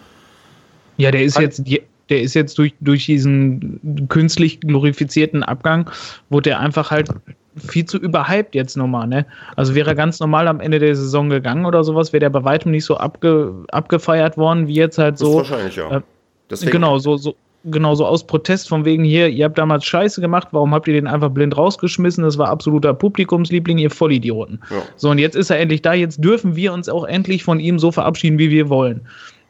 Ja, 0.97 1.11
der 1.11 1.23
ist 1.23 1.39
jetzt, 1.39 1.63
der 2.09 2.21
ist 2.21 2.33
jetzt 2.33 2.57
durch, 2.57 2.73
durch 2.81 3.05
diesen 3.05 4.07
künstlich 4.09 4.59
glorifizierten 4.59 5.43
Abgang, 5.43 5.89
wurde 6.29 6.49
er 6.49 6.59
einfach 6.59 6.91
halt 6.91 7.07
viel 7.55 7.85
zu 7.85 7.97
überhyped 7.97 8.53
jetzt 8.53 8.75
nochmal, 8.75 9.07
ne? 9.07 9.25
Also 9.55 9.75
wäre 9.75 9.91
er 9.91 9.95
ganz 9.95 10.19
normal 10.19 10.49
am 10.49 10.59
Ende 10.59 10.79
der 10.79 10.93
Saison 10.93 11.29
gegangen 11.29 11.65
oder 11.65 11.85
sowas, 11.85 12.11
wäre 12.11 12.19
der 12.19 12.31
bei 12.31 12.43
weitem 12.43 12.71
nicht 12.71 12.83
so 12.83 12.97
abge, 12.97 13.53
abgefeiert 13.71 14.37
worden, 14.37 14.67
wie 14.67 14.75
jetzt 14.75 14.97
halt 14.97 15.17
so. 15.17 15.39
Das 15.39 15.49
wahrscheinlich, 15.49 15.77
ja. 15.77 15.97
Äh, 15.97 16.69
genau, 16.69 16.97
so, 16.97 17.15
so, 17.15 17.35
genauso 17.65 18.05
aus 18.05 18.25
Protest 18.25 18.69
von 18.69 18.85
wegen 18.85 19.03
hier, 19.03 19.29
ihr 19.29 19.45
habt 19.45 19.57
damals 19.57 19.85
Scheiße 19.85 20.19
gemacht, 20.21 20.49
warum 20.51 20.73
habt 20.73 20.87
ihr 20.87 20.93
den 20.93 21.07
einfach 21.07 21.29
blind 21.29 21.55
rausgeschmissen? 21.57 22.23
Das 22.23 22.37
war 22.37 22.49
absoluter 22.49 22.93
Publikumsliebling, 22.93 23.77
ihr 23.77 23.89
Vollidioten. 23.89 24.59
Ja. 24.69 24.83
So, 24.97 25.09
und 25.09 25.17
jetzt 25.17 25.35
ist 25.35 25.49
er 25.49 25.59
endlich 25.59 25.81
da, 25.81 25.93
jetzt 25.93 26.23
dürfen 26.23 26.55
wir 26.55 26.73
uns 26.73 26.89
auch 26.89 27.05
endlich 27.05 27.43
von 27.43 27.59
ihm 27.59 27.79
so 27.79 27.91
verabschieden, 27.91 28.37
wie 28.37 28.49
wir 28.49 28.69
wollen. 28.69 29.01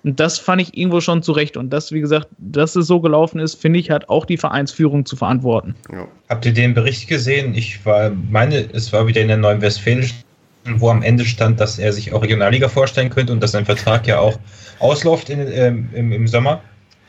Und 0.04 0.20
das 0.20 0.38
fand 0.38 0.62
ich 0.62 0.78
irgendwo 0.78 1.00
schon 1.00 1.24
zurecht. 1.24 1.56
Und 1.56 1.72
das, 1.72 1.92
wie 1.92 2.02
gesagt, 2.02 2.28
dass 2.38 2.76
es 2.76 2.88
so 2.88 3.00
gelaufen 3.00 3.40
ist, 3.40 3.56
finde 3.56 3.80
ich, 3.80 3.90
hat 3.90 4.10
auch 4.10 4.26
die 4.26 4.38
Vereinsführung 4.38 5.06
zu 5.06 5.16
verantworten. 5.16 5.76
Ja. 5.92 6.08
Habt 6.30 6.46
ihr 6.46 6.54
den 6.54 6.74
Bericht 6.74 7.08
gesehen? 7.08 7.56
Ich 7.56 7.86
war, 7.86 8.12
meine, 8.30 8.68
es 8.74 8.92
war 8.92 9.08
wieder 9.08 9.22
in 9.22 9.30
der 9.30 9.38
Neuen 9.38 9.62
Westfälischen, 9.62 10.18
wo 10.76 10.90
am 10.90 11.04
Ende 11.04 11.24
stand, 11.24 11.60
dass 11.60 11.80
er 11.80 11.94
sich 11.94 12.12
auch 12.14 12.22
Regionalliga 12.22 12.68
vorstellen 12.68 13.10
könnte 13.10 13.32
und 13.32 13.42
dass 13.42 13.52
sein 13.52 13.66
Vertrag 13.66 14.06
ja 14.06 14.20
auch 14.20 14.38
ausläuft 14.80 15.30
in, 15.30 15.40
ähm, 15.52 15.90
im, 15.94 16.12
im 16.12 16.28
Sommer. 16.28 16.62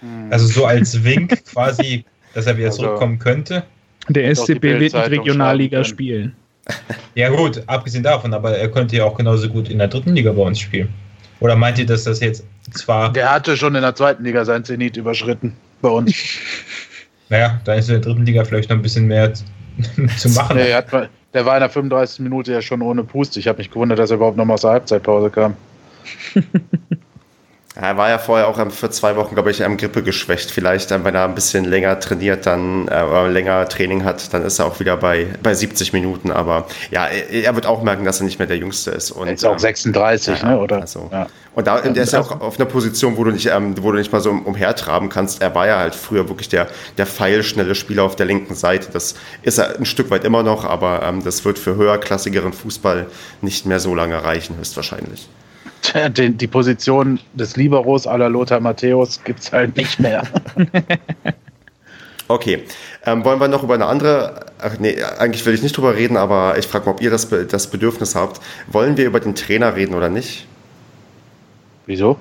Hm. 0.05 0.31
Also 0.31 0.47
so 0.47 0.67
als 0.67 1.03
Wink 1.03 1.45
quasi, 1.53 2.05
dass 2.35 2.47
er 2.47 2.57
wieder 2.57 2.69
also, 2.69 2.83
zurückkommen 2.83 3.19
könnte. 3.19 3.65
Der 4.09 4.35
SCP 4.35 4.63
wird 4.63 4.81
nicht 4.81 4.95
Regionalliga 4.95 5.85
spielen. 5.85 6.37
Ja 7.15 7.29
gut, 7.29 7.63
abgesehen 7.67 8.03
davon, 8.03 8.33
aber 8.33 8.57
er 8.57 8.71
könnte 8.71 8.97
ja 8.97 9.05
auch 9.05 9.17
genauso 9.17 9.51
gut 9.51 9.69
in 9.69 9.77
der 9.77 9.87
dritten 9.87 10.15
Liga 10.15 10.33
bei 10.33 10.43
uns 10.43 10.59
spielen. 10.59 10.89
Oder 11.41 11.57
meint 11.57 11.79
ihr, 11.79 11.85
dass 11.85 12.05
das 12.05 12.21
jetzt 12.21 12.43
zwar. 12.73 13.13
Der 13.13 13.31
hatte 13.31 13.55
schon 13.57 13.75
in 13.75 13.83
der 13.83 13.95
zweiten 13.95 14.25
Liga 14.25 14.47
sein 14.47 14.65
Zenit 14.65 14.97
überschritten 14.97 15.55
bei 15.83 15.91
uns. 15.91 16.15
naja, 17.29 17.61
dann 17.65 17.79
ist 17.79 17.91
in 17.91 17.97
der 17.97 18.01
dritten 18.01 18.25
Liga 18.25 18.45
vielleicht 18.45 18.71
noch 18.71 18.77
ein 18.77 18.83
bisschen 18.83 19.07
mehr 19.07 19.35
zu 19.35 19.45
machen. 20.31 20.57
Nee, 20.57 20.73
hat, 20.73 20.91
der 21.35 21.45
war 21.45 21.55
in 21.57 21.61
der 21.61 21.69
35. 21.69 22.21
Minute 22.21 22.51
ja 22.51 22.63
schon 22.63 22.81
ohne 22.81 23.05
Pust. 23.05 23.37
Ich 23.37 23.47
habe 23.47 23.59
mich 23.59 23.71
gewundert, 23.71 23.99
dass 23.99 24.11
er 24.11 24.17
überhaupt 24.17 24.39
noch 24.39 24.47
mal 24.47 24.55
aus 24.55 24.63
der 24.63 24.71
Halbzeitpause 24.71 25.29
kam. 25.29 25.55
Er 27.77 27.97
war 27.97 28.09
ja 28.09 28.19
vorher 28.19 28.47
auch 28.47 28.71
für 28.71 28.89
zwei 28.91 29.17
Wochen, 29.17 29.35
glaube 29.35 29.51
ich, 29.51 29.65
am 29.65 29.77
Grippe 29.77 30.05
geschwächt. 30.05 30.53
Vielleicht, 30.53 30.91
wenn 30.91 31.15
er 31.15 31.25
ein 31.25 31.35
bisschen 31.35 31.65
länger 31.65 31.99
trainiert, 31.99 32.47
dann 32.47 32.87
äh, 32.87 33.29
länger 33.29 33.69
Training 33.69 34.05
hat, 34.05 34.33
dann 34.33 34.45
ist 34.45 34.61
er 34.61 34.67
auch 34.67 34.79
wieder 34.79 34.97
bei, 34.97 35.27
bei 35.43 35.55
70 35.55 35.93
Minuten. 35.93 36.31
Aber 36.31 36.69
ja, 36.93 37.07
er, 37.07 37.53
wird 37.57 37.67
auch 37.67 37.83
merken, 37.83 38.05
dass 38.05 38.21
er 38.21 38.27
nicht 38.27 38.39
mehr 38.39 38.47
der 38.47 38.59
Jüngste 38.59 38.93
ist. 38.93 39.11
Und, 39.11 39.27
er 39.27 39.35
ist 39.35 39.45
auch 39.45 39.59
36, 39.59 40.43
ja, 40.43 40.51
ne? 40.51 40.59
Oder? 40.61 40.83
Also, 40.83 41.09
ja. 41.11 41.27
Und 41.57 41.67
da, 41.67 41.81
der 41.81 42.03
ist 42.03 42.13
ja 42.13 42.21
auch 42.21 42.41
auf 42.41 42.61
einer 42.61 42.69
Position, 42.69 43.17
wo 43.17 43.25
du 43.25 43.33
nicht, 43.33 43.47
ähm, 43.47 43.75
wo 43.83 43.91
du 43.91 43.99
nicht 43.99 44.13
mal 44.13 44.21
so 44.21 44.31
umhertraben 44.31 45.09
kannst. 45.09 45.43
Er 45.43 45.53
war 45.57 45.67
ja 45.67 45.79
halt 45.79 45.97
früher 45.97 46.29
wirklich 46.29 46.49
der, 46.49 46.69
der 46.97 47.07
feilschnelle 47.07 47.75
Spieler 47.75 48.05
auf 48.05 48.15
der 48.15 48.27
linken 48.27 48.55
Seite. 48.55 48.89
Das 48.93 49.17
ist 49.43 49.59
er 49.59 49.77
ein 49.77 49.85
Stück 49.85 50.11
weit 50.11 50.23
immer 50.23 50.45
noch, 50.45 50.65
aber 50.65 51.03
ähm, 51.03 51.25
das 51.25 51.45
wird 51.45 51.59
für 51.59 51.75
höherklassigeren 51.75 52.53
Fußball 52.53 53.07
nicht 53.41 53.67
mehr 53.67 53.81
so 53.81 53.97
lange 53.97 54.23
reichen, 54.23 54.57
höchstwahrscheinlich. 54.59 55.29
Die, 56.17 56.31
die 56.31 56.47
Position 56.47 57.21
des 57.35 57.57
Liberos 57.57 58.07
aller 58.07 58.29
Lothar 58.29 58.61
Matthäus 58.61 59.23
gibt 59.25 59.41
es 59.41 59.53
halt 59.53 59.77
nicht 59.77 60.01
mehr. 60.01 60.23
Okay, 62.27 62.63
ähm, 63.05 63.25
wollen 63.25 63.39
wir 63.39 63.49
noch 63.49 63.63
über 63.63 63.75
eine 63.75 63.87
andere, 63.87 64.47
ach 64.59 64.79
nee, 64.79 64.97
eigentlich 65.19 65.45
will 65.45 65.53
ich 65.55 65.63
nicht 65.63 65.77
drüber 65.77 65.95
reden, 65.95 66.17
aber 66.17 66.57
ich 66.59 66.67
frage 66.67 66.87
mal, 66.87 66.93
ob 66.93 67.03
ihr 67.03 67.11
das, 67.11 67.29
das 67.29 67.71
Bedürfnis 67.71 68.15
habt. 68.15 68.41
Wollen 68.69 68.97
wir 68.97 69.05
über 69.05 69.21
den 69.21 69.35
Trainer 69.35 69.77
reden 69.77 69.95
oder 69.95 70.09
nicht? 70.09 70.47
Wieso? 71.87 72.19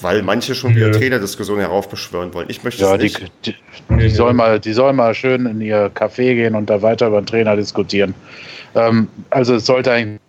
Weil 0.00 0.22
manche 0.22 0.54
schon 0.54 0.76
wieder 0.76 0.92
Trainerdiskussionen 0.92 1.62
heraufbeschwören 1.62 2.32
wollen. 2.34 2.48
Ich 2.50 2.62
möchte 2.62 2.82
ja, 2.82 2.94
es 2.94 3.02
nicht. 3.02 3.30
Die, 3.44 3.54
die, 3.90 3.96
die, 3.96 4.08
soll 4.10 4.32
mal, 4.32 4.60
die 4.60 4.72
soll 4.72 4.92
mal 4.92 5.14
schön 5.14 5.46
in 5.46 5.60
ihr 5.60 5.90
Café 5.92 6.34
gehen 6.34 6.54
und 6.54 6.70
da 6.70 6.82
weiter 6.82 7.08
über 7.08 7.20
den 7.20 7.26
Trainer 7.26 7.56
diskutieren. 7.56 8.14
Ähm, 8.74 9.08
also 9.30 9.56
es 9.56 9.66
sollte 9.66 9.92
eigentlich 9.92 10.20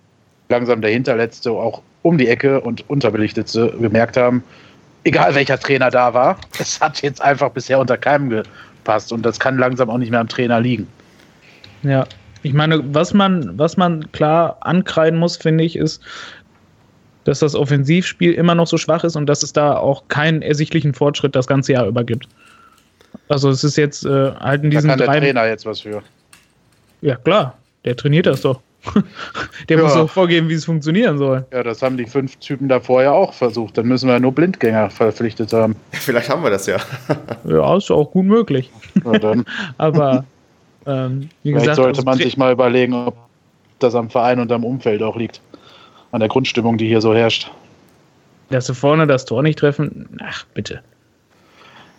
langsam 0.49 0.81
der 0.81 0.91
Hinterletzte 0.91 1.51
auch 1.51 1.81
um 2.03 2.17
die 2.17 2.27
Ecke 2.27 2.61
und 2.61 2.87
Unterbelichtete 2.89 3.73
gemerkt 3.79 4.15
haben, 4.15 4.43
egal 5.03 5.33
welcher 5.33 5.59
Trainer 5.59 5.89
da 5.89 6.13
war, 6.13 6.37
es 6.59 6.79
hat 6.79 7.01
jetzt 7.01 7.21
einfach 7.21 7.49
bisher 7.49 7.79
unter 7.79 7.97
keinem 7.97 8.29
gepasst 8.29 9.11
und 9.11 9.25
das 9.25 9.39
kann 9.39 9.57
langsam 9.57 9.89
auch 9.89 9.97
nicht 9.97 10.11
mehr 10.11 10.19
am 10.19 10.29
Trainer 10.29 10.59
liegen. 10.59 10.87
Ja, 11.81 12.05
ich 12.43 12.53
meine, 12.53 12.83
was 12.93 13.13
man, 13.13 13.57
was 13.57 13.77
man 13.77 14.11
klar 14.11 14.57
ankreiden 14.61 15.19
muss, 15.19 15.37
finde 15.37 15.63
ich, 15.63 15.75
ist, 15.75 16.01
dass 17.23 17.39
das 17.39 17.55
Offensivspiel 17.55 18.33
immer 18.33 18.53
noch 18.53 18.67
so 18.67 18.77
schwach 18.77 19.03
ist 19.03 19.15
und 19.15 19.27
dass 19.27 19.43
es 19.43 19.53
da 19.53 19.77
auch 19.77 20.07
keinen 20.09 20.41
ersichtlichen 20.41 20.93
Fortschritt 20.93 21.35
das 21.35 21.47
ganze 21.47 21.73
Jahr 21.73 21.87
über 21.87 22.03
gibt. 22.03 22.27
Also 23.29 23.49
es 23.49 23.63
ist 23.63 23.77
jetzt 23.77 24.05
äh, 24.05 24.31
halt 24.33 24.63
in 24.63 24.71
diesen 24.71 24.89
da 24.89 24.97
kann 24.97 25.05
der 25.05 25.21
Trainer 25.21 25.47
jetzt 25.47 25.65
was 25.65 25.81
für. 25.81 26.03
Ja 27.01 27.15
klar, 27.15 27.57
der 27.85 27.95
trainiert 27.95 28.25
das 28.25 28.41
doch. 28.41 28.59
Der 29.69 29.77
ja. 29.77 29.83
muss 29.83 29.93
auch 29.93 30.09
vorgeben, 30.09 30.49
wie 30.49 30.53
es 30.53 30.65
funktionieren 30.65 31.17
soll. 31.17 31.45
Ja, 31.51 31.63
das 31.63 31.81
haben 31.81 31.97
die 31.97 32.05
fünf 32.05 32.35
Typen 32.37 32.67
da 32.67 32.79
vorher 32.79 33.13
auch 33.13 33.33
versucht. 33.33 33.77
Dann 33.77 33.87
müssen 33.87 34.09
wir 34.09 34.19
nur 34.19 34.31
Blindgänger 34.31 34.89
verpflichtet 34.89 35.53
haben. 35.53 35.75
Vielleicht 35.91 36.29
haben 36.29 36.43
wir 36.43 36.49
das 36.49 36.65
ja. 36.65 36.77
ja, 37.45 37.77
ist 37.77 37.91
auch 37.91 38.11
gut 38.11 38.25
möglich. 38.25 38.71
Aber 39.77 40.25
ähm, 40.85 41.29
wie 41.43 41.49
Vielleicht 41.49 41.65
gesagt, 41.65 41.75
sollte 41.77 42.03
man 42.03 42.17
sich 42.17 42.37
mal 42.37 42.51
überlegen, 42.51 42.93
ob 42.93 43.15
das 43.79 43.95
am 43.95 44.09
Verein 44.09 44.39
und 44.39 44.51
am 44.51 44.63
Umfeld 44.63 45.01
auch 45.01 45.15
liegt. 45.15 45.41
An 46.11 46.19
der 46.19 46.29
Grundstimmung, 46.29 46.77
die 46.77 46.87
hier 46.87 47.01
so 47.01 47.13
herrscht. 47.15 47.49
Dass 48.49 48.67
sie 48.67 48.75
vorne 48.75 49.07
das 49.07 49.25
Tor 49.25 49.41
nicht 49.41 49.57
treffen, 49.59 50.19
ach 50.21 50.45
bitte. 50.53 50.81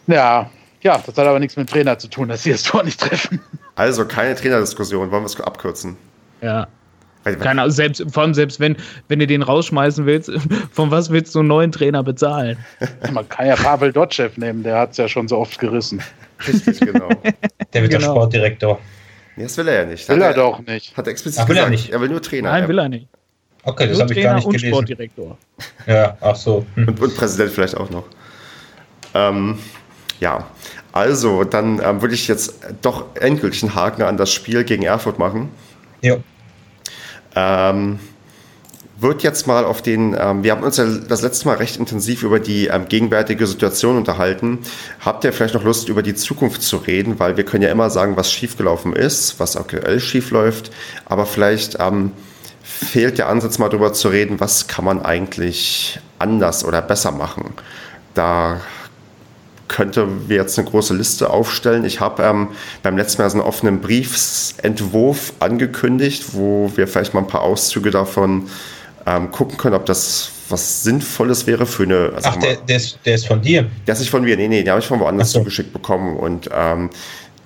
Ja, 0.06 0.50
ja, 0.82 0.98
das 0.98 1.16
hat 1.16 1.26
aber 1.26 1.40
nichts 1.40 1.56
mit 1.56 1.68
dem 1.68 1.72
Trainer 1.72 1.98
zu 1.98 2.08
tun, 2.08 2.28
dass 2.28 2.42
sie 2.42 2.52
das 2.52 2.62
Tor 2.62 2.84
nicht 2.84 3.00
treffen. 3.00 3.40
Also 3.74 4.04
keine 4.04 4.34
Trainerdiskussion, 4.34 5.10
wollen 5.10 5.22
wir 5.22 5.26
es 5.26 5.40
abkürzen. 5.40 5.96
Ja. 6.44 6.68
Keine 7.24 7.62
Ahnung, 7.62 7.70
selbst, 7.70 8.04
vor 8.12 8.22
allem 8.22 8.34
selbst 8.34 8.60
wenn, 8.60 8.76
wenn 9.08 9.18
du 9.18 9.26
den 9.26 9.40
rausschmeißen 9.40 10.04
willst, 10.04 10.30
von 10.72 10.90
was 10.90 11.08
willst 11.10 11.34
du 11.34 11.38
einen 11.38 11.48
neuen 11.48 11.72
Trainer 11.72 12.02
bezahlen? 12.02 12.58
Man 13.12 13.26
kann 13.30 13.46
ja 13.46 13.56
Pavel 13.56 13.92
Dotschew 13.92 14.28
nehmen, 14.36 14.62
der 14.62 14.78
hat 14.78 14.90
es 14.90 14.98
ja 14.98 15.08
schon 15.08 15.26
so 15.26 15.38
oft 15.38 15.58
gerissen. 15.58 16.02
Richtig, 16.46 16.80
genau. 16.80 17.08
Der 17.72 17.82
wird 17.82 17.92
genau. 17.92 17.98
der 17.98 18.00
Sportdirektor. 18.00 18.78
Nee, 19.36 19.44
das 19.44 19.56
will 19.56 19.68
er 19.68 19.80
ja 19.80 19.86
nicht. 19.86 20.06
Will 20.08 20.20
er, 20.20 20.28
er 20.28 20.34
doch 20.34 20.60
nicht. 20.60 20.94
Hat 20.96 21.06
er 21.06 21.12
explizit 21.12 21.40
ach, 21.42 21.48
will 21.48 21.54
gesagt. 21.54 21.68
Er, 21.68 21.70
nicht. 21.70 21.90
er 21.90 22.00
will 22.00 22.08
nur 22.10 22.20
Trainer. 22.20 22.50
Nein, 22.50 22.68
will 22.68 22.78
er 22.78 22.88
nicht. 22.88 23.08
Okay, 23.62 23.88
das 23.88 24.00
habe 24.00 24.12
ich 24.12 24.22
gar 24.22 24.34
nicht 24.34 24.44
und 24.44 24.52
gelesen. 24.52 24.74
Sportdirektor. 24.74 25.38
Ja, 25.86 26.16
ach 26.20 26.36
so. 26.36 26.66
Hm. 26.74 26.88
Und, 26.88 27.00
und, 27.00 27.16
Präsident 27.16 27.50
vielleicht 27.50 27.76
auch 27.76 27.90
noch. 27.90 28.04
Ähm, 29.14 29.58
ja, 30.20 30.46
also 30.92 31.44
dann 31.44 31.80
ähm, 31.82 32.02
würde 32.02 32.14
ich 32.14 32.28
jetzt 32.28 32.58
doch 32.82 33.06
endgültig 33.16 33.62
einen 33.62 33.74
Haken 33.74 34.02
an 34.02 34.16
das 34.16 34.32
Spiel 34.32 34.64
gegen 34.64 34.82
Erfurt 34.82 35.18
machen. 35.18 35.50
Ja. 36.00 36.16
Ähm, 37.34 37.98
wird 38.96 39.22
jetzt 39.22 39.46
mal 39.46 39.64
auf 39.64 39.82
den, 39.82 40.16
ähm, 40.18 40.44
wir 40.44 40.52
haben 40.52 40.62
uns 40.62 40.76
ja 40.76 40.84
das 40.86 41.22
letzte 41.22 41.46
Mal 41.46 41.56
recht 41.56 41.76
intensiv 41.76 42.22
über 42.22 42.38
die 42.38 42.68
ähm, 42.68 42.86
gegenwärtige 42.88 43.46
Situation 43.46 43.96
unterhalten. 43.96 44.60
Habt 45.00 45.24
ihr 45.24 45.32
vielleicht 45.32 45.54
noch 45.54 45.64
Lust, 45.64 45.88
über 45.88 46.02
die 46.02 46.14
Zukunft 46.14 46.62
zu 46.62 46.76
reden? 46.76 47.18
Weil 47.18 47.36
wir 47.36 47.44
können 47.44 47.62
ja 47.62 47.70
immer 47.70 47.90
sagen, 47.90 48.16
was 48.16 48.32
schiefgelaufen 48.32 48.92
ist, 48.92 49.40
was 49.40 49.56
aktuell 49.56 50.00
schief 50.00 50.30
läuft, 50.30 50.70
aber 51.06 51.26
vielleicht 51.26 51.78
ähm, 51.80 52.12
fehlt 52.62 53.18
der 53.18 53.28
Ansatz 53.28 53.58
mal 53.58 53.68
darüber 53.68 53.92
zu 53.92 54.08
reden, 54.08 54.40
was 54.40 54.68
kann 54.68 54.84
man 54.84 55.04
eigentlich 55.04 56.00
anders 56.18 56.64
oder 56.64 56.80
besser 56.80 57.10
machen. 57.10 57.54
Da 58.14 58.60
könnte 59.74 60.06
wir 60.28 60.36
jetzt 60.36 60.56
eine 60.56 60.68
große 60.68 60.94
Liste 60.94 61.30
aufstellen. 61.30 61.84
Ich 61.84 61.98
habe 61.98 62.22
ähm, 62.22 62.48
beim 62.84 62.96
letzten 62.96 63.20
Mal 63.20 63.28
so 63.28 63.38
einen 63.38 63.46
offenen 63.46 63.80
Briefsentwurf 63.80 65.32
angekündigt, 65.40 66.26
wo 66.32 66.70
wir 66.76 66.86
vielleicht 66.86 67.12
mal 67.12 67.20
ein 67.20 67.26
paar 67.26 67.42
Auszüge 67.42 67.90
davon 67.90 68.48
ähm, 69.04 69.32
gucken 69.32 69.58
können, 69.58 69.74
ob 69.74 69.84
das 69.84 70.30
was 70.48 70.84
Sinnvolles 70.84 71.46
wäre 71.46 71.66
für 71.66 71.84
eine. 71.84 72.12
Also 72.14 72.28
Ach, 72.30 72.36
der, 72.36 72.56
der, 72.56 72.76
ist, 72.76 72.98
der 73.04 73.14
ist 73.16 73.26
von 73.26 73.42
dir? 73.42 73.66
Der 73.86 73.94
ist 73.94 74.00
nicht 74.00 74.10
von 74.10 74.22
mir, 74.22 74.36
nee, 74.36 74.46
nee, 74.46 74.62
den 74.62 74.70
habe 74.70 74.80
ich 74.80 74.86
von 74.86 75.00
woanders 75.00 75.32
so. 75.32 75.40
zugeschickt 75.40 75.72
bekommen. 75.72 76.16
Und 76.16 76.48
ähm, 76.52 76.90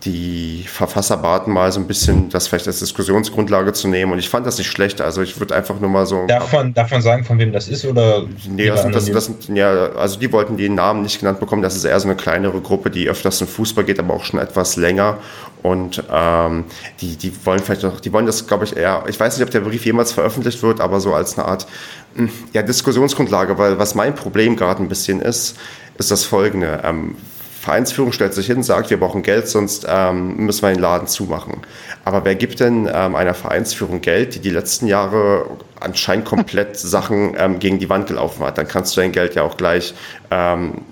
die 0.05 0.65
Verfasser 0.69 1.17
baten 1.17 1.53
mal 1.53 1.73
so 1.73 1.81
ein 1.81 1.89
bisschen, 1.89 2.29
das 2.29 2.47
vielleicht 2.47 2.69
als 2.69 2.79
Diskussionsgrundlage 2.79 3.73
zu 3.73 3.89
nehmen. 3.89 4.13
Und 4.13 4.19
ich 4.19 4.29
fand 4.29 4.47
das 4.47 4.57
nicht 4.57 4.69
schlecht. 4.69 5.01
Also 5.01 5.23
ich 5.23 5.41
würde 5.41 5.57
einfach 5.57 5.81
nur 5.81 5.91
mal 5.91 6.07
so. 6.07 6.27
Darf 6.27 6.53
man, 6.53 6.73
darf 6.73 6.91
man 6.91 7.03
sagen, 7.03 7.25
von 7.25 7.39
wem 7.39 7.53
das 7.53 7.69
ist? 7.69 7.85
Oder 7.85 8.25
nee, 8.49 8.69
das 8.69 8.83
sind, 8.83 8.95
das, 8.95 9.11
das 9.11 9.25
sind, 9.27 9.57
ja, 9.57 9.91
also 9.93 10.19
die 10.19 10.31
wollten 10.33 10.57
den 10.57 10.77
Namen 10.77 11.03
nicht 11.03 11.19
genannt 11.19 11.41
bekommen. 11.41 11.63
Das 11.63 11.75
ist 11.75 11.85
eher 11.85 11.99
so 11.99 12.07
eine 12.07 12.17
kleinere 12.17 12.61
Gruppe, 12.61 12.91
die 12.91 13.09
öfters 13.09 13.41
in 13.41 13.49
Fußball 13.49 13.85
geht, 13.85 13.99
aber 13.99 14.15
auch 14.15 14.25
schon 14.25 14.39
etwas 14.39 14.77
länger. 14.77 15.19
Und 15.65 16.05
ähm, 16.13 16.65
die, 17.01 17.17
die 17.17 17.33
wollen 17.45 17.59
vielleicht 17.59 17.83
noch, 17.83 17.99
die 17.99 18.13
wollen 18.13 18.27
das, 18.27 18.47
glaube 18.47 18.65
ich, 18.65 18.77
eher, 18.77 19.03
ich 19.09 19.19
weiß 19.19 19.37
nicht, 19.37 19.45
ob 19.45 19.51
der 19.51 19.61
Brief 19.61 19.85
jemals 19.85 20.13
veröffentlicht 20.13 20.63
wird, 20.63 20.81
aber 20.81 21.01
so 21.01 21.13
als 21.13 21.37
eine 21.37 21.49
Art 21.49 21.67
hm, 22.15 22.31
ja, 22.53 22.63
Diskussionsgrundlage, 22.63 23.59
weil 23.59 23.81
was 23.81 23.97
mein 23.97 24.15
Problem 24.15 24.55
gerade 24.55 24.81
ein 24.81 24.89
bisschen 24.89 25.21
ist, 25.21 25.57
ist 25.99 26.13
das 26.13 26.25
folgende. 26.25 26.83
Ähm, 26.85 27.17
Vereinsführung 27.61 28.13
stellt 28.13 28.35
sich 28.35 28.47
hin, 28.47 28.63
sagt, 28.63 28.91
wir 28.91 29.01
brauchen 29.01 29.23
Geld, 29.23 29.49
sonst 29.49 29.85
ähm, 29.89 30.37
müssen 30.37 30.63
wir 30.63 30.71
den 30.71 30.81
Laden 30.81 31.09
zumachen. 31.09 31.63
Aber 32.05 32.25
wer 32.25 32.35
gibt 32.35 32.61
denn 32.61 32.89
ähm, 32.93 33.17
einer 33.17 33.35
Vereinsführung 33.35 34.01
Geld, 34.01 34.37
die 34.37 34.39
die 34.39 34.51
letzten 34.51 34.87
Jahre 34.87 35.45
anscheinend 35.81 36.25
komplett 36.25 36.77
Sachen 36.79 37.35
ähm, 37.37 37.59
gegen 37.59 37.79
die 37.79 37.89
Wand 37.89 38.07
gelaufen 38.07 38.45
hat? 38.45 38.59
Dann 38.59 38.69
kannst 38.69 38.97
du 38.97 39.01
dein 39.01 39.13
Geld 39.13 39.35
ja 39.35 39.43
auch 39.43 39.57
gleich 39.57 39.95
ähm, 40.31 40.83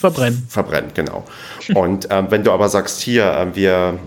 verbrennen. 0.00 0.46
Verbrennen, 0.48 0.90
genau. 0.94 1.24
Und 1.74 2.08
ähm, 2.10 2.26
wenn 2.30 2.44
du 2.44 2.52
aber 2.52 2.68
sagst, 2.68 3.00
hier, 3.00 3.30
äh, 3.30 3.54
wir 3.54 3.98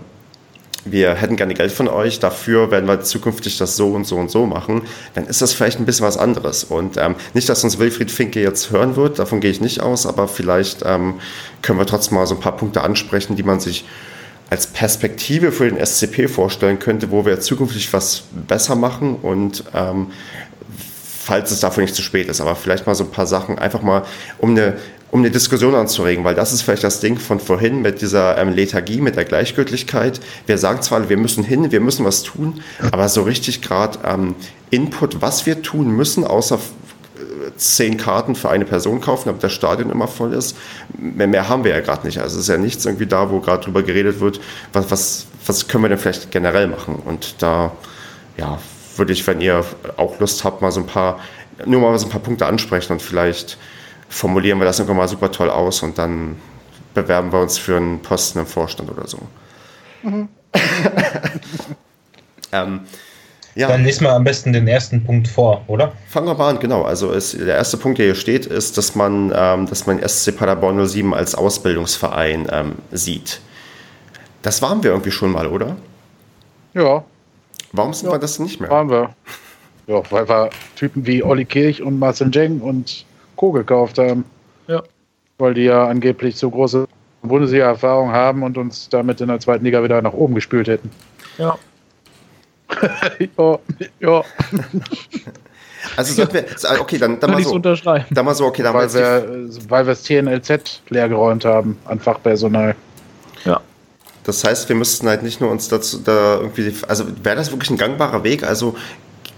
wir 0.84 1.14
hätten 1.14 1.36
gerne 1.36 1.54
Geld 1.54 1.72
von 1.72 1.88
euch, 1.88 2.20
dafür 2.20 2.70
werden 2.70 2.86
wir 2.86 3.00
zukünftig 3.00 3.58
das 3.58 3.76
so 3.76 3.92
und 3.92 4.06
so 4.06 4.16
und 4.16 4.30
so 4.30 4.46
machen, 4.46 4.82
dann 5.14 5.26
ist 5.26 5.42
das 5.42 5.52
vielleicht 5.52 5.78
ein 5.78 5.86
bisschen 5.86 6.06
was 6.06 6.16
anderes. 6.16 6.64
Und 6.64 6.96
ähm, 6.96 7.16
nicht, 7.34 7.48
dass 7.48 7.64
uns 7.64 7.78
Wilfried 7.78 8.10
Finke 8.10 8.40
jetzt 8.40 8.70
hören 8.70 8.96
wird, 8.96 9.18
davon 9.18 9.40
gehe 9.40 9.50
ich 9.50 9.60
nicht 9.60 9.80
aus, 9.80 10.06
aber 10.06 10.28
vielleicht 10.28 10.82
ähm, 10.84 11.14
können 11.62 11.78
wir 11.78 11.86
trotzdem 11.86 12.16
mal 12.16 12.26
so 12.26 12.34
ein 12.34 12.40
paar 12.40 12.56
Punkte 12.56 12.82
ansprechen, 12.82 13.36
die 13.36 13.42
man 13.42 13.60
sich 13.60 13.84
als 14.50 14.66
Perspektive 14.68 15.52
für 15.52 15.68
den 15.68 15.84
SCP 15.84 16.28
vorstellen 16.28 16.78
könnte, 16.78 17.10
wo 17.10 17.26
wir 17.26 17.40
zukünftig 17.40 17.92
was 17.92 18.22
besser 18.32 18.76
machen 18.76 19.16
und 19.16 19.64
ähm, 19.74 20.08
falls 21.28 21.50
es 21.50 21.60
dafür 21.60 21.82
nicht 21.82 21.94
zu 21.94 22.00
spät 22.00 22.28
ist, 22.28 22.40
aber 22.40 22.56
vielleicht 22.56 22.86
mal 22.86 22.94
so 22.94 23.04
ein 23.04 23.10
paar 23.10 23.26
Sachen 23.26 23.58
einfach 23.58 23.82
mal 23.82 24.04
um 24.38 24.50
eine 24.50 24.78
um 25.10 25.20
eine 25.20 25.30
Diskussion 25.30 25.74
anzuregen, 25.74 26.24
weil 26.24 26.34
das 26.34 26.52
ist 26.52 26.62
vielleicht 26.62 26.84
das 26.84 27.00
Ding 27.00 27.18
von 27.18 27.40
vorhin 27.40 27.80
mit 27.80 28.02
dieser 28.02 28.36
ähm, 28.38 28.50
Lethargie, 28.50 29.00
mit 29.00 29.16
der 29.16 29.24
Gleichgültigkeit. 29.24 30.20
Wir 30.46 30.58
sagen 30.58 30.82
zwar, 30.82 31.08
wir 31.08 31.16
müssen 31.16 31.44
hin, 31.44 31.70
wir 31.70 31.80
müssen 31.80 32.04
was 32.04 32.22
tun, 32.22 32.60
aber 32.92 33.08
so 33.08 33.22
richtig 33.22 33.62
gerade 33.62 33.98
ähm, 34.04 34.34
Input, 34.70 35.22
was 35.22 35.46
wir 35.46 35.62
tun 35.62 35.90
müssen, 35.90 36.24
außer 36.24 36.56
äh, 36.56 37.56
zehn 37.56 37.96
Karten 37.96 38.34
für 38.34 38.50
eine 38.50 38.66
Person 38.66 39.00
kaufen, 39.00 39.24
damit 39.26 39.42
das 39.42 39.52
Stadion 39.52 39.90
immer 39.90 40.08
voll 40.08 40.34
ist. 40.34 40.56
Mehr, 40.98 41.26
mehr 41.26 41.48
haben 41.48 41.64
wir 41.64 41.70
ja 41.70 41.80
gerade 41.80 42.06
nicht. 42.06 42.18
Also 42.18 42.36
es 42.36 42.42
ist 42.42 42.48
ja 42.48 42.58
nichts 42.58 42.84
irgendwie 42.84 43.06
da, 43.06 43.30
wo 43.30 43.40
gerade 43.40 43.64
drüber 43.64 43.82
geredet 43.82 44.20
wird, 44.20 44.40
was, 44.74 44.90
was, 44.90 45.26
was 45.46 45.68
können 45.68 45.84
wir 45.84 45.88
denn 45.88 45.98
vielleicht 45.98 46.30
generell 46.30 46.66
machen. 46.66 46.96
Und 47.02 47.36
da 47.38 47.72
ja, 48.36 48.58
würde 48.96 49.14
ich, 49.14 49.26
wenn 49.26 49.40
ihr 49.40 49.64
auch 49.96 50.20
Lust 50.20 50.44
habt, 50.44 50.60
mal 50.60 50.70
so 50.70 50.80
ein 50.80 50.86
paar 50.86 51.18
nur 51.66 51.80
mal 51.80 51.98
so 51.98 52.06
ein 52.06 52.10
paar 52.10 52.20
Punkte 52.20 52.46
ansprechen 52.46 52.92
und 52.92 53.02
vielleicht 53.02 53.58
formulieren 54.08 54.58
wir 54.58 54.64
das 54.64 54.78
irgendwann 54.78 54.98
mal 54.98 55.08
super 55.08 55.30
toll 55.30 55.50
aus 55.50 55.82
und 55.82 55.98
dann 55.98 56.36
bewerben 56.94 57.32
wir 57.32 57.40
uns 57.40 57.58
für 57.58 57.76
einen 57.76 58.00
Posten 58.00 58.40
im 58.40 58.46
Vorstand 58.46 58.90
oder 58.90 59.06
so. 59.06 59.18
Mhm. 60.02 60.28
ähm, 62.52 62.80
ja. 63.54 63.66
Dann 63.66 63.82
lesen 63.82 64.04
wir 64.04 64.12
am 64.12 64.22
besten 64.22 64.52
den 64.52 64.68
ersten 64.68 65.02
Punkt 65.02 65.26
vor, 65.26 65.64
oder? 65.66 65.92
Fangen 66.06 66.28
wir 66.28 66.34
mal 66.34 66.50
an, 66.50 66.60
genau. 66.60 66.82
Also 66.82 67.10
ist, 67.10 67.34
der 67.34 67.56
erste 67.56 67.76
Punkt, 67.76 67.98
der 67.98 68.06
hier 68.06 68.14
steht, 68.14 68.46
ist, 68.46 68.78
dass 68.78 68.94
man, 68.94 69.32
ähm, 69.34 69.66
dass 69.66 69.84
man 69.84 70.00
SC 70.06 70.36
Paderborn 70.36 70.86
07 70.86 71.12
als 71.12 71.34
Ausbildungsverein 71.34 72.46
ähm, 72.52 72.76
sieht. 72.92 73.40
Das 74.42 74.62
waren 74.62 74.84
wir 74.84 74.92
irgendwie 74.92 75.10
schon 75.10 75.32
mal, 75.32 75.48
oder? 75.48 75.76
Ja. 76.72 77.02
Warum 77.72 77.92
sind 77.92 78.06
ja. 78.06 78.14
wir 78.14 78.20
das 78.20 78.38
nicht 78.38 78.60
mehr? 78.60 78.70
Waren 78.70 78.90
wir. 78.90 79.10
Ja, 79.88 80.02
weil 80.10 80.28
wir 80.28 80.50
Typen 80.76 81.04
wie 81.06 81.24
Olli 81.24 81.44
Kirch 81.44 81.82
und 81.82 81.98
Marcel 81.98 82.30
Jeng 82.32 82.60
und 82.60 83.04
Co. 83.38 83.52
gekauft 83.52 83.98
haben. 83.98 84.24
Ja. 84.66 84.82
Weil 85.38 85.54
die 85.54 85.62
ja 85.62 85.86
angeblich 85.86 86.36
so 86.36 86.50
große 86.50 86.86
Bundesliga-Erfahrung 87.22 88.10
haben 88.12 88.42
und 88.42 88.58
uns 88.58 88.88
damit 88.88 89.20
in 89.20 89.28
der 89.28 89.40
zweiten 89.40 89.64
Liga 89.64 89.82
wieder 89.82 90.02
nach 90.02 90.12
oben 90.12 90.34
gespült 90.34 90.68
hätten. 90.68 90.90
Ja. 91.38 91.56
ja, 93.36 93.58
ja. 94.00 94.24
Also 95.96 96.12
sollten 96.12 96.34
wir, 96.34 96.80
okay, 96.80 96.98
dann, 96.98 97.20
dann 97.20 97.30
mal 97.30 97.42
so. 97.42 97.54
Unterschreiben. 97.54 98.06
Dann 98.10 98.24
mal 98.24 98.34
so, 98.34 98.46
okay, 98.46 98.62
dann 98.62 98.74
weil, 98.74 98.92
wir, 98.92 99.48
weil 99.68 99.86
wir 99.86 99.92
das 99.92 100.02
TNLZ 100.02 100.82
leer 100.88 101.08
geräumt 101.08 101.44
haben 101.44 101.78
an 101.84 102.00
Fachpersonal. 102.00 102.74
Ja. 103.44 103.60
Das 104.24 104.42
heißt, 104.42 104.68
wir 104.68 104.76
müssten 104.76 105.08
halt 105.08 105.22
nicht 105.22 105.40
nur 105.40 105.50
uns 105.50 105.68
dazu 105.68 105.98
da 105.98 106.40
irgendwie, 106.40 106.74
also 106.88 107.04
wäre 107.22 107.36
das 107.36 107.52
wirklich 107.52 107.70
ein 107.70 107.78
gangbarer 107.78 108.24
Weg? 108.24 108.42
Also 108.42 108.76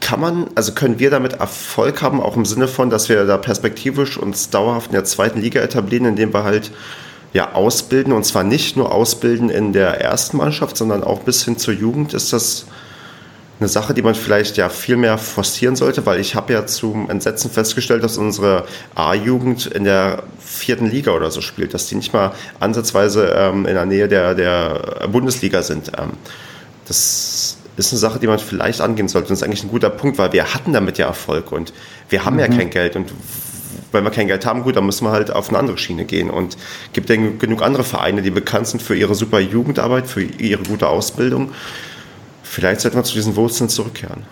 kann 0.00 0.20
man, 0.20 0.48
also 0.54 0.72
können 0.72 0.98
wir 0.98 1.10
damit 1.10 1.34
Erfolg 1.34 2.02
haben, 2.02 2.20
auch 2.20 2.36
im 2.36 2.44
Sinne 2.44 2.68
von, 2.68 2.90
dass 2.90 3.08
wir 3.08 3.24
da 3.26 3.36
perspektivisch 3.36 4.16
uns 4.16 4.50
dauerhaft 4.50 4.88
in 4.88 4.94
der 4.94 5.04
zweiten 5.04 5.40
Liga 5.40 5.60
etablieren, 5.60 6.06
indem 6.06 6.32
wir 6.32 6.44
halt 6.44 6.70
ja 7.32 7.52
ausbilden 7.52 8.12
und 8.12 8.24
zwar 8.24 8.42
nicht 8.42 8.76
nur 8.76 8.92
ausbilden 8.92 9.50
in 9.50 9.72
der 9.72 10.00
ersten 10.00 10.36
Mannschaft, 10.36 10.76
sondern 10.76 11.04
auch 11.04 11.20
bis 11.20 11.44
hin 11.44 11.58
zur 11.58 11.74
Jugend 11.74 12.14
ist 12.14 12.32
das 12.32 12.66
eine 13.60 13.68
Sache, 13.68 13.92
die 13.92 14.02
man 14.02 14.14
vielleicht 14.14 14.56
ja 14.56 14.70
viel 14.70 14.96
mehr 14.96 15.18
forcieren 15.18 15.76
sollte, 15.76 16.06
weil 16.06 16.18
ich 16.18 16.34
habe 16.34 16.52
ja 16.54 16.66
zum 16.66 17.10
Entsetzen 17.10 17.50
festgestellt, 17.50 18.02
dass 18.02 18.16
unsere 18.16 18.64
A-Jugend 18.94 19.66
in 19.66 19.84
der 19.84 20.22
vierten 20.38 20.86
Liga 20.86 21.12
oder 21.12 21.30
so 21.30 21.42
spielt, 21.42 21.74
dass 21.74 21.86
die 21.86 21.94
nicht 21.94 22.12
mal 22.14 22.32
ansatzweise 22.58 23.34
ähm, 23.36 23.66
in 23.66 23.74
der 23.74 23.84
Nähe 23.84 24.08
der, 24.08 24.34
der 24.34 25.08
Bundesliga 25.12 25.62
sind. 25.62 25.92
Ähm, 25.98 26.12
das 26.88 27.58
ist 27.86 27.92
eine 27.92 27.98
Sache, 27.98 28.18
die 28.18 28.26
man 28.26 28.38
vielleicht 28.38 28.80
angehen 28.80 29.08
sollte. 29.08 29.28
Das 29.28 29.38
ist 29.38 29.42
eigentlich 29.42 29.64
ein 29.64 29.70
guter 29.70 29.90
Punkt, 29.90 30.18
weil 30.18 30.32
wir 30.32 30.54
hatten 30.54 30.72
damit 30.72 30.98
ja 30.98 31.06
Erfolg 31.06 31.52
und 31.52 31.72
wir 32.08 32.24
haben 32.24 32.34
mhm. 32.34 32.40
ja 32.40 32.48
kein 32.48 32.70
Geld 32.70 32.96
und 32.96 33.12
wenn 33.92 34.04
wir 34.04 34.10
kein 34.10 34.28
Geld 34.28 34.46
haben, 34.46 34.62
gut, 34.62 34.76
dann 34.76 34.86
müssen 34.86 35.04
wir 35.04 35.10
halt 35.10 35.32
auf 35.32 35.48
eine 35.48 35.58
andere 35.58 35.78
Schiene 35.78 36.04
gehen. 36.04 36.30
Und 36.30 36.56
gibt 36.92 37.10
ja 37.10 37.16
genug 37.16 37.62
andere 37.62 37.84
Vereine, 37.84 38.22
die 38.22 38.30
bekannt 38.30 38.68
sind 38.68 38.82
für 38.82 38.94
ihre 38.94 39.14
super 39.14 39.40
Jugendarbeit, 39.40 40.06
für 40.06 40.22
ihre 40.22 40.62
gute 40.62 40.88
Ausbildung. 40.88 41.52
Vielleicht 42.42 42.80
sollten 42.80 42.96
wir 42.96 43.04
zu 43.04 43.14
diesen 43.14 43.36
Wurzeln 43.36 43.68
zurückkehren. 43.68 44.24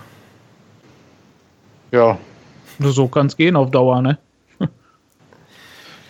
Ja. 1.91 2.19
Nur 2.79 2.93
so 2.93 3.09
kann 3.09 3.27
es 3.27 3.37
gehen 3.37 3.57
auf 3.57 3.71
Dauer, 3.71 4.03
ne? 4.03 4.19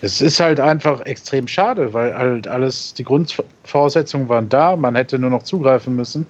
Es 0.01 0.21
ist 0.21 0.39
halt 0.39 0.61
einfach 0.61 1.01
extrem 1.07 1.49
schade, 1.49 1.93
weil 1.93 2.15
halt 2.15 2.47
alles, 2.47 2.95
die 2.95 3.03
Grundvoraussetzungen 3.03 4.29
waren 4.29 4.49
da, 4.49 4.77
man 4.77 4.95
hätte 4.95 5.19
nur 5.19 5.31
noch 5.31 5.43
zugreifen 5.43 5.97
müssen. 5.97 6.25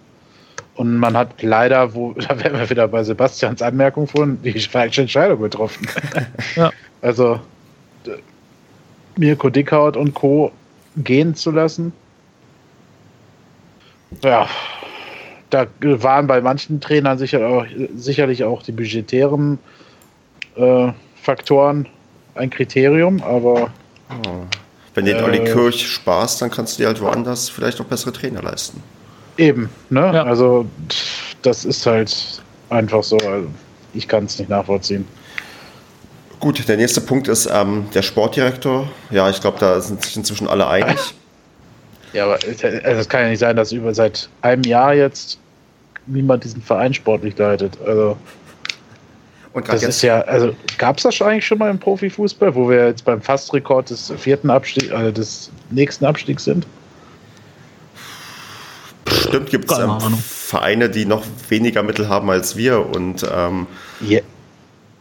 Und 0.79 0.97
man 0.97 1.16
hat 1.16 1.43
leider, 1.43 1.93
wo, 1.93 2.12
da 2.29 2.39
wären 2.39 2.57
wir 2.57 2.70
wieder 2.70 2.87
bei 2.87 3.03
Sebastians 3.03 3.61
Anmerkung 3.61 4.07
von, 4.07 4.41
die 4.43 4.59
falsche 4.61 5.03
Entscheidung 5.03 5.43
getroffen. 5.43 5.89
ja. 6.57 6.70
Also 7.03 7.41
Mirko 9.16 9.51
Dickhaut 9.51 9.97
und 9.97 10.14
Co. 10.14 10.53
gehen 10.97 11.35
zu 11.35 11.51
lassen. 11.51 11.93
Ja, 14.22 14.49
da 15.51 15.66
waren 15.81 16.29
bei 16.29 16.41
manchen 16.41 16.81
Trainern 16.81 17.18
sicher 17.18 17.47
auch, 17.47 17.66
sicherlich 17.97 18.45
auch 18.45 18.62
die 18.62 18.72
budgetären 18.72 19.59
äh, 20.55 20.93
Faktoren 21.20 21.89
ein 22.37 22.51
Kriterium, 22.51 23.20
aber. 23.22 23.72
Oh. 24.11 24.45
Wenn 24.95 25.07
dir 25.07 25.18
äh, 25.18 25.22
Olli 25.22 25.43
Kirch 25.43 25.89
Spaß, 25.89 26.39
dann 26.39 26.53
kannst 26.53 26.79
du 26.79 26.83
dir 26.83 26.87
halt 26.87 27.01
woanders 27.01 27.49
vielleicht 27.49 27.81
auch 27.81 27.85
bessere 27.85 28.12
Trainer 28.12 28.43
leisten. 28.43 28.81
Eben, 29.39 29.70
ne? 29.89 30.01
Ja. 30.01 30.24
Also, 30.24 30.66
das 31.43 31.64
ist 31.64 31.86
halt 31.86 32.43
einfach 32.68 33.03
so. 33.03 33.16
Also 33.18 33.49
ich 33.95 34.07
kann 34.07 34.24
es 34.24 34.39
nicht 34.39 34.51
nachvollziehen. 34.51 35.07
Gut, 36.41 36.68
der 36.68 36.76
nächste 36.76 37.01
Punkt 37.01 37.26
ist 37.28 37.49
ähm, 37.51 37.86
der 37.95 38.03
Sportdirektor. 38.03 38.89
Ja, 39.11 39.30
ich 39.30 39.41
glaube, 39.41 39.59
da 39.59 39.80
sind 39.80 40.05
sich 40.05 40.16
inzwischen 40.16 40.47
alle 40.47 40.68
einig. 40.68 40.99
Ja, 42.14 42.24
aber 42.24 42.39
es 42.43 42.64
also 42.64 43.07
kann 43.07 43.20
ja 43.20 43.28
nicht 43.28 43.41
sein, 43.41 43.55
dass 43.55 43.70
über 43.70 43.93
seit 43.93 44.30
einem 44.41 44.62
Jahr 44.62 44.95
jetzt 44.95 45.39
niemand 46.07 46.43
diesen 46.43 46.62
Verein 46.62 46.95
sportlich 46.95 47.36
leitet. 47.36 47.78
Also 47.84 48.16
und 49.53 49.68
das 49.68 49.82
ist 49.82 50.01
ja, 50.01 50.22
also 50.22 50.55
gab 50.78 50.97
es 50.97 51.03
das 51.03 51.20
eigentlich 51.20 51.47
schon 51.47 51.59
mal 51.59 51.70
im 51.70 51.78
Profifußball, 51.78 52.55
wo 52.55 52.70
wir 52.70 52.86
jetzt 52.86 53.05
beim 53.05 53.20
Fastrekord 53.20 53.91
des 53.91 54.11
vierten 54.16 54.49
Abstiegs, 54.49 54.91
also 54.91 55.11
des 55.11 55.51
nächsten 55.70 56.07
Abstiegs 56.07 56.45
sind? 56.45 56.66
Bestimmt 59.31 59.51
gibt 59.51 59.70
es 59.70 59.79
ähm, 59.79 59.99
Vereine, 60.18 60.89
die 60.89 61.05
noch 61.05 61.22
weniger 61.49 61.83
Mittel 61.83 62.09
haben 62.09 62.31
als 62.31 62.57
wir 62.57 62.87
und 62.87 63.26
ähm, 63.31 63.66
ja. 64.01 64.20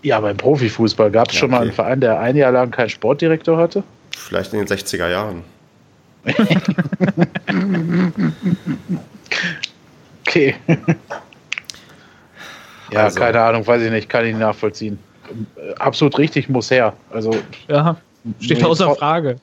ja, 0.04 0.20
beim 0.20 0.36
Profifußball 0.36 1.10
gab 1.12 1.30
es 1.30 1.36
ja, 1.36 1.40
schon 1.42 1.52
mal 1.52 1.62
einen 1.62 1.72
Verein, 1.72 2.02
der 2.02 2.20
ein 2.20 2.36
Jahr 2.36 2.52
lang 2.52 2.72
keinen 2.72 2.90
Sportdirektor 2.90 3.58
hatte? 3.58 3.84
Vielleicht 4.18 4.52
in 4.54 4.60
den 4.60 4.68
60er 4.68 5.10
Jahren. 5.10 5.44
okay. 10.28 10.56
ja, 12.92 13.04
also. 13.04 13.20
keine 13.20 13.40
Ahnung, 13.40 13.66
weiß 13.66 13.82
ich 13.84 13.92
nicht, 13.92 14.10
kann 14.10 14.26
ich 14.26 14.36
nachvollziehen. 14.36 15.00
Absolut 15.80 16.18
richtig, 16.18 16.50
muss 16.50 16.70
her. 16.70 16.92
Also, 17.12 17.34
ja, 17.70 17.96
steht 18.42 18.62
außer 18.64 18.94
Frage. 18.96 19.38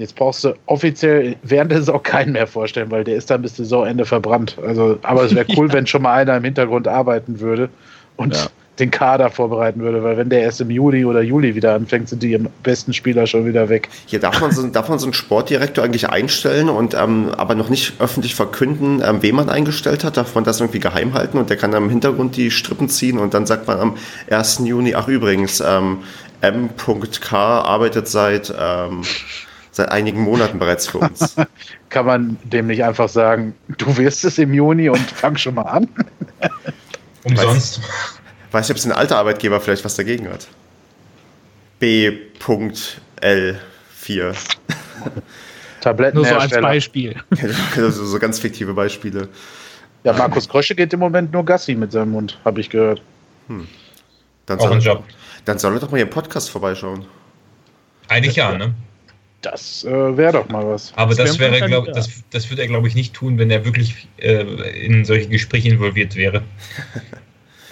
Jetzt 0.00 0.16
brauchst 0.16 0.44
du 0.44 0.54
offiziell 0.66 1.36
während 1.42 1.70
der 1.70 1.78
Saison 1.78 2.02
keinen 2.02 2.32
mehr 2.32 2.46
vorstellen, 2.46 2.90
weil 2.90 3.04
der 3.04 3.16
ist 3.16 3.30
dann 3.30 3.42
bis 3.42 3.56
Saisonende 3.56 4.04
verbrannt. 4.04 4.56
Also, 4.64 4.98
aber 5.02 5.24
es 5.24 5.34
wäre 5.34 5.46
cool, 5.56 5.68
ja. 5.68 5.74
wenn 5.74 5.86
schon 5.86 6.02
mal 6.02 6.14
einer 6.14 6.36
im 6.36 6.44
Hintergrund 6.44 6.88
arbeiten 6.88 7.40
würde 7.40 7.68
und 8.16 8.34
ja 8.34 8.46
den 8.80 8.90
Kader 8.90 9.30
vorbereiten 9.30 9.80
würde, 9.80 10.02
weil 10.02 10.16
wenn 10.16 10.30
der 10.30 10.40
erst 10.40 10.60
im 10.60 10.70
Juli 10.70 11.04
oder 11.04 11.20
Juli 11.20 11.54
wieder 11.54 11.74
anfängt, 11.74 12.08
sind 12.08 12.22
die 12.22 12.36
besten 12.62 12.92
Spieler 12.92 13.26
schon 13.26 13.46
wieder 13.46 13.68
weg. 13.68 13.88
Hier 14.06 14.18
darf 14.18 14.40
man 14.40 14.50
so, 14.50 14.66
darf 14.66 14.88
man 14.88 14.98
so 14.98 15.06
einen 15.06 15.12
Sportdirektor 15.12 15.84
eigentlich 15.84 16.08
einstellen 16.08 16.68
und 16.68 16.94
ähm, 16.94 17.28
aber 17.36 17.54
noch 17.54 17.68
nicht 17.68 18.00
öffentlich 18.00 18.34
verkünden, 18.34 19.02
ähm, 19.04 19.22
wen 19.22 19.36
man 19.36 19.50
eingestellt 19.50 20.02
hat, 20.02 20.16
darf 20.16 20.34
man 20.34 20.44
das 20.44 20.60
irgendwie 20.60 20.80
geheim 20.80 21.12
halten 21.14 21.38
und 21.38 21.50
der 21.50 21.58
kann 21.58 21.70
dann 21.70 21.84
im 21.84 21.90
Hintergrund 21.90 22.36
die 22.36 22.50
Strippen 22.50 22.88
ziehen 22.88 23.18
und 23.18 23.34
dann 23.34 23.46
sagt 23.46 23.68
man 23.68 23.78
am 23.78 23.96
1. 24.30 24.62
Juni, 24.64 24.94
ach 24.94 25.08
übrigens, 25.08 25.60
ähm, 25.60 25.98
M.K. 26.40 27.36
arbeitet 27.36 28.08
seit 28.08 28.52
ähm, 28.58 29.02
seit 29.80 29.90
einigen 29.90 30.20
Monaten 30.20 30.58
bereits 30.58 30.86
für 30.86 30.98
uns. 30.98 31.36
Kann 31.88 32.06
man 32.06 32.36
dem 32.44 32.66
nicht 32.66 32.84
einfach 32.84 33.08
sagen, 33.08 33.54
du 33.78 33.96
wirst 33.96 34.24
es 34.24 34.36
im 34.38 34.52
Juni 34.52 34.88
und 34.90 34.98
fang 35.10 35.36
schon 35.36 35.54
mal 35.54 35.62
an? 35.62 35.88
Umsonst. 37.24 37.80
Weiß 38.52 38.68
nicht, 38.68 38.72
ob 38.72 38.78
es 38.78 38.86
ein 38.86 38.92
alter 38.92 39.16
Arbeitgeber 39.16 39.60
vielleicht 39.60 39.84
was 39.84 39.96
dagegen 39.96 40.28
hat. 40.28 40.48
B.L4. 41.78 43.58
Tabletten 45.80 46.16
Nur 46.16 46.26
so 46.26 46.34
als 46.36 46.52
Beispiel. 46.52 47.16
also 47.76 48.04
so 48.04 48.18
ganz 48.18 48.38
fiktive 48.38 48.74
Beispiele. 48.74 49.28
Ja, 50.04 50.12
Markus 50.12 50.46
Krösche 50.48 50.74
geht 50.74 50.92
im 50.92 51.00
Moment 51.00 51.32
nur 51.32 51.44
Gassi 51.44 51.74
mit 51.74 51.92
seinem 51.92 52.10
Mund, 52.10 52.38
habe 52.44 52.60
ich 52.60 52.68
gehört. 52.68 53.00
Hm. 53.48 53.66
Dann, 54.44 54.58
soll 54.58 54.72
er, 54.72 54.78
Job. 54.78 55.04
dann 55.46 55.58
soll 55.58 55.74
er 55.74 55.80
doch 55.80 55.90
mal 55.90 55.96
hier 55.96 56.06
im 56.06 56.10
Podcast 56.10 56.50
vorbeischauen. 56.50 57.06
Eigentlich 58.08 58.36
ja, 58.36 58.52
ne? 58.52 58.74
Das 59.42 59.84
äh, 59.84 60.16
wäre 60.16 60.32
doch 60.32 60.48
mal 60.48 60.66
was. 60.66 60.92
Aber 60.96 61.14
das, 61.14 61.30
das 61.30 61.38
wäre, 61.38 61.66
glaub, 61.66 61.90
das, 61.92 62.10
das 62.30 62.50
würde 62.50 62.62
er, 62.62 62.68
glaube 62.68 62.88
ich, 62.88 62.94
nicht 62.94 63.14
tun, 63.14 63.38
wenn 63.38 63.50
er 63.50 63.64
wirklich 63.64 64.06
äh, 64.18 64.42
in 64.84 65.04
solche 65.04 65.28
Gespräche 65.28 65.68
involviert 65.68 66.16
wäre. 66.16 66.42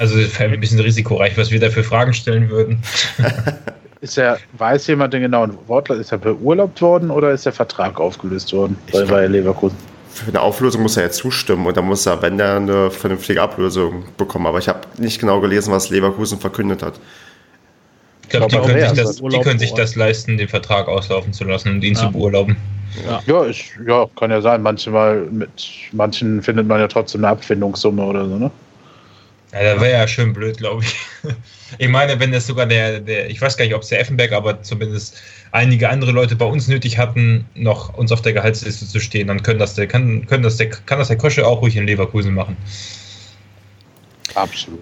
Also 0.00 0.16
ein 0.38 0.60
bisschen 0.60 0.78
risikoreich, 0.78 1.36
was 1.36 1.50
wir 1.50 1.58
da 1.58 1.70
für 1.70 1.82
Fragen 1.82 2.14
stellen 2.14 2.48
würden. 2.50 2.80
ist 4.00 4.16
er, 4.16 4.38
weiß 4.52 4.86
jemand 4.86 5.12
den 5.12 5.22
genauen 5.22 5.58
Wortlaut, 5.66 5.98
ist 5.98 6.12
er 6.12 6.18
beurlaubt 6.18 6.80
worden 6.80 7.10
oder 7.10 7.32
ist 7.32 7.46
der 7.46 7.52
Vertrag 7.52 7.98
aufgelöst 7.98 8.52
worden 8.52 8.78
bei 8.92 9.04
Bayer 9.04 9.28
Leverkusen? 9.28 9.76
Für 10.10 10.28
eine 10.28 10.40
Auflösung 10.40 10.82
muss 10.82 10.96
er 10.96 11.04
ja 11.04 11.10
zustimmen 11.10 11.66
und 11.66 11.76
dann 11.76 11.84
muss 11.84 12.06
er, 12.06 12.22
wenn 12.22 12.38
er 12.38 12.56
eine 12.56 12.90
vernünftige 12.92 13.42
Ablösung 13.42 14.04
bekommen. 14.16 14.46
Aber 14.46 14.58
ich 14.58 14.68
habe 14.68 14.80
nicht 14.98 15.20
genau 15.20 15.40
gelesen, 15.40 15.72
was 15.72 15.90
Leverkusen 15.90 16.38
verkündet 16.38 16.82
hat. 16.82 17.00
Ich 18.28 18.36
glaube, 18.36 18.48
die, 18.48 18.58
können, 18.58 18.94
sich 18.94 19.04
das, 19.04 19.16
die 19.16 19.40
können 19.40 19.58
sich 19.58 19.72
das 19.72 19.94
leisten, 19.94 20.36
den 20.36 20.48
Vertrag 20.48 20.86
auslaufen 20.86 21.32
zu 21.32 21.44
lassen 21.44 21.70
und 21.70 21.82
ihn 21.82 21.94
ja. 21.94 22.00
zu 22.00 22.12
beurlauben. 22.12 22.58
Ja. 23.06 23.22
Ja, 23.26 23.44
ist, 23.44 23.64
ja, 23.86 24.06
kann 24.16 24.30
ja 24.30 24.42
sein. 24.42 24.60
Manchmal 24.60 25.22
mit 25.30 25.50
manchen 25.92 26.42
findet 26.42 26.66
man 26.66 26.78
ja 26.78 26.88
trotzdem 26.88 27.24
eine 27.24 27.32
Abfindungssumme 27.32 28.02
oder 28.02 28.28
so, 28.28 28.36
ne? 28.36 28.50
Ja, 29.52 29.74
das 29.74 29.80
wäre 29.80 29.92
ja 29.92 30.06
schön 30.06 30.34
blöd, 30.34 30.58
glaube 30.58 30.84
ich. 30.84 30.94
Ich 31.76 31.88
meine, 31.88 32.18
wenn 32.18 32.32
das 32.32 32.46
sogar 32.46 32.64
der, 32.64 32.98
der 32.98 33.28
ich 33.28 33.42
weiß 33.42 33.58
gar 33.58 33.66
nicht, 33.66 33.74
ob 33.74 33.82
es 33.82 33.88
der 33.88 34.00
Effenberg, 34.00 34.32
aber 34.32 34.62
zumindest 34.62 35.20
einige 35.52 35.90
andere 35.90 36.12
Leute 36.12 36.34
bei 36.34 36.46
uns 36.46 36.66
nötig 36.66 36.96
hatten, 36.96 37.44
noch 37.54 37.92
uns 37.92 38.10
auf 38.10 38.22
der 38.22 38.32
Gehaltsliste 38.32 38.86
zu 38.86 39.00
stehen, 39.00 39.28
dann 39.28 39.42
können 39.42 39.58
das 39.58 39.74
der, 39.74 39.86
kann, 39.86 40.26
können 40.26 40.42
das 40.42 40.56
der, 40.56 40.70
kann 40.70 40.98
das 40.98 41.08
der 41.08 41.18
Kosche 41.18 41.46
auch 41.46 41.60
ruhig 41.60 41.76
in 41.76 41.86
Leverkusen 41.86 42.32
machen. 42.32 42.56
Absolut. 44.38 44.80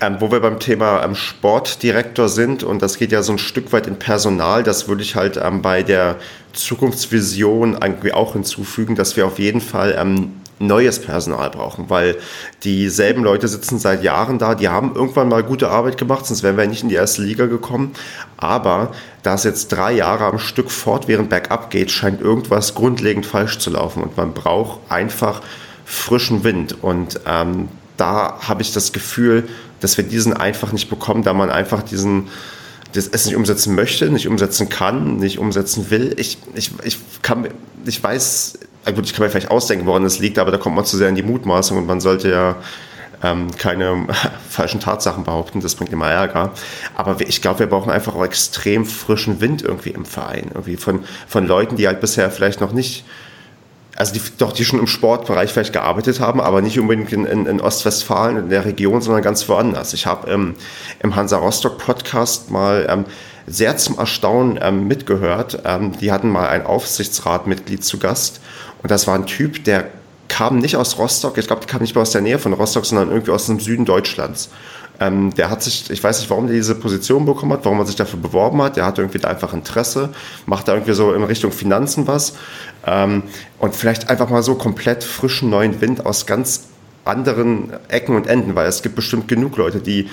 Ähm, 0.00 0.16
wo 0.20 0.30
wir 0.30 0.40
beim 0.40 0.60
Thema 0.60 1.02
ähm, 1.04 1.14
Sportdirektor 1.14 2.28
sind, 2.28 2.62
und 2.62 2.82
das 2.82 2.98
geht 2.98 3.12
ja 3.12 3.22
so 3.22 3.32
ein 3.32 3.38
Stück 3.38 3.72
weit 3.72 3.86
in 3.86 3.98
Personal, 3.98 4.62
das 4.62 4.88
würde 4.88 5.02
ich 5.02 5.16
halt 5.16 5.36
ähm, 5.42 5.62
bei 5.62 5.82
der 5.82 6.16
Zukunftsvision 6.52 7.78
irgendwie 7.82 8.12
auch 8.12 8.34
hinzufügen, 8.34 8.94
dass 8.94 9.16
wir 9.16 9.26
auf 9.26 9.38
jeden 9.38 9.60
Fall 9.60 9.96
ähm, 9.98 10.40
neues 10.58 11.00
Personal 11.00 11.50
brauchen, 11.50 11.90
weil 11.90 12.16
dieselben 12.64 13.22
Leute 13.22 13.46
sitzen 13.46 13.78
seit 13.78 14.02
Jahren 14.02 14.38
da, 14.38 14.54
die 14.54 14.68
haben 14.68 14.94
irgendwann 14.94 15.28
mal 15.28 15.42
gute 15.42 15.68
Arbeit 15.68 15.98
gemacht, 15.98 16.24
sonst 16.24 16.42
wären 16.42 16.56
wir 16.56 16.66
nicht 16.66 16.82
in 16.82 16.88
die 16.88 16.94
erste 16.94 17.22
Liga 17.22 17.46
gekommen. 17.46 17.92
Aber 18.38 18.92
da 19.22 19.34
es 19.34 19.44
jetzt 19.44 19.68
drei 19.68 19.92
Jahre 19.92 20.24
am 20.24 20.38
Stück 20.38 20.70
fortwährend 20.70 21.28
bergab 21.28 21.70
geht, 21.70 21.90
scheint 21.90 22.20
irgendwas 22.20 22.74
grundlegend 22.74 23.26
falsch 23.26 23.58
zu 23.58 23.70
laufen 23.70 24.02
und 24.02 24.16
man 24.16 24.32
braucht 24.32 24.80
einfach 24.88 25.42
frischen 25.84 26.42
Wind. 26.42 26.82
Und 26.82 27.20
ähm, 27.26 27.68
da 27.96 28.38
habe 28.40 28.62
ich 28.62 28.72
das 28.72 28.92
Gefühl, 28.92 29.48
dass 29.80 29.96
wir 29.96 30.04
diesen 30.04 30.32
einfach 30.32 30.72
nicht 30.72 30.88
bekommen, 30.88 31.22
da 31.22 31.34
man 31.34 31.50
einfach 31.50 31.82
diesen 31.82 32.28
das 32.92 33.08
es 33.08 33.26
nicht 33.26 33.36
umsetzen 33.36 33.74
möchte, 33.74 34.10
nicht 34.10 34.28
umsetzen 34.28 34.68
kann, 34.68 35.16
nicht 35.16 35.38
umsetzen 35.38 35.90
will. 35.90 36.14
Ich, 36.16 36.38
ich, 36.54 36.70
ich, 36.84 36.98
kann, 37.22 37.48
ich 37.84 38.02
weiß, 38.02 38.58
gut, 38.94 39.04
ich 39.04 39.12
kann 39.12 39.24
mir 39.24 39.30
vielleicht 39.30 39.50
ausdenken, 39.50 39.86
woran 39.86 40.04
es 40.04 40.18
liegt, 40.18 40.38
aber 40.38 40.50
da 40.50 40.58
kommt 40.58 40.76
man 40.76 40.84
zu 40.84 40.96
sehr 40.96 41.08
in 41.08 41.14
die 41.14 41.22
Mutmaßung 41.22 41.78
und 41.78 41.86
man 41.86 42.00
sollte 42.00 42.30
ja 42.30 42.56
ähm, 43.22 43.48
keine 43.56 44.06
falschen 44.48 44.80
Tatsachen 44.80 45.24
behaupten, 45.24 45.60
das 45.60 45.74
bringt 45.74 45.92
immer 45.92 46.08
Ärger. 46.08 46.52
Aber 46.94 47.20
ich 47.20 47.42
glaube, 47.42 47.60
wir 47.60 47.66
brauchen 47.66 47.90
einfach 47.90 48.14
auch 48.14 48.24
extrem 48.24 48.84
frischen 48.84 49.40
Wind 49.40 49.62
irgendwie 49.62 49.90
im 49.90 50.04
Verein, 50.04 50.50
irgendwie 50.54 50.76
von, 50.76 51.04
von 51.26 51.46
Leuten, 51.46 51.76
die 51.76 51.86
halt 51.86 52.00
bisher 52.00 52.30
vielleicht 52.30 52.60
noch 52.60 52.72
nicht 52.72 53.04
also 53.96 54.12
die, 54.12 54.20
doch, 54.38 54.52
die 54.52 54.64
schon 54.64 54.78
im 54.78 54.86
Sportbereich 54.86 55.52
vielleicht 55.52 55.72
gearbeitet 55.72 56.20
haben, 56.20 56.40
aber 56.40 56.60
nicht 56.60 56.78
unbedingt 56.78 57.12
in, 57.12 57.24
in, 57.24 57.46
in 57.46 57.60
Ostwestfalen, 57.60 58.36
in 58.36 58.50
der 58.50 58.64
Region, 58.64 59.00
sondern 59.00 59.22
ganz 59.22 59.48
woanders. 59.48 59.94
Ich 59.94 60.06
habe 60.06 60.30
ähm, 60.30 60.54
im 61.00 61.16
Hansa 61.16 61.38
Rostock 61.38 61.78
Podcast 61.78 62.50
mal 62.50 62.86
ähm, 62.88 63.06
sehr 63.46 63.76
zum 63.78 63.98
Erstaunen 63.98 64.58
ähm, 64.60 64.86
mitgehört. 64.86 65.62
Ähm, 65.64 65.92
die 65.98 66.12
hatten 66.12 66.30
mal 66.30 66.48
ein 66.48 66.66
Aufsichtsratmitglied 66.66 67.84
zu 67.84 67.98
Gast 67.98 68.40
und 68.82 68.90
das 68.90 69.06
war 69.06 69.14
ein 69.14 69.26
Typ, 69.26 69.64
der 69.64 69.88
kam 70.28 70.58
nicht 70.58 70.76
aus 70.76 70.98
Rostock, 70.98 71.38
ich 71.38 71.46
glaube, 71.46 71.60
der 71.60 71.68
kam 71.70 71.80
nicht 71.80 71.94
mal 71.94 72.02
aus 72.02 72.10
der 72.10 72.20
Nähe 72.20 72.38
von 72.38 72.52
Rostock, 72.52 72.84
sondern 72.84 73.10
irgendwie 73.10 73.30
aus 73.30 73.46
dem 73.46 73.60
Süden 73.60 73.84
Deutschlands. 73.84 74.50
Ähm, 75.00 75.34
der 75.34 75.50
hat 75.50 75.62
sich, 75.62 75.90
ich 75.90 76.02
weiß 76.02 76.20
nicht, 76.20 76.30
warum 76.30 76.46
der 76.46 76.56
diese 76.56 76.74
Position 76.74 77.26
bekommen 77.26 77.52
hat, 77.52 77.64
warum 77.64 77.78
er 77.78 77.86
sich 77.86 77.96
dafür 77.96 78.18
beworben 78.18 78.62
hat. 78.62 78.76
Der 78.76 78.86
hat 78.86 78.98
irgendwie 78.98 79.18
da 79.18 79.28
einfach 79.28 79.52
Interesse, 79.52 80.10
macht 80.46 80.68
da 80.68 80.74
irgendwie 80.74 80.94
so 80.94 81.12
in 81.12 81.22
Richtung 81.22 81.52
Finanzen 81.52 82.06
was. 82.06 82.34
Ähm, 82.86 83.24
und 83.58 83.74
vielleicht 83.74 84.08
einfach 84.08 84.30
mal 84.30 84.42
so 84.42 84.54
komplett 84.54 85.04
frischen 85.04 85.50
neuen 85.50 85.80
Wind 85.80 86.06
aus 86.06 86.26
ganz 86.26 86.68
anderen 87.04 87.72
Ecken 87.88 88.16
und 88.16 88.26
Enden, 88.26 88.54
weil 88.54 88.66
es 88.66 88.82
gibt 88.82 88.96
bestimmt 88.96 89.28
genug 89.28 89.56
Leute, 89.56 89.80
die 89.80 90.08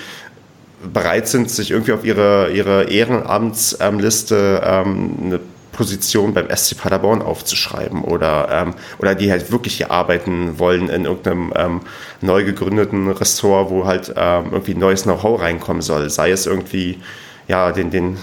bereit 0.92 1.28
sind, 1.28 1.50
sich 1.50 1.70
irgendwie 1.70 1.92
auf 1.92 2.04
ihre, 2.04 2.50
ihre 2.52 2.84
Ehrenamtsliste 2.84 4.62
ähm, 4.64 5.14
eine 5.22 5.40
Position 5.74 6.32
beim 6.32 6.48
SC 6.54 6.78
Paderborn 6.78 7.20
aufzuschreiben 7.20 8.02
oder, 8.02 8.48
ähm, 8.50 8.74
oder 8.98 9.14
die 9.14 9.30
halt 9.30 9.52
wirklich 9.52 9.76
hier 9.76 9.90
arbeiten 9.90 10.58
wollen 10.58 10.88
in 10.88 11.04
irgendeinem 11.04 11.52
ähm, 11.56 11.80
neu 12.20 12.44
gegründeten 12.44 13.10
Ressort, 13.10 13.70
wo 13.70 13.84
halt 13.84 14.12
ähm, 14.16 14.46
irgendwie 14.52 14.74
neues 14.74 15.02
Know-how 15.02 15.40
reinkommen 15.40 15.82
soll. 15.82 16.08
Sei 16.08 16.30
es 16.30 16.46
irgendwie, 16.46 17.00
ja, 17.48 17.72
den, 17.72 17.90
den, 17.90 18.16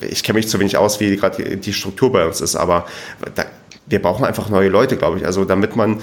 ich 0.00 0.22
kenne 0.22 0.38
mich 0.38 0.48
zu 0.48 0.60
wenig 0.60 0.76
aus, 0.76 1.00
wie 1.00 1.16
gerade 1.16 1.56
die 1.56 1.72
Struktur 1.72 2.12
bei 2.12 2.24
uns 2.24 2.40
ist, 2.40 2.54
aber 2.54 2.86
da, 3.34 3.46
wir 3.86 4.00
brauchen 4.00 4.24
einfach 4.24 4.48
neue 4.48 4.68
Leute, 4.68 4.96
glaube 4.96 5.18
ich. 5.18 5.26
Also 5.26 5.44
damit 5.44 5.74
man 5.74 6.00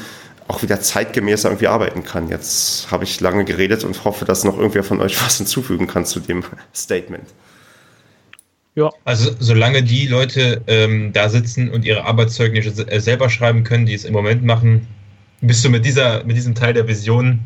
auch 0.49 0.63
wieder 0.63 0.81
zeitgemäß 0.81 1.43
irgendwie 1.43 1.67
arbeiten 1.67 2.03
kann. 2.03 2.27
Jetzt 2.27 2.91
habe 2.91 3.03
ich 3.03 3.21
lange 3.21 3.45
geredet 3.45 3.83
und 3.83 4.03
hoffe, 4.03 4.25
dass 4.25 4.43
noch 4.43 4.57
irgendwer 4.57 4.83
von 4.83 4.99
euch 4.99 5.23
was 5.25 5.37
hinzufügen 5.37 5.87
kann 5.87 6.05
zu 6.05 6.19
dem 6.19 6.43
Statement. 6.75 7.25
Ja. 8.75 8.89
Also 9.03 9.31
solange 9.39 9.83
die 9.83 10.07
Leute 10.07 10.61
ähm, 10.67 11.11
da 11.13 11.29
sitzen 11.29 11.69
und 11.69 11.85
ihre 11.85 12.05
Arbeitszeugnisse 12.05 12.89
äh, 12.89 12.99
selber 12.99 13.29
schreiben 13.29 13.63
können, 13.63 13.85
die 13.85 13.93
es 13.93 14.05
im 14.05 14.13
Moment 14.13 14.43
machen, 14.43 14.87
bist 15.41 15.63
du 15.65 15.69
mit 15.69 15.85
dieser, 15.85 16.23
mit 16.23 16.35
diesem 16.35 16.55
Teil 16.55 16.73
der 16.73 16.87
Vision, 16.87 17.39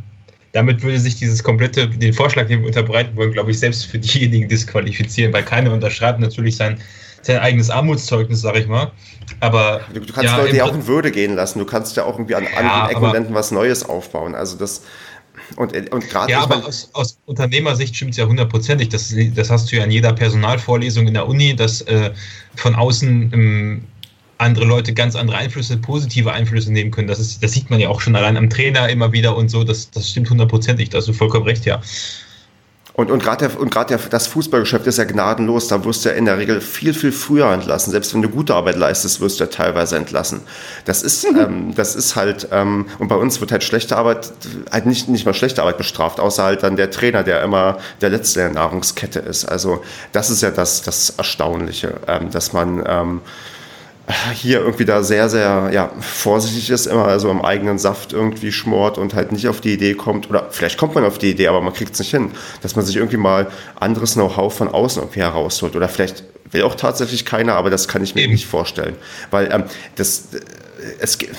damit 0.52 0.84
würde 0.84 1.00
sich 1.00 1.16
dieses 1.16 1.44
komplette, 1.44 1.88
den 1.88 2.14
Vorschlag, 2.14 2.48
den 2.48 2.60
wir 2.60 2.68
unterbreiten 2.68 3.16
wollen, 3.16 3.32
glaube 3.32 3.52
ich, 3.52 3.60
selbst 3.60 3.86
für 3.86 4.00
diejenigen 4.00 4.48
disqualifizieren, 4.48 5.34
weil 5.34 5.44
keiner 5.44 5.72
unterschreibt 5.72 6.20
natürlich 6.20 6.56
sein, 6.56 6.80
sein 7.24 7.40
eigenes 7.40 7.70
Armutszeugnis, 7.70 8.42
sag 8.42 8.56
ich 8.58 8.68
mal. 8.68 8.92
Aber 9.40 9.82
du, 9.94 10.02
du 10.02 10.14
kannst 10.14 10.32
ja, 10.32 10.38
Leute 10.38 10.56
ja 10.56 10.66
auch 10.66 10.76
in 10.76 10.86
Würde 10.86 11.12
gehen 11.12 11.36
lassen. 11.36 11.60
Du 11.60 11.66
kannst 11.66 11.96
ja 11.98 12.04
auch 12.04 12.16
irgendwie 12.16 12.36
an 12.36 12.44
ja, 12.44 12.60
anderen 12.60 13.24
Ecken 13.24 13.34
was 13.34 13.52
Neues 13.52 13.84
aufbauen. 13.84 14.36
Also 14.36 14.58
das 14.58 14.84
und, 15.58 15.92
und 15.92 16.10
gerade 16.10 16.32
ja, 16.32 16.42
aber 16.42 16.66
aus, 16.66 16.90
aus, 16.94 17.18
Unternehmersicht 17.26 17.96
stimmt 17.96 18.12
es 18.12 18.18
ja 18.18 18.26
hundertprozentig. 18.26 18.90
Das, 18.90 19.14
das 19.36 19.50
hast 19.50 19.72
du 19.72 19.76
ja 19.76 19.84
in 19.84 19.92
jeder 19.92 20.14
Personalvorlesung 20.14 21.08
in 21.08 21.14
der 21.14 21.28
Uni, 21.28 21.56
dass 21.56 21.82
äh, 21.82 22.12
von 22.56 22.76
außen 22.76 23.32
ähm, 23.34 23.84
andere 24.38 24.66
Leute 24.66 24.94
ganz 24.94 25.16
andere 25.16 25.38
Einflüsse, 25.38 25.78
positive 25.78 26.32
Einflüsse 26.32 26.72
nehmen 26.72 26.92
können. 26.92 27.08
Das, 27.08 27.20
ist, 27.20 27.44
das 27.44 27.52
sieht 27.52 27.70
man 27.70 27.80
ja 27.80 27.90
auch 27.90 28.02
schon 28.02 28.16
allein 28.16 28.38
am 28.38 28.50
Trainer 28.50 28.90
immer 28.90 29.12
wieder 29.12 29.36
und 29.36 29.50
so. 29.50 29.64
Das, 29.64 29.90
das 29.92 30.10
stimmt 30.10 30.30
hundertprozentig. 30.30 30.90
Da 30.90 30.98
hast 30.98 31.08
du 31.08 31.14
vollkommen 31.14 31.46
recht, 31.46 31.66
ja. 31.66 31.82
Und, 32.96 33.10
und 33.10 33.24
gerade 33.24 33.50
das 34.12 34.28
Fußballgeschäft 34.28 34.86
ist 34.86 35.00
ja 35.00 35.04
gnadenlos. 35.04 35.68
Da 35.68 35.84
wirst 35.84 36.06
du 36.06 36.10
ja 36.10 36.16
in 36.16 36.26
der 36.26 36.38
Regel 36.38 36.62
viel, 36.62 36.94
viel 36.94 37.12
früher 37.12 37.52
entlassen. 37.52 37.90
Selbst 37.90 38.14
wenn 38.14 38.22
du 38.22 38.30
gute 38.30 38.54
Arbeit 38.54 38.76
leistest, 38.76 39.20
wirst 39.20 39.40
du 39.40 39.46
ja 39.46 39.50
teilweise 39.50 39.98
entlassen. 39.98 40.42
Das 40.86 41.02
ist, 41.02 41.30
mhm. 41.30 41.40
ähm, 41.40 41.76
das 41.76 41.96
ist 41.96 42.16
halt, 42.16 42.50
ähm, 42.52 42.86
und 43.00 43.08
bei 43.08 43.16
uns 43.16 43.42
wird 43.42 43.52
halt 43.52 43.64
schlechte 43.64 43.98
Arbeit, 43.98 44.32
halt 44.72 44.86
nicht, 44.86 45.10
nicht 45.10 45.26
mal 45.26 45.34
schlechte 45.34 45.62
Arbeit 45.62 45.78
bestraft, 45.78 46.20
außer 46.20 46.44
halt 46.44 46.62
dann 46.62 46.76
der 46.76 46.92
Trainer, 46.92 47.24
der 47.24 47.42
immer 47.42 47.80
der 48.02 48.10
Letzte 48.10 48.42
der 48.42 48.50
Nahrungskette 48.52 49.20
ist. 49.20 49.46
Also 49.46 49.84
das 50.12 50.30
ist 50.30 50.44
ja 50.44 50.52
das, 50.52 50.84
das 50.84 51.10
Erstaunliche, 51.18 51.96
ähm, 52.08 52.30
dass 52.30 52.54
man 52.54 52.84
ähm, 52.86 53.22
hier 54.34 54.60
irgendwie 54.60 54.86
da 54.86 55.02
sehr, 55.02 55.30
sehr 55.30 55.70
ja, 55.72 55.92
vorsichtig 56.00 56.70
ist, 56.70 56.88
immer 56.88 57.06
also 57.06 57.30
im 57.32 57.42
eigenen 57.42 57.78
Saft 57.78 58.12
irgendwie 58.12 58.52
schmort 58.52 58.98
und 58.98 59.14
halt 59.14 59.32
nicht 59.32 59.48
auf 59.48 59.62
die 59.62 59.74
Idee 59.74 59.94
kommt, 59.94 60.30
oder 60.30 60.48
vielleicht 60.52 60.78
kommt 60.78 60.96
man 60.96 61.06
auf 61.06 61.18
die 61.18 61.32
Idee, 61.32 61.48
aber 61.48 61.62
man 61.62 61.74
kriegt 61.74 61.94
es 61.94 62.00
nicht 62.00 62.12
hin, 62.12 62.32
dass 62.62 62.76
man 62.76 62.86
sich 62.86 62.98
irgendwie 62.98 63.18
mal 63.18 63.48
anderes 63.80 64.14
Know-how 64.14 64.54
von 64.54 64.68
außen 64.68 65.02
irgendwie 65.02 65.22
herausholt. 65.22 65.76
Oder 65.76 65.88
vielleicht 65.88 66.24
will 66.52 66.64
auch 66.64 66.76
tatsächlich 66.76 67.26
keiner, 67.26 67.56
aber 67.56 67.70
das 67.70 67.88
kann 67.88 68.04
ich 68.04 68.14
mir 68.14 68.24
Eben. 68.24 68.34
nicht 68.34 68.46
vorstellen. 68.46 68.96
Weil 69.32 69.52
ähm, 69.52 69.64
das, 69.96 70.34
äh, 70.34 70.40
es 71.00 71.18
gibt 71.18 71.38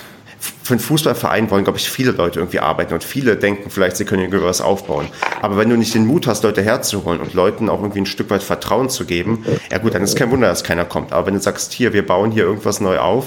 für 0.64 0.72
einen 0.72 0.80
Fußballverein 0.80 1.50
wollen, 1.50 1.64
glaube 1.64 1.78
ich, 1.78 1.90
viele 1.90 2.12
Leute 2.12 2.40
irgendwie 2.40 2.58
arbeiten 2.58 2.94
und 2.94 3.04
viele 3.04 3.36
denken 3.36 3.68
vielleicht, 3.68 3.98
sie 3.98 4.06
können 4.06 4.22
irgendwie 4.22 4.42
was 4.42 4.62
aufbauen. 4.62 5.08
Aber 5.42 5.58
wenn 5.58 5.68
du 5.68 5.76
nicht 5.76 5.94
den 5.94 6.06
Mut 6.06 6.26
hast, 6.26 6.42
Leute 6.42 6.62
herzuholen 6.62 7.20
und 7.20 7.34
Leuten 7.34 7.68
auch 7.68 7.80
irgendwie 7.80 8.00
ein 8.00 8.06
Stück 8.06 8.30
weit 8.30 8.42
Vertrauen 8.42 8.88
zu 8.88 9.04
geben, 9.04 9.44
ja 9.70 9.76
gut, 9.76 9.94
dann 9.94 10.02
ist 10.02 10.16
kein 10.16 10.30
Wunder, 10.30 10.48
dass 10.48 10.64
keiner 10.64 10.86
kommt. 10.86 11.12
Aber 11.12 11.26
wenn 11.26 11.34
du 11.34 11.40
sagst, 11.40 11.74
hier, 11.74 11.92
wir 11.92 12.06
bauen 12.06 12.30
hier 12.30 12.44
irgendwas 12.44 12.80
neu 12.80 12.98
auf, 12.98 13.26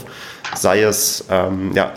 sei 0.56 0.82
es, 0.82 1.26
ähm, 1.30 1.74
ja, 1.76 1.94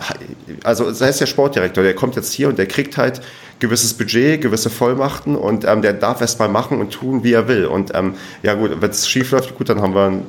also 0.62 0.92
sei 0.92 1.08
es 1.08 1.16
der 1.16 1.26
Sportdirektor, 1.26 1.82
der 1.82 1.94
kommt 1.94 2.16
jetzt 2.16 2.34
hier 2.34 2.48
und 2.48 2.58
der 2.58 2.66
kriegt 2.66 2.98
halt 2.98 3.22
gewisses 3.60 3.94
Budget, 3.94 4.42
gewisse 4.42 4.68
Vollmachten 4.68 5.36
und 5.36 5.64
ähm, 5.64 5.80
der 5.80 5.94
darf 5.94 6.20
erst 6.20 6.38
mal 6.38 6.48
machen 6.48 6.80
und 6.80 6.90
tun, 6.90 7.24
wie 7.24 7.32
er 7.32 7.48
will. 7.48 7.64
Und 7.64 7.92
ähm, 7.94 8.14
ja 8.42 8.52
gut, 8.52 8.72
wenn 8.78 8.90
es 8.90 9.08
schief 9.08 9.30
läuft, 9.30 9.56
gut, 9.56 9.70
dann 9.70 9.80
haben 9.80 9.94
wir 9.94 10.04
ein 10.04 10.22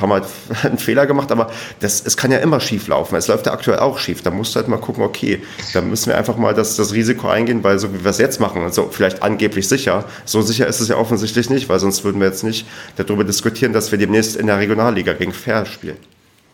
haben 0.00 0.12
halt 0.12 0.24
einen 0.62 0.78
Fehler 0.78 1.06
gemacht, 1.06 1.30
aber 1.32 1.50
das, 1.80 2.04
es 2.04 2.16
kann 2.16 2.30
ja 2.30 2.38
immer 2.38 2.60
schief 2.60 2.88
laufen. 2.88 3.16
Es 3.16 3.28
läuft 3.28 3.46
ja 3.46 3.52
aktuell 3.52 3.78
auch 3.78 3.98
schief. 3.98 4.22
Da 4.22 4.30
musst 4.30 4.54
du 4.54 4.60
halt 4.60 4.68
mal 4.68 4.78
gucken, 4.78 5.02
okay, 5.02 5.40
da 5.72 5.80
müssen 5.80 6.10
wir 6.10 6.18
einfach 6.18 6.36
mal 6.36 6.54
das, 6.54 6.76
das 6.76 6.92
Risiko 6.92 7.28
eingehen, 7.28 7.62
weil 7.64 7.78
so 7.78 7.92
wie 7.92 8.04
wir 8.04 8.10
es 8.10 8.18
jetzt 8.18 8.40
machen, 8.40 8.62
also 8.62 8.88
vielleicht 8.90 9.22
angeblich 9.22 9.68
sicher, 9.68 10.04
so 10.24 10.42
sicher 10.42 10.66
ist 10.66 10.80
es 10.80 10.88
ja 10.88 10.96
offensichtlich 10.96 11.50
nicht, 11.50 11.68
weil 11.68 11.78
sonst 11.78 12.04
würden 12.04 12.20
wir 12.20 12.28
jetzt 12.28 12.44
nicht 12.44 12.66
darüber 12.96 13.24
diskutieren, 13.24 13.72
dass 13.72 13.90
wir 13.90 13.98
demnächst 13.98 14.36
in 14.36 14.46
der 14.46 14.58
Regionalliga 14.58 15.12
gegen 15.12 15.32
Fair 15.32 15.66
spielen. 15.66 15.96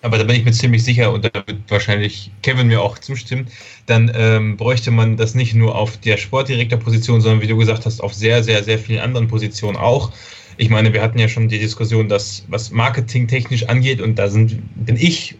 Aber 0.02 0.18
da 0.18 0.24
bin 0.24 0.34
ich 0.34 0.44
mir 0.44 0.50
ziemlich 0.50 0.82
sicher 0.82 1.12
und 1.12 1.24
da 1.24 1.30
wird 1.32 1.58
wahrscheinlich 1.68 2.32
Kevin 2.42 2.66
mir 2.66 2.82
auch 2.82 2.98
zustimmen, 2.98 3.46
dann 3.86 4.10
ähm, 4.14 4.56
bräuchte 4.56 4.90
man 4.90 5.16
das 5.16 5.36
nicht 5.36 5.54
nur 5.54 5.76
auf 5.76 5.96
der 5.96 6.16
Sportdirektorposition, 6.16 7.20
sondern 7.20 7.40
wie 7.40 7.46
du 7.46 7.56
gesagt 7.56 7.86
hast, 7.86 8.02
auf 8.02 8.12
sehr, 8.12 8.42
sehr, 8.42 8.64
sehr 8.64 8.80
vielen 8.80 8.98
anderen 8.98 9.28
Positionen 9.28 9.76
auch 9.76 10.10
ich 10.56 10.70
meine, 10.70 10.92
wir 10.92 11.02
hatten 11.02 11.18
ja 11.18 11.28
schon 11.28 11.48
die 11.48 11.58
Diskussion, 11.58 12.08
dass 12.08 12.44
was 12.48 12.70
Marketing 12.70 13.28
technisch 13.28 13.68
angeht, 13.68 14.00
und 14.00 14.18
da 14.18 14.28
sind, 14.28 14.60
bin 14.86 14.96
ich 14.96 15.36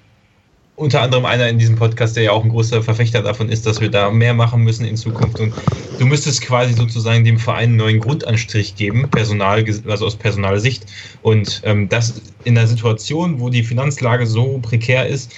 unter 0.74 1.02
anderem 1.02 1.26
einer 1.26 1.48
in 1.48 1.58
diesem 1.58 1.76
Podcast, 1.76 2.16
der 2.16 2.24
ja 2.24 2.32
auch 2.32 2.42
ein 2.42 2.50
großer 2.50 2.82
Verfechter 2.82 3.22
davon 3.22 3.48
ist, 3.48 3.66
dass 3.66 3.80
wir 3.80 3.90
da 3.90 4.10
mehr 4.10 4.34
machen 4.34 4.62
müssen 4.62 4.84
in 4.84 4.96
Zukunft. 4.96 5.38
Und 5.38 5.54
du 5.98 6.06
müsstest 6.06 6.42
quasi 6.42 6.72
sozusagen 6.72 7.24
dem 7.24 7.38
Verein 7.38 7.70
einen 7.70 7.76
neuen 7.76 8.00
Grundanstrich 8.00 8.74
geben, 8.74 9.08
Personal, 9.10 9.64
also 9.86 10.06
aus 10.06 10.16
personaler 10.16 10.60
Sicht. 10.60 10.86
Und 11.22 11.60
ähm, 11.64 11.88
das 11.88 12.20
in 12.44 12.56
einer 12.56 12.66
Situation, 12.66 13.38
wo 13.38 13.50
die 13.50 13.62
Finanzlage 13.62 14.26
so 14.26 14.58
prekär 14.58 15.06
ist, 15.06 15.32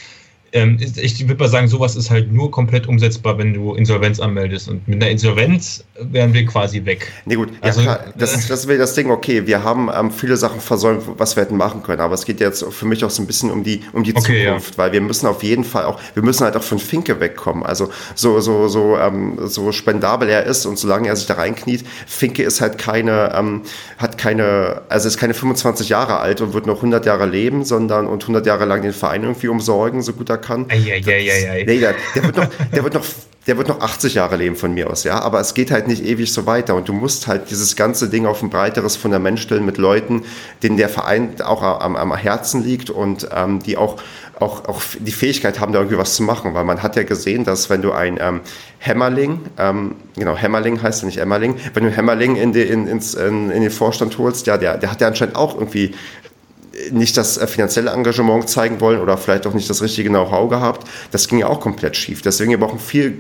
ähm, 0.55 0.79
ich 0.81 1.27
würde 1.27 1.43
mal 1.43 1.49
sagen, 1.49 1.67
sowas 1.67 1.97
ist 1.97 2.11
halt 2.11 2.33
nur 2.33 2.49
komplett 2.49 2.87
umsetzbar, 2.87 3.37
wenn 3.39 3.53
du 3.53 3.75
Insolvenz 3.75 4.21
anmeldest. 4.21 4.69
Und 4.69 4.87
mit 4.87 5.03
einer 5.03 5.11
Insolvenz 5.11 5.83
wären 5.99 6.33
wir 6.33 6.47
quasi 6.47 6.85
weg. 6.85 7.13
Nee, 7.25 7.35
gut, 7.35 7.49
also, 7.61 7.81
ja, 7.81 7.97
klar, 7.97 8.15
das, 8.17 8.37
ist, 8.37 8.51
das 8.51 8.69
wäre 8.69 8.79
das 8.79 8.95
Ding, 8.95 9.11
okay, 9.11 9.49
wir 9.49 9.65
haben 9.65 9.91
ähm, 9.93 10.13
viele 10.13 10.37
Sachen 10.37 10.61
versäumt, 10.61 11.03
was 11.19 11.35
wir 11.35 11.43
hätten 11.43 11.57
machen 11.57 11.83
können, 11.83 12.01
aber 12.01 12.15
es 12.15 12.25
geht 12.25 12.39
jetzt 12.39 12.65
für 12.65 12.87
mich 12.87 13.05
auch 13.05 13.11
so 13.11 13.21
ein 13.21 13.27
bisschen 13.27 13.51
um 13.51 13.65
die, 13.65 13.81
um 13.93 14.05
die 14.05 14.15
okay, 14.15 14.45
Zukunft, 14.45 14.71
ja. 14.73 14.79
weil 14.79 14.93
wir 14.93 15.01
müssen 15.01 15.27
auf 15.27 15.43
jeden 15.43 15.65
Fall 15.65 15.87
auch, 15.87 15.99
wir 16.15 16.23
müssen 16.23 16.45
halt 16.45 16.57
auch 16.57 16.63
von 16.63 16.79
Finke 16.79 17.19
wegkommen. 17.19 17.65
Also 17.65 17.91
so, 18.15 18.39
so, 18.39 18.69
so, 18.69 18.97
ähm, 18.97 19.37
so 19.47 19.73
spendabel 19.73 20.29
er 20.29 20.45
ist 20.45 20.67
und 20.67 20.79
solange 20.79 21.09
er 21.09 21.17
sich 21.17 21.27
da 21.27 21.35
reinkniet, 21.35 21.85
Finke 22.07 22.45
ist 22.45 22.61
halt 22.61 22.79
keine, 22.79 23.33
ähm, 23.35 23.63
hat 23.99 24.19
keine, 24.19 24.83
also 24.89 25.09
ist 25.09 25.19
keine 25.19 25.35
25 25.35 25.89
Jahre 25.89 26.19
alt 26.19 26.41
und 26.41 26.55
wird 26.55 26.67
noch 26.67 26.77
100 26.77 27.05
Jahre 27.07 27.27
leben, 27.27 27.65
sondern 27.65 28.07
und 28.07 28.23
100 28.23 28.47
Jahre 28.47 28.67
lang 28.67 28.83
den 28.83 28.93
Verein 28.93 29.25
irgendwie 29.25 29.49
umsorgen, 29.49 30.01
so 30.01 30.13
gut 30.13 30.31
er 30.31 30.44
kann. 30.45 30.67
Ei, 30.69 30.77
ei, 30.77 31.03
ei, 31.07 31.51
ei, 31.51 31.65
Nee, 31.67 31.81
der, 31.81 31.95
der, 32.15 32.25
wird 32.25 32.37
noch, 32.37 32.49
der, 32.73 32.85
wird 32.85 32.95
noch, 32.95 33.05
der 33.47 33.59
wird 33.59 33.69
noch 33.69 33.81
80 33.81 34.15
Jahre 34.15 34.37
leben 34.37 34.57
von 34.57 34.73
mir 34.73 34.91
aus, 34.91 35.05
ja. 35.05 35.21
Aber 35.21 35.41
es 35.41 35.55
geht 35.55 35.71
halt 35.71 35.89
nicht 35.89 36.05
ewig 36.05 36.33
so 36.33 36.47
weiter. 36.47 36.75
Und 36.75 36.89
du 36.89 36.93
musst 36.93 37.27
halt 37.27 37.51
dieses 37.51 37.77
ganze 37.77 38.09
Ding 38.09 38.27
auf 38.27 38.43
ein 38.43 38.51
breiteres 38.51 38.97
Fundament 38.97 39.41
stellen 39.41 39.65
mit 39.65 39.79
Leuten, 39.79 40.23
denen 40.63 40.77
der 40.77 40.89
Verein 40.89 41.41
auch 41.43 41.63
am, 41.63 41.97
am 41.97 42.15
Herzen 42.15 42.63
liegt 42.63 42.91
und 42.91 43.29
ähm, 43.35 43.63
die 43.63 43.77
auch, 43.77 43.97
auch, 44.39 44.67
auch 44.67 44.83
die 44.99 45.13
Fähigkeit 45.13 45.61
haben, 45.61 45.73
da 45.73 45.81
irgendwie 45.81 45.99
was 45.99 46.15
zu 46.15 46.23
machen. 46.23 46.55
Weil 46.55 46.65
man 46.65 46.83
hat 46.83 46.97
ja 46.97 47.03
gesehen, 47.03 47.45
dass 47.45 47.71
wenn 47.71 47.83
du 47.83 47.93
ein 47.93 48.19
ähm, 48.21 48.41
Hämmerling, 48.79 49.41
ähm, 49.59 49.97
genau, 50.17 50.37
Hämmerling 50.37 50.83
heißt 50.83 51.03
ja 51.03 51.07
nicht 51.07 51.19
Hämmerling, 51.19 51.57
wenn 51.73 51.85
du 51.85 51.91
Hämmerling 51.91 52.37
in, 52.37 52.53
die, 52.53 52.63
in, 52.63 52.87
ins, 52.87 53.15
in, 53.15 53.51
in 53.51 53.63
den 53.63 53.71
Vorstand 53.71 54.19
holst, 54.19 54.47
ja, 54.47 54.59
der, 54.59 54.77
der 54.77 54.91
hat 54.91 55.01
ja 55.01 55.09
anscheinend 55.09 55.37
auch 55.37 55.55
irgendwie 55.55 55.95
nicht 56.91 57.17
das 57.17 57.39
äh, 57.39 57.47
finanzielle 57.47 57.91
Engagement 57.91 58.49
zeigen 58.49 58.81
wollen 58.81 59.01
oder 59.01 59.17
vielleicht 59.17 59.47
auch 59.47 59.55
nicht 59.55 59.69
das 59.69 59.83
richtige 59.83 60.09
Know-how 60.09 60.49
gehabt. 60.49 60.87
Das 61.11 61.29
ging 61.29 61.39
ja 61.39 61.47
auch 61.47 61.61
komplett 61.61 61.97
schief. 61.97 62.23
Deswegen 62.23 62.51
wir 62.51 62.59
brauchen 62.59 62.79
viel 62.79 63.19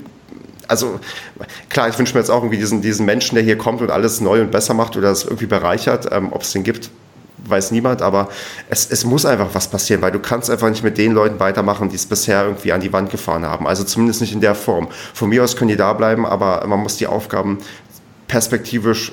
also 0.66 0.98
klar, 1.68 1.88
ich 1.88 1.98
wünsche 1.98 2.14
mir 2.14 2.20
jetzt 2.20 2.30
auch 2.30 2.38
irgendwie 2.38 2.56
diesen, 2.56 2.80
diesen 2.80 3.04
Menschen, 3.04 3.34
der 3.34 3.44
hier 3.44 3.58
kommt 3.58 3.82
und 3.82 3.90
alles 3.90 4.22
neu 4.22 4.40
und 4.40 4.50
besser 4.50 4.72
macht 4.72 4.96
oder 4.96 5.08
das 5.08 5.24
irgendwie 5.24 5.46
bereichert. 5.46 6.08
Ähm, 6.10 6.32
Ob 6.32 6.40
es 6.40 6.52
den 6.52 6.62
gibt, 6.62 6.90
weiß 7.46 7.70
niemand, 7.70 8.02
aber 8.02 8.28
es, 8.70 8.90
es 8.90 9.04
muss 9.04 9.26
einfach 9.26 9.48
was 9.52 9.68
passieren, 9.68 10.02
weil 10.02 10.12
du 10.12 10.18
kannst 10.18 10.50
einfach 10.50 10.70
nicht 10.70 10.82
mit 10.82 10.98
den 10.98 11.12
Leuten 11.12 11.38
weitermachen, 11.40 11.88
die 11.88 11.96
es 11.96 12.06
bisher 12.06 12.44
irgendwie 12.44 12.72
an 12.72 12.80
die 12.80 12.92
Wand 12.92 13.10
gefahren 13.10 13.44
haben. 13.44 13.66
Also 13.66 13.84
zumindest 13.84 14.20
nicht 14.20 14.32
in 14.32 14.40
der 14.40 14.54
Form. 14.54 14.88
Von 15.12 15.28
mir 15.28 15.44
aus 15.44 15.56
können 15.56 15.68
die 15.68 15.76
da 15.76 15.92
bleiben, 15.92 16.26
aber 16.26 16.66
man 16.66 16.80
muss 16.80 16.96
die 16.96 17.06
Aufgaben 17.06 17.58
perspektivisch 18.26 19.12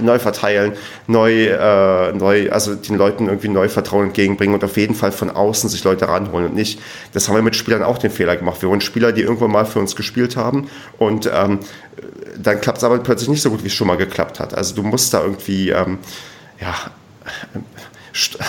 neu 0.00 0.18
verteilen, 0.18 0.72
neu, 1.06 1.46
äh, 1.46 2.12
neu, 2.12 2.50
also 2.50 2.74
den 2.74 2.96
Leuten 2.96 3.26
irgendwie 3.26 3.48
neu 3.48 3.68
Vertrauen 3.68 4.06
entgegenbringen 4.06 4.54
und 4.54 4.64
auf 4.64 4.76
jeden 4.76 4.94
Fall 4.94 5.12
von 5.12 5.30
außen 5.30 5.68
sich 5.68 5.84
Leute 5.84 6.08
ranholen 6.08 6.46
und 6.46 6.54
nicht, 6.54 6.80
das 7.12 7.28
haben 7.28 7.36
wir 7.36 7.42
mit 7.42 7.56
Spielern 7.56 7.82
auch 7.82 7.98
den 7.98 8.10
Fehler 8.10 8.36
gemacht. 8.36 8.62
Wir 8.62 8.68
wollen 8.68 8.80
Spieler, 8.80 9.12
die 9.12 9.22
irgendwann 9.22 9.50
mal 9.50 9.66
für 9.66 9.78
uns 9.78 9.96
gespielt 9.96 10.36
haben 10.36 10.68
und 10.98 11.30
ähm, 11.32 11.60
dann 12.38 12.60
klappt 12.60 12.78
es 12.78 12.84
aber 12.84 12.98
plötzlich 12.98 13.28
nicht 13.28 13.42
so 13.42 13.50
gut, 13.50 13.62
wie 13.62 13.68
es 13.68 13.74
schon 13.74 13.86
mal 13.86 13.96
geklappt 13.96 14.40
hat. 14.40 14.54
Also 14.54 14.74
du 14.74 14.82
musst 14.82 15.12
da 15.12 15.22
irgendwie, 15.22 15.70
ähm, 15.70 15.98
ja, 16.60 16.74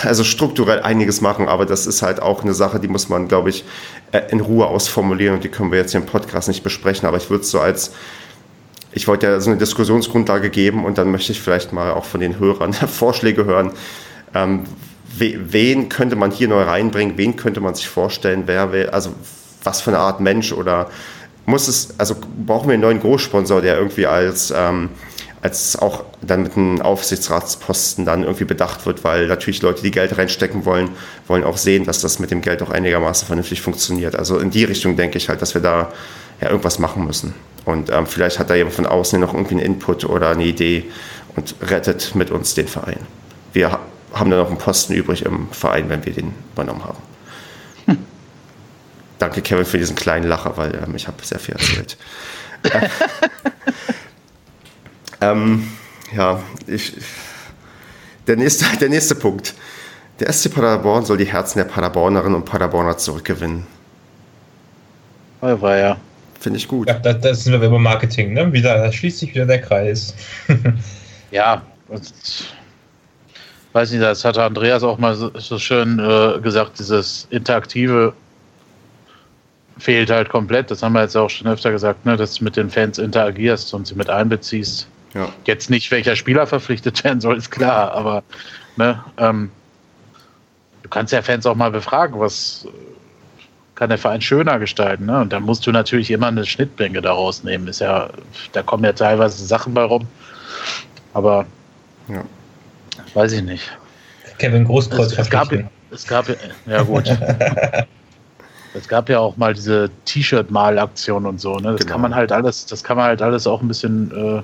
also 0.02 0.24
strukturell 0.24 0.80
einiges 0.80 1.20
machen, 1.20 1.48
aber 1.48 1.66
das 1.66 1.86
ist 1.86 2.02
halt 2.02 2.20
auch 2.20 2.42
eine 2.42 2.54
Sache, 2.54 2.80
die 2.80 2.88
muss 2.88 3.08
man, 3.08 3.28
glaube 3.28 3.50
ich, 3.50 3.64
äh, 4.10 4.22
in 4.30 4.40
Ruhe 4.40 4.66
ausformulieren 4.66 5.36
und 5.36 5.44
die 5.44 5.48
können 5.48 5.70
wir 5.70 5.78
jetzt 5.78 5.92
hier 5.92 6.00
im 6.00 6.06
Podcast 6.06 6.48
nicht 6.48 6.62
besprechen, 6.62 7.06
aber 7.06 7.16
ich 7.16 7.30
würde 7.30 7.44
es 7.44 7.50
so 7.50 7.60
als 7.60 7.92
ich 8.92 9.08
wollte 9.08 9.26
ja 9.26 9.40
so 9.40 9.50
eine 9.50 9.58
Diskussionsgrundlage 9.58 10.50
geben 10.50 10.84
und 10.84 10.98
dann 10.98 11.10
möchte 11.10 11.32
ich 11.32 11.40
vielleicht 11.40 11.72
mal 11.72 11.92
auch 11.92 12.04
von 12.04 12.20
den 12.20 12.38
Hörern 12.38 12.72
Vorschläge 12.72 13.44
hören. 13.44 13.72
Ähm, 14.34 14.64
wen 15.16 15.88
könnte 15.88 16.16
man 16.16 16.30
hier 16.30 16.48
neu 16.48 16.62
reinbringen? 16.62 17.16
Wen 17.16 17.36
könnte 17.36 17.60
man 17.60 17.74
sich 17.74 17.88
vorstellen? 17.88 18.44
Wer 18.46 18.72
will, 18.72 18.90
also 18.90 19.10
was 19.62 19.80
für 19.80 19.90
eine 19.90 19.98
Art 19.98 20.20
Mensch 20.20 20.52
oder 20.52 20.90
muss 21.44 21.68
es, 21.68 21.94
also 21.98 22.16
brauchen 22.46 22.68
wir 22.68 22.74
einen 22.74 22.82
neuen 22.82 23.00
Großsponsor, 23.00 23.62
der 23.62 23.76
irgendwie 23.76 24.06
als, 24.06 24.52
ähm, 24.56 24.90
als 25.40 25.76
auch 25.76 26.04
dann 26.20 26.44
mit 26.44 26.56
einem 26.56 26.80
Aufsichtsratsposten 26.80 28.04
dann 28.04 28.22
irgendwie 28.22 28.44
bedacht 28.44 28.86
wird, 28.86 29.02
weil 29.02 29.26
natürlich 29.26 29.60
Leute, 29.60 29.82
die 29.82 29.90
Geld 29.90 30.16
reinstecken 30.16 30.64
wollen, 30.64 30.90
wollen 31.26 31.42
auch 31.42 31.56
sehen, 31.56 31.84
dass 31.84 32.00
das 32.00 32.20
mit 32.20 32.30
dem 32.30 32.42
Geld 32.42 32.62
auch 32.62 32.70
einigermaßen 32.70 33.26
vernünftig 33.26 33.60
funktioniert. 33.60 34.14
Also 34.14 34.38
in 34.38 34.50
die 34.50 34.64
Richtung 34.64 34.96
denke 34.96 35.18
ich 35.18 35.28
halt, 35.28 35.42
dass 35.42 35.54
wir 35.54 35.60
da 35.60 35.92
ja 36.40 36.48
irgendwas 36.48 36.78
machen 36.78 37.04
müssen. 37.04 37.34
Und 37.64 37.90
ähm, 37.90 38.06
vielleicht 38.06 38.38
hat 38.38 38.50
da 38.50 38.54
jemand 38.54 38.74
von 38.74 38.86
außen 38.86 39.20
noch 39.20 39.34
irgendwie 39.34 39.54
einen 39.54 39.64
Input 39.64 40.04
oder 40.04 40.30
eine 40.30 40.44
Idee 40.44 40.90
und 41.36 41.54
rettet 41.62 42.14
mit 42.14 42.30
uns 42.30 42.54
den 42.54 42.66
Verein. 42.66 42.98
Wir 43.52 43.78
haben 44.12 44.30
dann 44.30 44.40
noch 44.40 44.48
einen 44.48 44.58
Posten 44.58 44.94
übrig 44.94 45.24
im 45.24 45.48
Verein, 45.50 45.88
wenn 45.88 46.04
wir 46.04 46.12
den 46.12 46.34
übernommen 46.52 46.84
haben. 46.84 46.98
Hm. 47.86 47.98
Danke, 49.18 49.42
Kevin, 49.42 49.64
für 49.64 49.78
diesen 49.78 49.96
kleinen 49.96 50.26
Lacher, 50.26 50.56
weil 50.56 50.74
ähm, 50.74 50.94
ich 50.94 51.06
habe 51.06 51.24
sehr 51.24 51.38
viel 51.38 51.54
erzählt. 51.54 51.96
ähm, 55.20 55.68
ja, 56.14 56.40
ich, 56.66 56.94
der, 58.26 58.36
nächste, 58.36 58.76
der 58.76 58.88
nächste 58.88 59.14
Punkt. 59.14 59.54
Der 60.20 60.32
SC 60.32 60.54
Paderborn 60.54 61.04
soll 61.04 61.16
die 61.16 61.24
Herzen 61.24 61.58
der 61.58 61.64
Paderbornerinnen 61.64 62.34
und 62.34 62.44
Paderborner 62.44 62.98
zurückgewinnen. 62.98 63.66
Oh, 65.40 65.60
war 65.60 65.76
ja. 65.76 65.96
Finde 66.42 66.58
ich 66.58 66.66
gut. 66.66 66.88
Ja, 66.88 66.98
da, 66.98 67.12
das 67.12 67.44
sind 67.44 67.52
wir 67.52 67.64
über 67.64 67.78
Marketing, 67.78 68.32
ne? 68.32 68.52
Wieder, 68.52 68.76
da 68.76 68.90
schließt 68.90 69.20
sich 69.20 69.32
wieder 69.32 69.46
der 69.46 69.60
Kreis. 69.60 70.12
ja, 71.30 71.62
weiß 73.72 73.92
nicht, 73.92 74.02
das 74.02 74.24
hatte 74.24 74.42
Andreas 74.42 74.82
auch 74.82 74.98
mal 74.98 75.14
so, 75.14 75.30
so 75.38 75.56
schön 75.60 76.00
äh, 76.00 76.40
gesagt, 76.40 76.80
dieses 76.80 77.28
Interaktive 77.30 78.12
fehlt 79.78 80.10
halt 80.10 80.30
komplett. 80.30 80.68
Das 80.72 80.82
haben 80.82 80.94
wir 80.94 81.02
jetzt 81.02 81.16
auch 81.16 81.30
schon 81.30 81.46
öfter 81.46 81.70
gesagt, 81.70 82.04
ne, 82.04 82.16
dass 82.16 82.34
du 82.34 82.44
mit 82.44 82.56
den 82.56 82.70
Fans 82.70 82.98
interagierst 82.98 83.72
und 83.72 83.86
sie 83.86 83.94
mit 83.94 84.10
einbeziehst. 84.10 84.88
Ja. 85.14 85.28
Jetzt 85.44 85.70
nicht, 85.70 85.92
welcher 85.92 86.16
Spieler 86.16 86.48
verpflichtet 86.48 87.04
werden 87.04 87.20
soll, 87.20 87.36
ist 87.36 87.52
klar, 87.52 87.92
aber 87.92 88.24
ne, 88.76 89.00
ähm, 89.16 89.52
du 90.82 90.88
kannst 90.88 91.12
ja 91.12 91.22
Fans 91.22 91.46
auch 91.46 91.54
mal 91.54 91.70
befragen, 91.70 92.18
was 92.18 92.66
kann 93.74 93.88
der 93.88 93.98
Verein 93.98 94.20
schöner 94.20 94.58
gestalten. 94.58 95.06
Ne? 95.06 95.20
Und 95.20 95.32
da 95.32 95.40
musst 95.40 95.66
du 95.66 95.72
natürlich 95.72 96.10
immer 96.10 96.28
eine 96.28 96.44
Schnittmenge 96.44 97.00
daraus 97.00 97.42
nehmen. 97.42 97.68
Ist 97.68 97.80
ja, 97.80 98.10
da 98.52 98.62
kommen 98.62 98.84
ja 98.84 98.92
teilweise 98.92 99.44
Sachen 99.44 99.74
bei 99.74 99.82
rum. 99.82 100.06
Aber 101.14 101.46
ja. 102.08 102.22
weiß 103.14 103.32
ich 103.32 103.42
nicht. 103.42 103.70
Kevin 104.38 104.64
Großkreuz 104.64 105.12
es, 105.12 105.18
es 105.18 105.30
gab, 105.30 105.52
es 105.90 106.06
gab 106.06 106.26
ja 106.66 106.82
gut. 106.82 107.04
es 108.74 108.88
gab 108.88 109.08
ja 109.08 109.18
auch 109.18 109.36
mal 109.36 109.54
diese 109.54 109.90
T-Shirt-Malaktion 110.04 111.26
und 111.26 111.40
so. 111.40 111.56
Ne? 111.56 111.72
Das 111.72 111.80
genau. 111.80 111.92
kann 111.92 112.00
man 112.00 112.14
halt 112.14 112.32
alles, 112.32 112.66
das 112.66 112.82
kann 112.82 112.96
man 112.96 113.06
halt 113.06 113.22
alles 113.22 113.46
auch 113.46 113.60
ein 113.60 113.68
bisschen 113.68 114.10
äh, 114.10 114.42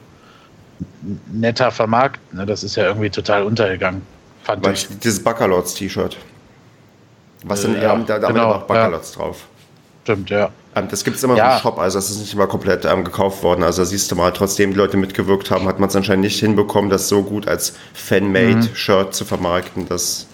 netter 1.33 1.71
vermarkten. 1.71 2.39
Ne? 2.39 2.47
Das 2.47 2.63
ist 2.63 2.77
ja 2.77 2.85
irgendwie 2.87 3.11
total 3.11 3.43
untergegangen. 3.43 4.03
Fand 4.43 4.65
Weil 4.65 4.75
ich. 4.75 4.89
Dieses 5.01 5.23
Bacalords-T-Shirt. 5.23 6.17
Was 7.45 7.63
denn, 7.63 7.75
äh, 7.77 7.83
ja, 7.83 7.97
da, 7.97 8.19
da 8.19 8.29
genau, 8.29 8.41
haben 8.41 8.51
wir 8.51 8.59
noch 8.59 8.67
Bacalots 8.67 9.15
ja. 9.15 9.21
drauf. 9.21 9.47
Stimmt, 10.05 10.31
ja. 10.31 10.51
Ähm, 10.75 10.89
das 10.91 11.05
gibt 11.05 11.17
es 11.17 11.23
immer 11.23 11.37
ja. 11.37 11.57
im 11.57 11.61
Shop, 11.61 11.79
also 11.79 11.99
das 11.99 12.11
ist 12.11 12.21
nicht 12.21 12.33
immer 12.33 12.47
komplett 12.47 12.85
ähm, 12.85 13.05
gekauft 13.05 13.43
worden. 13.43 13.63
Also 13.63 13.83
da 13.83 13.87
siehst 13.87 14.11
du 14.11 14.17
mal, 14.17 14.33
trotzdem 14.33 14.71
die 14.71 14.77
Leute 14.77 14.97
mitgewirkt 14.97 15.51
haben, 15.51 15.67
hat 15.67 15.79
man 15.79 15.89
es 15.89 15.97
anscheinend 15.97 16.25
nicht 16.25 16.41
hinbekommen, 16.41 16.91
das 16.91 17.09
so 17.09 17.23
gut 17.23 17.47
als 17.47 17.75
Fan-Made-Shirt 17.95 19.09
mhm. 19.09 19.13
zu 19.13 19.25
vermarkten. 19.25 19.89
Das, 19.89 20.27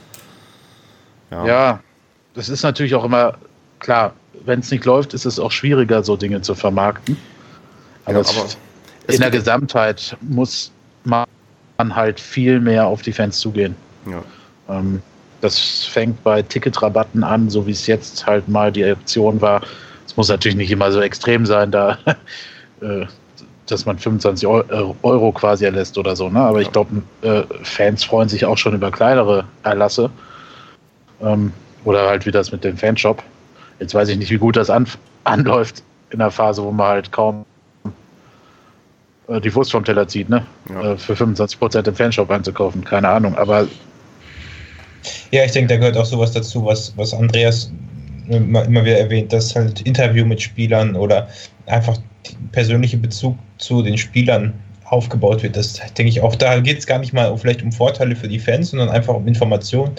ja. 1.30 1.46
ja, 1.46 1.80
das 2.34 2.48
ist 2.48 2.62
natürlich 2.62 2.94
auch 2.94 3.04
immer 3.04 3.34
klar, 3.80 4.12
wenn 4.44 4.60
es 4.60 4.70
nicht 4.70 4.84
läuft, 4.84 5.14
ist 5.14 5.24
es 5.24 5.38
auch 5.38 5.50
schwieriger, 5.50 6.02
so 6.02 6.16
Dinge 6.16 6.40
zu 6.40 6.54
vermarkten. 6.54 7.16
Aber, 8.04 8.20
ja, 8.20 8.28
aber 8.28 8.46
in 9.08 9.20
der 9.20 9.30
Gesamtheit 9.30 10.16
muss 10.20 10.70
man 11.04 11.26
halt 11.78 12.20
viel 12.20 12.60
mehr 12.60 12.86
auf 12.86 13.02
die 13.02 13.12
Fans 13.12 13.38
zugehen. 13.38 13.74
Ja. 14.06 14.22
Ähm, 14.68 15.02
das 15.44 15.84
fängt 15.84 16.24
bei 16.24 16.40
Ticketrabatten 16.40 17.22
an, 17.22 17.50
so 17.50 17.66
wie 17.66 17.72
es 17.72 17.86
jetzt 17.86 18.26
halt 18.26 18.48
mal 18.48 18.72
die 18.72 18.90
Option 18.90 19.40
war. 19.42 19.60
Es 20.06 20.16
muss 20.16 20.28
natürlich 20.28 20.56
nicht 20.56 20.70
immer 20.70 20.90
so 20.90 21.00
extrem 21.00 21.44
sein, 21.44 21.70
da 21.70 21.98
äh, 22.80 23.06
dass 23.66 23.84
man 23.86 23.98
25 23.98 24.48
äh, 24.48 24.62
Euro 25.02 25.32
quasi 25.32 25.64
erlässt 25.64 25.98
oder 25.98 26.16
so. 26.16 26.28
Ne? 26.28 26.40
Aber 26.40 26.60
ich 26.60 26.72
glaube, 26.72 27.02
äh, 27.22 27.42
Fans 27.62 28.04
freuen 28.04 28.28
sich 28.28 28.44
auch 28.44 28.56
schon 28.56 28.74
über 28.74 28.90
kleinere 28.90 29.44
Erlasse. 29.62 30.10
Ähm, 31.20 31.52
oder 31.84 32.08
halt 32.08 32.24
wie 32.24 32.30
das 32.30 32.50
mit 32.50 32.64
dem 32.64 32.76
Fanshop. 32.76 33.22
Jetzt 33.80 33.94
weiß 33.94 34.08
ich 34.08 34.16
nicht, 34.16 34.30
wie 34.30 34.38
gut 34.38 34.56
das 34.56 34.70
an, 34.70 34.86
anläuft 35.24 35.82
in 36.10 36.20
der 36.20 36.30
Phase, 36.30 36.62
wo 36.62 36.70
man 36.70 36.86
halt 36.86 37.12
kaum 37.12 37.44
die 39.28 39.54
Wurst 39.54 39.72
vom 39.72 39.84
Teller 39.84 40.06
zieht, 40.06 40.28
ne? 40.28 40.44
Ja. 40.68 40.96
für 40.96 41.14
25% 41.14 41.88
im 41.88 41.94
Fanshop 41.94 42.30
einzukaufen. 42.30 42.84
Keine 42.84 43.08
Ahnung. 43.08 43.34
Aber 43.36 43.66
ja, 45.30 45.44
ich 45.44 45.52
denke, 45.52 45.74
da 45.74 45.78
gehört 45.78 45.96
auch 45.96 46.06
sowas 46.06 46.32
dazu, 46.32 46.64
was, 46.64 46.92
was 46.96 47.12
Andreas 47.14 47.70
immer, 48.28 48.66
wieder 48.84 48.98
erwähnt, 48.98 49.32
dass 49.32 49.54
halt 49.54 49.80
Interview 49.82 50.24
mit 50.24 50.40
Spielern 50.40 50.96
oder 50.96 51.28
einfach 51.66 51.98
persönliche 52.52 52.96
Bezug 52.96 53.36
zu 53.58 53.82
den 53.82 53.98
Spielern 53.98 54.54
aufgebaut 54.84 55.42
wird. 55.42 55.56
Das 55.56 55.74
denke 55.74 56.08
ich 56.08 56.20
auch, 56.20 56.34
da 56.34 56.60
geht 56.60 56.78
es 56.78 56.86
gar 56.86 56.98
nicht 56.98 57.12
mal 57.12 57.36
vielleicht 57.36 57.62
um 57.62 57.72
Vorteile 57.72 58.16
für 58.16 58.28
die 58.28 58.38
Fans, 58.38 58.70
sondern 58.70 58.88
einfach 58.90 59.14
um 59.14 59.26
Informationen. 59.26 59.92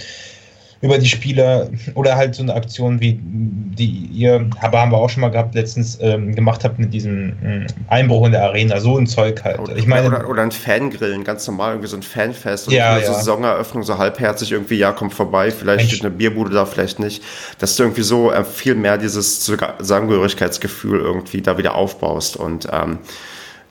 Über 0.82 0.98
die 0.98 1.08
Spieler 1.08 1.70
oder 1.94 2.16
halt 2.16 2.36
so 2.36 2.44
eine 2.44 2.54
Aktion 2.54 3.00
wie 3.02 3.20
die 3.22 4.10
ihr, 4.12 4.50
aber 4.62 4.82
haben 4.82 4.92
wir 4.92 4.98
auch 4.98 5.10
schon 5.10 5.22
mal 5.22 5.30
gehabt, 5.30 5.56
letztens 5.56 5.98
ähm, 6.02 6.36
gemacht 6.36 6.64
habt 6.64 6.80
mit 6.80 6.94
diesem 6.94 7.34
ähm, 7.44 7.68
Einbruch 7.88 8.26
in 8.26 8.32
der 8.32 8.44
Arena, 8.44 8.80
so 8.80 8.98
ein 8.98 9.08
Zeug 9.08 9.44
halt. 9.44 9.60
Oder, 9.60 9.76
ich 9.76 9.88
meine, 9.88 10.08
oder, 10.08 10.30
oder 10.30 10.44
ein 10.44 10.52
Fangrillen, 10.52 11.24
ganz 11.24 11.46
normal, 11.48 11.72
irgendwie 11.72 11.90
so 11.90 11.98
ein 11.98 12.04
Fanfest. 12.04 12.68
Oder 12.68 12.78
ja, 12.78 12.98
ja. 12.98 13.14
Saisoneröffnung, 13.14 13.84
so 13.84 13.98
halbherzig 13.98 14.52
irgendwie, 14.52 14.76
ja, 14.76 14.92
kommt 14.92 15.14
vorbei, 15.14 15.52
vielleicht 15.52 15.88
steht 15.88 16.02
eine 16.02 16.12
Bierbude 16.12 16.52
da, 16.52 16.66
vielleicht 16.66 17.00
nicht, 17.00 17.24
dass 17.60 17.76
du 17.76 17.84
irgendwie 17.84 18.04
so 18.04 18.32
äh, 18.32 18.44
viel 18.44 18.76
mehr 18.76 18.98
dieses 18.98 19.42
Zusammengehörigkeitsgefühl 19.42 21.00
irgendwie 21.00 21.42
da 21.42 21.58
wieder 21.58 21.76
aufbaust. 21.76 22.38
Und 22.38 22.68
ähm, 22.72 23.00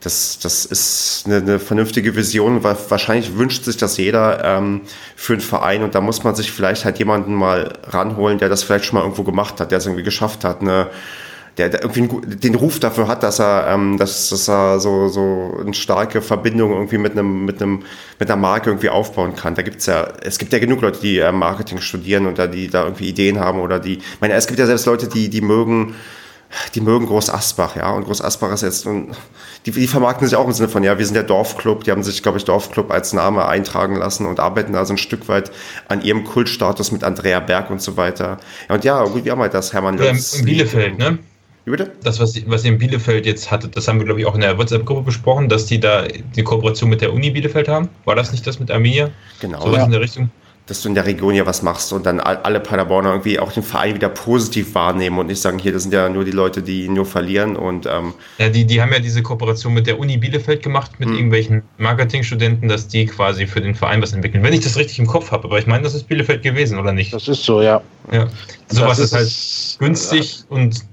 das, 0.05 0.39
das 0.39 0.67
ist 0.67 1.23
eine, 1.25 1.37
eine, 1.37 1.59
vernünftige 1.59 2.15
Vision, 2.15 2.63
weil 2.63 2.77
wahrscheinlich 2.91 3.39
wünscht 3.39 3.65
sich 3.65 3.79
das 3.79 3.97
jeder 3.97 4.45
ähm, 4.45 4.83
für 5.17 5.33
einen 5.33 5.41
Verein. 5.41 5.83
Und 5.83 5.95
da 5.95 6.03
muss 6.03 6.23
man 6.23 6.35
sich 6.35 6.53
vielleicht 6.53 6.85
halt 6.85 6.99
jemanden 6.99 7.35
mal 7.35 7.73
ranholen, 7.85 8.37
der 8.39 8.51
das 8.51 8.63
vielleicht 8.63 8.85
schon 8.85 8.99
mal 8.99 9.03
irgendwo 9.03 9.23
gemacht 9.23 9.61
hat, 9.61 9.71
der 9.71 9.79
es 9.79 9.87
irgendwie 9.87 10.03
geschafft 10.03 10.45
hat, 10.45 10.61
eine, 10.61 10.89
der, 11.57 11.71
der 11.71 11.83
irgendwie 11.85 12.37
den 12.37 12.55
Ruf 12.55 12.81
dafür 12.81 13.09
hat, 13.09 13.23
dass 13.23 13.41
er, 13.41 13.67
ähm, 13.69 13.97
dass, 13.97 14.29
dass 14.29 14.47
er 14.47 14.79
so, 14.79 15.09
so 15.09 15.57
eine 15.59 15.73
starke 15.73 16.21
Verbindung 16.21 16.73
irgendwie 16.73 16.99
mit 16.99 17.13
einem, 17.13 17.47
mit 17.47 17.63
einem, 17.63 17.83
mit 18.19 18.31
einer 18.31 18.41
Marke 18.41 18.69
irgendwie 18.69 18.91
aufbauen 18.91 19.35
kann. 19.35 19.55
Da 19.55 19.63
gibt's 19.63 19.87
ja, 19.87 20.07
es 20.23 20.39
gibt 20.39 20.53
ja 20.53 20.59
genug 20.59 20.83
Leute, 20.83 21.01
die 21.01 21.19
äh, 21.19 21.33
Marketing 21.33 21.81
studieren 21.81 22.33
da, 22.35 22.47
die 22.47 22.69
da 22.69 22.85
irgendwie 22.85 23.09
Ideen 23.09 23.41
haben 23.41 23.59
oder 23.59 23.81
die, 23.81 23.95
ich 23.95 24.21
meine, 24.21 24.35
es 24.35 24.47
gibt 24.47 24.59
ja 24.59 24.67
selbst 24.67 24.85
Leute, 24.85 25.09
die, 25.09 25.31
die 25.31 25.41
mögen, 25.41 25.95
die 26.75 26.81
mögen 26.81 27.07
Groß 27.07 27.31
Asbach, 27.31 27.77
ja, 27.77 27.91
und 27.91 28.05
Groß 28.05 28.23
Asbach 28.23 28.53
ist 28.53 28.63
jetzt, 28.63 28.87
und 28.87 29.17
die, 29.67 29.71
die 29.71 29.87
vermarkten 29.87 30.27
sich 30.27 30.37
auch 30.37 30.47
im 30.47 30.53
Sinne 30.53 30.69
von, 30.69 30.83
ja, 30.83 30.99
wir 30.99 31.05
sind 31.05 31.15
der 31.15 31.25
Dorfclub, 31.25 31.85
die 31.85 31.91
haben 31.91 32.03
sich, 32.03 32.23
glaube 32.23 32.39
ich, 32.39 32.45
Dorfclub 32.45 32.91
als 32.91 33.13
Name 33.13 33.47
eintragen 33.47 33.97
lassen 33.97 34.27
und 34.27 34.41
arbeiten 34.41 34.73
da 34.73 34.85
so 34.85 34.95
ein 34.95 34.99
Stück 34.99 35.29
weit 35.29 35.51
an 35.89 36.03
ihrem 36.03 36.25
Kultstatus 36.25 36.93
mit 36.93 37.05
Andrea 37.05 37.41
Berg 37.41 37.71
und 37.71 37.81
so 37.81 37.97
weiter. 37.97 38.39
Ja, 38.69 38.75
und 38.75 38.85
ja, 38.85 39.05
gut, 39.05 39.25
wie 39.25 39.31
haben 39.31 39.41
wir 39.41 39.49
das, 39.49 39.73
Hermann? 39.73 39.97
Oder 39.97 40.11
in 40.11 40.45
Bielefeld, 40.45 40.99
ne? 40.99 41.19
Wie 41.65 41.71
bitte? 41.71 41.93
Das, 42.03 42.21
was, 42.21 42.35
was 42.47 42.65
ihr 42.65 42.73
in 42.73 42.79
Bielefeld 42.79 43.25
jetzt 43.25 43.51
hattet, 43.51 43.75
das 43.75 43.89
haben 43.89 43.99
wir, 43.99 44.05
glaube 44.05 44.21
ich, 44.21 44.27
auch 44.27 44.35
in 44.35 44.43
der 44.43 44.59
WhatsApp-Gruppe 44.59 45.03
besprochen, 45.03 45.49
dass 45.49 45.65
die 45.65 45.81
da 45.81 46.03
die 46.03 46.43
Kooperation 46.43 46.91
mit 46.91 47.01
der 47.01 47.13
Uni 47.13 47.31
Bielefeld 47.31 47.69
haben. 47.69 47.89
War 48.05 48.15
das 48.15 48.33
nicht 48.33 48.47
das 48.47 48.61
mit 48.61 48.71
Arminia? 48.71 49.11
Genau. 49.41 49.63
So 49.63 49.71
was 49.71 49.79
ja. 49.79 49.85
in 49.85 49.91
der 49.91 50.01
Richtung? 50.01 50.31
Dass 50.67 50.81
du 50.81 50.89
in 50.89 50.95
der 50.95 51.05
Region 51.05 51.35
ja 51.35 51.45
was 51.45 51.63
machst 51.63 51.93
und 51.93 52.07
dann 52.07 52.21
alle 52.21 52.59
Paderborner 52.59 53.11
irgendwie 53.11 53.39
auch 53.39 53.53
den 53.53 53.63
Verein 53.63 53.95
wieder 53.95 54.09
positiv 54.09 54.75
wahrnehmen 54.75 55.19
und 55.19 55.27
nicht 55.27 55.41
sagen, 55.41 55.59
hier, 55.59 55.73
das 55.73 55.83
sind 55.83 55.93
ja 55.93 56.09
nur 56.09 56.25
die 56.25 56.31
Leute, 56.31 56.63
die 56.63 56.89
nur 56.89 57.05
verlieren 57.05 57.55
und 57.55 57.85
ähm 57.87 58.15
ja, 58.39 58.49
die, 58.49 58.65
die 58.65 58.81
haben 58.81 58.91
ja 58.91 58.99
diese 58.99 59.23
Kooperation 59.23 59.75
mit 59.75 59.87
der 59.87 59.99
Uni 59.99 60.17
Bielefeld 60.17 60.63
gemacht, 60.63 60.93
mit 60.99 61.11
hm. 61.11 61.17
irgendwelchen 61.17 61.63
Marketingstudenten, 61.77 62.69
dass 62.69 62.89
die 62.89 63.05
quasi 63.05 63.47
für 63.47 63.61
den 63.61 63.75
Verein 63.75 64.01
was 64.01 64.15
entwickeln. 64.15 64.43
Wenn 64.43 64.55
ich 64.55 64.61
das 64.61 64.79
richtig 64.79 64.99
im 64.99 65.07
Kopf 65.07 65.33
habe, 65.33 65.45
aber 65.45 65.59
ich 65.59 65.67
meine, 65.67 65.83
das 65.83 65.95
ist 65.95 66.09
Bielefeld 66.09 66.43
gewesen, 66.43 66.79
oder 66.79 66.93
nicht? 66.93 67.13
Das 67.13 67.29
ist 67.29 67.45
so, 67.45 67.61
ja. 67.61 67.83
Ja. 68.11 68.29
Sowas 68.69 68.99
ist, 68.99 69.13
ist 69.13 69.15
halt 69.15 69.79
günstig 69.81 70.45
äh, 70.49 70.55
und 70.55 70.85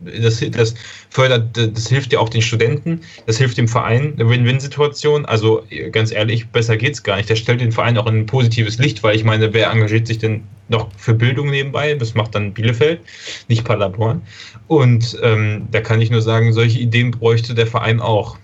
das, 0.00 0.42
das 0.50 0.74
fördert, 1.10 1.56
das 1.56 1.88
hilft 1.88 2.12
ja 2.12 2.20
auch 2.20 2.28
den 2.28 2.40
Studenten, 2.40 3.02
das 3.26 3.36
hilft 3.36 3.58
dem 3.58 3.68
Verein, 3.68 4.14
eine 4.14 4.28
Win-Win-Situation. 4.28 5.26
Also 5.26 5.66
ganz 5.90 6.12
ehrlich, 6.12 6.48
besser 6.48 6.76
geht's 6.76 7.02
gar 7.02 7.16
nicht. 7.16 7.28
Das 7.28 7.38
stellt 7.38 7.60
den 7.60 7.72
Verein 7.72 7.98
auch 7.98 8.06
in 8.06 8.20
ein 8.20 8.26
positives 8.26 8.78
Licht, 8.78 9.02
weil 9.02 9.16
ich 9.16 9.24
meine, 9.24 9.52
wer 9.52 9.70
engagiert 9.70 10.06
sich 10.06 10.18
denn 10.18 10.44
noch 10.68 10.88
für 10.96 11.12
Bildung 11.12 11.50
nebenbei? 11.50 11.94
Das 11.94 12.14
macht 12.14 12.34
dann 12.34 12.54
Bielefeld, 12.54 13.00
nicht 13.48 13.64
Paderborn. 13.64 14.22
Und 14.68 15.18
ähm, 15.22 15.66
da 15.72 15.80
kann 15.80 16.00
ich 16.00 16.10
nur 16.10 16.22
sagen, 16.22 16.52
solche 16.52 16.78
Ideen 16.78 17.10
bräuchte 17.10 17.54
der 17.54 17.66
Verein 17.66 18.00
auch. 18.00 18.38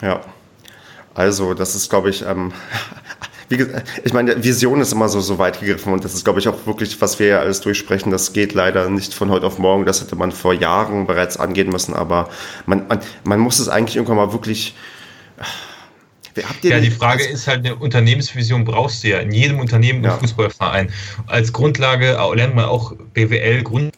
Ja. 0.00 0.20
Also, 1.14 1.54
das 1.54 1.74
ist, 1.74 1.90
glaube 1.90 2.10
ich, 2.10 2.22
ähm, 2.22 2.52
wie 3.48 3.56
gesagt, 3.56 3.88
ich 4.04 4.12
meine, 4.12 4.42
Vision 4.42 4.80
ist 4.80 4.92
immer 4.92 5.08
so, 5.08 5.20
so 5.20 5.38
weit 5.38 5.60
gegriffen 5.60 5.92
und 5.92 6.04
das 6.04 6.14
ist, 6.14 6.24
glaube 6.24 6.40
ich, 6.40 6.48
auch 6.48 6.66
wirklich, 6.66 7.00
was 7.00 7.18
wir 7.18 7.26
ja 7.26 7.40
alles 7.40 7.60
durchsprechen, 7.60 8.10
das 8.10 8.32
geht 8.32 8.54
leider 8.54 8.88
nicht 8.88 9.14
von 9.14 9.30
heute 9.30 9.46
auf 9.46 9.58
morgen. 9.58 9.84
Das 9.84 10.00
hätte 10.00 10.16
man 10.16 10.32
vor 10.32 10.54
Jahren 10.54 11.06
bereits 11.06 11.36
angehen 11.36 11.70
müssen, 11.70 11.94
aber 11.94 12.28
man, 12.66 12.86
man, 12.88 13.00
man 13.24 13.40
muss 13.40 13.58
es 13.58 13.68
eigentlich 13.68 13.96
irgendwann 13.96 14.16
mal 14.16 14.32
wirklich. 14.32 14.74
ja, 16.62 16.80
die 16.80 16.90
Frage 16.90 17.24
ist 17.24 17.46
halt, 17.46 17.64
eine 17.64 17.76
Unternehmensvision 17.76 18.64
brauchst 18.64 19.04
du 19.04 19.08
ja 19.08 19.18
in 19.18 19.32
jedem 19.32 19.60
Unternehmen 19.60 19.98
im 20.00 20.04
ja. 20.04 20.16
Fußballverein. 20.18 20.90
Als 21.26 21.52
Grundlage 21.52 22.16
lernt 22.34 22.54
man 22.54 22.64
auch 22.64 22.94
BWL, 23.12 23.62
Grund 23.62 23.92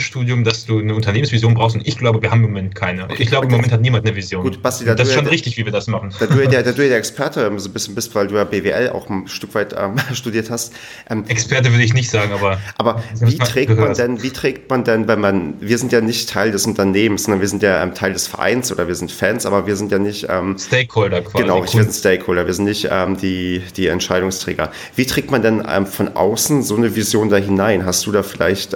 Studium, 0.00 0.44
dass 0.44 0.66
du 0.66 0.78
eine 0.78 0.94
Unternehmensvision 0.94 1.54
brauchst 1.54 1.76
und 1.76 1.86
ich 1.86 1.98
glaube, 1.98 2.22
wir 2.22 2.30
haben 2.30 2.44
im 2.44 2.50
Moment 2.50 2.74
keine. 2.74 3.04
Okay. 3.04 3.16
Ich 3.18 3.28
glaube, 3.28 3.46
im 3.46 3.52
Moment 3.52 3.72
hat 3.72 3.80
niemand 3.80 4.06
eine 4.06 4.16
Vision. 4.16 4.42
Gut, 4.42 4.62
Basti, 4.62 4.84
das 4.84 5.00
ist 5.00 5.14
schon 5.14 5.24
ja, 5.24 5.30
richtig, 5.30 5.56
wie 5.56 5.64
wir 5.64 5.72
das 5.72 5.86
machen. 5.86 6.12
Da 6.18 6.26
du 6.26 6.40
ja 6.42 6.48
der, 6.48 6.62
da 6.62 6.72
du 6.72 6.82
ja 6.82 6.88
der 6.88 6.98
Experte 7.02 7.52
so 7.58 7.68
ein 7.68 7.72
bisschen 7.72 7.94
bist, 7.94 8.14
weil 8.14 8.26
du 8.26 8.36
ja 8.36 8.44
BWL 8.44 8.90
auch 8.90 9.08
ein 9.08 9.28
Stück 9.28 9.54
weit 9.54 9.74
ähm, 9.78 9.96
studiert 10.12 10.50
hast. 10.50 10.74
Ähm, 11.08 11.24
Experte 11.28 11.70
würde 11.70 11.84
ich 11.84 11.94
nicht 11.94 12.10
sagen, 12.10 12.32
aber. 12.32 12.58
Aber 12.78 13.02
wie 13.20 13.38
trägt 13.38 13.76
man 13.78 13.94
denn, 13.94 14.22
wie 14.22 14.30
trägt 14.30 14.70
man 14.70 14.84
denn, 14.84 15.08
wenn 15.08 15.20
man, 15.20 15.54
wir 15.60 15.78
sind 15.78 15.92
ja 15.92 16.00
nicht 16.00 16.28
Teil 16.28 16.50
des 16.50 16.66
Unternehmens, 16.66 17.24
sondern 17.24 17.40
wir 17.40 17.48
sind 17.48 17.62
ja 17.62 17.82
ähm, 17.82 17.94
Teil 17.94 18.12
des 18.12 18.26
Vereins 18.26 18.72
oder 18.72 18.88
wir 18.88 18.94
sind 18.94 19.12
Fans, 19.12 19.46
aber 19.46 19.66
wir 19.66 19.76
sind 19.76 19.92
ja 19.92 19.98
nicht 19.98 20.26
ähm, 20.28 20.56
Stakeholder 20.58 21.22
quasi. 21.22 21.44
Genau, 21.44 21.62
wir 21.62 21.68
sind 21.68 21.92
Stakeholder, 21.92 22.46
wir 22.46 22.54
sind 22.54 22.64
nicht 22.64 22.88
ähm, 22.90 23.16
die, 23.16 23.62
die 23.76 23.86
Entscheidungsträger. 23.86 24.72
Wie 24.96 25.06
trägt 25.06 25.30
man 25.30 25.42
denn 25.42 25.62
ähm, 25.68 25.86
von 25.86 26.16
außen 26.16 26.62
so 26.62 26.76
eine 26.76 26.96
Vision 26.96 27.28
da 27.28 27.36
hinein? 27.36 27.84
Hast 27.84 28.06
du 28.06 28.12
da 28.12 28.22
vielleicht 28.22 28.74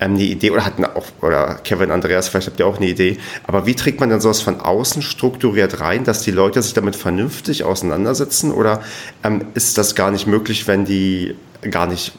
ähm, 0.00 0.14
eine 0.14 0.22
Idee 0.22 0.50
oder 0.50 0.64
hatten 0.64 0.84
auch, 0.84 1.06
oder 1.20 1.56
Kevin, 1.62 1.90
Andreas, 1.90 2.28
vielleicht 2.28 2.48
habt 2.48 2.58
ihr 2.58 2.66
auch 2.66 2.78
eine 2.78 2.88
Idee, 2.88 3.18
aber 3.46 3.66
wie 3.66 3.74
trägt 3.74 4.00
man 4.00 4.08
denn 4.08 4.20
sowas 4.20 4.40
von 4.40 4.60
außen 4.60 5.02
strukturiert 5.02 5.80
rein, 5.80 6.04
dass 6.04 6.22
die 6.22 6.30
Leute 6.30 6.62
sich 6.62 6.74
damit 6.74 6.96
vernünftig 6.96 7.64
auseinandersetzen 7.64 8.52
oder 8.52 8.82
ähm, 9.22 9.46
ist 9.54 9.78
das 9.78 9.94
gar 9.94 10.10
nicht 10.10 10.26
möglich, 10.26 10.66
wenn 10.66 10.84
die 10.84 11.34
gar 11.70 11.86
nicht, 11.86 12.12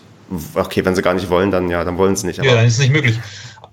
okay, 0.53 0.85
wenn 0.85 0.95
sie 0.95 1.01
gar 1.01 1.13
nicht 1.13 1.29
wollen, 1.29 1.51
dann 1.51 1.69
ja, 1.69 1.83
dann 1.83 1.97
wollen 1.97 2.15
sie 2.15 2.27
nicht. 2.27 2.43
ja, 2.43 2.55
dann 2.55 2.65
ist 2.65 2.73
es 2.73 2.79
nicht 2.79 2.93
möglich. 2.93 3.19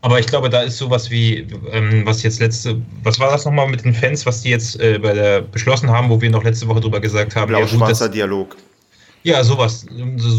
Aber 0.01 0.21
ich 0.21 0.27
glaube, 0.27 0.49
da 0.49 0.63
ist 0.63 0.79
sowas 0.79 1.11
wie, 1.11 1.47
ähm, 1.73 2.03
was 2.07 2.23
jetzt 2.23 2.39
letzte, 2.39 2.81
was 3.03 3.19
war 3.19 3.33
das 3.33 3.45
nochmal 3.45 3.69
mit 3.69 3.85
den 3.85 3.93
Fans, 3.95 4.25
was 4.27 4.43
die 4.43 4.51
jetzt 4.51 4.81
äh, 4.81 4.99
bei 4.99 5.13
der 5.13 5.41
beschlossen 5.41 5.91
haben, 5.91 6.09
wo 6.09 6.21
wir 6.21 6.31
noch 6.31 6.45
letzte 6.45 6.69
Woche 6.69 6.81
drüber 6.81 7.01
gesagt 7.01 7.35
haben? 7.35 7.49
Blau-schwarzer 7.49 8.07
ja, 8.07 8.13
Dialog. 8.13 8.57
Ja, 9.25 9.43
sowas. 9.43 9.85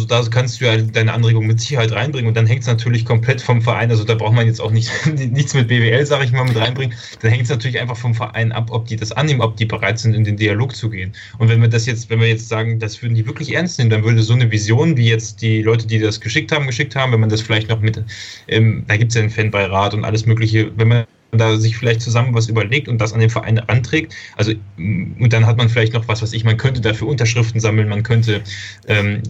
Da 0.08 0.24
kannst 0.32 0.60
du 0.60 0.66
ja 0.66 0.78
deine 0.78 1.14
Anregung 1.14 1.46
mit 1.46 1.60
Sicherheit 1.60 1.92
reinbringen 1.92 2.30
und 2.30 2.38
dann 2.38 2.48
hängt 2.48 2.62
es 2.62 2.68
natürlich 2.68 3.06
komplett 3.06 3.42
vom 3.42 3.62
Verein. 3.62 3.92
Also 3.92 4.06
da 4.06 4.16
braucht 4.16 4.34
man 4.34 4.48
jetzt 4.48 4.62
auch 4.62 4.72
nicht, 4.72 4.90
nichts 5.16 5.54
mit 5.54 5.68
BWL, 5.68 6.06
sage 6.06 6.24
ich 6.24 6.32
mal, 6.32 6.46
mit 6.46 6.56
reinbringen. 6.56 6.96
Dann 7.22 7.32
hängt 7.32 7.44
es 7.44 7.50
natürlich 7.50 7.80
einfach 7.80 7.98
vom 7.98 8.16
Verein 8.16 8.52
ab, 8.52 8.70
ob 8.72 8.88
die 8.88 8.96
das 8.96 9.12
annehmen, 9.12 9.42
ob 9.42 9.58
die 9.58 9.66
bereit 9.66 10.00
sind, 10.00 10.14
in 10.14 10.24
den 10.24 10.38
Dialog 10.38 10.76
zu 10.76 10.90
gehen. 10.90 11.14
Und 11.38 11.50
wenn 11.50 11.62
wir 11.62 11.68
das 11.68 11.86
jetzt, 11.86 12.10
wenn 12.10 12.22
wir 12.22 12.30
jetzt 12.30 12.48
sagen, 12.48 12.80
das 12.80 13.02
würden 13.02 13.16
die 13.16 13.28
wirklich 13.28 13.54
ernst 13.54 13.80
nehmen, 13.80 13.90
dann 13.90 14.04
würde 14.04 14.24
so 14.24 14.34
eine 14.34 14.50
Vision, 14.50 14.96
wie 14.96 15.10
jetzt 15.10 15.42
die 15.42 15.62
Leute, 15.62 15.86
die 15.86 16.00
das 16.00 16.22
geschickt 16.22 16.52
haben, 16.52 16.66
geschickt 16.66 16.96
haben, 16.96 17.12
wenn 17.12 17.20
man 17.20 17.30
das 17.30 17.42
vielleicht 17.42 17.70
noch 17.70 17.82
mit, 17.82 18.02
ähm, 18.48 18.86
da 18.88 18.96
gibt 18.96 19.12
es 19.12 19.16
ja 19.16 19.22
einen 19.22 19.30
Fanbeirat 19.30 19.94
und 19.94 20.06
alles 20.06 20.26
Mögliche, 20.26 20.72
wenn 20.78 20.88
man 20.88 21.06
da 21.32 21.58
sich 21.58 21.78
vielleicht 21.78 22.02
zusammen 22.02 22.34
was 22.34 22.48
überlegt 22.48 22.88
und 22.88 23.00
das 23.00 23.14
an 23.14 23.20
den 23.20 23.30
Verein 23.30 23.60
anträgt. 23.60 24.14
Also 24.36 24.54
und 24.78 25.32
dann 25.32 25.46
hat 25.46 25.58
man 25.58 25.70
vielleicht 25.70 25.94
noch 25.94 26.08
was, 26.08 26.22
was 26.22 26.34
ich, 26.34 26.44
man 26.44 26.58
könnte 26.58 26.82
dafür 26.82 27.08
Unterschriften 27.08 27.60
sammeln, 27.60 27.88
man 27.88 28.04
könnte, 28.04 28.42
ähm, 28.88 29.22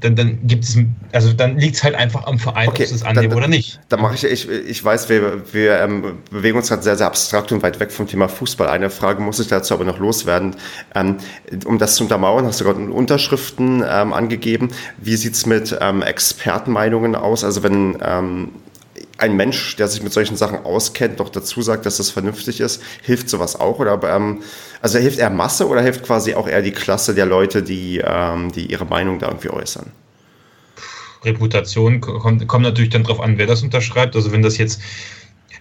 dann, 0.00 0.16
dann 0.16 0.38
gibt 0.46 0.64
es, 0.64 0.78
also 1.12 1.32
dann 1.32 1.58
liegt 1.58 1.76
es 1.76 1.82
halt 1.82 1.94
einfach 1.94 2.26
am 2.26 2.38
Verein, 2.38 2.68
okay, 2.68 2.84
ob 2.86 2.94
es 2.94 3.02
annehmen 3.02 3.34
oder 3.34 3.48
nicht. 3.48 3.80
Da 3.88 3.96
mache 3.96 4.14
ich, 4.14 4.24
ich, 4.24 4.48
ich 4.48 4.84
weiß, 4.84 5.08
wir, 5.08 5.42
wir 5.52 5.80
ähm, 5.80 6.18
bewegen 6.30 6.56
uns 6.58 6.68
gerade 6.68 6.82
sehr, 6.82 6.96
sehr 6.96 7.06
abstrakt 7.06 7.50
und 7.52 7.62
weit 7.62 7.80
weg 7.80 7.90
vom 7.90 8.06
Thema 8.06 8.28
Fußball. 8.28 8.68
Eine 8.68 8.90
Frage 8.90 9.20
muss 9.22 9.40
ich 9.40 9.48
dazu 9.48 9.74
aber 9.74 9.84
noch 9.84 9.98
loswerden. 9.98 10.54
Ähm, 10.94 11.16
um 11.64 11.78
das 11.78 11.96
zu 11.96 12.04
untermauern, 12.04 12.46
hast 12.46 12.60
du 12.60 12.64
gerade 12.64 12.80
Unterschriften 12.80 13.84
ähm, 13.88 14.12
angegeben. 14.12 14.68
Wie 14.98 15.16
sieht 15.16 15.34
es 15.34 15.46
mit 15.46 15.76
ähm, 15.80 16.02
Expertenmeinungen 16.02 17.14
aus? 17.14 17.44
Also 17.44 17.62
wenn 17.62 17.98
ähm, 18.02 18.50
ein 19.18 19.36
Mensch, 19.36 19.76
der 19.76 19.88
sich 19.88 20.02
mit 20.02 20.12
solchen 20.12 20.36
Sachen 20.36 20.64
auskennt, 20.64 21.18
noch 21.18 21.28
dazu 21.28 21.60
sagt, 21.60 21.84
dass 21.86 21.96
das 21.96 22.10
vernünftig 22.10 22.60
ist, 22.60 22.82
hilft 23.02 23.28
sowas 23.28 23.58
auch? 23.58 23.80
Oder 23.80 24.00
ähm, 24.04 24.42
also 24.80 24.98
hilft 24.98 25.18
eher 25.18 25.30
Masse 25.30 25.66
oder 25.68 25.82
hilft 25.82 26.04
quasi 26.04 26.34
auch 26.34 26.48
eher 26.48 26.62
die 26.62 26.72
Klasse 26.72 27.14
der 27.14 27.26
Leute, 27.26 27.62
die, 27.62 28.00
ähm, 28.04 28.52
die 28.52 28.70
ihre 28.70 28.86
Meinung 28.86 29.18
da 29.18 29.26
irgendwie 29.26 29.50
äußern? 29.50 29.90
Reputation 31.24 32.00
kommt, 32.00 32.46
kommt 32.46 32.62
natürlich 32.62 32.90
dann 32.90 33.02
darauf 33.02 33.20
an, 33.20 33.38
wer 33.38 33.46
das 33.46 33.62
unterschreibt. 33.62 34.14
Also 34.14 34.30
wenn 34.30 34.42
das 34.42 34.56
jetzt 34.56 34.80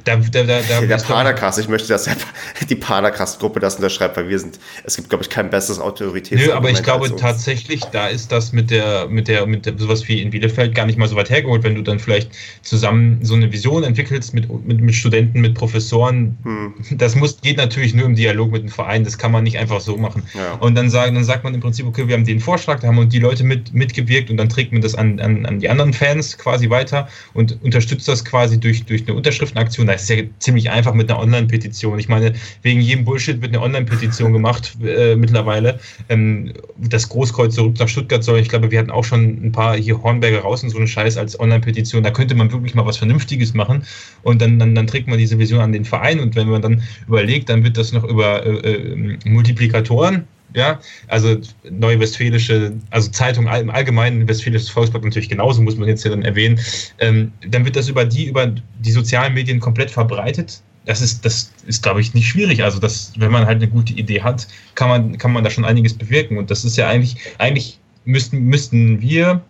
da, 0.08 0.16
da, 0.16 0.44
da, 0.44 0.62
da 0.62 0.82
der 0.82 0.98
Padercast, 0.98 1.60
ich 1.60 1.68
möchte, 1.68 1.88
dass 1.90 2.10
die 2.70 2.76
Padercast-Gruppe 2.76 3.60
das 3.60 3.76
unterschreibt, 3.76 4.18
weil 4.18 4.30
wir 4.30 4.40
sind, 4.40 4.60
es 4.84 4.96
gibt, 4.96 5.10
glaube 5.10 5.24
ich, 5.24 5.30
kein 5.30 5.50
besseres 5.50 5.80
Autoritäts. 5.80 6.46
Nö, 6.46 6.54
aber 6.54 6.70
ich 6.70 6.82
glaube 6.82 7.16
tatsächlich, 7.16 7.82
da 7.92 8.08
ist 8.08 8.32
das 8.32 8.54
mit 8.54 8.72
der, 8.72 9.08
mit 9.08 9.28
der, 9.28 9.46
mit 9.46 9.66
der, 9.66 9.78
sowas 9.78 10.08
wie 10.08 10.22
in 10.22 10.30
Bielefeld 10.30 10.74
gar 10.74 10.86
nicht 10.86 10.98
mal 10.98 11.08
so 11.08 11.16
weit 11.16 11.30
hergeholt, 11.30 11.64
wenn 11.64 11.76
du 11.76 11.82
dann 11.82 12.00
vielleicht 12.00 12.32
zusammen 12.62 13.20
so 13.24 13.36
eine 13.36 13.52
Vision 13.52 13.84
entwickelst 13.84 14.34
mit, 14.34 14.50
mit, 14.66 14.82
mit 14.82 14.96
Studenten, 14.96 15.42
mit 15.42 15.56
Professoren. 15.56 16.38
Hm. 16.44 16.74
Das 16.92 17.16
muss, 17.16 17.42
geht 17.42 17.58
natürlich 17.58 17.94
nur 17.94 18.06
im 18.06 18.16
Dialog 18.16 18.52
mit 18.52 18.64
dem 18.64 18.70
Verein, 18.70 19.04
das 19.04 19.18
kann 19.18 19.32
man 19.32 19.44
nicht 19.44 19.58
einfach 19.58 19.82
so 19.82 19.98
machen. 19.98 20.24
Ja. 20.34 20.54
Und 20.54 20.76
dann 20.76 20.90
sagen, 20.90 21.16
dann 21.16 21.24
sagt 21.24 21.44
man 21.44 21.54
im 21.54 21.60
Prinzip, 21.60 21.86
okay, 21.86 22.08
wir 22.08 22.16
haben 22.16 22.26
den 22.26 22.40
Vorschlag, 22.40 22.80
da 22.80 22.88
haben 22.88 22.98
und 22.98 23.14
die 23.14 23.20
Leute 23.20 23.44
mit, 23.44 23.74
mitgewirkt 23.74 24.30
und 24.30 24.38
dann 24.38 24.50
trägt 24.50 24.72
man 24.72 24.82
das 24.82 24.96
an, 24.96 25.20
an, 25.20 25.46
an 25.46 25.60
die 25.60 25.70
anderen 25.70 25.94
Fans 25.94 26.38
quasi 26.38 26.70
weiter 26.70 27.08
und 27.34 27.62
unterstützt 27.64 28.08
das 28.08 28.24
quasi 28.24 28.60
durch, 28.60 28.86
durch 28.86 29.04
eine 29.08 29.16
Unterschriftenaktion 29.16 29.88
ist 30.03 30.10
ja 30.10 30.24
ziemlich 30.40 30.69
einfach 30.69 30.94
mit 30.94 31.10
einer 31.10 31.19
Online-Petition. 31.19 31.99
Ich 31.99 32.10
meine, 32.10 32.34
wegen 32.61 32.82
jedem 32.82 33.06
Bullshit 33.06 33.41
wird 33.41 33.53
eine 33.53 33.61
Online-Petition 33.61 34.34
gemacht 34.34 34.78
äh, 34.84 35.15
mittlerweile. 35.15 35.80
Ähm, 36.10 36.53
das 36.78 37.10
Großkreuz 37.10 37.56
zurück 37.56 37.76
nach 37.80 37.88
Stuttgart 37.88 38.24
soll. 38.24 38.40
Ich 38.40 38.49
glaube, 38.49 38.72
wir 38.72 38.80
hatten 38.80 38.91
auch 38.91 39.03
schon 39.03 39.45
ein 39.45 39.52
paar 39.52 39.76
hier 39.76 40.02
Hornberger 40.02 40.40
raus 40.40 40.64
und 40.64 40.69
so 40.69 40.78
einen 40.78 40.88
Scheiß 40.88 41.18
als 41.18 41.40
Online-Petition. 41.40 42.03
Da 42.03 42.11
könnte 42.11 42.36
man 42.36 42.52
wirklich 42.52 42.76
mal 42.76 42.86
was 42.86 42.98
Vernünftiges 42.98 43.53
machen. 43.53 43.84
Und 44.24 44.41
dann, 44.41 44.60
dann, 44.60 44.76
dann 44.76 44.88
trägt 44.88 45.07
man 45.07 45.18
diese 45.18 45.38
Vision 45.40 45.61
an 45.61 45.72
den 45.72 45.86
Verein. 45.86 46.19
Und 46.19 46.36
wenn 46.36 46.49
man 46.49 46.61
dann 46.61 46.84
überlegt, 47.07 47.49
dann 47.49 47.64
wird 47.64 47.78
das 47.78 47.91
noch 47.91 48.03
über 48.03 48.45
äh, 48.45 48.74
äh 48.74 49.18
Multiplikatoren 49.26 50.28
ja, 50.58 50.80
also 51.08 51.38
Neue 51.70 52.00
Westfälische, 52.00 52.74
also 52.90 53.10
Zeitung 53.12 53.48
im 53.48 53.70
Allgemeinen, 53.70 54.28
Westfälisches 54.28 54.70
Volksblatt 54.70 55.04
natürlich 55.04 55.30
genauso, 55.30 55.62
muss 55.62 55.78
man 55.78 55.88
jetzt 55.88 56.04
ja 56.04 56.10
dann 56.10 56.24
erwähnen. 56.24 56.60
Ähm, 57.00 57.32
dann 57.48 57.64
wird 57.64 57.76
das 57.76 57.88
über 57.88 58.04
die, 58.04 58.26
über 58.26 58.48
die 58.80 58.92
sozialen 58.92 59.34
Medien 59.34 59.60
komplett 59.60 59.92
verbreitet. 59.92 60.62
Das 60.86 61.02
ist, 61.02 61.24
das 61.26 61.52
ist, 61.66 61.84
glaube 61.84 62.02
ich, 62.02 62.14
nicht 62.14 62.28
schwierig. 62.28 62.64
Also, 62.64 62.80
das, 62.80 63.14
wenn 63.18 63.32
man 63.32 63.46
halt 63.46 63.58
eine 63.58 63.68
gute 63.68 63.94
Idee 63.94 64.22
hat, 64.22 64.48
kann 64.74 64.90
man, 64.90 65.18
kann 65.18 65.32
man 65.32 65.44
da 65.44 65.50
schon 65.50 65.66
einiges 65.66 65.94
bewirken. 65.94 66.38
Und 66.38 66.50
das 66.50 66.66
ist 66.66 66.78
ja 66.78 66.88
eigentlich, 66.88 67.18
eigentlich 67.38 67.78
müssten, 68.06 68.40
müssten 68.46 69.02
wir 69.02 69.42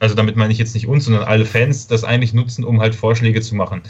also 0.00 0.14
damit 0.14 0.36
meine 0.36 0.52
ich 0.52 0.58
jetzt 0.58 0.74
nicht 0.74 0.86
uns, 0.86 1.06
sondern 1.06 1.24
alle 1.24 1.44
Fans, 1.44 1.88
das 1.88 2.04
eigentlich 2.04 2.32
nutzen, 2.32 2.64
um 2.64 2.80
halt 2.80 2.94
Vorschläge 2.94 3.40
zu 3.40 3.56
machen. 3.56 3.82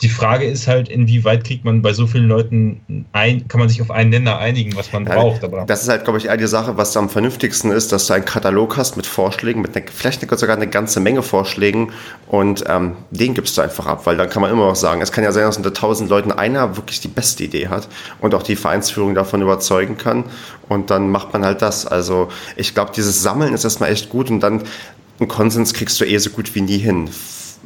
Die 0.00 0.08
Frage 0.08 0.44
ist 0.44 0.68
halt, 0.68 0.88
inwieweit 0.88 1.42
kriegt 1.42 1.64
man 1.64 1.82
bei 1.82 1.92
so 1.92 2.06
vielen 2.06 2.28
Leuten 2.28 3.06
ein, 3.12 3.48
kann 3.48 3.58
man 3.58 3.68
sich 3.68 3.82
auf 3.82 3.90
einen 3.90 4.10
Nenner 4.10 4.38
einigen, 4.38 4.76
was 4.76 4.92
man 4.92 5.06
ja, 5.06 5.14
braucht. 5.14 5.42
Aber 5.42 5.64
das 5.64 5.82
ist 5.82 5.88
halt, 5.88 6.04
glaube 6.04 6.18
ich, 6.18 6.26
eher 6.26 6.36
die 6.36 6.46
Sache, 6.46 6.76
was 6.76 6.96
am 6.96 7.08
vernünftigsten 7.08 7.72
ist, 7.72 7.90
dass 7.90 8.06
du 8.06 8.12
einen 8.12 8.24
Katalog 8.24 8.76
hast 8.76 8.96
mit 8.96 9.06
Vorschlägen, 9.06 9.60
mit 9.60 9.74
eine, 9.74 9.86
vielleicht 9.92 10.20
sogar 10.38 10.54
eine 10.54 10.68
ganze 10.68 11.00
Menge 11.00 11.22
Vorschlägen 11.22 11.92
und 12.28 12.62
ähm, 12.68 12.92
den 13.10 13.34
gibst 13.34 13.58
du 13.58 13.62
einfach 13.62 13.86
ab, 13.86 14.06
weil 14.06 14.16
dann 14.16 14.28
kann 14.28 14.42
man 14.42 14.52
immer 14.52 14.66
noch 14.66 14.76
sagen, 14.76 15.00
es 15.00 15.10
kann 15.10 15.24
ja 15.24 15.32
sein, 15.32 15.44
dass 15.44 15.56
unter 15.56 15.72
tausend 15.72 16.10
Leuten 16.10 16.30
einer 16.30 16.76
wirklich 16.76 17.00
die 17.00 17.08
beste 17.08 17.42
Idee 17.42 17.68
hat 17.68 17.88
und 18.20 18.34
auch 18.34 18.42
die 18.44 18.54
Vereinsführung 18.54 19.14
davon 19.14 19.42
überzeugen 19.42 19.96
kann 19.96 20.24
und 20.68 20.90
dann 20.90 21.10
macht 21.10 21.32
man 21.32 21.44
halt 21.44 21.62
das. 21.62 21.86
Also 21.86 22.28
ich 22.54 22.74
glaube, 22.74 22.92
dieses 22.94 23.22
Sammeln 23.22 23.54
ist 23.54 23.64
erstmal 23.64 23.90
echt 23.90 24.10
gut 24.10 24.30
und 24.30 24.40
dann 24.40 24.62
einen 25.18 25.28
Konsens 25.28 25.74
kriegst 25.74 26.00
du 26.00 26.04
eh 26.04 26.18
so 26.18 26.30
gut 26.30 26.54
wie 26.54 26.60
nie 26.60 26.78
hin. 26.78 27.10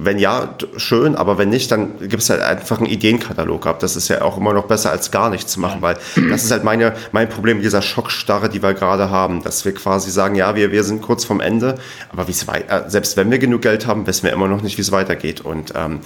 Wenn 0.02 0.18
ja, 0.18 0.54
schön, 0.76 1.14
aber 1.14 1.36
wenn 1.36 1.50
nicht, 1.50 1.70
dann 1.70 1.98
gibt 1.98 2.22
es 2.22 2.30
halt 2.30 2.40
einfach 2.40 2.78
einen 2.78 2.86
Ideenkatalog 2.86 3.66
ab. 3.66 3.80
Das 3.80 3.96
ist 3.96 4.08
ja 4.08 4.22
auch 4.22 4.38
immer 4.38 4.54
noch 4.54 4.64
besser 4.64 4.90
als 4.90 5.10
gar 5.10 5.28
nichts 5.28 5.52
zu 5.52 5.60
machen, 5.60 5.82
weil 5.82 5.98
das 6.30 6.44
ist 6.44 6.50
halt 6.50 6.64
meine, 6.64 6.94
mein 7.12 7.28
Problem 7.28 7.58
mit 7.58 7.66
dieser 7.66 7.82
Schockstarre, 7.82 8.48
die 8.48 8.62
wir 8.62 8.72
gerade 8.72 9.10
haben, 9.10 9.42
dass 9.42 9.64
wir 9.66 9.74
quasi 9.74 10.10
sagen, 10.10 10.36
ja, 10.36 10.54
wir, 10.54 10.72
wir 10.72 10.84
sind 10.84 11.02
kurz 11.02 11.24
vorm 11.26 11.40
Ende, 11.40 11.74
aber 12.10 12.28
wie 12.28 12.46
weiter, 12.46 12.86
äh, 12.86 12.90
selbst 12.90 13.18
wenn 13.18 13.30
wir 13.30 13.38
genug 13.38 13.60
Geld 13.60 13.86
haben, 13.86 14.06
wissen 14.06 14.22
wir 14.24 14.32
immer 14.32 14.48
noch 14.48 14.62
nicht, 14.62 14.78
wie 14.78 14.82
es 14.82 14.90
weitergeht. 14.90 15.42
Und 15.42 15.74
ähm, 15.76 16.00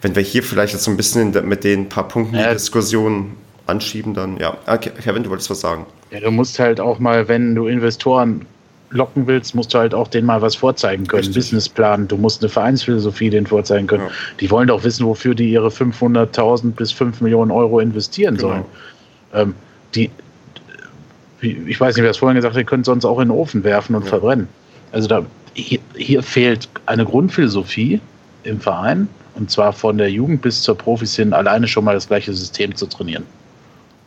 wenn 0.00 0.16
wir 0.16 0.22
hier 0.22 0.42
vielleicht 0.42 0.72
jetzt 0.72 0.84
so 0.84 0.90
ein 0.90 0.96
bisschen 0.96 1.32
mit 1.46 1.64
den 1.64 1.90
paar 1.90 2.08
Punkten 2.08 2.38
die 2.38 2.44
Diskussion 2.44 3.32
anschieben, 3.66 4.14
dann 4.14 4.38
ja. 4.38 4.56
Okay, 4.66 4.90
Kevin, 5.02 5.22
du 5.22 5.30
wolltest 5.30 5.50
was 5.50 5.60
sagen. 5.60 5.86
Ja, 6.10 6.20
du 6.20 6.30
musst 6.30 6.58
halt 6.58 6.80
auch 6.80 6.98
mal, 6.98 7.28
wenn 7.28 7.54
du 7.54 7.66
Investoren 7.66 8.46
locken 8.94 9.26
willst, 9.26 9.54
musst 9.54 9.74
du 9.74 9.78
halt 9.78 9.92
auch 9.92 10.08
denen 10.08 10.26
mal 10.26 10.40
was 10.40 10.54
vorzeigen 10.54 11.06
können. 11.06 11.24
Richtig. 11.24 11.36
Businessplan, 11.36 12.08
du 12.08 12.16
musst 12.16 12.42
eine 12.42 12.48
Vereinsphilosophie 12.48 13.28
denen 13.28 13.46
vorzeigen 13.46 13.86
können. 13.86 14.04
Ja. 14.04 14.12
Die 14.40 14.50
wollen 14.50 14.68
doch 14.68 14.84
wissen, 14.84 15.04
wofür 15.04 15.34
die 15.34 15.50
ihre 15.50 15.68
500.000 15.68 16.72
bis 16.72 16.92
5 16.92 17.20
Millionen 17.20 17.50
Euro 17.50 17.80
investieren 17.80 18.36
genau. 18.36 18.48
sollen. 18.48 18.64
Ähm, 19.34 19.54
die, 19.94 20.10
ich 21.42 21.78
weiß 21.78 21.96
nicht, 21.96 22.04
wer 22.04 22.10
es 22.10 22.16
vorhin 22.16 22.36
gesagt 22.36 22.54
hat, 22.54 22.60
die 22.60 22.64
können 22.64 22.84
sonst 22.84 23.04
auch 23.04 23.18
in 23.18 23.28
den 23.28 23.36
Ofen 23.36 23.64
werfen 23.64 23.96
und 23.96 24.04
ja. 24.04 24.08
verbrennen. 24.08 24.48
Also 24.92 25.08
da, 25.08 25.26
hier, 25.54 25.80
hier 25.96 26.22
fehlt 26.22 26.68
eine 26.86 27.04
Grundphilosophie 27.04 28.00
im 28.44 28.60
Verein 28.60 29.08
und 29.34 29.50
zwar 29.50 29.72
von 29.72 29.98
der 29.98 30.10
Jugend 30.10 30.42
bis 30.42 30.62
zur 30.62 30.78
Profis 30.78 31.16
hin 31.16 31.32
alleine 31.32 31.66
schon 31.66 31.84
mal 31.84 31.94
das 31.94 32.06
gleiche 32.06 32.32
System 32.32 32.74
zu 32.74 32.86
trainieren. 32.86 33.24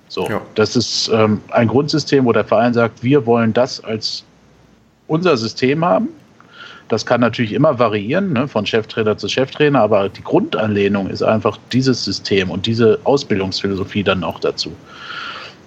So, 0.07 0.29
ja. 0.29 0.41
das 0.55 0.77
ist 0.77 1.11
ähm, 1.13 1.41
ein 1.49 1.67
Grundsystem, 1.67 2.23
wo 2.23 2.31
der 2.31 2.45
Verein 2.45 2.73
sagt, 2.73 3.03
wir 3.03 3.25
wollen 3.25 3.53
das 3.53 3.83
als 3.83 4.23
unser 5.07 5.37
System 5.37 5.83
haben. 5.83 6.09
Das 6.89 7.05
kann 7.05 7.19
natürlich 7.19 7.51
immer 7.51 7.79
variieren, 7.79 8.31
ne, 8.33 8.47
von 8.47 8.65
Cheftrainer 8.65 9.17
zu 9.17 9.27
Cheftrainer, 9.27 9.81
aber 9.81 10.07
die 10.07 10.23
Grundanlehnung 10.23 11.09
ist 11.09 11.21
einfach 11.21 11.57
dieses 11.73 12.03
System 12.03 12.49
und 12.49 12.65
diese 12.65 12.99
Ausbildungsphilosophie 13.03 14.03
dann 14.03 14.23
auch 14.23 14.39
dazu. 14.39 14.71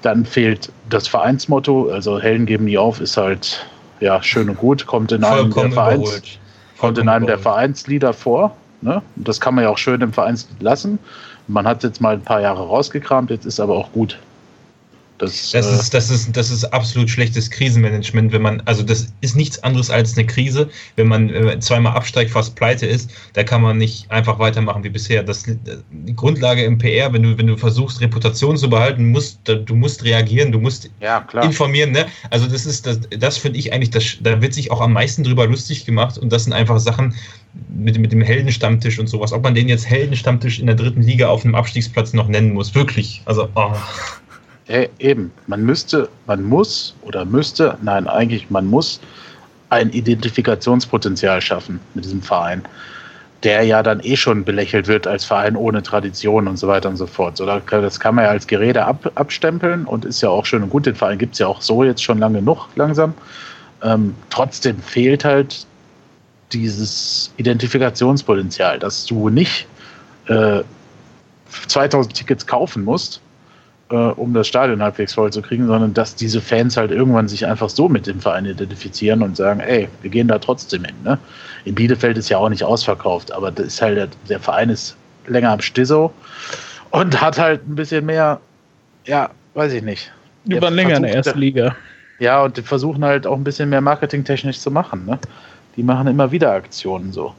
Dann 0.02 0.24
fehlt 0.24 0.72
das 0.88 1.08
Vereinsmotto, 1.08 1.90
also 1.90 2.18
Helden 2.18 2.46
geben 2.46 2.64
nie 2.64 2.78
auf, 2.78 3.02
ist 3.02 3.18
halt 3.18 3.66
ja 4.00 4.22
schön 4.22 4.48
und 4.48 4.56
gut, 4.56 4.86
kommt 4.86 5.12
in 5.12 5.22
einem 5.22 5.52
der 5.52 5.70
Vereins, 5.70 6.22
kommt 6.78 6.96
in 6.96 7.08
einem 7.08 7.26
der 7.26 7.38
Vereinslieder 7.38 8.14
vor. 8.14 8.56
Ne? 8.80 9.02
Das 9.16 9.40
kann 9.40 9.54
man 9.54 9.64
ja 9.64 9.70
auch 9.70 9.78
schön 9.78 10.00
im 10.00 10.14
Vereinslied 10.14 10.62
lassen. 10.62 10.98
Man 11.48 11.66
hat 11.66 11.82
jetzt 11.82 12.00
mal 12.00 12.14
ein 12.14 12.22
paar 12.22 12.40
Jahre 12.40 12.62
rausgekramt, 12.62 13.30
jetzt 13.30 13.44
ist 13.44 13.60
aber 13.60 13.74
auch 13.74 13.92
gut. 13.92 14.18
Das, 15.20 15.51
das, 15.51 15.66
äh, 15.66 15.74
ist, 15.74 15.92
das, 15.92 16.10
ist, 16.10 16.34
das 16.34 16.51
ist 16.51 16.64
absolut 16.64 17.10
schlechtes 17.10 17.51
Krisenmanagement, 17.51 18.32
wenn 18.32 18.40
man, 18.40 18.62
also 18.64 18.82
das 18.82 19.12
ist 19.20 19.36
nichts 19.36 19.62
anderes 19.62 19.90
als 19.90 20.16
eine 20.16 20.26
Krise, 20.26 20.70
wenn 20.97 21.09
man, 21.09 21.30
wenn 21.30 21.44
man 21.44 21.60
zweimal 21.60 21.94
absteigt, 21.94 22.30
fast 22.30 22.55
pleite 22.55 22.86
ist, 22.86 23.10
da 23.34 23.44
kann 23.44 23.60
man 23.60 23.76
nicht 23.76 24.10
einfach 24.10 24.38
weitermachen 24.38 24.82
wie 24.82 24.88
bisher. 24.88 25.22
Das, 25.22 25.44
die 25.44 26.16
Grundlage 26.16 26.64
im 26.64 26.78
PR, 26.78 27.12
wenn 27.12 27.22
du, 27.22 27.36
wenn 27.36 27.48
du 27.48 27.59
versuchst, 27.59 28.01
Reputation 28.01 28.56
zu 28.56 28.70
behalten, 28.70 29.10
musst, 29.10 29.40
du 29.44 29.74
musst 29.74 30.05
reagieren, 30.05 30.52
du 30.52 30.59
musst 30.59 30.88
ja, 31.01 31.18
informieren. 31.42 31.92
Ne? 31.92 32.06
Also 32.30 32.47
das 32.47 32.64
ist, 32.64 32.86
das, 32.86 33.01
das 33.10 33.36
finde 33.36 33.59
ich 33.59 33.74
eigentlich, 33.74 33.90
das, 33.90 34.16
da 34.22 34.40
wird 34.40 34.55
sich 34.55 34.70
auch 34.70 34.80
am 34.80 34.94
meisten 34.94 35.22
drüber 35.22 35.47
lustig 35.47 35.84
gemacht 35.84 36.16
und 36.16 36.32
das 36.32 36.44
sind 36.44 36.55
einfach 36.55 36.78
Sachen 36.80 37.14
mit, 37.68 37.98
mit 37.98 38.10
dem 38.10 38.22
Heldenstammtisch 38.22 38.98
und 38.98 39.06
sowas. 39.06 39.34
Ob 39.34 39.42
man 39.42 39.55
den 39.55 39.68
jetzt 39.68 39.86
Heldenstammtisch 39.86 40.60
in 40.60 40.66
der 40.66 40.76
dritten 40.76 41.02
Liga 41.02 41.28
auf 41.28 41.44
einem 41.44 41.56
Abstiegsplatz 41.56 42.14
noch 42.14 42.28
nennen 42.28 42.55
muss, 42.55 42.74
wirklich. 42.74 43.20
Also, 43.26 43.51
oh. 43.55 43.74
Ja, 44.70 44.84
eben, 45.01 45.32
man 45.48 45.64
müsste, 45.64 46.09
man 46.26 46.44
muss 46.44 46.94
oder 47.02 47.24
müsste, 47.24 47.76
nein, 47.82 48.06
eigentlich 48.06 48.51
man 48.51 48.66
muss 48.66 49.01
ein 49.68 49.90
Identifikationspotenzial 49.90 51.40
schaffen 51.40 51.80
mit 51.94 52.05
diesem 52.05 52.22
Verein, 52.22 52.62
der 53.42 53.64
ja 53.64 53.82
dann 53.82 53.98
eh 54.05 54.14
schon 54.14 54.44
belächelt 54.44 54.86
wird 54.86 55.09
als 55.09 55.24
Verein 55.24 55.56
ohne 55.56 55.82
Tradition 55.82 56.47
und 56.47 56.56
so 56.56 56.68
weiter 56.68 56.88
und 56.88 56.98
so 56.98 57.09
fort. 57.09 57.36
So, 57.36 57.47
das 57.47 57.98
kann 57.98 58.14
man 58.14 58.24
ja 58.26 58.30
als 58.30 58.47
Gerede 58.47 58.84
ab, 58.84 59.10
abstempeln 59.16 59.86
und 59.86 60.05
ist 60.05 60.20
ja 60.20 60.28
auch 60.28 60.47
schön 60.47 60.62
und 60.62 60.70
gut. 60.70 60.86
Den 60.86 60.94
Verein 60.94 61.18
gibt 61.18 61.32
es 61.32 61.40
ja 61.40 61.48
auch 61.48 61.62
so 61.62 61.82
jetzt 61.82 62.05
schon 62.05 62.18
lange 62.18 62.38
genug 62.38 62.68
langsam. 62.76 63.14
Ähm, 63.82 64.14
trotzdem 64.28 64.80
fehlt 64.80 65.24
halt 65.24 65.66
dieses 66.52 67.32
Identifikationspotenzial, 67.38 68.78
dass 68.78 69.05
du 69.05 69.30
nicht 69.30 69.66
äh, 70.26 70.62
2000 71.66 72.14
Tickets 72.14 72.47
kaufen 72.47 72.84
musst, 72.84 73.20
äh, 73.90 73.94
um 73.94 74.32
das 74.32 74.48
Stadion 74.48 74.82
halbwegs 74.82 75.14
voll 75.14 75.32
zu 75.32 75.42
kriegen, 75.42 75.66
sondern 75.66 75.92
dass 75.94 76.14
diese 76.14 76.40
Fans 76.40 76.76
halt 76.76 76.90
irgendwann 76.90 77.28
sich 77.28 77.46
einfach 77.46 77.68
so 77.68 77.88
mit 77.88 78.06
dem 78.06 78.20
Verein 78.20 78.46
identifizieren 78.46 79.22
und 79.22 79.36
sagen, 79.36 79.60
ey, 79.60 79.88
wir 80.02 80.10
gehen 80.10 80.28
da 80.28 80.38
trotzdem 80.38 80.84
hin. 80.84 80.94
Ne? 81.04 81.18
In 81.64 81.74
Bielefeld 81.74 82.16
ist 82.16 82.28
ja 82.28 82.38
auch 82.38 82.48
nicht 82.48 82.64
ausverkauft, 82.64 83.32
aber 83.32 83.50
das 83.50 83.66
ist 83.66 83.82
halt, 83.82 84.10
der 84.28 84.40
Verein 84.40 84.70
ist 84.70 84.96
länger 85.26 85.50
am 85.50 85.60
Stisso 85.60 86.12
und 86.90 87.20
hat 87.20 87.38
halt 87.38 87.68
ein 87.68 87.74
bisschen 87.74 88.06
mehr, 88.06 88.40
ja, 89.04 89.30
weiß 89.54 89.72
ich 89.72 89.82
nicht. 89.82 90.12
Über 90.46 90.70
länger 90.70 90.96
in 90.96 91.02
der 91.02 91.14
ersten 91.14 91.38
Liga. 91.38 91.76
Ja, 92.18 92.42
und 92.42 92.56
die 92.56 92.62
versuchen 92.62 93.04
halt 93.04 93.26
auch 93.26 93.36
ein 93.36 93.44
bisschen 93.44 93.68
mehr 93.68 93.80
marketingtechnisch 93.80 94.58
zu 94.58 94.70
machen. 94.70 95.06
Ne? 95.06 95.18
Die 95.76 95.82
machen 95.82 96.06
immer 96.06 96.30
wieder 96.32 96.52
Aktionen 96.52 97.12
so. 97.12 97.34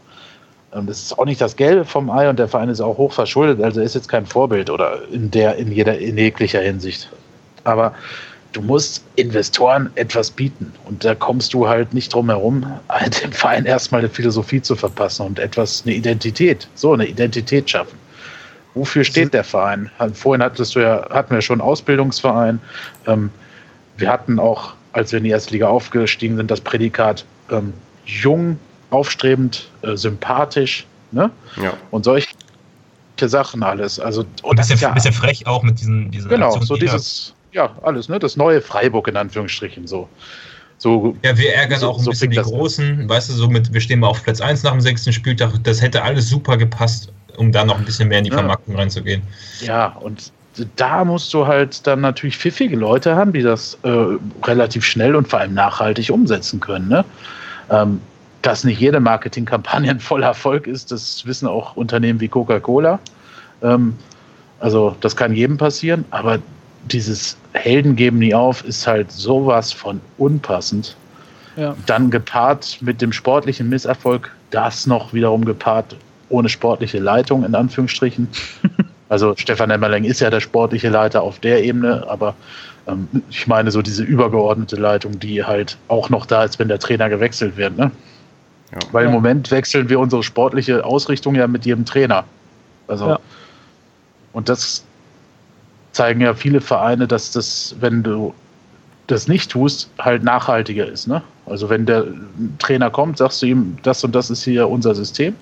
Das 0.72 1.04
ist 1.04 1.20
auch 1.20 1.26
nicht 1.26 1.42
das 1.42 1.58
Gelbe 1.58 1.84
vom 1.84 2.10
Ei 2.10 2.30
und 2.30 2.40
der 2.40 2.48
Verein 2.48 2.70
ist 2.70 2.80
auch 2.80 2.98
hoch 2.98 3.12
verschuldet, 3.12 3.62
also 3.62 3.82
ist 3.82 3.94
jetzt 3.94 4.08
kein 4.08 4.26
Vorbild 4.26 4.70
oder 4.70 5.00
in 5.12 5.30
der, 5.30 5.58
in 5.58 5.72
jeder, 5.72 5.98
in 5.98 6.18
jeglicher 6.18 6.62
Hinsicht. 6.62 7.10
Aber 7.66 7.94
du 8.54 8.62
musst 8.62 9.04
Investoren 9.18 9.92
etwas 9.96 10.32
bieten 10.32 10.72
und 10.86 11.04
da 11.04 11.14
kommst 11.14 11.54
du 11.54 11.68
halt 11.68 11.94
nicht 11.94 12.14
drum 12.14 12.30
herum, 12.30 12.66
dem 13.22 13.32
Verein 13.34 13.66
erstmal 13.66 14.00
eine 14.00 14.10
Philosophie 14.10 14.62
zu 14.62 14.76
verpassen 14.78 15.26
und 15.26 15.40
etwas, 15.40 15.84
eine 15.86 15.94
Identität, 15.94 16.70
so 16.76 16.94
eine 16.94 17.06
Identität 17.06 17.70
schaffen. 17.70 18.00
Wofür 18.74 19.04
steht 19.04 19.34
der 19.34 19.44
Verein? 19.44 19.92
Vorhin 20.14 20.42
hattest 20.42 20.76
du 20.76 20.80
ja, 20.80 21.06
hatten 21.10 21.34
wir 21.34 21.42
schon 21.42 21.60
Ausbildungsverein. 21.60 22.62
Ähm, 23.06 23.30
wir 23.98 24.10
hatten 24.10 24.40
auch, 24.40 24.76
als 24.94 25.12
wir 25.12 25.18
in 25.18 25.26
die 25.26 25.32
erste 25.32 25.52
Liga 25.52 25.68
aufgestiegen 25.68 26.38
sind, 26.38 26.50
das 26.50 26.62
Prädikat 26.62 27.26
ähm, 27.50 27.74
jung, 28.06 28.58
aufstrebend, 28.92 29.68
äh, 29.82 29.96
sympathisch, 29.96 30.86
ne? 31.12 31.32
Ja. 31.62 31.74
Und 31.90 32.06
solche 32.06 32.28
Sachen 33.20 33.64
alles. 33.64 34.00
Also, 34.00 34.26
und 34.44 34.58
das 34.58 34.70
ist 34.72 34.82
ja 34.82 34.90
bisschen 34.92 35.14
frech 35.14 35.46
auch 35.46 35.64
mit 35.64 35.80
diesen, 35.80 36.12
diesen 36.12 36.30
Genau, 36.30 36.48
Aktionen, 36.48 36.66
so 36.66 36.76
dieses, 36.76 37.34
ja, 37.52 37.76
alles, 37.84 38.10
ne? 38.10 38.20
Das 38.20 38.38
neue 38.38 38.62
Freiburg 38.62 39.08
in 39.08 39.18
Anführungsstrichen 39.18 39.88
so. 39.88 40.08
So, 40.78 41.16
ja, 41.22 41.38
wir 41.38 41.54
ärgern 41.54 41.80
so, 41.80 41.90
auch 41.90 42.00
ein 42.00 42.04
so 42.04 42.10
bisschen 42.10 42.32
die 42.32 42.38
Großen, 42.38 43.08
weißt 43.08 43.30
du, 43.30 43.34
so 43.34 43.48
mit, 43.48 43.72
wir 43.72 43.82
stehen 43.82 44.00
mal 44.00 44.08
auf 44.08 44.24
Platz 44.24 44.42
1 44.42 44.64
nach 44.64 44.72
dem 44.72 44.82
sechsten 44.82 45.14
Spieltag, 45.14 45.52
das 45.64 45.80
hätte 45.80 46.02
alles 46.02 46.28
super 46.28 46.58
gepasst, 46.58 47.14
um 47.38 47.52
da 47.52 47.64
noch 47.64 47.78
ein 47.78 47.86
bisschen 47.86 48.10
mehr 48.10 48.18
in 48.18 48.24
die 48.24 48.32
ja. 48.32 48.38
Vermarktung 48.38 48.76
reinzugehen. 48.76 49.22
Ja, 49.62 49.90
und 50.02 50.32
da 50.76 51.06
musst 51.06 51.32
du 51.36 51.46
halt 51.46 51.86
dann 51.86 52.02
natürlich 52.02 52.36
pfiffige 52.36 52.76
Leute 52.76 53.16
haben, 53.16 53.32
die 53.32 53.44
das 53.44 53.78
äh, 53.84 54.18
relativ 54.44 54.84
schnell 54.84 55.16
und 55.16 55.28
vor 55.28 55.40
allem 55.40 55.54
nachhaltig 55.54 56.10
umsetzen 56.10 56.60
können. 56.60 56.90
Ne? 56.90 57.06
Ähm, 57.70 58.02
dass 58.42 58.64
nicht 58.64 58.80
jede 58.80 59.00
Marketingkampagne 59.00 59.92
ein 59.92 60.00
voller 60.00 60.28
Erfolg 60.28 60.68
ist, 60.68 60.92
das 60.92 61.26
wissen 61.26 61.48
auch 61.48 61.76
Unternehmen 61.76 62.20
wie 62.20 62.28
Coca-Cola. 62.28 63.00
Ähm, 63.62 63.96
also 64.60 64.96
das 65.02 65.16
kann 65.16 65.34
jedem 65.34 65.58
passieren, 65.58 66.06
aber 66.12 66.40
dieses 66.86 67.38
Helden 67.54 67.96
geben 67.96 68.20
nie 68.20 68.34
auf 68.34 68.64
ist 68.66 68.88
halt 68.88 69.12
sowas 69.12 69.72
von 69.72 70.02
unpassend. 70.18 70.96
Ja. 71.56 71.76
Dann 71.86 72.10
gepaart 72.10 72.78
mit 72.82 73.02
dem 73.02 73.12
sportlichen 73.12 73.70
Misserfolg, 73.70 74.32
das 74.52 74.88
noch 74.88 75.14
wiederum 75.14 75.46
gepaart 75.46 75.96
ohne 76.30 76.50
sportliche 76.50 77.00
Leitung 77.00 77.44
in 77.46 77.56
Anführungsstrichen. 77.56 78.28
Also 79.12 79.34
Stefan 79.36 79.70
Emmerling 79.72 80.06
ist 80.06 80.22
ja 80.22 80.30
der 80.30 80.40
sportliche 80.40 80.88
Leiter 80.88 81.22
auf 81.22 81.40
der 81.40 81.66
Ebene, 81.66 82.06
aber 82.08 82.34
ähm, 82.88 83.10
ich 83.30 83.46
meine 83.46 83.70
so 83.70 83.82
diese 83.82 84.06
übergeordnete 84.06 84.78
Leitung, 84.78 85.20
die 85.20 85.44
halt 85.44 85.78
auch 85.90 86.10
noch 86.10 86.26
da 86.26 86.46
ist, 86.46 86.60
wenn 86.60 86.70
der 86.70 86.80
Trainer 86.80 87.10
gewechselt 87.10 87.58
wird. 87.58 87.78
Ne? 87.78 87.92
Ja. 88.72 88.80
Weil 88.92 89.06
im 89.06 89.12
Moment 89.12 89.52
wechseln 89.52 89.90
wir 89.90 90.00
unsere 90.00 90.24
sportliche 90.24 90.86
Ausrichtung 90.86 91.36
ja 91.36 91.48
mit 91.48 91.66
jedem 91.66 91.86
Trainer. 91.86 92.24
Also 92.88 93.10
ja. 93.10 93.20
und 94.34 94.50
das 94.50 94.84
zeigen 95.92 96.22
ja 96.22 96.34
viele 96.34 96.62
Vereine, 96.62 97.08
dass 97.08 97.32
das, 97.32 97.76
wenn 97.80 98.04
du 98.04 98.34
das 99.08 99.28
nicht 99.28 99.52
tust, 99.52 99.90
halt 100.00 100.24
nachhaltiger 100.24 100.88
ist. 100.88 101.08
Ne? 101.08 101.22
Also 101.46 101.70
wenn 101.70 101.86
der 101.86 102.06
Trainer 102.60 102.90
kommt, 102.90 103.18
sagst 103.18 103.42
du 103.42 103.48
ihm, 103.48 103.78
das 103.84 104.04
und 104.04 104.16
das 104.16 104.30
ist 104.30 104.44
hier 104.44 104.70
unser 104.70 104.96
System. 104.96 105.36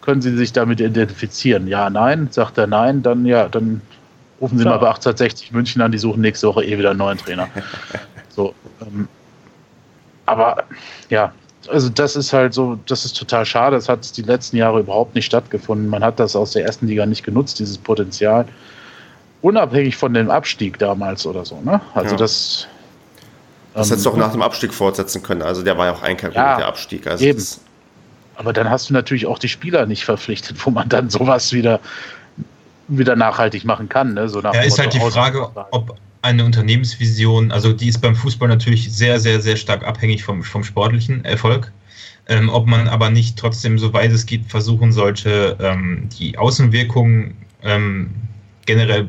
Können 0.00 0.20
Sie 0.20 0.36
sich 0.36 0.52
damit 0.52 0.80
identifizieren? 0.80 1.68
Ja, 1.68 1.90
nein. 1.90 2.28
Sagt 2.30 2.58
er 2.58 2.66
nein, 2.66 3.02
dann 3.02 3.26
ja, 3.26 3.48
dann 3.48 3.82
rufen 4.40 4.58
Sie 4.58 4.64
Klar. 4.64 4.76
mal 4.76 4.80
bei 4.80 4.88
1860 4.88 5.52
München 5.52 5.82
an, 5.82 5.92
die 5.92 5.98
suchen 5.98 6.22
nächste 6.22 6.48
Woche 6.48 6.64
eh 6.64 6.78
wieder 6.78 6.90
einen 6.90 6.98
neuen 6.98 7.18
Trainer. 7.18 7.48
so, 8.30 8.54
ähm, 8.80 9.06
aber 10.26 10.64
ja, 11.08 11.32
also 11.70 11.88
das 11.88 12.16
ist 12.16 12.32
halt 12.32 12.54
so, 12.54 12.78
das 12.86 13.04
ist 13.04 13.16
total 13.16 13.44
schade. 13.44 13.76
Das 13.76 13.88
hat 13.88 14.16
die 14.16 14.22
letzten 14.22 14.56
Jahre 14.56 14.80
überhaupt 14.80 15.14
nicht 15.14 15.26
stattgefunden. 15.26 15.88
Man 15.88 16.02
hat 16.02 16.18
das 16.18 16.36
aus 16.36 16.52
der 16.52 16.64
ersten 16.64 16.86
Liga 16.86 17.06
nicht 17.06 17.24
genutzt, 17.24 17.58
dieses 17.58 17.78
Potenzial. 17.78 18.46
Unabhängig 19.42 19.96
von 19.96 20.14
dem 20.14 20.30
Abstieg 20.30 20.78
damals 20.78 21.26
oder 21.26 21.44
so. 21.44 21.60
Ne? 21.60 21.80
Also 21.94 22.12
ja. 22.12 22.16
das. 22.16 22.66
Das 23.74 23.90
hättest 23.90 24.06
du 24.06 24.10
auch 24.10 24.14
ähm, 24.14 24.20
nach 24.20 24.32
dem 24.32 24.42
Abstieg 24.42 24.74
fortsetzen 24.74 25.22
können. 25.22 25.42
Also 25.42 25.62
der 25.62 25.78
war 25.78 25.86
ja 25.86 25.92
auch 25.92 26.02
einkalkuliert, 26.02 26.46
ja, 26.46 26.56
der 26.56 26.66
Abstieg. 26.66 27.06
Also 27.06 27.24
eben. 27.24 27.44
Aber 28.34 28.52
dann 28.52 28.70
hast 28.70 28.88
du 28.90 28.94
natürlich 28.94 29.26
auch 29.26 29.38
die 29.38 29.48
Spieler 29.48 29.86
nicht 29.86 30.04
verpflichtet, 30.04 30.64
wo 30.64 30.70
man 30.70 30.88
dann 30.88 31.10
sowas 31.10 31.52
wieder, 31.52 31.80
wieder 32.88 33.14
nachhaltig 33.14 33.64
machen 33.64 33.88
kann. 33.88 34.14
Ne? 34.14 34.28
So 34.28 34.40
nach 34.40 34.54
ja, 34.54 34.62
ist 34.62 34.78
halt 34.78 34.94
die 34.94 35.00
Frage, 35.00 35.48
ob 35.70 35.96
eine 36.22 36.44
Unternehmensvision, 36.44 37.52
also 37.52 37.72
die 37.72 37.88
ist 37.88 38.00
beim 38.00 38.16
Fußball 38.16 38.48
natürlich 38.48 38.92
sehr, 38.92 39.20
sehr, 39.20 39.40
sehr 39.40 39.56
stark 39.56 39.84
abhängig 39.84 40.22
vom, 40.24 40.42
vom 40.42 40.64
sportlichen 40.64 41.24
Erfolg. 41.24 41.72
Ähm, 42.30 42.50
ob 42.50 42.66
man 42.66 42.88
aber 42.88 43.08
nicht 43.08 43.38
trotzdem, 43.38 43.78
soweit 43.78 44.12
es 44.12 44.26
geht, 44.26 44.44
versuchen 44.46 44.92
sollte, 44.92 45.56
ähm, 45.60 46.08
die 46.18 46.36
Außenwirkungen 46.36 47.34
ähm, 47.62 48.10
generell 48.66 49.08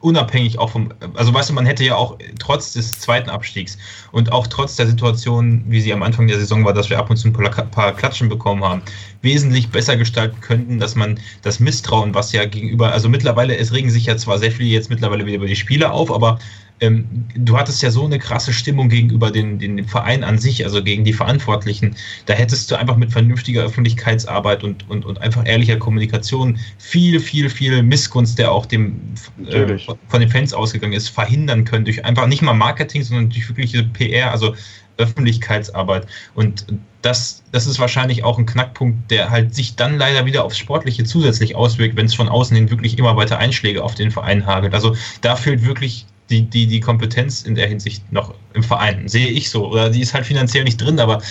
unabhängig 0.00 0.58
auch 0.58 0.70
vom, 0.70 0.92
also 1.14 1.32
weißt 1.32 1.50
du, 1.50 1.54
man 1.54 1.66
hätte 1.66 1.84
ja 1.84 1.94
auch 1.94 2.16
trotz 2.38 2.72
des 2.72 2.98
zweiten 2.98 3.28
Abstiegs 3.28 3.76
und 4.12 4.32
auch 4.32 4.46
trotz 4.46 4.76
der 4.76 4.86
Situation, 4.86 5.62
wie 5.68 5.80
sie 5.80 5.92
am 5.92 6.02
Anfang 6.02 6.26
der 6.26 6.38
Saison 6.38 6.64
war, 6.64 6.72
dass 6.72 6.90
wir 6.90 6.98
ab 6.98 7.10
und 7.10 7.16
zu 7.16 7.28
ein 7.28 7.32
paar 7.70 7.92
Klatschen 7.92 8.28
bekommen 8.28 8.64
haben, 8.64 8.82
wesentlich 9.20 9.68
besser 9.68 9.96
gestalten 9.96 10.40
könnten, 10.40 10.78
dass 10.78 10.94
man 10.94 11.20
das 11.42 11.60
Misstrauen, 11.60 12.14
was 12.14 12.32
ja 12.32 12.46
gegenüber, 12.46 12.92
also 12.92 13.08
mittlerweile, 13.08 13.56
es 13.56 13.72
regen 13.72 13.90
sich 13.90 14.06
ja 14.06 14.16
zwar 14.16 14.38
sehr 14.38 14.52
viele 14.52 14.70
jetzt 14.70 14.88
mittlerweile 14.88 15.26
wieder 15.26 15.36
über 15.36 15.46
die 15.46 15.56
Spieler 15.56 15.92
auf, 15.92 16.10
aber 16.10 16.38
ähm, 16.80 17.06
du 17.34 17.58
hattest 17.58 17.82
ja 17.82 17.90
so 17.90 18.04
eine 18.04 18.18
krasse 18.18 18.52
Stimmung 18.52 18.88
gegenüber 18.88 19.30
den, 19.30 19.58
den, 19.58 19.86
Verein 19.86 20.24
an 20.24 20.38
sich, 20.38 20.64
also 20.64 20.82
gegen 20.82 21.04
die 21.04 21.12
Verantwortlichen. 21.12 21.96
Da 22.26 22.34
hättest 22.34 22.70
du 22.70 22.76
einfach 22.76 22.96
mit 22.96 23.12
vernünftiger 23.12 23.62
Öffentlichkeitsarbeit 23.62 24.64
und, 24.64 24.88
und, 24.88 25.04
und 25.04 25.20
einfach 25.20 25.46
ehrlicher 25.46 25.76
Kommunikation 25.76 26.58
viel, 26.78 27.20
viel, 27.20 27.50
viel 27.50 27.82
Missgunst, 27.82 28.38
der 28.38 28.52
auch 28.52 28.66
dem, 28.66 28.98
äh, 29.46 29.76
von 30.08 30.20
den 30.20 30.30
Fans 30.30 30.54
ausgegangen 30.54 30.94
ist, 30.94 31.08
verhindern 31.08 31.64
können. 31.64 31.84
Durch 31.84 32.04
einfach 32.04 32.26
nicht 32.26 32.42
mal 32.42 32.54
Marketing, 32.54 33.02
sondern 33.02 33.30
durch 33.30 33.48
wirkliche 33.48 33.82
PR, 33.84 34.30
also 34.30 34.54
Öffentlichkeitsarbeit. 34.96 36.06
Und 36.34 36.66
das, 37.02 37.42
das 37.52 37.66
ist 37.66 37.78
wahrscheinlich 37.78 38.24
auch 38.24 38.38
ein 38.38 38.46
Knackpunkt, 38.46 39.10
der 39.10 39.30
halt 39.30 39.54
sich 39.54 39.76
dann 39.76 39.98
leider 39.98 40.26
wieder 40.26 40.44
aufs 40.44 40.58
Sportliche 40.58 41.04
zusätzlich 41.04 41.56
auswirkt, 41.56 41.96
wenn 41.96 42.06
es 42.06 42.14
von 42.14 42.28
außen 42.28 42.54
hin 42.54 42.70
wirklich 42.70 42.98
immer 42.98 43.16
weiter 43.16 43.38
Einschläge 43.38 43.82
auf 43.82 43.94
den 43.94 44.10
Verein 44.10 44.46
hagelt. 44.46 44.74
Also 44.74 44.96
da 45.22 45.36
fehlt 45.36 45.64
wirklich 45.64 46.06
die, 46.30 46.42
die, 46.42 46.66
die 46.66 46.80
Kompetenz 46.80 47.42
in 47.42 47.54
der 47.54 47.66
Hinsicht 47.66 48.10
noch 48.12 48.34
im 48.54 48.62
Verein. 48.62 49.08
Sehe 49.08 49.28
ich 49.28 49.50
so. 49.50 49.68
Oder 49.70 49.90
die 49.90 50.00
ist 50.00 50.14
halt 50.14 50.26
finanziell 50.26 50.64
nicht 50.64 50.80
drin, 50.80 50.98
aber. 51.00 51.20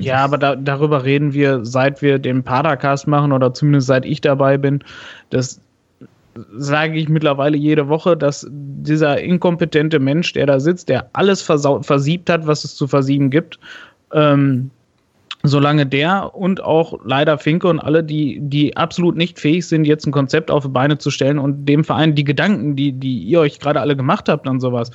Ja, 0.00 0.18
aber 0.18 0.38
da, 0.38 0.54
darüber 0.54 1.02
reden 1.02 1.32
wir, 1.32 1.64
seit 1.64 2.00
wir 2.00 2.20
den 2.20 2.44
Padercast 2.44 3.08
machen 3.08 3.32
oder 3.32 3.52
zumindest 3.52 3.88
seit 3.88 4.06
ich 4.06 4.20
dabei 4.20 4.56
bin. 4.56 4.84
Das 5.30 5.60
sage 6.56 6.98
ich 6.98 7.08
mittlerweile 7.08 7.56
jede 7.56 7.88
Woche, 7.88 8.16
dass 8.16 8.46
dieser 8.48 9.20
inkompetente 9.20 9.98
Mensch, 9.98 10.32
der 10.34 10.46
da 10.46 10.60
sitzt, 10.60 10.88
der 10.88 11.10
alles 11.14 11.42
versiebt 11.42 12.30
hat, 12.30 12.46
was 12.46 12.62
es 12.62 12.76
zu 12.76 12.86
versieben 12.86 13.30
gibt, 13.30 13.58
ähm, 14.12 14.70
solange 15.48 15.86
der 15.86 16.34
und 16.34 16.62
auch 16.62 16.98
leider 17.04 17.38
Finke 17.38 17.68
und 17.68 17.80
alle, 17.80 18.02
die, 18.02 18.38
die 18.40 18.76
absolut 18.76 19.16
nicht 19.16 19.38
fähig 19.38 19.66
sind, 19.66 19.84
jetzt 19.84 20.06
ein 20.06 20.12
Konzept 20.12 20.50
auf 20.50 20.64
die 20.64 20.70
Beine 20.70 20.98
zu 20.98 21.10
stellen 21.10 21.38
und 21.38 21.66
dem 21.66 21.84
Verein 21.84 22.14
die 22.14 22.24
Gedanken, 22.24 22.76
die, 22.76 22.92
die 22.92 23.18
ihr 23.18 23.40
euch 23.40 23.58
gerade 23.58 23.80
alle 23.80 23.96
gemacht 23.96 24.28
habt 24.28 24.46
und 24.46 24.60
sowas, 24.60 24.90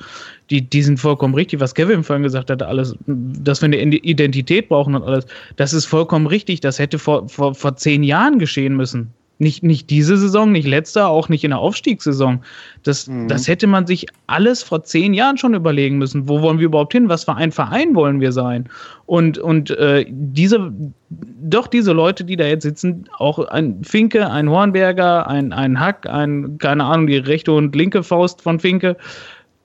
die, 0.50 0.62
die 0.62 0.82
sind 0.82 0.98
vollkommen 0.98 1.34
richtig, 1.34 1.60
was 1.60 1.74
Kevin 1.74 2.02
vorhin 2.02 2.22
gesagt 2.22 2.50
hat, 2.50 2.62
alles, 2.62 2.96
dass 3.06 3.62
wir 3.62 3.66
eine 3.66 3.76
Identität 3.76 4.68
brauchen 4.68 4.94
und 4.94 5.02
alles, 5.02 5.26
das 5.56 5.72
ist 5.72 5.86
vollkommen 5.86 6.26
richtig, 6.26 6.60
das 6.60 6.78
hätte 6.78 6.98
vor, 6.98 7.28
vor, 7.28 7.54
vor 7.54 7.76
zehn 7.76 8.02
Jahren 8.02 8.38
geschehen 8.38 8.76
müssen. 8.76 9.12
Nicht, 9.42 9.64
nicht 9.64 9.90
diese 9.90 10.16
Saison, 10.16 10.52
nicht 10.52 10.68
letzter, 10.68 11.08
auch 11.08 11.28
nicht 11.28 11.42
in 11.42 11.50
der 11.50 11.58
Aufstiegssaison. 11.58 12.44
Das, 12.84 13.08
mhm. 13.08 13.26
das 13.26 13.48
hätte 13.48 13.66
man 13.66 13.88
sich 13.88 14.06
alles 14.28 14.62
vor 14.62 14.84
zehn 14.84 15.14
Jahren 15.14 15.36
schon 15.36 15.52
überlegen 15.54 15.98
müssen. 15.98 16.28
Wo 16.28 16.42
wollen 16.42 16.60
wir 16.60 16.66
überhaupt 16.66 16.92
hin? 16.92 17.08
Was 17.08 17.24
für 17.24 17.34
ein 17.34 17.50
Verein 17.50 17.96
wollen 17.96 18.20
wir 18.20 18.30
sein? 18.30 18.68
Und, 19.06 19.38
und 19.38 19.70
äh, 19.72 20.06
diese, 20.08 20.72
doch 21.10 21.66
diese 21.66 21.90
Leute, 21.90 22.22
die 22.22 22.36
da 22.36 22.46
jetzt 22.46 22.62
sitzen, 22.62 23.08
auch 23.18 23.40
ein 23.40 23.82
Finke, 23.82 24.30
ein 24.30 24.48
Hornberger, 24.48 25.26
ein, 25.26 25.52
ein 25.52 25.80
Hack, 25.80 26.08
ein, 26.08 26.58
keine 26.58 26.84
Ahnung, 26.84 27.08
die 27.08 27.16
rechte 27.16 27.50
und 27.50 27.74
linke 27.74 28.04
Faust 28.04 28.42
von 28.42 28.60
Finke, 28.60 28.96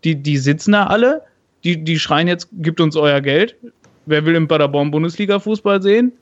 die, 0.03 0.15
die 0.15 0.37
sitzen 0.37 0.71
da 0.71 0.87
alle, 0.87 1.21
die, 1.63 1.83
die 1.83 1.99
schreien 1.99 2.27
jetzt, 2.27 2.49
gibt 2.51 2.81
uns 2.81 2.95
euer 2.95 3.21
Geld. 3.21 3.55
Wer 4.07 4.25
will 4.25 4.33
im 4.33 4.47
Paderborn 4.47 4.89
Bundesliga 4.89 5.37
Fußball 5.37 5.83
sehen? 5.83 6.13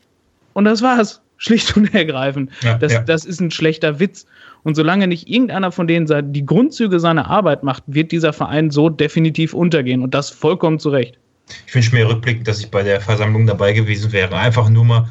Und 0.51 0.65
das 0.65 0.81
war's. 0.81 1.21
Schlicht 1.45 1.77
und 1.77 1.93
ergreifend. 1.93 2.51
Ja, 2.61 2.77
das, 2.77 2.93
ja. 2.93 3.01
das 3.01 3.23
ist 3.23 3.39
ein 3.39 3.51
schlechter 3.51 3.99
Witz. 3.99 4.25
Und 4.63 4.73
solange 4.73 5.07
nicht 5.07 5.29
irgendeiner 5.29 5.71
von 5.71 5.87
denen 5.87 6.07
die 6.33 6.45
Grundzüge 6.45 6.99
seiner 6.99 7.29
Arbeit 7.29 7.61
macht, 7.61 7.83
wird 7.85 8.11
dieser 8.11 8.33
Verein 8.33 8.71
so 8.71 8.89
definitiv 8.89 9.53
untergehen. 9.53 10.01
Und 10.01 10.15
das 10.15 10.31
vollkommen 10.31 10.79
zu 10.79 10.89
Recht. 10.89 11.19
Ich 11.67 11.75
wünsche 11.75 11.93
mir 11.93 12.09
rückblickend, 12.09 12.47
dass 12.47 12.59
ich 12.59 12.71
bei 12.71 12.81
der 12.81 12.99
Versammlung 12.99 13.45
dabei 13.45 13.73
gewesen 13.73 14.11
wäre. 14.11 14.35
Einfach 14.35 14.69
nur 14.69 14.85
mal, 14.85 15.07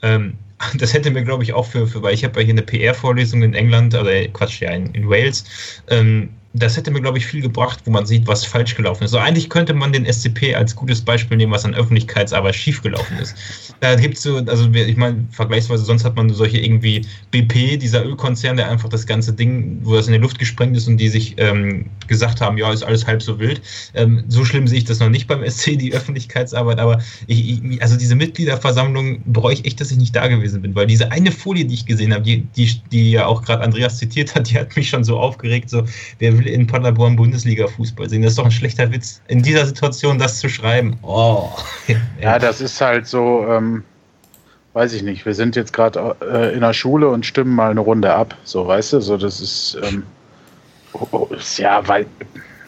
ähm, 0.00 0.34
das 0.78 0.94
hätte 0.94 1.10
mir, 1.10 1.22
glaube 1.22 1.42
ich, 1.42 1.52
auch 1.52 1.66
für, 1.66 1.86
für 1.86 2.02
weil 2.02 2.14
ich 2.14 2.24
habe 2.24 2.40
ja 2.40 2.46
hier 2.46 2.54
eine 2.54 2.62
PR-Vorlesung 2.62 3.42
in 3.42 3.52
England, 3.52 3.94
oder 3.94 4.26
Quatsch, 4.28 4.62
ja, 4.62 4.70
in, 4.70 4.86
in 4.94 5.10
Wales. 5.10 5.44
Ähm, 5.90 6.30
das 6.56 6.76
hätte 6.76 6.92
mir, 6.92 7.00
glaube 7.00 7.18
ich, 7.18 7.26
viel 7.26 7.42
gebracht, 7.42 7.80
wo 7.84 7.90
man 7.90 8.06
sieht, 8.06 8.28
was 8.28 8.44
falsch 8.44 8.76
gelaufen 8.76 9.04
ist. 9.04 9.10
So, 9.10 9.18
eigentlich 9.18 9.50
könnte 9.50 9.74
man 9.74 9.92
den 9.92 10.06
SCP 10.06 10.54
als 10.54 10.76
gutes 10.76 11.00
Beispiel 11.00 11.36
nehmen, 11.36 11.52
was 11.52 11.64
an 11.64 11.74
Öffentlichkeitsarbeit 11.74 12.54
schiefgelaufen 12.54 13.18
ist. 13.18 13.74
Da 13.80 13.96
gibt 13.96 14.16
es 14.16 14.22
so, 14.22 14.36
also 14.36 14.70
ich 14.72 14.96
meine, 14.96 15.26
vergleichsweise, 15.32 15.84
sonst 15.84 16.04
hat 16.04 16.14
man 16.14 16.30
solche 16.30 16.58
irgendwie 16.58 17.04
BP, 17.32 17.76
dieser 17.76 18.04
Ölkonzern, 18.04 18.56
der 18.56 18.70
einfach 18.70 18.88
das 18.88 19.04
ganze 19.04 19.32
Ding, 19.32 19.80
wo 19.82 19.96
das 19.96 20.06
in 20.06 20.12
die 20.12 20.20
Luft 20.20 20.38
gesprengt 20.38 20.76
ist 20.76 20.86
und 20.86 20.96
die 20.98 21.08
sich 21.08 21.34
ähm, 21.38 21.86
gesagt 22.06 22.40
haben, 22.40 22.56
ja, 22.56 22.72
ist 22.72 22.84
alles 22.84 23.04
halb 23.04 23.20
so 23.20 23.40
wild. 23.40 23.60
Ähm, 23.94 24.22
so 24.28 24.44
schlimm 24.44 24.68
sehe 24.68 24.78
ich 24.78 24.84
das 24.84 25.00
noch 25.00 25.10
nicht 25.10 25.26
beim 25.26 25.44
SC, 25.44 25.76
die 25.76 25.92
Öffentlichkeitsarbeit, 25.92 26.78
aber 26.78 27.02
ich, 27.26 27.64
ich, 27.64 27.82
also 27.82 27.96
diese 27.96 28.14
Mitgliederversammlung 28.14 29.20
bereue 29.26 29.54
ich 29.54 29.64
echt, 29.64 29.80
dass 29.80 29.90
ich 29.90 29.96
nicht 29.96 30.14
da 30.14 30.28
gewesen 30.28 30.62
bin, 30.62 30.72
weil 30.76 30.86
diese 30.86 31.10
eine 31.10 31.32
Folie, 31.32 31.64
die 31.64 31.74
ich 31.74 31.84
gesehen 31.84 32.12
habe, 32.14 32.22
die, 32.22 32.42
die, 32.56 32.80
die 32.92 33.10
ja 33.10 33.26
auch 33.26 33.42
gerade 33.42 33.64
Andreas 33.64 33.98
zitiert 33.98 34.36
hat, 34.36 34.48
die 34.50 34.56
hat 34.56 34.76
mich 34.76 34.88
schon 34.88 35.02
so 35.02 35.18
aufgeregt, 35.18 35.68
so, 35.68 35.84
wer 36.20 36.38
will 36.38 36.43
will 36.44 36.52
in 36.52 36.66
Paderborn 36.66 37.16
Bundesliga-Fußball 37.16 38.08
sehen. 38.08 38.22
Das 38.22 38.32
ist 38.32 38.38
doch 38.38 38.44
ein 38.44 38.50
schlechter 38.50 38.90
Witz, 38.92 39.20
in 39.28 39.42
dieser 39.42 39.66
Situation 39.66 40.18
das 40.18 40.38
zu 40.40 40.48
schreiben. 40.48 40.98
Oh. 41.02 41.50
Ja, 42.20 42.38
das 42.38 42.62
ist 42.62 42.80
halt 42.80 43.06
so, 43.06 43.46
ähm, 43.46 43.82
weiß 44.72 44.94
ich 44.94 45.02
nicht. 45.02 45.26
Wir 45.26 45.34
sind 45.34 45.56
jetzt 45.56 45.72
gerade 45.74 46.16
äh, 46.22 46.54
in 46.54 46.60
der 46.60 46.72
Schule 46.72 47.08
und 47.08 47.26
stimmen 47.26 47.54
mal 47.54 47.70
eine 47.70 47.80
Runde 47.80 48.14
ab. 48.14 48.34
So, 48.44 48.66
weißt 48.66 48.94
du, 48.94 49.00
so 49.00 49.18
das 49.18 49.40
ist, 49.40 49.76
ähm, 49.82 50.04
oh, 50.94 51.06
oh, 51.10 51.28
ja, 51.58 51.86
weil 51.86 52.06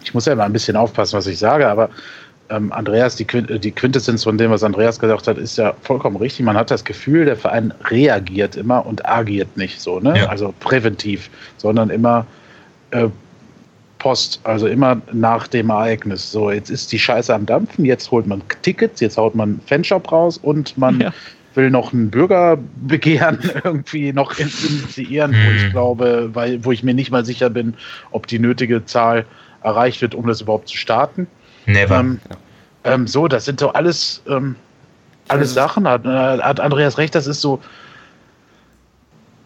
ich 0.03 0.13
muss 0.13 0.27
ja 0.27 0.35
immer 0.35 0.45
ein 0.45 0.53
bisschen 0.53 0.77
aufpassen, 0.77 1.17
was 1.17 1.27
ich 1.27 1.39
sage, 1.39 1.67
aber 1.67 1.89
ähm, 2.51 2.71
Andreas, 2.73 3.17
die, 3.17 3.25
die 3.25 3.73
Quintessenz 3.73 4.25
von 4.25 4.37
dem, 4.37 4.51
was 4.51 4.63
Andreas 4.63 4.99
gesagt 4.99 5.27
hat, 5.27 5.39
ist 5.39 5.57
ja 5.57 5.75
vollkommen 5.83 6.17
richtig. 6.17 6.45
Man 6.45 6.57
hat 6.57 6.71
das 6.71 6.85
Gefühl, 6.85 7.25
der 7.25 7.37
Verein 7.37 7.73
reagiert 7.89 8.57
immer 8.57 8.85
und 8.85 9.09
agiert 9.09 9.57
nicht 9.57 9.81
so, 9.81 9.99
ne? 9.99 10.19
Ja. 10.19 10.27
Also 10.27 10.55
präventiv, 10.61 11.31
sondern 11.57 11.89
immer 11.89 12.27
äh, 12.91 13.09
Post, 13.99 14.41
also 14.45 14.67
immer 14.67 15.01
nach 15.13 15.49
dem 15.49 15.71
Ereignis. 15.71 16.31
So, 16.31 16.51
jetzt 16.51 16.71
ist 16.71 16.93
die 16.93 16.99
Scheiße 16.99 17.35
am 17.35 17.47
Dampfen, 17.47 17.85
jetzt 17.85 18.11
holt 18.11 18.27
man 18.27 18.43
Tickets, 18.63 19.01
jetzt 19.01 19.17
haut 19.17 19.35
man 19.35 19.61
Fanshop 19.67 20.11
raus 20.13 20.39
und 20.39 20.77
man 20.77 21.01
ja. 21.01 21.13
will 21.55 21.71
noch 21.71 21.93
ein 21.93 22.11
Bürgerbegehren 22.11 23.39
irgendwie 23.65 24.13
noch 24.13 24.39
initiieren, 24.39 25.33
wo 25.33 25.53
ich 25.53 25.65
hm. 25.65 25.71
glaube, 25.71 26.31
weil, 26.35 26.65
wo 26.65 26.73
ich 26.73 26.83
mir 26.83 26.95
nicht 26.95 27.11
mal 27.11 27.25
sicher 27.25 27.51
bin, 27.51 27.75
ob 28.11 28.27
die 28.27 28.39
nötige 28.39 28.85
Zahl 28.85 29.25
erreicht 29.63 30.03
wird, 30.03 30.15
um 30.15 30.27
das 30.27 30.41
überhaupt 30.41 30.69
zu 30.69 30.77
starten. 30.77 31.27
Never. 31.67 31.99
Ähm, 31.99 32.21
ähm, 32.85 33.07
so, 33.07 33.29
das 33.29 33.45
sind 33.45 33.63
doch 33.63 33.75
alles, 33.75 34.23
ähm, 34.29 34.57
alles 35.29 35.55
Sachen, 35.55 35.89
hat, 35.89 36.05
äh, 36.05 36.09
hat 36.09 36.61
Andreas 36.61 36.99
recht, 36.99 37.15
das 37.15 37.27
ist 37.27 37.41
so, 37.41 37.61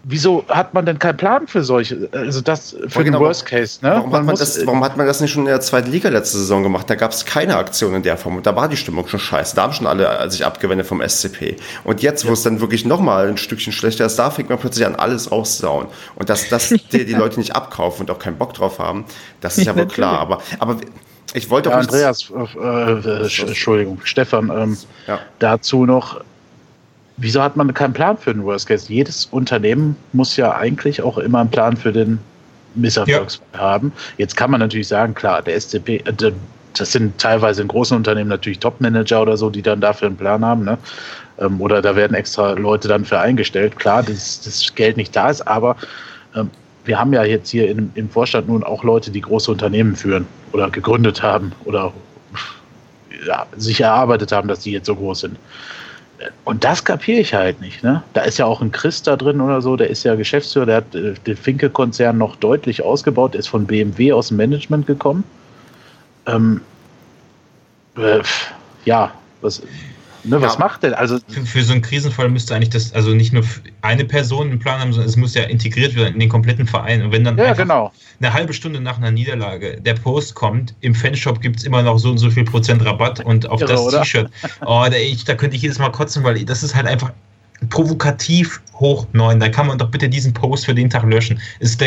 wieso 0.02 0.44
hat 0.48 0.74
man 0.74 0.86
denn 0.86 0.98
keinen 0.98 1.16
Plan 1.16 1.46
für 1.46 1.62
solche, 1.62 2.08
also 2.12 2.40
das 2.40 2.76
für 2.88 3.04
genau, 3.04 3.18
den 3.18 3.26
Worst 3.26 3.46
Case, 3.46 3.78
ne? 3.82 3.90
Warum 3.90 4.12
hat, 4.12 4.24
man 4.24 4.36
das, 4.36 4.66
warum 4.66 4.84
hat 4.84 4.96
man 4.96 5.06
das 5.06 5.20
nicht 5.20 5.32
schon 5.32 5.42
in 5.42 5.48
der 5.48 5.60
zweiten 5.60 5.90
Liga 5.90 6.08
letzte 6.08 6.38
Saison 6.38 6.62
gemacht? 6.62 6.88
Da 6.88 6.94
gab 6.94 7.12
es 7.12 7.24
keine 7.24 7.56
Aktion 7.56 7.94
in 7.94 8.02
der 8.02 8.16
Form 8.16 8.36
und 8.36 8.46
da 8.46 8.56
war 8.56 8.68
die 8.68 8.76
Stimmung 8.76 9.06
schon 9.08 9.20
scheiße. 9.20 9.56
Da 9.56 9.62
haben 9.62 9.72
schon 9.72 9.86
alle 9.86 10.30
sich 10.30 10.44
abgewendet 10.44 10.86
vom 10.86 11.06
SCP. 11.06 11.56
Und 11.84 12.02
jetzt, 12.02 12.24
wo 12.24 12.28
ja. 12.28 12.34
es 12.34 12.42
dann 12.42 12.60
wirklich 12.60 12.84
nochmal 12.84 13.28
ein 13.28 13.36
Stückchen 13.36 13.72
schlechter 13.72 14.06
ist, 14.06 14.16
da 14.16 14.30
fängt 14.30 14.48
man 14.48 14.58
plötzlich 14.58 14.86
an, 14.86 14.94
alles 14.96 15.30
rauszusauen. 15.30 15.86
Und 16.16 16.30
dass, 16.30 16.48
dass 16.48 16.68
die, 16.92 17.04
die 17.04 17.14
Leute 17.14 17.38
nicht 17.38 17.54
abkaufen 17.54 18.02
und 18.02 18.10
auch 18.10 18.18
keinen 18.18 18.36
Bock 18.36 18.54
drauf 18.54 18.78
haben, 18.78 19.04
das 19.40 19.58
ist 19.58 19.66
ja 19.66 19.76
wohl 19.76 19.86
klar. 19.86 20.18
Aber, 20.18 20.42
aber 20.58 20.76
ich 21.34 21.50
wollte 21.50 21.70
auch. 21.70 21.74
Ja, 21.74 21.80
Andreas, 21.80 22.30
äh, 22.30 22.62
äh, 22.62 23.48
Entschuldigung, 23.48 24.00
Stefan, 24.04 24.50
ähm, 24.50 24.76
ja. 25.06 25.20
dazu 25.38 25.86
noch 25.86 26.20
wieso 27.20 27.42
hat 27.42 27.56
man 27.56 27.72
keinen 27.72 27.92
Plan 27.92 28.16
für 28.16 28.32
den 28.32 28.44
Worst 28.44 28.66
Case? 28.66 28.92
Jedes 28.92 29.26
Unternehmen 29.26 29.96
muss 30.12 30.36
ja 30.36 30.56
eigentlich 30.56 31.02
auch 31.02 31.18
immer 31.18 31.40
einen 31.40 31.50
Plan 31.50 31.76
für 31.76 31.92
den 31.92 32.18
Misserfolgsfall 32.74 33.46
ja. 33.52 33.58
haben. 33.58 33.92
Jetzt 34.16 34.36
kann 34.36 34.50
man 34.50 34.60
natürlich 34.60 34.88
sagen, 34.88 35.14
klar, 35.14 35.42
der 35.42 35.60
SCP, 35.60 36.02
äh, 36.06 36.32
das 36.76 36.92
sind 36.92 37.18
teilweise 37.18 37.62
in 37.62 37.68
großen 37.68 37.96
Unternehmen 37.96 38.30
natürlich 38.30 38.58
Top-Manager 38.58 39.22
oder 39.22 39.36
so, 39.36 39.50
die 39.50 39.62
dann 39.62 39.80
dafür 39.80 40.08
einen 40.08 40.16
Plan 40.16 40.44
haben. 40.44 40.64
Ne? 40.64 40.78
Ähm, 41.38 41.60
oder 41.60 41.82
da 41.82 41.94
werden 41.94 42.14
extra 42.14 42.52
Leute 42.52 42.88
dann 42.88 43.04
für 43.04 43.18
eingestellt. 43.18 43.78
Klar, 43.78 44.02
dass 44.02 44.40
das 44.40 44.74
Geld 44.74 44.96
nicht 44.96 45.14
da 45.14 45.30
ist, 45.30 45.46
aber 45.46 45.76
ähm, 46.34 46.50
wir 46.84 46.98
haben 46.98 47.12
ja 47.12 47.24
jetzt 47.24 47.50
hier 47.50 47.68
im, 47.68 47.90
im 47.94 48.08
Vorstand 48.08 48.48
nun 48.48 48.64
auch 48.64 48.82
Leute, 48.84 49.10
die 49.10 49.20
große 49.20 49.50
Unternehmen 49.50 49.94
führen 49.94 50.26
oder 50.52 50.70
gegründet 50.70 51.22
haben 51.22 51.52
oder 51.64 51.92
ja, 53.26 53.46
sich 53.56 53.80
erarbeitet 53.80 54.32
haben, 54.32 54.48
dass 54.48 54.60
die 54.60 54.72
jetzt 54.72 54.86
so 54.86 54.96
groß 54.96 55.20
sind. 55.20 55.36
Und 56.44 56.64
das 56.64 56.84
kapiere 56.84 57.20
ich 57.20 57.34
halt 57.34 57.60
nicht. 57.60 57.82
Ne? 57.82 58.02
Da 58.12 58.22
ist 58.22 58.38
ja 58.38 58.44
auch 58.44 58.60
ein 58.60 58.72
Chris 58.72 59.02
da 59.02 59.16
drin 59.16 59.40
oder 59.40 59.62
so, 59.62 59.76
der 59.76 59.88
ist 59.88 60.04
ja 60.04 60.14
Geschäftsführer, 60.14 60.66
der 60.66 60.76
hat 60.76 60.94
äh, 60.94 61.14
den 61.14 61.36
Finke-Konzern 61.36 62.18
noch 62.18 62.36
deutlich 62.36 62.82
ausgebaut, 62.82 63.34
ist 63.34 63.48
von 63.48 63.66
BMW 63.66 64.12
aus 64.12 64.28
dem 64.28 64.36
Management 64.36 64.86
gekommen. 64.86 65.24
Ähm, 66.26 66.60
äh, 67.96 68.20
ja, 68.84 69.12
was, 69.40 69.62
Ne, 70.24 70.40
was 70.40 70.54
ja. 70.54 70.60
macht 70.60 70.82
denn? 70.82 70.94
Also 70.94 71.18
für, 71.28 71.44
für, 71.46 71.62
so 71.62 71.72
einen 71.72 71.82
Krisenfall 71.82 72.28
müsste 72.28 72.54
eigentlich 72.54 72.70
das, 72.70 72.92
also 72.92 73.14
nicht 73.14 73.32
nur 73.32 73.42
eine 73.82 74.04
Person 74.04 74.50
einen 74.50 74.58
Plan 74.58 74.80
haben, 74.80 74.92
sondern 74.92 75.08
es 75.08 75.16
muss 75.16 75.34
ja 75.34 75.44
integriert 75.44 75.94
werden 75.94 76.14
in 76.14 76.20
den 76.20 76.28
kompletten 76.28 76.66
Verein. 76.66 77.02
Und 77.02 77.12
wenn 77.12 77.24
dann 77.24 77.38
ja, 77.38 77.54
genau. 77.54 77.92
eine 78.20 78.32
halbe 78.32 78.52
Stunde 78.52 78.80
nach 78.80 78.98
einer 78.98 79.10
Niederlage 79.10 79.80
der 79.80 79.94
Post 79.94 80.34
kommt, 80.34 80.74
im 80.80 80.94
Fanshop 80.94 81.40
gibt 81.40 81.56
es 81.60 81.64
immer 81.64 81.82
noch 81.82 81.98
so 81.98 82.10
und 82.10 82.18
so 82.18 82.30
viel 82.30 82.44
Prozent 82.44 82.84
Rabatt 82.84 83.24
und 83.24 83.48
auf 83.48 83.60
Irre, 83.60 83.72
das 83.72 84.02
T-Shirt, 84.02 84.30
oh, 84.66 84.86
da, 84.90 84.96
da 85.26 85.34
könnte 85.34 85.56
ich 85.56 85.62
jedes 85.62 85.78
Mal 85.78 85.90
kotzen, 85.90 86.22
weil 86.24 86.44
das 86.44 86.62
ist 86.62 86.74
halt 86.74 86.86
einfach 86.86 87.12
provokativ 87.68 88.60
hoch 88.74 89.06
neun, 89.12 89.38
dann 89.38 89.52
kann 89.52 89.66
man 89.66 89.78
doch 89.78 89.90
bitte 89.90 90.08
diesen 90.08 90.32
Post 90.32 90.64
für 90.64 90.74
den 90.74 90.88
Tag 90.88 91.04
löschen. 91.04 91.38
Ist, 91.58 91.80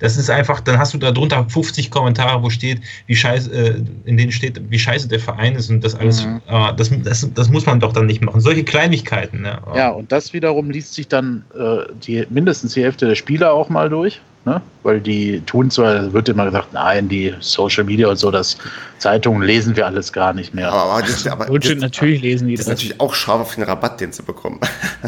das 0.00 0.16
ist 0.16 0.28
einfach, 0.28 0.60
dann 0.60 0.78
hast 0.78 0.92
du 0.92 0.98
da 0.98 1.12
drunter 1.12 1.48
50 1.48 1.90
Kommentare, 1.90 2.42
wo 2.42 2.50
steht, 2.50 2.80
wie 3.06 3.14
scheiße, 3.14 3.50
äh, 3.52 3.82
in 4.04 4.16
denen 4.16 4.32
steht, 4.32 4.60
wie 4.68 4.78
scheiße 4.78 5.08
der 5.08 5.20
Verein 5.20 5.54
ist 5.54 5.70
und 5.70 5.82
das 5.84 5.94
alles, 5.94 6.26
mhm. 6.26 6.40
äh, 6.48 6.74
das, 6.74 6.90
das, 7.04 7.28
das 7.32 7.48
muss 7.48 7.66
man 7.66 7.80
doch 7.80 7.92
dann 7.92 8.06
nicht 8.06 8.20
machen. 8.20 8.40
Solche 8.40 8.64
Kleinigkeiten. 8.64 9.42
Ne? 9.42 9.60
Ja, 9.74 9.90
und 9.90 10.10
das 10.10 10.32
wiederum 10.32 10.70
liest 10.70 10.94
sich 10.94 11.06
dann 11.06 11.44
äh, 11.56 11.84
die, 12.02 12.26
mindestens 12.28 12.74
die 12.74 12.82
Hälfte 12.82 13.06
der 13.06 13.14
Spieler 13.14 13.52
auch 13.52 13.68
mal 13.68 13.88
durch. 13.88 14.20
Ne? 14.48 14.62
Weil 14.82 15.00
die 15.00 15.42
tun 15.42 15.70
zwar, 15.70 16.10
wird 16.14 16.30
immer 16.30 16.46
gesagt, 16.46 16.72
nein, 16.72 17.06
die 17.06 17.34
Social 17.40 17.84
Media 17.84 18.08
und 18.08 18.16
so, 18.16 18.30
das 18.30 18.56
Zeitungen 18.96 19.42
lesen 19.42 19.76
wir 19.76 19.84
alles 19.84 20.10
gar 20.10 20.32
nicht 20.32 20.54
mehr. 20.54 20.72
Aber, 20.72 21.02
das, 21.02 21.26
aber 21.26 21.58
das, 21.58 21.74
natürlich 21.74 22.22
lesen 22.22 22.48
die 22.48 22.56
das. 22.56 22.64
Das 22.64 22.74
ist 22.74 22.84
natürlich 22.84 23.00
auch 23.00 23.14
scharf 23.14 23.42
auf 23.42 23.54
den 23.54 23.64
Rabatt, 23.64 24.00
den 24.00 24.10
sie 24.10 24.22
bekommen. 24.22 24.58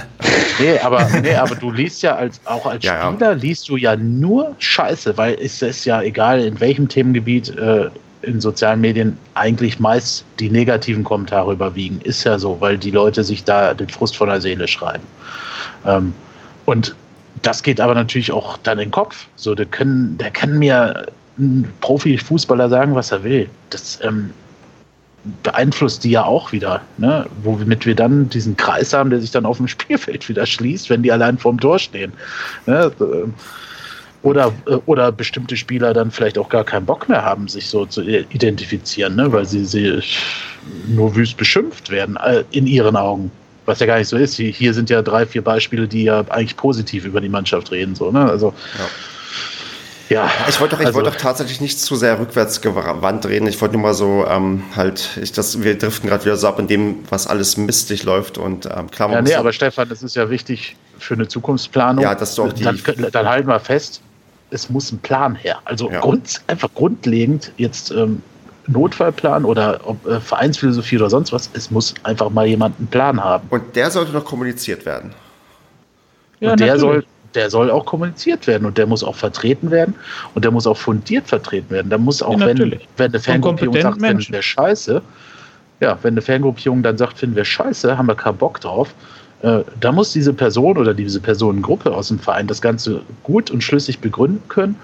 nee, 0.60 0.78
aber, 0.80 1.08
nee, 1.22 1.34
aber 1.34 1.54
du 1.54 1.70
liest 1.70 2.02
ja 2.02 2.16
als, 2.16 2.38
auch 2.44 2.66
als 2.66 2.84
ja, 2.84 3.10
Spieler, 3.10 3.30
ja. 3.30 3.36
liest 3.36 3.66
du 3.70 3.78
ja 3.78 3.96
nur 3.96 4.54
Scheiße, 4.58 5.16
weil 5.16 5.38
es 5.40 5.62
ist 5.62 5.86
ja 5.86 6.02
egal, 6.02 6.40
in 6.40 6.60
welchem 6.60 6.86
Themengebiet 6.86 7.56
äh, 7.56 7.88
in 8.20 8.42
sozialen 8.42 8.82
Medien 8.82 9.16
eigentlich 9.32 9.80
meist 9.80 10.26
die 10.38 10.50
negativen 10.50 11.02
Kommentare 11.02 11.50
überwiegen. 11.54 12.02
Ist 12.02 12.24
ja 12.24 12.38
so, 12.38 12.60
weil 12.60 12.76
die 12.76 12.90
Leute 12.90 13.24
sich 13.24 13.44
da 13.44 13.72
den 13.72 13.88
Frust 13.88 14.18
von 14.18 14.28
der 14.28 14.42
Seele 14.42 14.68
schreiben. 14.68 15.04
Ähm, 15.86 16.12
und 16.66 16.94
das 17.42 17.62
geht 17.62 17.80
aber 17.80 17.94
natürlich 17.94 18.32
auch 18.32 18.58
dann 18.58 18.78
in 18.78 18.86
den 18.86 18.90
Kopf. 18.90 19.26
So, 19.36 19.54
der 19.54 19.66
können, 19.66 20.18
der 20.18 20.30
kann 20.30 20.58
mir 20.58 21.06
ein 21.38 21.72
Profifußballer 21.80 22.68
sagen, 22.68 22.94
was 22.94 23.12
er 23.12 23.24
will. 23.24 23.48
Das 23.70 23.98
ähm, 24.02 24.30
beeinflusst 25.42 26.04
die 26.04 26.10
ja 26.10 26.24
auch 26.24 26.52
wieder, 26.52 26.80
ne? 26.98 27.26
womit 27.42 27.86
wir 27.86 27.94
dann 27.94 28.28
diesen 28.28 28.56
Kreis 28.56 28.92
haben, 28.92 29.10
der 29.10 29.20
sich 29.20 29.30
dann 29.30 29.46
auf 29.46 29.58
dem 29.58 29.68
Spielfeld 29.68 30.28
wieder 30.28 30.46
schließt, 30.46 30.90
wenn 30.90 31.02
die 31.02 31.12
allein 31.12 31.38
vorm 31.38 31.58
Tor 31.60 31.78
stehen. 31.78 32.12
Ne? 32.66 32.90
Oder, 34.22 34.52
äh, 34.66 34.74
oder 34.86 35.12
bestimmte 35.12 35.56
Spieler 35.56 35.94
dann 35.94 36.10
vielleicht 36.10 36.36
auch 36.36 36.48
gar 36.48 36.64
keinen 36.64 36.86
Bock 36.86 37.08
mehr 37.08 37.24
haben, 37.24 37.48
sich 37.48 37.68
so 37.68 37.86
zu 37.86 38.02
identifizieren, 38.02 39.16
ne? 39.16 39.32
weil 39.32 39.46
sie, 39.46 39.64
sie 39.64 40.00
nur 40.88 41.14
wüst 41.16 41.36
beschimpft 41.36 41.90
werden, 41.90 42.16
äh, 42.16 42.44
in 42.50 42.66
ihren 42.66 42.96
Augen 42.96 43.30
was 43.70 43.78
ja 43.78 43.86
gar 43.86 43.98
nicht 43.98 44.08
so 44.08 44.16
ist. 44.16 44.34
Hier 44.34 44.74
sind 44.74 44.90
ja 44.90 45.00
drei, 45.00 45.24
vier 45.24 45.42
Beispiele, 45.42 45.86
die 45.88 46.04
ja 46.04 46.24
eigentlich 46.28 46.56
positiv 46.56 47.04
über 47.04 47.20
die 47.20 47.28
Mannschaft 47.28 47.70
reden. 47.70 47.94
So, 47.94 48.10
ne? 48.10 48.28
Also 48.28 48.52
ja. 48.78 48.86
Ja, 50.10 50.28
ich 50.48 50.60
wollte 50.60 50.74
doch, 50.74 50.80
ich 50.80 50.86
also, 50.88 50.96
wollte 50.96 51.10
doch 51.10 51.16
tatsächlich 51.16 51.60
nicht 51.60 51.78
zu 51.78 51.94
sehr 51.94 52.18
rückwärts 52.18 52.60
gewandt 52.60 53.26
reden. 53.26 53.46
Ich 53.46 53.60
wollte 53.60 53.74
nur 53.74 53.82
mal 53.82 53.94
so 53.94 54.26
ähm, 54.28 54.64
halt, 54.74 55.16
ich, 55.22 55.30
das, 55.30 55.62
wir 55.62 55.78
driften 55.78 56.08
gerade 56.10 56.24
wieder 56.24 56.36
so 56.36 56.48
ab 56.48 56.58
in 56.58 56.66
dem, 56.66 56.96
was 57.08 57.28
alles 57.28 57.56
mistig 57.56 58.02
läuft 58.02 58.36
und 58.36 58.66
ähm, 58.66 58.90
klar. 58.90 59.12
Ja, 59.12 59.22
nee, 59.22 59.34
aber 59.34 59.52
Stefan, 59.52 59.88
das 59.88 60.02
ist 60.02 60.16
ja 60.16 60.28
wichtig 60.28 60.76
für 60.98 61.14
eine 61.14 61.28
Zukunftsplanung. 61.28 62.02
Ja, 62.02 62.16
das 62.16 62.30
ist 62.30 62.38
doch 62.38 62.52
die. 62.52 62.64
Dann, 62.64 62.80
dann 63.12 63.28
halten 63.28 63.46
wir 63.46 63.60
fest, 63.60 64.02
es 64.50 64.68
muss 64.68 64.90
ein 64.90 64.98
Plan 64.98 65.36
her. 65.36 65.58
Also 65.64 65.88
ja. 65.88 66.00
grund, 66.00 66.42
einfach 66.48 66.70
grundlegend 66.74 67.52
jetzt 67.56 67.92
ähm, 67.92 68.20
Notfallplan 68.72 69.44
oder 69.44 69.80
ob, 69.84 70.06
äh, 70.06 70.20
Vereinsphilosophie 70.20 70.96
oder 70.96 71.10
sonst 71.10 71.32
was, 71.32 71.50
es 71.54 71.70
muss 71.70 71.94
einfach 72.02 72.30
mal 72.30 72.46
jemand 72.46 72.78
einen 72.78 72.88
Plan 72.88 73.22
haben. 73.22 73.46
Und 73.50 73.74
der 73.76 73.90
sollte 73.90 74.12
noch 74.12 74.24
kommuniziert 74.24 74.86
werden. 74.86 75.12
Ja, 76.40 76.52
und 76.52 76.60
der 76.60 76.78
soll, 76.78 77.04
der 77.34 77.50
soll 77.50 77.70
auch 77.70 77.84
kommuniziert 77.84 78.46
werden 78.46 78.66
und 78.66 78.78
der 78.78 78.86
muss 78.86 79.04
auch 79.04 79.14
vertreten 79.16 79.70
werden 79.70 79.94
und 80.34 80.44
der 80.44 80.52
muss 80.52 80.66
auch 80.66 80.76
fundiert 80.76 81.28
vertreten 81.28 81.70
werden. 81.70 81.90
Da 81.90 81.98
muss 81.98 82.22
auch, 82.22 82.38
ja, 82.38 82.46
wenn, 82.46 82.58
wenn 82.96 83.10
eine 83.10 83.20
Fangruppierung 83.20 83.80
sagt, 83.80 84.00
finden 84.00 84.32
wir 84.32 84.42
scheiße, 84.42 85.02
ja, 85.80 85.98
wenn 86.02 86.14
eine 86.14 86.22
Fangruppierung 86.22 86.82
dann 86.82 86.98
sagt, 86.98 87.18
finden 87.18 87.36
wir 87.36 87.44
scheiße, 87.44 87.96
haben 87.96 88.06
wir 88.06 88.14
keinen 88.14 88.36
Bock 88.36 88.60
drauf, 88.60 88.94
äh, 89.42 89.60
da 89.80 89.92
muss 89.92 90.12
diese 90.12 90.32
Person 90.32 90.76
oder 90.76 90.94
diese 90.94 91.20
Personengruppe 91.20 91.92
aus 91.92 92.08
dem 92.08 92.18
Verein 92.18 92.46
das 92.46 92.60
Ganze 92.60 93.02
gut 93.22 93.50
und 93.50 93.62
schlüssig 93.62 94.00
begründen 94.00 94.42
können. 94.48 94.76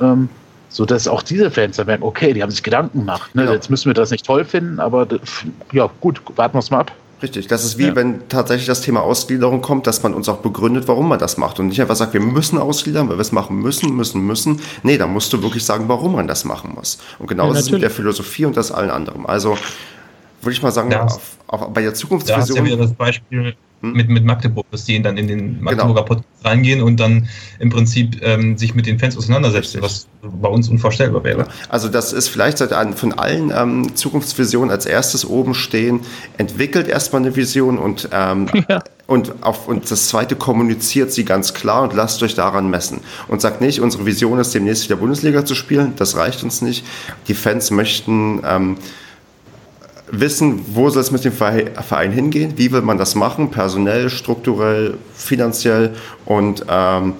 Ähm, 0.00 0.28
so 0.74 0.84
dass 0.84 1.06
auch 1.06 1.22
diese 1.22 1.50
Fans 1.52 1.76
dann 1.76 1.86
merken, 1.86 2.02
okay, 2.02 2.32
die 2.32 2.42
haben 2.42 2.50
sich 2.50 2.62
Gedanken 2.62 3.00
gemacht. 3.00 3.34
Ne? 3.34 3.42
Genau. 3.42 3.54
Jetzt 3.54 3.70
müssen 3.70 3.86
wir 3.86 3.94
das 3.94 4.10
nicht 4.10 4.26
toll 4.26 4.44
finden, 4.44 4.80
aber 4.80 5.06
ja, 5.72 5.88
gut, 6.00 6.20
warten 6.34 6.54
wir 6.54 6.58
es 6.58 6.70
mal 6.70 6.80
ab. 6.80 6.92
Richtig, 7.22 7.46
das 7.46 7.64
ist 7.64 7.78
wie 7.78 7.86
ja. 7.86 7.96
wenn 7.96 8.28
tatsächlich 8.28 8.66
das 8.66 8.80
Thema 8.80 9.00
Ausgliederung 9.00 9.62
kommt, 9.62 9.86
dass 9.86 10.02
man 10.02 10.14
uns 10.14 10.28
auch 10.28 10.38
begründet, 10.38 10.88
warum 10.88 11.08
man 11.08 11.18
das 11.20 11.36
macht 11.38 11.60
und 11.60 11.68
nicht 11.68 11.80
einfach 11.80 11.94
sagt, 11.94 12.12
wir 12.12 12.20
müssen 12.20 12.58
ausgliedern, 12.58 13.08
weil 13.08 13.16
wir 13.16 13.22
es 13.22 13.30
machen 13.30 13.56
müssen, 13.60 13.94
müssen, 13.94 14.20
müssen. 14.26 14.60
Nee, 14.82 14.98
da 14.98 15.06
musst 15.06 15.32
du 15.32 15.40
wirklich 15.42 15.64
sagen, 15.64 15.88
warum 15.88 16.16
man 16.16 16.26
das 16.26 16.44
machen 16.44 16.72
muss. 16.74 16.98
Und 17.20 17.28
genau 17.28 17.46
ja, 17.46 17.54
das 17.54 17.62
ist 17.62 17.70
mit 17.70 17.82
der 17.82 17.90
Philosophie 17.90 18.44
und 18.44 18.56
das 18.56 18.72
allen 18.72 18.90
anderen. 18.90 19.26
Also 19.26 19.56
würde 20.42 20.52
ich 20.52 20.62
mal 20.62 20.72
sagen, 20.72 20.92
auf, 20.92 21.38
auf, 21.46 21.72
bei 21.72 21.82
der 21.82 21.94
Zukunftsvision. 21.94 22.46
Da 22.46 22.52
hast 22.52 22.58
ja 22.58 22.64
wieder 22.64 22.76
das 22.82 22.92
Beispiel? 22.92 23.54
Mit, 23.92 24.08
mit 24.08 24.24
Magdeburg, 24.24 24.66
dass 24.70 24.84
die 24.84 25.00
dann 25.00 25.16
in 25.16 25.28
den 25.28 25.38
genau. 25.38 25.62
Magdeburger 25.62 26.02
genau. 26.02 26.14
Podcast 26.14 26.44
reingehen 26.44 26.82
und 26.82 27.00
dann 27.00 27.28
im 27.58 27.70
Prinzip 27.70 28.20
ähm, 28.22 28.56
sich 28.56 28.74
mit 28.74 28.86
den 28.86 28.98
Fans 28.98 29.16
auseinandersetzen, 29.16 29.82
Richtig. 29.82 30.06
was 30.22 30.30
bei 30.40 30.48
uns 30.48 30.68
unvorstellbar 30.68 31.24
wäre. 31.24 31.46
Also 31.68 31.88
das 31.88 32.12
ist 32.12 32.28
vielleicht 32.28 32.58
von 32.58 33.12
allen 33.12 33.52
ähm, 33.54 33.96
Zukunftsvisionen 33.96 34.70
als 34.70 34.86
erstes 34.86 35.24
oben 35.24 35.54
stehen, 35.54 36.00
entwickelt 36.38 36.88
erstmal 36.88 37.22
eine 37.22 37.36
Vision 37.36 37.78
und, 37.78 38.08
ähm, 38.12 38.46
ja. 38.68 38.82
und, 39.06 39.42
auf, 39.42 39.68
und 39.68 39.90
das 39.90 40.08
zweite 40.08 40.36
kommuniziert 40.36 41.12
sie 41.12 41.24
ganz 41.24 41.54
klar 41.54 41.82
und 41.82 41.94
lasst 41.94 42.22
euch 42.22 42.34
daran 42.34 42.70
messen. 42.70 43.00
Und 43.28 43.40
sagt 43.40 43.60
nicht, 43.60 43.80
unsere 43.80 44.06
Vision 44.06 44.38
ist 44.38 44.54
demnächst 44.54 44.84
wieder 44.84 44.96
Bundesliga 44.96 45.44
zu 45.44 45.54
spielen, 45.54 45.92
das 45.96 46.16
reicht 46.16 46.42
uns 46.42 46.62
nicht. 46.62 46.84
Die 47.28 47.34
Fans 47.34 47.70
möchten... 47.70 48.40
Wissen, 50.20 50.64
wo 50.74 50.90
soll 50.90 51.02
es 51.02 51.10
mit 51.10 51.24
dem 51.24 51.32
Verein 51.32 52.12
hingehen, 52.12 52.54
wie 52.56 52.72
will 52.72 52.82
man 52.82 52.98
das 52.98 53.14
machen, 53.14 53.50
personell, 53.50 54.10
strukturell, 54.10 54.94
finanziell 55.14 55.94
und 56.24 56.64
ähm, 56.68 57.14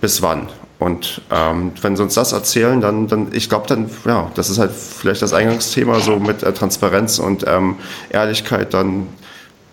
bis 0.00 0.22
wann. 0.22 0.48
Und 0.78 1.22
ähm, 1.30 1.72
wenn 1.80 1.96
sie 1.96 2.02
uns 2.02 2.14
das 2.14 2.32
erzählen, 2.32 2.80
dann, 2.80 3.06
dann 3.06 3.28
ich 3.32 3.48
glaube, 3.48 3.66
dann, 3.68 3.88
ja, 4.04 4.30
das 4.34 4.50
ist 4.50 4.58
halt 4.58 4.72
vielleicht 4.72 5.22
das 5.22 5.32
Eingangsthema, 5.32 6.00
so 6.00 6.18
mit 6.18 6.42
äh, 6.42 6.52
Transparenz 6.52 7.18
und 7.18 7.44
ähm, 7.46 7.76
Ehrlichkeit, 8.10 8.74
dann 8.74 9.06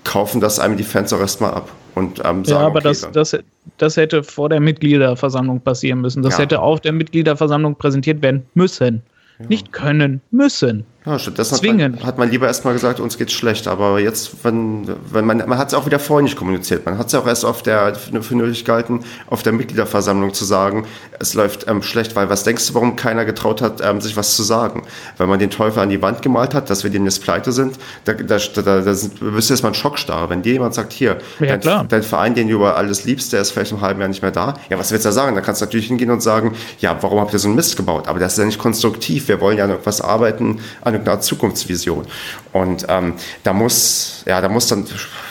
kaufen 0.03 0.41
das 0.41 0.60
einem 0.60 0.77
die 0.77 0.84
Fans 0.84 1.11
auch 1.11 1.19
erstmal 1.19 1.53
ab 1.53 1.69
und 1.95 2.19
ähm, 2.19 2.45
sagen, 2.45 2.61
Ja, 2.61 2.68
aber 2.68 2.80
okay, 2.80 2.88
das, 2.88 3.10
das, 3.11 3.38
das 3.77 3.98
hätte 3.98 4.23
vor 4.23 4.49
der 4.49 4.60
Mitgliederversammlung 4.60 5.60
passieren 5.60 6.02
müssen. 6.02 6.23
Das 6.23 6.34
ja. 6.34 6.43
hätte 6.43 6.61
auf 6.61 6.80
der 6.80 6.93
Mitgliederversammlung 6.93 7.76
präsentiert 7.76 8.22
werden 8.22 8.45
müssen. 8.53 9.02
Ja. 9.39 9.45
Nicht 9.48 9.72
können, 9.72 10.22
müssen. 10.31 10.85
Ja, 11.03 11.18
stattdessen 11.18 11.57
Zwingen. 11.57 11.94
Hat, 11.94 11.99
man, 11.99 12.07
hat 12.07 12.18
man 12.19 12.30
lieber 12.30 12.45
erstmal 12.45 12.73
gesagt, 12.73 12.99
uns 12.99 13.18
geht's 13.18 13.34
schlecht. 13.34 13.68
Aber 13.68 13.99
jetzt, 13.99 14.44
wenn, 14.44 14.88
wenn 15.11 15.26
man, 15.26 15.38
man 15.48 15.57
hat 15.57 15.69
es 15.69 15.73
auch 15.73 15.88
wieder 15.88 15.98
vorher 15.98 16.23
nicht 16.23 16.36
kommuniziert. 16.36 16.86
Man 16.86 16.99
hat 16.99 17.07
es 17.07 17.15
auch 17.15 17.26
erst 17.26 17.44
auf 17.44 17.64
der, 17.64 17.95
für 17.95 18.36
nötig 18.36 18.65
gehalten, 18.65 19.03
auf 19.28 19.41
der 19.41 19.52
Mitgliederversammlung 19.52 20.36
zu 20.36 20.45
sagen, 20.45 20.86
es 21.18 21.34
läuft 21.34 21.68
ähm, 21.68 21.82
schlecht. 21.82 22.15
Weil 22.15 22.30
was 22.30 22.44
denkst 22.44 22.68
du, 22.68 22.76
warum 22.76 22.95
keiner 22.95 23.26
getraut 23.26 23.64
hat, 23.64 23.82
ähm, 23.84 23.99
sich 23.99 24.15
was 24.15 24.36
zu 24.36 24.44
sagen? 24.44 24.84
Weil 25.18 25.26
man 25.26 25.40
den 25.40 25.49
Teufel 25.49 25.82
an 25.82 25.90
die 25.90 26.03
Wand 26.03 26.22
gemalt 26.22 26.53
hat, 26.53 26.69
dass 26.69 26.84
wir 26.84 26.91
demnächst 26.91 27.23
pleite 27.23 27.52
sind, 27.52 27.80
da, 28.06 28.14
da, 28.14 28.38
da, 28.38 28.61
da 28.61 28.94
sind, 28.94 29.19
bist 29.19 29.49
du 29.49 29.53
erstmal 29.53 29.72
ein 29.72 29.76
Schockstarre. 29.76 30.30
Wenn 30.30 30.44
dir 30.44 30.53
jemand 30.53 30.76
sagt, 30.76 30.94
hier, 30.94 31.18
ja, 31.40 31.57
dein, 31.57 31.88
dein, 31.88 32.03
Verein, 32.03 32.36
den 32.36 32.48
du 32.48 32.56
über 32.56 32.76
alles 32.78 33.06
liebst, 33.06 33.34
der 33.34 33.41
ist 33.41 33.52
vielleicht 33.52 33.72
im 33.72 33.82
halben 33.82 34.02
Jahr 34.02 34.10
nicht 34.10 34.22
mehr 34.22 34.32
da. 34.32 34.53
Ja, 34.69 34.78
was 34.78 34.91
willst 34.91 35.06
du 35.06 35.10
da 35.10 35.14
sagen? 35.14 35.36
Da 35.36 35.41
kannst 35.41 35.61
du 35.61 35.65
natürlich 35.65 35.88
hingehen 35.88 36.11
und 36.11 36.22
sagen, 36.22 36.53
ja, 36.78 36.95
warum 37.02 37.19
habt 37.19 37.34
ihr 37.34 37.40
so 37.40 37.48
einen 37.48 37.56
Mist 37.56 37.76
gebaut? 37.76 38.07
Aber 38.07 38.19
das 38.19 38.34
ist 38.34 38.38
ja 38.38 38.45
nicht 38.45 38.60
konstruktiv. 38.60 39.28
Wir 39.28 39.41
wollen 39.41 39.57
ja 39.57 39.64
an 39.64 39.72
etwas 39.72 39.99
arbeiten, 39.99 40.60
an 40.82 40.91
einer 40.96 41.20
Zukunftsvision. 41.20 42.06
Vision. 42.06 42.06
Und 42.54 42.86
ähm, 42.90 43.14
da 43.44 43.54
muss, 43.54 44.24
ja, 44.28 44.42
da 44.42 44.50
muss 44.50 44.68
dann, 44.68 44.86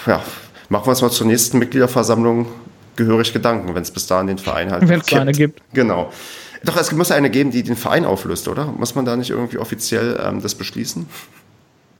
ja, 0.06 0.22
machen 0.68 0.86
wir 0.86 0.90
uns 0.90 1.02
mal 1.02 1.10
zur 1.10 1.26
nächsten 1.26 1.58
Mitgliederversammlung 1.58 2.46
gehörig 2.96 3.32
Gedanken, 3.32 3.74
wenn 3.74 3.82
es 3.82 3.90
bis 3.90 4.06
dahin 4.06 4.26
den 4.26 4.38
Verein 4.38 4.70
halt 4.70 4.88
Wenn 4.88 5.00
es 5.00 5.12
eine 5.12 5.32
gibt. 5.32 5.62
Genau. 5.72 6.12
Doch, 6.64 6.76
es 6.76 6.92
muss 6.92 7.10
eine 7.10 7.30
geben, 7.30 7.50
die 7.50 7.62
den 7.62 7.76
Verein 7.76 8.04
auflöst, 8.04 8.46
oder? 8.48 8.66
Muss 8.66 8.94
man 8.94 9.04
da 9.04 9.16
nicht 9.16 9.30
irgendwie 9.30 9.58
offiziell 9.58 10.20
ähm, 10.22 10.42
das 10.42 10.54
beschließen? 10.54 11.06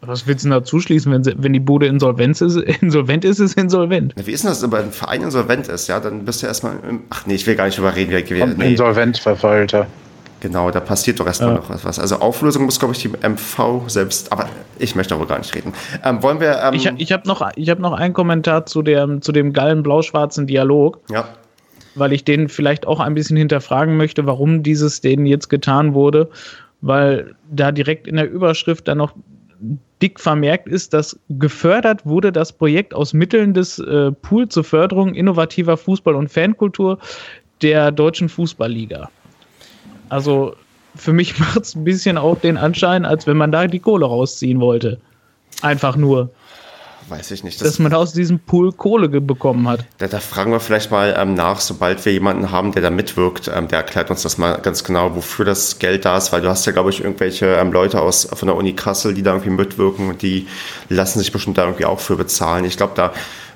Was 0.03 0.27
willst 0.27 0.45
du 0.45 0.49
denn 0.49 0.59
da 0.59 0.65
zuschließen, 0.65 1.12
wenn, 1.12 1.43
wenn 1.43 1.53
die 1.53 1.61
Bude 1.61 1.87
insolvent 1.87 2.41
ist, 2.41 2.57
insolvent 2.81 3.24
ist, 3.24 3.39
ist 3.39 3.57
insolvent? 3.57 4.15
Wie 4.16 4.32
ist 4.32 4.45
denn 4.45 4.51
das, 4.51 4.62
wenn 4.62 4.74
ein 4.74 4.93
Verein 4.93 5.23
insolvent 5.23 5.69
ist? 5.69 5.89
Ja, 5.89 6.01
dann 6.01 6.24
bist 6.24 6.43
du 6.43 6.47
erstmal. 6.47 6.78
Im, 6.89 7.05
ach 7.11 7.27
nee, 7.27 7.35
ich 7.35 7.47
will 7.47 7.55
gar 7.55 7.66
nicht 7.66 7.78
überreden. 7.78 8.12
Wie, 8.28 8.45
nee. 8.57 8.70
Insolvent 8.73 9.19
verfallter. 9.19 9.87
Genau, 10.40 10.70
da 10.70 10.80
passiert 10.80 11.20
doch 11.20 11.26
erstmal 11.26 11.50
ja. 11.50 11.56
noch 11.56 11.84
was. 11.84 11.98
Also 11.98 12.16
Auflösung 12.16 12.64
muss, 12.64 12.78
glaube 12.78 12.94
ich, 12.94 13.00
die 13.00 13.08
MV 13.08 13.82
selbst, 13.88 14.32
aber 14.32 14.48
ich 14.78 14.94
möchte 14.94 15.14
darüber 15.14 15.28
gar 15.28 15.38
nicht 15.38 15.54
reden. 15.54 15.72
Ähm, 16.02 16.22
wollen 16.22 16.40
wir. 16.40 16.60
Ähm, 16.62 16.74
ich 16.74 16.90
ich 16.96 17.12
habe 17.12 17.28
noch, 17.28 17.40
hab 17.42 17.78
noch 17.78 17.92
einen 17.92 18.14
Kommentar 18.14 18.66
zu, 18.66 18.82
der, 18.82 19.20
zu 19.20 19.32
dem 19.32 19.52
geilen 19.52 19.82
blau-schwarzen 19.82 20.46
Dialog. 20.46 21.00
Ja. 21.10 21.28
Weil 21.94 22.12
ich 22.12 22.24
den 22.24 22.48
vielleicht 22.48 22.86
auch 22.86 23.00
ein 23.00 23.14
bisschen 23.14 23.36
hinterfragen 23.36 23.96
möchte, 23.96 24.24
warum 24.24 24.62
dieses 24.62 25.00
denen 25.00 25.26
jetzt 25.26 25.50
getan 25.50 25.92
wurde. 25.92 26.30
Weil 26.80 27.34
da 27.50 27.72
direkt 27.72 28.06
in 28.06 28.16
der 28.16 28.30
Überschrift 28.30 28.88
dann 28.88 28.98
noch 28.98 29.12
dick 30.00 30.18
vermerkt 30.18 30.66
ist, 30.66 30.94
dass 30.94 31.18
gefördert 31.28 32.06
wurde 32.06 32.32
das 32.32 32.52
Projekt 32.52 32.94
aus 32.94 33.12
Mitteln 33.12 33.52
des 33.52 33.78
äh, 33.78 34.12
Pool 34.12 34.48
zur 34.48 34.64
Förderung 34.64 35.14
innovativer 35.14 35.74
Fußball- 35.74 36.14
und 36.14 36.28
Fankultur 36.28 36.98
der 37.60 37.92
Deutschen 37.92 38.30
Fußballliga. 38.30 39.10
Also 40.11 40.55
für 40.95 41.12
mich 41.12 41.39
macht 41.39 41.62
es 41.62 41.74
ein 41.74 41.85
bisschen 41.85 42.19
auch 42.19 42.39
den 42.39 42.57
Anschein, 42.57 43.05
als 43.05 43.27
wenn 43.27 43.37
man 43.37 43.53
da 43.53 43.66
die 43.66 43.81
Kohle 43.81 44.07
rausziehen 44.07 44.61
wollte. 44.61 45.01
Einfach 45.62 45.97
nur. 45.97 46.31
Weiß 47.09 47.32
ich 47.32 47.43
nicht. 47.43 47.61
Das 47.61 47.66
dass 47.66 47.78
man 47.81 47.93
aus 47.93 48.12
diesem 48.12 48.39
Pool 48.39 48.73
Kohle 48.73 49.09
bekommen 49.09 49.66
hat. 49.69 49.85
Da, 49.99 50.07
da 50.07 50.20
fragen 50.20 50.53
wir 50.53 50.61
vielleicht 50.61 50.93
mal 50.93 51.16
ähm, 51.19 51.35
nach, 51.35 51.61
sobald 51.61 52.05
wir 52.05 52.12
jemanden 52.12 52.53
haben, 52.53 52.70
der 52.70 52.82
da 52.82 52.91
mitwirkt, 52.91 53.51
ähm, 53.53 53.66
der 53.66 53.78
erklärt 53.78 54.11
uns 54.11 54.23
das 54.23 54.39
mal 54.39 54.59
ganz 54.59 54.85
genau, 54.85 55.16
wofür 55.16 55.45
das 55.45 55.81
Geld 55.81 56.05
da 56.05 56.16
ist, 56.16 56.32
weil 56.32 56.41
du 56.41 56.49
hast 56.49 56.66
ja, 56.66 56.73
glaube 56.73 56.91
ich, 56.91 57.03
irgendwelche 57.03 57.47
ähm, 57.47 57.73
Leute 57.73 58.01
aus 58.01 58.28
von 58.32 58.47
der 58.47 58.55
Uni 58.55 58.74
Kassel, 58.74 59.15
die 59.15 59.23
da 59.23 59.32
irgendwie 59.32 59.51
mitwirken 59.51 60.09
und 60.09 60.23
die 60.23 60.47
lassen 60.89 61.19
sich 61.19 61.32
bestimmt 61.32 61.59
da 61.59 61.65
irgendwie 61.65 61.85
auch 61.85 61.99
für 61.99 62.16
bezahlen. 62.16 62.65
Ich 62.65 62.77
glaube, 62.77 62.93
da, 62.95 63.12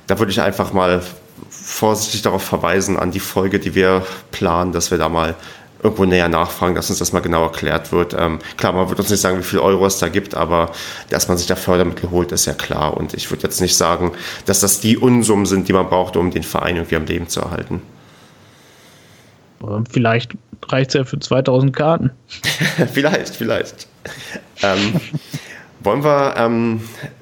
da 0.09 0.19
würde 0.19 0.33
ich 0.33 0.41
einfach 0.41 0.73
mal 0.73 1.01
vorsichtig 1.49 2.23
darauf 2.23 2.43
verweisen, 2.43 2.99
an 2.99 3.13
die 3.13 3.21
Folge, 3.21 3.61
die 3.61 3.77
wir 3.77 4.05
planen, 4.33 4.73
dass 4.73 4.91
wir 4.91 4.99
da 4.99 5.09
mal 5.09 5.37
irgendwo 5.85 6.07
näher 6.07 6.29
nachfragen, 6.29 6.75
dass 6.75 6.89
uns 6.89 6.99
das 6.99 7.13
mal 7.13 7.21
genau 7.21 7.43
erklärt 7.43 7.93
wird. 7.93 8.17
Ähm, 8.19 8.39
klar, 8.57 8.73
man 8.73 8.89
wird 8.89 8.99
uns 8.99 9.11
nicht 9.11 9.21
sagen, 9.21 9.39
wie 9.39 9.43
viel 9.43 9.59
Euro 9.59 9.85
es 9.87 9.99
da 9.99 10.09
gibt, 10.09 10.35
aber 10.35 10.73
dass 11.11 11.29
man 11.29 11.37
sich 11.37 11.47
da 11.47 11.57
Fördermittel 11.57 12.11
holt, 12.11 12.33
ist 12.33 12.47
ja 12.47 12.55
klar. 12.55 12.97
Und 12.97 13.13
ich 13.13 13.31
würde 13.31 13.43
jetzt 13.43 13.61
nicht 13.61 13.77
sagen, 13.77 14.13
dass 14.47 14.61
das 14.61 14.81
die 14.81 14.97
Unsummen 14.97 15.45
sind, 15.45 15.69
die 15.69 15.75
man 15.75 15.87
braucht, 15.87 16.17
um 16.17 16.31
den 16.31 16.43
Verein 16.43 16.77
irgendwie 16.77 16.97
am 16.97 17.05
Leben 17.05 17.29
zu 17.29 17.43
erhalten. 17.43 17.83
Vielleicht 19.91 20.33
reicht 20.69 20.89
es 20.89 20.95
ja 20.95 21.05
für 21.05 21.19
2000 21.19 21.75
Karten. 21.75 22.11
vielleicht, 22.93 23.37
vielleicht. 23.37 23.87
ähm, 24.63 25.01
wollen 25.81 26.03
wir 26.03 26.35
ähm, 26.39 26.81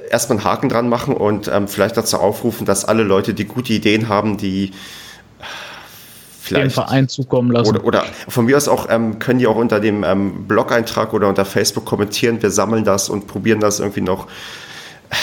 erstmal 0.08 0.38
einen 0.38 0.44
Haken 0.44 0.68
dran 0.68 0.88
machen 0.88 1.14
und 1.14 1.48
ähm, 1.48 1.66
vielleicht 1.66 1.96
dazu 1.96 2.18
aufrufen, 2.18 2.64
dass 2.64 2.84
alle 2.84 3.02
Leute, 3.02 3.34
die 3.34 3.44
gute 3.44 3.72
Ideen 3.72 4.08
haben, 4.08 4.36
die 4.36 4.72
vielleicht. 6.54 6.76
Den 6.76 6.84
Verein 6.84 7.08
zukommen 7.08 7.50
lassen. 7.50 7.76
Oder, 7.76 7.84
oder 7.84 8.04
von 8.28 8.44
mir 8.44 8.56
aus 8.56 8.68
auch, 8.68 8.86
ähm, 8.90 9.18
können 9.18 9.38
die 9.38 9.46
auch 9.46 9.56
unter 9.56 9.80
dem 9.80 10.04
ähm, 10.04 10.46
Blog-Eintrag 10.46 11.12
oder 11.12 11.28
unter 11.28 11.44
Facebook 11.44 11.84
kommentieren. 11.84 12.42
Wir 12.42 12.50
sammeln 12.50 12.84
das 12.84 13.08
und 13.08 13.26
probieren 13.26 13.60
das 13.60 13.80
irgendwie 13.80 14.00
noch 14.00 14.26
äh, 15.10 15.14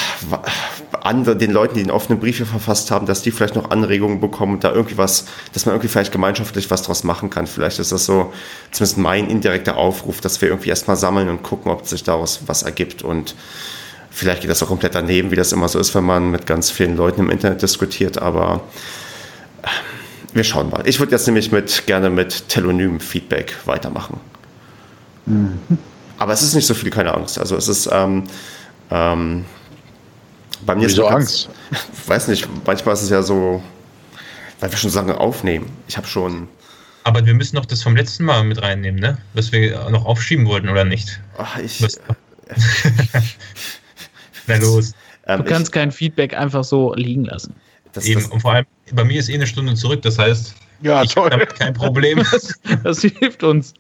andere, 1.02 1.36
den 1.36 1.52
Leuten, 1.52 1.76
die 1.76 1.84
den 1.84 1.92
offenen 1.92 2.20
Brief 2.20 2.38
hier 2.38 2.46
verfasst 2.46 2.92
haben, 2.92 3.06
dass 3.06 3.22
die 3.22 3.32
vielleicht 3.32 3.56
noch 3.56 3.72
Anregungen 3.72 4.20
bekommen, 4.20 4.60
da 4.60 4.72
irgendwie 4.72 4.98
was, 4.98 5.26
dass 5.54 5.66
man 5.66 5.76
irgendwie 5.76 5.88
vielleicht 5.88 6.12
gemeinschaftlich 6.12 6.70
was 6.70 6.84
draus 6.84 7.04
machen 7.04 7.30
kann. 7.30 7.48
Vielleicht 7.48 7.80
ist 7.80 7.92
das 7.92 8.06
so 8.06 8.34
zumindest 8.72 8.98
mein 8.98 9.30
indirekter 9.30 9.78
Aufruf, 9.78 10.22
dass 10.22 10.42
wir 10.42 10.50
irgendwie 10.50 10.70
erstmal 10.70 10.98
sammeln 10.98 11.30
und 11.30 11.44
gucken, 11.44 11.72
ob 11.72 11.88
sich 11.88 12.04
daraus 12.04 12.42
was 12.48 12.64
ergibt 12.64 13.02
und 13.02 13.36
vielleicht 14.12 14.42
geht 14.42 14.50
das 14.50 14.62
auch 14.64 14.68
komplett 14.68 14.96
daneben, 14.96 15.32
wie 15.32 15.36
das 15.36 15.52
immer 15.52 15.68
so 15.68 15.80
ist, 15.80 15.96
wenn 15.96 16.04
man 16.04 16.32
mit 16.32 16.46
ganz 16.46 16.70
vielen 16.72 16.98
Leuten 16.98 17.22
im 17.22 17.30
Internet 17.30 17.62
diskutiert, 17.62 18.22
aber 18.22 18.62
wir 20.34 20.44
schauen 20.44 20.70
mal. 20.70 20.88
Ich 20.88 21.00
würde 21.00 21.12
jetzt 21.12 21.26
nämlich 21.28 21.52
mit, 21.52 21.86
gerne 21.86 22.10
mit 22.10 22.50
Telonym-Feedback 22.50 23.56
weitermachen. 23.66 24.20
Mhm. 25.26 25.60
Aber 26.18 26.34
es 26.34 26.42
ist 26.42 26.54
nicht 26.54 26.68
so 26.68 26.74
viel, 26.74 26.90
keine 26.90 27.14
Angst. 27.14 27.40
Also 27.40 27.56
es 27.56 27.68
ist 27.68 27.90
ähm, 27.92 28.24
ähm, 28.92 29.46
bei 30.66 30.76
mir 30.76 30.88
Wieso 30.88 31.08
ist 31.08 31.14
Angst? 31.14 31.50
weiß 32.08 32.28
nicht, 32.28 32.48
manchmal 32.66 32.94
ist 32.94 33.04
es 33.04 33.10
ja 33.10 33.22
so, 33.22 33.64
weil 34.60 34.72
wir 34.72 34.78
schon 34.78 34.90
Sachen 34.90 35.12
aufnehmen. 35.12 35.72
Ich 35.88 35.98
habe 35.98 36.08
schon. 36.08 36.48
Aber 37.06 37.26
wir 37.26 37.34
müssen 37.34 37.56
noch 37.56 37.66
das 37.66 37.82
vom 37.82 37.96
letzten 37.96 38.26
Mal 38.26 38.44
mit 38.44 38.62
reinnehmen, 38.62 39.00
ne? 39.00 39.18
Was 39.34 39.52
wir 39.52 39.90
noch 39.90 40.06
aufschieben 40.06 40.46
wollten, 40.46 40.70
oder 40.70 40.84
nicht? 40.84 41.22
Ach, 41.38 41.58
ich. 41.58 41.80
Na 44.48 44.58
los. 44.58 44.94
Ähm, 45.28 45.40
du 45.40 45.44
kannst 45.46 45.70
ich, 45.70 45.74
kein 45.74 45.92
Feedback 45.92 46.34
einfach 46.34 46.64
so 46.64 46.94
liegen 46.96 47.26
lassen. 47.26 47.56
Das, 47.94 48.06
Eben, 48.06 48.22
das, 48.22 48.30
und 48.32 48.42
vor 48.42 48.54
allem, 48.54 48.66
bei 48.94 49.04
mir 49.04 49.20
ist 49.20 49.30
eh 49.30 49.36
eine 49.36 49.48
Stunde 49.48 49.76
zurück, 49.76 50.02
das 50.02 50.18
heißt, 50.18 50.56
ja, 50.82 51.04
ich 51.04 51.16
habe 51.16 51.46
kein 51.46 51.74
Problem. 51.74 52.24
das 52.84 53.02
hilft 53.02 53.44
uns. 53.44 53.74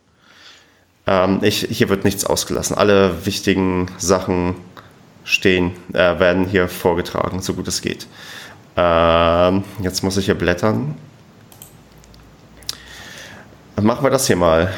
Ähm, 1.08 1.40
ich, 1.42 1.68
hier 1.70 1.90
wird 1.90 2.04
nichts 2.04 2.26
ausgelassen. 2.26 2.78
Alle 2.78 3.26
wichtigen 3.26 3.90
Sachen 3.98 4.56
stehen, 5.24 5.72
äh, 5.94 6.20
werden 6.20 6.46
hier 6.46 6.68
vorgetragen, 6.68 7.42
so 7.42 7.54
gut 7.54 7.68
es 7.68 7.82
geht. 7.82 8.08
Ähm, 8.76 9.64
jetzt 9.82 10.04
muss 10.04 10.18
ich 10.18 10.26
hier 10.26 10.36
blättern. 10.36 10.96
Dann 13.76 13.86
machen 13.86 14.04
wir 14.04 14.10
das 14.10 14.28
hier 14.28 14.36
mal. 14.36 14.74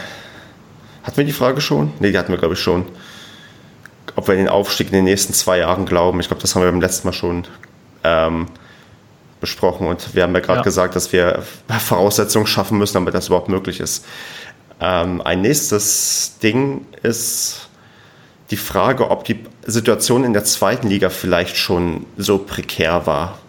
Hatten 1.03 1.17
wir 1.17 1.23
die 1.23 1.31
Frage 1.31 1.61
schon? 1.61 1.91
Ne, 1.99 2.11
die 2.11 2.17
hatten 2.17 2.31
wir, 2.31 2.37
glaube 2.37 2.53
ich, 2.53 2.59
schon. 2.59 2.85
Ob 4.15 4.27
wir 4.27 4.35
den 4.35 4.49
Aufstieg 4.49 4.87
in 4.87 4.93
den 4.93 5.05
nächsten 5.05 5.33
zwei 5.33 5.57
Jahren 5.57 5.85
glauben. 5.85 6.19
Ich 6.19 6.27
glaube, 6.27 6.41
das 6.41 6.53
haben 6.53 6.61
wir 6.61 6.71
beim 6.71 6.81
letzten 6.81 7.07
Mal 7.07 7.13
schon 7.13 7.47
ähm, 8.03 8.47
besprochen 9.41 9.87
und 9.87 10.15
wir 10.15 10.23
haben 10.23 10.33
ja 10.33 10.39
gerade 10.39 10.59
ja. 10.59 10.63
gesagt, 10.63 10.95
dass 10.95 11.11
wir 11.11 11.43
Voraussetzungen 11.67 12.47
schaffen 12.47 12.77
müssen, 12.77 12.93
damit 12.93 13.13
das 13.13 13.27
überhaupt 13.27 13.49
möglich 13.49 13.79
ist. 13.79 14.05
Ähm, 14.79 15.21
ein 15.21 15.41
nächstes 15.41 16.37
Ding 16.41 16.85
ist 17.03 17.69
die 18.51 18.57
Frage, 18.57 19.09
ob 19.09 19.23
die 19.25 19.43
Situation 19.63 20.23
in 20.23 20.33
der 20.33 20.43
zweiten 20.43 20.87
Liga 20.87 21.09
vielleicht 21.09 21.57
schon 21.57 22.05
so 22.17 22.37
prekär 22.37 23.05
war. 23.05 23.39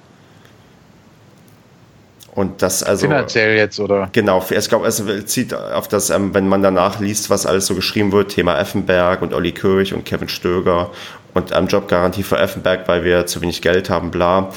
Und 2.35 2.62
das 2.62 2.82
also. 2.82 3.06
Finanziell 3.06 3.56
jetzt, 3.56 3.78
oder? 3.78 4.09
Genau, 4.12 4.43
ich 4.48 4.69
glaube, 4.69 4.86
es 4.86 5.02
zieht 5.27 5.52
auf 5.52 5.86
das, 5.89 6.09
ähm, 6.09 6.32
wenn 6.32 6.48
man 6.48 6.62
danach 6.62 6.98
liest, 6.98 7.28
was 7.28 7.44
alles 7.44 7.66
so 7.66 7.74
geschrieben 7.74 8.10
wird, 8.12 8.31
Thema 8.31 8.59
Effenberg 8.59 9.20
und 9.20 9.35
Olli 9.35 9.52
Kirch 9.52 9.93
und 9.93 10.06
Kevin 10.06 10.28
Stöger 10.28 10.90
und 11.34 11.52
ähm, 11.54 11.66
Jobgarantie 11.66 12.22
für 12.22 12.38
Effenberg, 12.38 12.88
weil 12.88 13.04
wir 13.04 13.26
zu 13.26 13.40
wenig 13.40 13.62
Geld 13.62 13.90
haben, 13.90 14.10
bla 14.10 14.50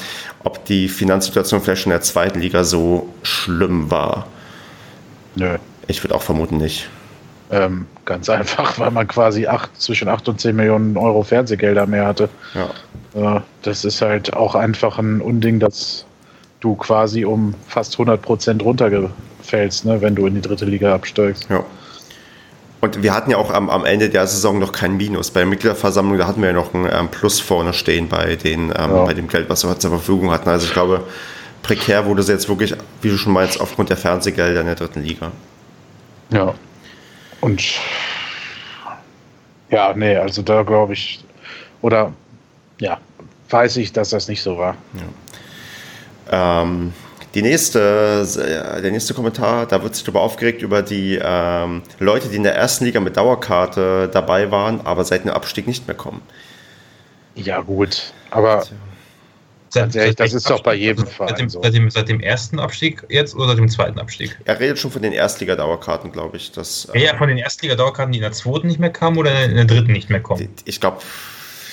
ob 0.46 0.64
die 0.64 0.88
Finanzsituation 0.88 1.60
vielleicht 1.60 1.82
schon 1.82 1.92
in 1.92 1.98
der 1.98 2.02
zweiten 2.02 2.40
Liga 2.40 2.62
so 2.62 3.08
schlimm 3.24 3.90
war. 3.90 4.28
Nö. 5.34 5.56
Ich 5.88 6.02
würde 6.04 6.14
auch 6.14 6.22
vermuten 6.22 6.56
nicht. 6.56 6.88
Ähm, 7.50 7.86
ganz 8.04 8.28
einfach, 8.30 8.78
weil 8.78 8.92
man 8.92 9.08
quasi 9.08 9.46
acht, 9.46 9.78
zwischen 9.80 10.08
8 10.08 10.28
und 10.28 10.40
10 10.40 10.54
Millionen 10.54 10.96
Euro 10.96 11.22
Fernsehgelder 11.24 11.86
mehr 11.86 12.06
hatte. 12.06 12.28
Ja. 12.54 13.36
Äh, 13.36 13.40
das 13.62 13.84
ist 13.84 14.00
halt 14.00 14.34
auch 14.34 14.54
einfach 14.54 14.98
ein 14.98 15.20
Unding, 15.20 15.58
dass 15.58 16.06
du 16.60 16.76
quasi 16.76 17.24
um 17.24 17.54
fast 17.66 17.94
100 17.94 18.22
Prozent 18.22 18.62
runtergefällst, 18.64 19.84
ne, 19.84 20.00
wenn 20.00 20.14
du 20.14 20.26
in 20.26 20.36
die 20.36 20.40
dritte 20.40 20.64
Liga 20.64 20.94
absteigst. 20.94 21.48
Ja. 21.50 21.64
Und 22.80 23.02
wir 23.02 23.14
hatten 23.14 23.30
ja 23.30 23.38
auch 23.38 23.50
am, 23.50 23.70
am 23.70 23.84
Ende 23.84 24.10
der 24.10 24.26
Saison 24.26 24.58
noch 24.58 24.72
kein 24.72 24.96
Minus. 24.96 25.30
Bei 25.30 25.40
der 25.40 25.48
Mitgliederversammlung, 25.48 26.18
da 26.18 26.26
hatten 26.26 26.40
wir 26.40 26.48
ja 26.48 26.54
noch 26.54 26.74
ein 26.74 26.86
ähm, 26.90 27.08
Plus 27.08 27.40
vorne 27.40 27.72
stehen 27.72 28.08
bei, 28.08 28.36
den, 28.36 28.64
ähm, 28.64 28.72
ja. 28.76 29.04
bei 29.04 29.14
dem 29.14 29.28
Geld, 29.28 29.48
was 29.48 29.64
wir 29.64 29.78
zur 29.78 29.90
Verfügung 29.90 30.30
hatten. 30.30 30.48
Also 30.48 30.66
ich 30.66 30.72
glaube, 30.72 31.04
prekär 31.62 32.04
wurde 32.04 32.22
sie 32.22 32.32
jetzt 32.32 32.48
wirklich, 32.48 32.74
wie 33.00 33.08
du 33.08 33.16
schon 33.16 33.32
meinst, 33.32 33.60
aufgrund 33.60 33.88
der 33.88 33.96
Fernsehgelder 33.96 34.60
in 34.60 34.66
der 34.66 34.74
dritten 34.74 35.02
Liga. 35.02 35.32
Ja. 36.30 36.54
Und 37.40 37.62
ja, 39.70 39.92
nee, 39.94 40.16
also 40.16 40.42
da 40.42 40.62
glaube 40.62 40.92
ich, 40.92 41.24
oder 41.82 42.12
ja, 42.78 42.98
weiß 43.50 43.78
ich, 43.78 43.92
dass 43.92 44.10
das 44.10 44.28
nicht 44.28 44.42
so 44.42 44.58
war. 44.58 44.76
Ja. 46.30 46.62
Ähm, 46.62 46.92
die 47.36 47.42
nächste, 47.42 48.26
der 48.82 48.90
nächste 48.90 49.12
Kommentar, 49.12 49.66
da 49.66 49.82
wird 49.82 49.94
sich 49.94 50.04
darüber 50.04 50.22
aufgeregt 50.22 50.62
über 50.62 50.80
die 50.80 51.20
ähm, 51.22 51.82
Leute, 51.98 52.28
die 52.28 52.36
in 52.36 52.44
der 52.44 52.54
ersten 52.54 52.86
Liga 52.86 52.98
mit 52.98 53.18
Dauerkarte 53.18 54.08
dabei 54.10 54.50
waren, 54.50 54.80
aber 54.86 55.04
seit 55.04 55.24
dem 55.24 55.32
Abstieg 55.32 55.66
nicht 55.66 55.86
mehr 55.86 55.94
kommen. 55.94 56.22
Ja, 57.34 57.60
gut, 57.60 58.14
aber 58.30 58.64
Ganz 59.74 59.94
ehrlich, 59.94 60.16
das 60.16 60.32
ist 60.32 60.48
doch 60.48 60.62
bei 60.62 60.74
jedem 60.74 61.06
Verein 61.06 61.28
seit 61.28 61.38
dem, 61.38 61.50
so. 61.50 61.62
Seit 61.62 61.74
dem, 61.74 61.90
seit 61.90 62.08
dem, 62.08 62.20
ersten 62.20 62.58
Abstieg 62.58 63.04
jetzt 63.10 63.34
oder 63.34 63.48
seit 63.48 63.58
dem 63.58 63.68
zweiten 63.68 63.98
Abstieg? 63.98 64.38
Er 64.46 64.58
redet 64.58 64.78
schon 64.78 64.90
von 64.90 65.02
den 65.02 65.12
Erstliga-Dauerkarten, 65.12 66.12
glaube 66.12 66.38
ich. 66.38 66.52
Dass, 66.52 66.88
ja, 66.94 67.12
äh, 67.12 67.18
von 67.18 67.28
den 67.28 67.36
Erstliga-Dauerkarten, 67.36 68.12
die 68.12 68.18
in 68.18 68.22
der 68.22 68.32
zweiten 68.32 68.68
nicht 68.68 68.80
mehr 68.80 68.88
kamen 68.88 69.18
oder 69.18 69.44
in 69.44 69.56
der 69.56 69.66
dritten 69.66 69.92
nicht 69.92 70.08
mehr 70.08 70.20
kommen? 70.20 70.48
Ich 70.64 70.80
glaube, 70.80 71.02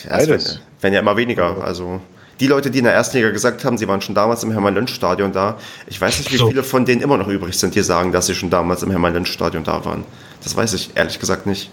ja, 0.10 0.28
wenn, 0.28 0.42
wenn 0.82 0.94
ja 0.94 1.00
immer 1.00 1.16
weniger. 1.16 1.64
Also 1.64 2.02
die 2.40 2.48
Leute, 2.48 2.72
die 2.72 2.80
in 2.80 2.86
der 2.86 2.94
ersten 2.94 3.18
Liga 3.18 3.30
gesagt 3.30 3.64
haben, 3.64 3.78
sie 3.78 3.88
waren 3.88 4.02
schon 4.02 4.16
damals 4.16 4.44
im 4.44 4.52
Hermann-Lönsch-Stadion 4.52 5.32
da, 5.32 5.58
ich 5.88 6.00
weiß 6.00 6.20
nicht, 6.20 6.32
wie 6.32 6.38
so. 6.38 6.48
viele 6.48 6.64
von 6.64 6.86
denen 6.86 7.02
immer 7.02 7.18
noch 7.18 7.28
übrig 7.28 7.58
sind, 7.58 7.76
die 7.76 7.82
sagen, 7.82 8.12
dass 8.12 8.28
sie 8.28 8.36
schon 8.36 8.50
damals 8.50 8.84
im 8.84 8.92
Hermann-Lönsch-Stadion 8.92 9.64
da 9.64 9.86
waren. 9.86 10.04
Das 10.44 10.56
weiß 10.56 10.74
ich 10.74 10.92
ehrlich 10.96 11.20
gesagt 11.20 11.46
nicht. 11.46 11.72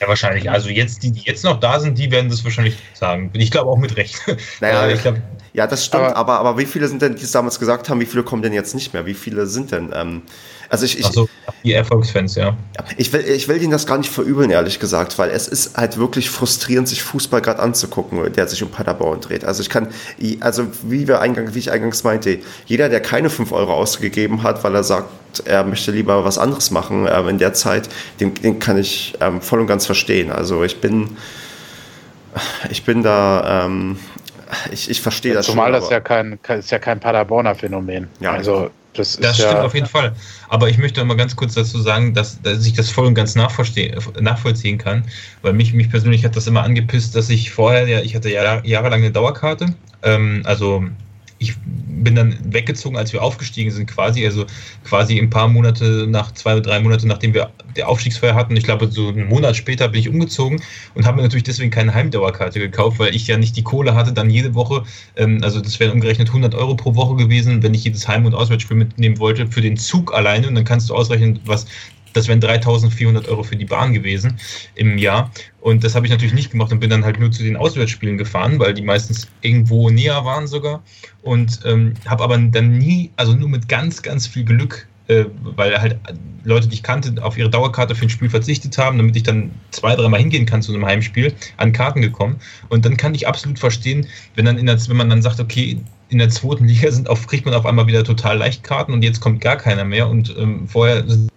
Ja, 0.00 0.06
wahrscheinlich. 0.06 0.50
Also 0.50 0.68
jetzt, 0.68 1.02
die, 1.02 1.10
die 1.10 1.22
jetzt 1.22 1.44
noch 1.44 1.58
da 1.58 1.80
sind, 1.80 1.98
die 1.98 2.10
werden 2.10 2.30
das 2.30 2.44
wahrscheinlich 2.44 2.76
sagen. 2.94 3.30
Ich 3.34 3.50
glaube 3.50 3.70
auch 3.70 3.78
mit 3.78 3.96
Recht. 3.96 4.16
Naja, 4.60 4.88
ich 4.88 5.02
glaube, 5.02 5.20
ja, 5.52 5.66
das 5.66 5.84
stimmt, 5.84 6.04
aber, 6.04 6.16
aber, 6.16 6.38
aber, 6.38 6.58
wie 6.58 6.66
viele 6.66 6.86
sind 6.86 7.02
denn, 7.02 7.16
die 7.16 7.24
es 7.24 7.32
damals 7.32 7.58
gesagt 7.58 7.88
haben, 7.88 8.00
wie 8.00 8.06
viele 8.06 8.22
kommen 8.22 8.42
denn 8.42 8.52
jetzt 8.52 8.74
nicht 8.74 8.92
mehr? 8.92 9.06
Wie 9.06 9.14
viele 9.14 9.46
sind 9.46 9.72
denn? 9.72 9.90
Ähm, 9.94 10.22
also 10.70 10.84
ich, 10.84 10.98
ich, 10.98 11.06
Ach 11.06 11.12
so, 11.12 11.28
die 11.64 11.72
Erfolgsfans, 11.72 12.34
ja. 12.34 12.54
Ich 12.98 13.12
will, 13.12 13.20
ich 13.20 13.48
will 13.48 13.62
Ihnen 13.62 13.70
das 13.70 13.86
gar 13.86 13.96
nicht 13.96 14.10
verübeln, 14.10 14.50
ehrlich 14.50 14.78
gesagt, 14.78 15.18
weil 15.18 15.30
es 15.30 15.48
ist 15.48 15.76
halt 15.76 15.96
wirklich 15.96 16.28
frustrierend, 16.28 16.88
sich 16.88 17.02
Fußball 17.02 17.40
gerade 17.40 17.60
anzugucken, 17.60 18.32
der 18.32 18.46
sich 18.48 18.62
um 18.62 18.70
Paderborn 18.70 19.20
dreht. 19.20 19.44
Also 19.44 19.62
ich 19.62 19.70
kann, 19.70 19.88
also 20.40 20.66
wie 20.82 21.08
wir 21.08 21.20
eingangs, 21.20 21.54
wie 21.54 21.58
ich 21.60 21.70
eingangs 21.70 22.04
meinte, 22.04 22.40
jeder, 22.66 22.90
der 22.90 23.00
keine 23.00 23.30
5 23.30 23.50
Euro 23.52 23.72
ausgegeben 23.72 24.42
hat, 24.42 24.62
weil 24.62 24.74
er 24.74 24.84
sagt, 24.84 25.08
er 25.46 25.64
möchte 25.64 25.90
lieber 25.90 26.24
was 26.24 26.36
anderes 26.36 26.70
machen 26.70 27.06
äh, 27.06 27.20
in 27.28 27.38
der 27.38 27.54
Zeit, 27.54 27.88
den, 28.20 28.34
den 28.34 28.58
kann 28.58 28.76
ich 28.78 29.14
ähm, 29.20 29.40
voll 29.40 29.60
und 29.60 29.66
ganz 29.66 29.86
verstehen. 29.86 30.30
Also 30.30 30.64
ich 30.64 30.80
bin, 30.80 31.16
ich 32.70 32.84
bin 32.84 33.02
da, 33.02 33.64
ähm, 33.64 33.98
ich, 34.70 34.90
ich 34.90 35.00
verstehe 35.00 35.32
ja, 35.32 35.38
das 35.38 35.46
zumal 35.46 35.72
schon. 35.72 35.74
Zumal 35.74 35.80
das 35.80 35.90
ja 35.90 36.00
kein, 36.00 36.38
ist 36.58 36.70
ja 36.70 36.78
kein 36.78 37.00
Paderborner 37.00 37.54
Phänomen. 37.54 38.08
Ja, 38.20 38.32
also 38.32 38.70
das, 38.98 39.16
das 39.16 39.36
stimmt 39.36 39.52
ja, 39.52 39.62
auf 39.62 39.74
jeden 39.74 39.86
Fall. 39.86 40.14
Aber 40.48 40.68
ich 40.68 40.78
möchte 40.78 41.04
mal 41.04 41.16
ganz 41.16 41.36
kurz 41.36 41.54
dazu 41.54 41.80
sagen, 41.80 42.14
dass, 42.14 42.40
dass 42.42 42.66
ich 42.66 42.72
das 42.72 42.90
voll 42.90 43.06
und 43.06 43.14
ganz 43.14 43.34
nachvollziehen 43.34 44.78
kann, 44.78 45.04
weil 45.42 45.52
mich, 45.52 45.72
mich 45.72 45.90
persönlich 45.90 46.24
hat 46.24 46.36
das 46.36 46.46
immer 46.46 46.62
angepisst, 46.62 47.14
dass 47.14 47.30
ich 47.30 47.50
vorher, 47.50 47.86
ja, 47.86 48.00
ich 48.00 48.14
hatte 48.14 48.30
Jahr, 48.30 48.64
jahrelang 48.66 49.00
eine 49.00 49.12
Dauerkarte, 49.12 49.74
ähm, 50.02 50.42
also 50.44 50.84
ich 51.38 51.54
bin 51.64 52.14
dann 52.14 52.36
weggezogen, 52.52 52.96
als 52.96 53.12
wir 53.12 53.22
aufgestiegen 53.22 53.70
sind, 53.70 53.86
quasi. 53.86 54.24
Also 54.24 54.46
quasi 54.84 55.18
ein 55.18 55.30
paar 55.30 55.48
Monate 55.48 56.06
nach, 56.08 56.32
zwei 56.32 56.52
oder 56.52 56.62
drei 56.62 56.80
Monate, 56.80 57.06
nachdem 57.06 57.34
wir 57.34 57.50
die 57.76 57.84
Aufstiegsfeier 57.84 58.34
hatten. 58.34 58.56
Ich 58.56 58.64
glaube, 58.64 58.88
so 58.90 59.08
einen 59.08 59.28
Monat 59.28 59.56
später 59.56 59.88
bin 59.88 60.00
ich 60.00 60.08
umgezogen 60.08 60.60
und 60.94 61.06
habe 61.06 61.16
mir 61.16 61.22
natürlich 61.22 61.44
deswegen 61.44 61.70
keine 61.70 61.94
Heimdauerkarte 61.94 62.58
gekauft, 62.58 62.98
weil 62.98 63.14
ich 63.14 63.26
ja 63.26 63.36
nicht 63.36 63.56
die 63.56 63.62
Kohle 63.62 63.94
hatte, 63.94 64.12
dann 64.12 64.30
jede 64.30 64.54
Woche, 64.54 64.84
ähm, 65.16 65.40
also 65.42 65.60
das 65.60 65.78
wären 65.80 65.92
umgerechnet 65.92 66.28
100 66.28 66.54
Euro 66.54 66.74
pro 66.74 66.94
Woche 66.94 67.16
gewesen, 67.16 67.62
wenn 67.62 67.74
ich 67.74 67.84
jedes 67.84 68.08
Heim- 68.08 68.26
und 68.26 68.34
Auswärtsspiel 68.34 68.76
mitnehmen 68.76 69.18
wollte, 69.18 69.46
für 69.46 69.60
den 69.60 69.76
Zug 69.76 70.14
alleine. 70.14 70.48
Und 70.48 70.54
dann 70.54 70.64
kannst 70.64 70.90
du 70.90 70.94
ausrechnen, 70.94 71.40
was 71.44 71.66
das 72.12 72.28
wären 72.28 72.40
3400 72.40 73.28
Euro 73.28 73.42
für 73.42 73.56
die 73.56 73.64
Bahn 73.64 73.92
gewesen 73.92 74.38
im 74.74 74.98
Jahr. 74.98 75.30
Und 75.60 75.84
das 75.84 75.94
habe 75.94 76.06
ich 76.06 76.12
natürlich 76.12 76.34
nicht 76.34 76.50
gemacht 76.50 76.72
und 76.72 76.80
bin 76.80 76.90
dann 76.90 77.04
halt 77.04 77.18
nur 77.20 77.30
zu 77.30 77.42
den 77.42 77.56
Auswärtsspielen 77.56 78.18
gefahren, 78.18 78.58
weil 78.58 78.74
die 78.74 78.82
meistens 78.82 79.28
irgendwo 79.42 79.90
näher 79.90 80.24
waren 80.24 80.46
sogar. 80.46 80.82
Und 81.22 81.60
ähm, 81.64 81.94
habe 82.06 82.24
aber 82.24 82.38
dann 82.38 82.78
nie, 82.78 83.10
also 83.16 83.34
nur 83.34 83.48
mit 83.48 83.68
ganz, 83.68 84.02
ganz 84.02 84.26
viel 84.26 84.44
Glück 84.44 84.86
äh, 85.08 85.24
weil 85.40 85.80
halt 85.80 85.98
Leute, 86.44 86.68
die 86.68 86.74
ich 86.74 86.82
kannte, 86.82 87.22
auf 87.22 87.36
ihre 87.36 87.50
Dauerkarte 87.50 87.94
für 87.94 88.06
ein 88.06 88.10
Spiel 88.10 88.28
verzichtet 88.30 88.76
haben, 88.78 88.98
damit 88.98 89.16
ich 89.16 89.22
dann 89.22 89.50
zwei, 89.70 89.96
dreimal 89.96 90.20
hingehen 90.20 90.46
kann 90.46 90.62
zu 90.62 90.72
einem 90.72 90.84
Heimspiel, 90.84 91.34
an 91.56 91.72
Karten 91.72 92.02
gekommen. 92.02 92.36
Und 92.68 92.84
dann 92.84 92.96
kann 92.96 93.14
ich 93.14 93.26
absolut 93.26 93.58
verstehen, 93.58 94.06
wenn, 94.34 94.44
dann 94.44 94.58
in 94.58 94.66
der, 94.66 94.78
wenn 94.88 94.96
man 94.96 95.10
dann 95.10 95.22
sagt, 95.22 95.40
okay, 95.40 95.80
in 96.10 96.18
der 96.18 96.28
zweiten 96.28 96.66
Liga 96.66 96.90
sind 96.92 97.08
auf, 97.08 97.26
kriegt 97.26 97.44
man 97.44 97.54
auf 97.54 97.66
einmal 97.66 97.86
wieder 97.86 98.04
total 98.04 98.38
leicht 98.38 98.62
Karten 98.62 98.92
und 98.92 99.02
jetzt 99.02 99.20
kommt 99.20 99.40
gar 99.40 99.56
keiner 99.56 99.84
mehr 99.84 100.08
und 100.08 100.34
ähm, 100.38 100.68
vorher 100.68 101.06
sind 101.08 101.30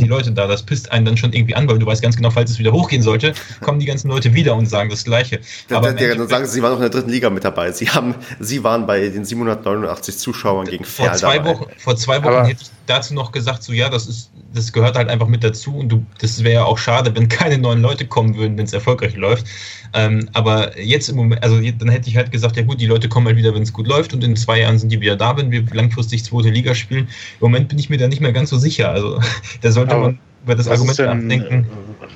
die 0.00 0.08
Leute 0.08 0.32
da. 0.32 0.46
Das 0.46 0.62
pisst 0.62 0.90
einen 0.92 1.04
dann 1.04 1.16
schon 1.16 1.32
irgendwie 1.32 1.54
an, 1.54 1.68
weil 1.68 1.78
du 1.78 1.86
weißt 1.86 2.02
ganz 2.02 2.16
genau, 2.16 2.30
falls 2.30 2.50
es 2.50 2.58
wieder 2.58 2.72
hochgehen 2.72 3.02
sollte, 3.02 3.34
kommen 3.60 3.78
die 3.78 3.86
ganzen 3.86 4.08
Leute 4.08 4.34
wieder 4.34 4.56
und 4.56 4.66
sagen 4.66 4.90
das 4.90 5.04
Gleiche. 5.04 5.40
Aber 5.70 5.92
der, 5.92 6.16
dann 6.16 6.28
sagen 6.28 6.46
sie, 6.46 6.52
sie 6.52 6.62
waren 6.62 6.72
noch 6.72 6.78
in 6.78 6.82
der 6.82 6.90
dritten 6.90 7.10
Liga 7.10 7.30
mit 7.30 7.44
dabei. 7.44 7.72
Sie, 7.72 7.88
haben, 7.90 8.14
sie 8.38 8.64
waren 8.64 8.86
bei 8.86 9.08
den 9.08 9.24
789 9.24 10.18
Zuschauern 10.18 10.66
gegen 10.66 10.84
vor 10.84 11.12
zwei 11.12 11.38
dabei. 11.38 11.50
Wochen, 11.50 11.66
Vor 11.78 11.96
zwei 11.96 12.22
Wochen 12.22 12.46
hätte 12.46 12.62
ich 12.62 12.70
dazu 12.90 13.14
noch 13.14 13.32
gesagt, 13.32 13.62
so 13.62 13.72
ja, 13.72 13.88
das 13.88 14.06
ist, 14.06 14.30
das 14.52 14.72
gehört 14.72 14.96
halt 14.96 15.08
einfach 15.08 15.28
mit 15.28 15.44
dazu 15.44 15.76
und 15.76 15.88
du, 15.88 16.04
das 16.20 16.42
wäre 16.42 16.54
ja 16.54 16.64
auch 16.64 16.78
schade, 16.78 17.14
wenn 17.14 17.28
keine 17.28 17.58
neuen 17.58 17.80
Leute 17.80 18.06
kommen 18.06 18.36
würden, 18.36 18.58
wenn 18.58 18.64
es 18.64 18.72
erfolgreich 18.72 19.16
läuft. 19.16 19.46
Ähm, 19.94 20.28
aber 20.32 20.78
jetzt 20.78 21.08
im 21.08 21.16
Moment, 21.16 21.42
also 21.42 21.60
dann 21.60 21.88
hätte 21.88 22.08
ich 22.08 22.16
halt 22.16 22.32
gesagt, 22.32 22.56
ja 22.56 22.62
gut, 22.62 22.80
die 22.80 22.86
Leute 22.86 23.08
kommen 23.08 23.26
halt 23.26 23.36
wieder, 23.36 23.54
wenn 23.54 23.62
es 23.62 23.72
gut 23.72 23.86
läuft 23.86 24.12
und 24.12 24.22
in 24.22 24.36
zwei 24.36 24.60
Jahren 24.60 24.78
sind 24.78 24.90
die 24.90 25.00
wieder 25.00 25.16
da, 25.16 25.36
wenn 25.36 25.50
wir 25.50 25.64
langfristig 25.72 26.24
zweite 26.24 26.50
Liga 26.50 26.74
spielen. 26.74 27.04
Im 27.04 27.40
Moment 27.40 27.68
bin 27.68 27.78
ich 27.78 27.90
mir 27.90 27.98
da 27.98 28.08
nicht 28.08 28.20
mehr 28.20 28.32
ganz 28.32 28.50
so 28.50 28.58
sicher. 28.58 28.90
Also 28.90 29.20
da 29.62 29.70
sollte 29.70 29.94
aber 29.94 30.06
man 30.06 30.18
über 30.44 30.54
das 30.54 30.68
Argument 30.68 30.98
denn, 30.98 31.06
nachdenken. 31.06 31.66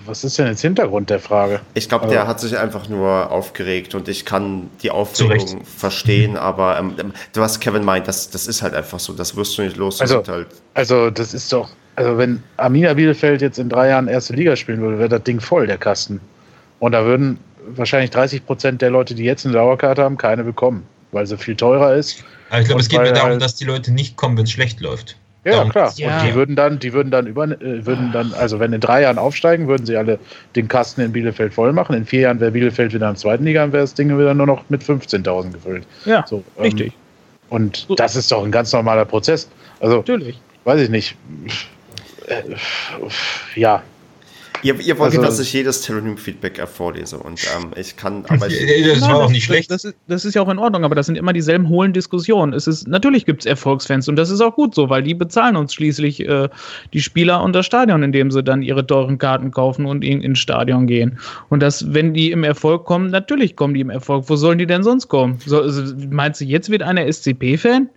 Was 0.07 0.25
ist 0.25 0.39
denn 0.39 0.47
jetzt 0.47 0.63
Hintergrund 0.63 1.11
der 1.11 1.21
Frage? 1.21 1.61
Ich 1.75 1.89
glaube, 1.89 2.07
der 2.09 2.21
also, 2.21 2.29
hat 2.29 2.41
sich 2.41 2.59
einfach 2.59 2.89
nur 2.89 3.31
aufgeregt 3.31 3.95
und 3.95 4.09
ich 4.09 4.25
kann 4.25 4.71
die 4.83 4.91
Aufregung 4.91 5.65
verstehen, 5.65 6.33
mhm. 6.33 6.39
aber 6.39 6.79
ähm, 6.79 7.13
was 7.35 7.61
Kevin 7.61 7.85
meint, 7.85 8.09
das, 8.09 8.31
das 8.31 8.47
ist 8.47 8.63
halt 8.63 8.75
einfach 8.75 8.99
so, 8.99 9.13
das 9.13 9.37
wirst 9.37 9.57
du 9.59 9.63
nicht 9.63 9.77
los. 9.77 10.01
Also, 10.01 10.23
halt 10.27 10.49
also 10.75 11.11
das 11.11 11.35
ist 11.35 11.53
doch, 11.53 11.71
also 11.97 12.19
wenn 12.19 12.43
Arminia 12.57 12.95
Bielefeld 12.95 13.43
jetzt 13.43 13.59
in 13.59 13.69
drei 13.69 13.89
Jahren 13.89 14.09
erste 14.09 14.35
Liga 14.35 14.57
spielen 14.57 14.81
würde, 14.81 14.99
wäre 14.99 15.09
das 15.09 15.23
Ding 15.23 15.41
voll, 15.41 15.67
der 15.67 15.79
Kasten. 15.79 16.21
Und 16.81 16.93
da 16.93 17.05
würden 17.05 17.39
wahrscheinlich 17.67 18.11
30 18.11 18.45
Prozent 18.47 18.83
der 18.83 18.91
Leute, 18.91 19.15
die 19.15 19.25
jetzt 19.25 19.45
eine 19.45 19.55
Dauerkarte 19.55 20.03
haben, 20.03 20.17
keine 20.19 20.45
bekommen, 20.45 20.87
weil 21.13 21.27
sie 21.27 21.39
viel 21.39 21.57
teurer 21.57 21.95
ist. 21.95 22.25
Aber 22.51 22.61
ich 22.61 22.67
glaube, 22.67 22.81
es 22.83 22.89
geht 22.89 23.01
mir 23.01 23.13
darum, 23.13 23.31
halt 23.31 23.43
dass 23.43 23.55
die 23.55 23.65
Leute 23.65 23.93
nicht 23.93 24.17
kommen, 24.17 24.37
wenn 24.37 24.45
es 24.45 24.51
schlecht 24.51 24.81
läuft. 24.81 25.17
Ja, 25.45 25.53
Darum 25.53 25.71
klar. 25.71 25.93
Ja. 25.97 26.21
Und 26.21 26.27
die 26.27 26.35
würden 26.35 26.57
dann, 26.57 26.79
die 26.79 26.93
würden 26.93 27.11
dann 27.11 27.27
über, 27.27 27.45
äh, 27.45 27.85
würden 27.87 28.13
dann, 28.13 28.33
also 28.35 28.61
wenn 28.61 28.73
in 28.73 28.81
drei 28.81 29.03
Jahren 29.03 29.19
aufsteigen, 29.19 29.69
würden 29.69 29.85
sie 29.85 29.97
alle 29.97 30.19
den 30.57 30.69
Kasten 30.69 31.03
in 31.03 31.13
Bielefeld 31.13 31.53
voll 31.53 31.73
machen. 31.73 31.95
In 31.95 32.07
vier 32.07 32.21
Jahren 32.21 32.41
wäre 32.41 32.53
Bielefeld 32.53 32.95
wieder 32.95 33.09
in 33.09 33.15
der 33.15 33.21
zweiten 33.21 33.45
Liga 33.45 33.65
und 33.65 33.73
wäre 33.73 33.83
das 33.83 33.95
Ding 33.95 34.17
wieder 34.17 34.33
nur 34.33 34.47
noch 34.47 34.65
mit 34.71 34.83
15.000 34.83 35.53
gefüllt. 35.53 35.87
Ja, 36.07 36.25
so, 36.27 36.43
ähm, 36.57 36.63
richtig. 36.63 36.93
Und 37.51 37.87
das 37.99 38.17
ist 38.17 38.33
doch 38.33 38.43
ein 38.43 38.51
ganz 38.51 38.73
normaler 38.73 39.05
Prozess. 39.05 39.49
Also, 39.81 39.99
Natürlich. 39.99 40.41
weiß 40.65 40.81
ich 40.81 40.89
nicht. 40.89 41.17
Äh, 42.27 42.43
ja, 43.55 43.83
Ihr, 44.65 44.81
ihr 44.81 44.99
wollt, 44.99 45.13
also, 45.13 45.21
dass 45.21 45.39
ich 45.41 45.53
jedes 45.53 45.83
Telonym-Feedback 45.83 46.67
vorlese 46.67 47.19
und 47.19 47.39
ähm, 47.55 47.73
ich 47.77 47.99
kann, 47.99 48.25
aber 48.29 48.47
ich, 48.47 48.87
das 48.87 49.03
war 49.03 49.17
auch 49.17 49.31
nicht 49.31 49.45
schlecht. 49.45 49.71
Das 49.71 49.85
ist, 49.85 49.95
das 50.09 50.25
ist 50.25 50.33
ja 50.33 50.41
auch 50.41 50.49
in 50.49 50.59
Ordnung, 50.59 50.85
aber 50.85 50.95
das 50.95 51.05
sind 51.05 51.17
immer 51.17 51.35
dieselben 51.35 51.69
hohlen 51.69 51.93
Diskussionen. 51.93 52.55
Es 52.55 52.67
ist, 52.67 52.89
natürlich 52.89 53.27
gibt 53.27 53.43
es 53.43 53.47
Erfolgsfans 53.47 54.09
und 54.09 54.17
das 54.17 54.31
ist 54.31 54.41
auch 54.41 54.55
gut 54.55 54.75
so, 54.75 54.89
weil 54.89 55.03
die 55.03 55.13
bezahlen 55.13 55.57
uns 55.57 55.75
schließlich 55.75 56.27
äh, 56.27 56.49
die 56.95 57.03
Spieler 57.03 57.43
und 57.43 57.53
das 57.53 57.67
Stadion, 57.67 58.03
indem 58.03 58.31
sie 58.31 58.43
dann 58.43 58.63
ihre 58.63 58.87
teuren 58.87 59.19
Karten 59.19 59.51
kaufen 59.51 59.85
und 59.85 60.03
in, 60.03 60.23
ins 60.23 60.39
Stadion 60.39 60.87
gehen. 60.87 61.19
Und 61.51 61.61
das, 61.61 61.93
wenn 61.93 62.15
die 62.15 62.31
im 62.31 62.43
Erfolg 62.43 62.87
kommen, 62.87 63.11
natürlich 63.11 63.57
kommen 63.57 63.75
die 63.75 63.81
im 63.81 63.91
Erfolg. 63.91 64.31
Wo 64.31 64.37
sollen 64.37 64.57
die 64.57 64.67
denn 64.67 64.83
sonst 64.83 65.09
kommen? 65.09 65.39
So, 65.45 65.61
also, 65.61 65.95
meinst 66.11 66.41
du, 66.41 66.47
jetzt 66.47 66.71
wird 66.71 66.83
einer 66.83 67.07
SCP-Fan? 67.13 67.91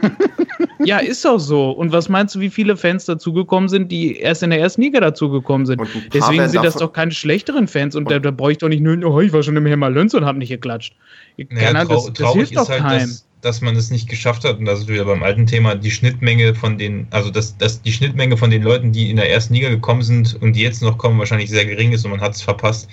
ja, 0.84 0.98
ist 0.98 1.24
doch 1.24 1.38
so. 1.38 1.70
Und 1.70 1.92
was 1.92 2.08
meinst 2.08 2.34
du, 2.34 2.40
wie 2.40 2.50
viele 2.50 2.76
Fans 2.76 3.04
dazugekommen 3.04 3.68
sind, 3.68 3.90
die 3.90 4.18
erst 4.18 4.42
in 4.42 4.50
der 4.50 4.60
ersten 4.60 4.82
Liga 4.82 5.00
dazugekommen 5.00 5.66
sind? 5.66 5.82
Deswegen 6.12 6.48
sind 6.48 6.64
das 6.64 6.76
doch 6.76 6.92
keine 6.92 7.12
schlechteren 7.12 7.68
Fans. 7.68 7.94
Und, 7.94 8.04
und 8.04 8.12
da, 8.12 8.18
da 8.18 8.30
brauche 8.30 8.52
ich 8.52 8.58
doch 8.58 8.68
nicht 8.68 8.80
nur, 8.80 8.96
oh, 9.04 9.20
ich 9.20 9.32
war 9.32 9.42
schon 9.42 9.56
im 9.56 9.66
Hermann 9.66 9.94
Lönz 9.94 10.14
und 10.14 10.24
habe 10.24 10.38
nicht 10.38 10.48
geklatscht. 10.48 10.94
Naja, 11.36 11.84
trau 11.84 11.94
das, 11.94 12.04
das 12.06 12.14
traurig 12.14 12.52
ist 12.52 12.68
halt, 12.68 12.84
dass, 12.84 13.26
dass, 13.40 13.60
man 13.60 13.76
es 13.76 13.90
nicht 13.90 14.08
geschafft 14.08 14.44
hat. 14.44 14.58
Und 14.58 14.64
das 14.64 14.80
ist 14.80 14.88
wieder 14.88 15.04
beim 15.04 15.22
alten 15.22 15.46
Thema, 15.46 15.74
die 15.74 15.90
Schnittmenge 15.90 16.54
von 16.54 16.78
den, 16.78 17.06
also 17.10 17.30
dass, 17.30 17.56
dass 17.56 17.82
die 17.82 17.92
Schnittmenge 17.92 18.36
von 18.36 18.50
den 18.50 18.62
Leuten, 18.62 18.92
die 18.92 19.10
in 19.10 19.16
der 19.16 19.30
ersten 19.30 19.54
Liga 19.54 19.68
gekommen 19.68 20.02
sind 20.02 20.40
und 20.40 20.54
die 20.54 20.62
jetzt 20.62 20.82
noch 20.82 20.98
kommen, 20.98 21.18
wahrscheinlich 21.18 21.50
sehr 21.50 21.66
gering 21.66 21.92
ist 21.92 22.04
und 22.04 22.10
man 22.10 22.20
hat 22.20 22.34
es 22.34 22.42
verpasst 22.42 22.88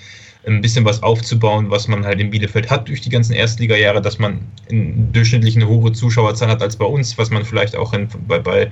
ein 0.46 0.60
bisschen 0.60 0.84
was 0.84 1.02
aufzubauen, 1.02 1.70
was 1.70 1.86
man 1.88 2.04
halt 2.04 2.20
in 2.20 2.30
Bielefeld 2.30 2.70
hat 2.70 2.88
durch 2.88 3.00
die 3.00 3.10
ganzen 3.10 3.32
Erstliga-Jahre, 3.32 4.02
dass 4.02 4.18
man 4.18 4.40
durchschnittlich 4.68 5.56
eine 5.56 5.68
hohe 5.68 5.92
Zuschauerzahl 5.92 6.48
hat 6.48 6.62
als 6.62 6.76
bei 6.76 6.84
uns, 6.84 7.16
was 7.16 7.30
man 7.30 7.44
vielleicht 7.44 7.76
auch 7.76 7.92
in, 7.92 8.08
bei, 8.26 8.38
bei 8.38 8.70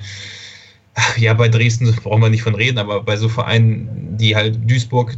ja, 1.16 1.34
bei 1.34 1.48
Dresden 1.48 1.94
brauchen 2.02 2.22
wir 2.22 2.30
nicht 2.30 2.42
von 2.42 2.54
reden, 2.54 2.78
aber 2.78 3.02
bei 3.02 3.16
so 3.16 3.28
Vereinen, 3.28 4.16
die 4.16 4.34
halt 4.34 4.58
Duisburg, 4.68 5.16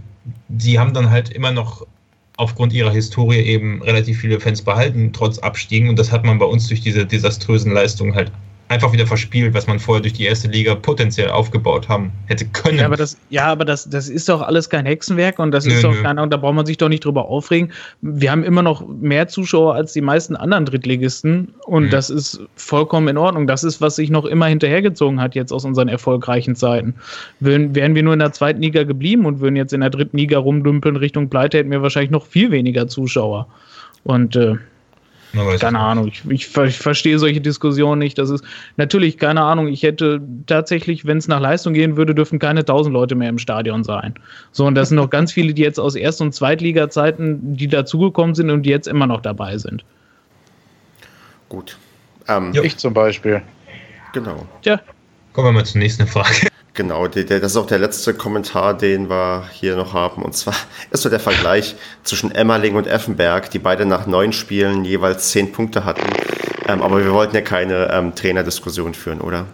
die 0.48 0.78
haben 0.78 0.92
dann 0.92 1.10
halt 1.10 1.30
immer 1.30 1.50
noch 1.50 1.86
aufgrund 2.36 2.72
ihrer 2.72 2.92
Historie 2.92 3.40
eben 3.40 3.82
relativ 3.82 4.20
viele 4.20 4.40
Fans 4.40 4.62
behalten, 4.62 5.12
trotz 5.12 5.38
Abstiegen. 5.38 5.88
Und 5.88 5.98
das 5.98 6.12
hat 6.12 6.24
man 6.24 6.38
bei 6.38 6.46
uns 6.46 6.68
durch 6.68 6.80
diese 6.80 7.06
desaströsen 7.06 7.72
Leistungen 7.72 8.14
halt 8.14 8.32
einfach 8.68 8.92
wieder 8.92 9.06
verspielt, 9.06 9.54
was 9.54 9.66
man 9.66 9.78
vorher 9.78 10.00
durch 10.00 10.14
die 10.14 10.24
erste 10.24 10.48
Liga 10.48 10.74
potenziell 10.74 11.30
aufgebaut 11.30 11.88
haben 11.88 12.10
hätte 12.26 12.46
können. 12.46 12.78
Ja, 12.78 12.86
aber 12.86 12.96
das, 12.96 13.18
ja, 13.28 13.46
aber 13.46 13.64
das, 13.64 13.88
das 13.88 14.08
ist 14.08 14.28
doch 14.28 14.40
alles 14.40 14.70
kein 14.70 14.86
Hexenwerk 14.86 15.38
und 15.38 15.50
das 15.50 15.66
nö, 15.66 15.74
ist 15.74 15.84
doch 15.84 15.94
kein, 16.02 16.18
und 16.18 16.32
da 16.32 16.36
braucht 16.38 16.54
man 16.54 16.66
sich 16.66 16.78
doch 16.78 16.88
nicht 16.88 17.04
drüber 17.04 17.26
aufregen. 17.26 17.70
Wir 18.00 18.30
haben 18.30 18.42
immer 18.42 18.62
noch 18.62 18.86
mehr 18.88 19.28
Zuschauer 19.28 19.74
als 19.74 19.92
die 19.92 20.00
meisten 20.00 20.36
anderen 20.36 20.64
Drittligisten 20.64 21.54
und 21.66 21.84
mhm. 21.84 21.90
das 21.90 22.08
ist 22.08 22.40
vollkommen 22.56 23.08
in 23.08 23.18
Ordnung. 23.18 23.46
Das 23.46 23.62
ist, 23.62 23.80
was 23.80 23.96
sich 23.96 24.10
noch 24.10 24.24
immer 24.24 24.46
hinterhergezogen 24.46 25.20
hat 25.20 25.34
jetzt 25.34 25.52
aus 25.52 25.64
unseren 25.64 25.88
erfolgreichen 25.88 26.56
Zeiten. 26.56 26.94
Wären, 27.40 27.74
wären 27.74 27.94
wir 27.94 28.02
nur 28.02 28.14
in 28.14 28.20
der 28.20 28.32
zweiten 28.32 28.62
Liga 28.62 28.84
geblieben 28.84 29.26
und 29.26 29.40
würden 29.40 29.56
jetzt 29.56 29.72
in 29.72 29.80
der 29.80 29.90
dritten 29.90 30.16
Liga 30.16 30.38
rumdümpeln 30.38 30.96
Richtung 30.96 31.28
Pleite, 31.28 31.58
hätten 31.58 31.70
wir 31.70 31.82
wahrscheinlich 31.82 32.10
noch 32.10 32.26
viel 32.26 32.50
weniger 32.50 32.88
Zuschauer. 32.88 33.46
Und 34.04 34.34
äh, 34.34 34.56
keine 35.58 35.78
Ahnung, 35.78 36.08
ich, 36.08 36.22
ich, 36.28 36.56
ich, 36.56 36.78
verstehe 36.78 37.18
solche 37.18 37.40
Diskussionen 37.40 37.98
nicht. 37.98 38.18
Das 38.18 38.30
ist 38.30 38.44
natürlich, 38.76 39.18
keine 39.18 39.42
Ahnung, 39.42 39.68
ich 39.68 39.82
hätte 39.82 40.20
tatsächlich, 40.46 41.06
wenn 41.06 41.18
es 41.18 41.28
nach 41.28 41.40
Leistung 41.40 41.72
gehen 41.72 41.96
würde, 41.96 42.14
dürfen 42.14 42.38
keine 42.38 42.64
tausend 42.64 42.92
Leute 42.92 43.14
mehr 43.14 43.28
im 43.28 43.38
Stadion 43.38 43.84
sein. 43.84 44.14
So, 44.52 44.66
und 44.66 44.74
das 44.74 44.88
sind 44.90 44.96
noch 44.96 45.10
ganz 45.10 45.32
viele, 45.32 45.54
die 45.54 45.62
jetzt 45.62 45.80
aus 45.80 45.94
Erst- 45.94 46.20
und 46.20 46.34
Zweitliga-Zeiten, 46.34 47.56
die 47.56 47.68
dazugekommen 47.68 48.34
sind 48.34 48.50
und 48.50 48.64
die 48.64 48.70
jetzt 48.70 48.88
immer 48.88 49.06
noch 49.06 49.22
dabei 49.22 49.56
sind. 49.58 49.84
Gut. 51.48 51.78
Ähm, 52.28 52.52
ich 52.62 52.76
zum 52.76 52.94
Beispiel. 52.94 53.42
Genau. 54.12 54.46
Tja. 54.62 54.80
Kommen 55.32 55.48
wir 55.48 55.52
mal 55.52 55.64
zur 55.64 55.80
nächsten 55.80 56.06
Frage. 56.06 56.48
Genau, 56.74 57.06
das 57.06 57.26
ist 57.30 57.56
auch 57.56 57.66
der 57.66 57.78
letzte 57.78 58.14
Kommentar, 58.14 58.74
den 58.76 59.10
wir 59.10 59.44
hier 59.52 59.76
noch 59.76 59.92
haben. 59.92 60.22
Und 60.22 60.34
zwar 60.34 60.54
ist 60.90 61.02
so 61.02 61.10
der 61.10 61.20
Vergleich 61.20 61.76
zwischen 62.02 62.34
Emmerling 62.34 62.76
und 62.76 62.86
Effenberg, 62.86 63.50
die 63.50 63.58
beide 63.58 63.84
nach 63.84 64.06
neun 64.06 64.32
Spielen 64.32 64.84
jeweils 64.84 65.30
zehn 65.30 65.52
Punkte 65.52 65.84
hatten. 65.84 66.08
Ähm, 66.68 66.80
aber 66.80 67.04
wir 67.04 67.12
wollten 67.12 67.34
ja 67.34 67.42
keine 67.42 67.90
ähm, 67.92 68.14
Trainerdiskussion 68.14 68.94
führen, 68.94 69.20
oder? 69.20 69.46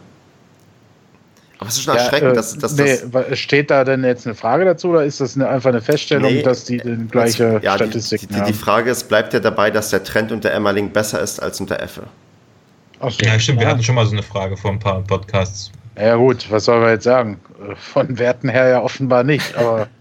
Aber 1.58 1.68
es 1.68 1.76
ist 1.76 1.82
schon 1.82 1.94
ja, 1.94 2.02
erschreckend, 2.02 2.32
äh, 2.32 2.34
dass, 2.34 2.56
dass 2.56 2.76
nee, 2.76 2.98
das. 3.10 3.38
Steht 3.38 3.70
da 3.70 3.82
denn 3.82 4.04
jetzt 4.04 4.26
eine 4.26 4.36
Frage 4.36 4.64
dazu 4.64 4.90
oder 4.90 5.04
ist 5.04 5.20
das 5.20 5.34
eine, 5.34 5.48
einfach 5.48 5.70
eine 5.70 5.80
Feststellung, 5.80 6.32
nee, 6.32 6.42
dass 6.42 6.64
die 6.64 6.76
den 6.76 7.08
gleiche 7.08 7.60
ja, 7.64 7.74
Statistiken 7.74 8.28
die, 8.28 8.34
die, 8.34 8.46
die, 8.46 8.52
Frage 8.52 8.90
ist, 8.90 9.08
bleibt 9.08 9.32
ja 9.32 9.40
dabei, 9.40 9.72
dass 9.72 9.90
der 9.90 10.04
Trend 10.04 10.30
unter 10.30 10.52
Emmerling 10.52 10.90
besser 10.90 11.20
ist 11.20 11.42
als 11.42 11.60
unter 11.60 11.80
Effe? 11.80 12.04
So, 13.00 13.08
ja, 13.22 13.38
stimmt. 13.40 13.60
Ja. 13.60 13.66
Wir 13.66 13.70
hatten 13.72 13.82
schon 13.82 13.96
mal 13.96 14.06
so 14.06 14.12
eine 14.12 14.22
Frage 14.22 14.56
vor 14.56 14.70
ein 14.70 14.78
paar 14.78 15.00
Podcasts. 15.02 15.72
Ja 15.98 16.16
gut, 16.16 16.50
was 16.50 16.64
soll 16.64 16.80
man 16.80 16.90
jetzt 16.90 17.04
sagen? 17.04 17.40
Von 17.76 18.18
Werten 18.18 18.48
her 18.48 18.68
ja 18.68 18.82
offenbar 18.82 19.24
nicht, 19.24 19.56
aber. 19.56 19.88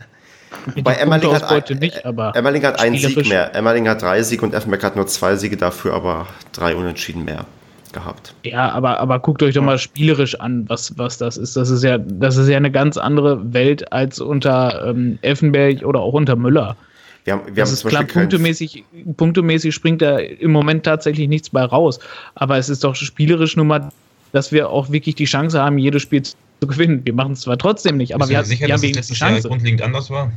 Bei 0.83 0.93
Emmerling 0.93 1.33
hat, 1.33 1.43
ein, 1.43 1.79
nicht, 1.79 2.05
Emmerling 2.05 2.63
hat 2.65 2.79
einen 2.79 2.97
Sieg 2.97 3.27
mehr. 3.27 3.53
Emmerling 3.53 3.87
hat 3.87 4.01
drei 4.01 4.21
Siege 4.23 4.45
und 4.45 4.53
Effenberg 4.53 4.83
hat 4.83 4.95
nur 4.95 5.07
zwei 5.07 5.35
Siege, 5.35 5.57
dafür 5.57 5.93
aber 5.93 6.27
drei 6.53 6.75
Unentschieden 6.75 7.25
mehr 7.25 7.45
gehabt. 7.91 8.33
Ja, 8.43 8.71
aber, 8.71 8.99
aber 8.99 9.19
guckt 9.19 9.43
euch 9.43 9.55
doch 9.55 9.63
mal 9.63 9.77
spielerisch 9.77 10.39
an, 10.39 10.67
was, 10.69 10.97
was 10.97 11.17
das 11.17 11.37
ist. 11.37 11.57
Das 11.57 11.69
ist 11.69 11.83
ja, 11.83 11.97
das 11.97 12.37
ist 12.37 12.47
ja 12.47 12.57
eine 12.57 12.71
ganz 12.71 12.97
andere 12.97 13.53
Welt 13.53 13.91
als 13.91 14.19
unter 14.19 14.87
ähm, 14.87 15.19
Effenberg 15.21 15.83
oder 15.83 15.99
auch 15.99 16.13
unter 16.13 16.35
Müller. 16.35 16.75
Wir 17.23 17.33
haben, 17.33 17.41
wir 17.47 17.55
das 17.55 17.71
ist 17.71 17.85
klar, 17.85 18.03
punktemäßig, 18.03 18.85
punktemäßig 19.17 19.75
springt 19.75 20.01
da 20.01 20.17
im 20.17 20.51
Moment 20.51 20.85
tatsächlich 20.85 21.27
nichts 21.27 21.49
bei 21.49 21.63
raus. 21.63 21.99
Aber 22.35 22.57
es 22.57 22.69
ist 22.69 22.83
doch 22.83 22.95
spielerisch 22.95 23.57
nun 23.57 23.67
mal 23.67 23.89
dass 24.31 24.51
wir 24.51 24.69
auch 24.69 24.91
wirklich 24.91 25.15
die 25.15 25.25
Chance 25.25 25.61
haben, 25.61 25.77
jedes 25.77 26.01
Spiel 26.01 26.23
zu 26.23 26.35
gewinnen. 26.61 27.01
Wir 27.05 27.13
machen 27.13 27.33
es 27.33 27.41
zwar 27.41 27.57
trotzdem 27.57 27.97
nicht, 27.97 28.13
aber 28.15 28.27
wir, 28.29 28.43
sicher, 28.43 28.67
wir 28.67 28.73
haben 28.73 28.81
dass 28.81 28.89
es 28.89 28.95
letztes 28.95 29.19
Jahr 29.19 29.39
grundlegend 29.41 29.81
anders 29.81 30.09
war. 30.09 30.31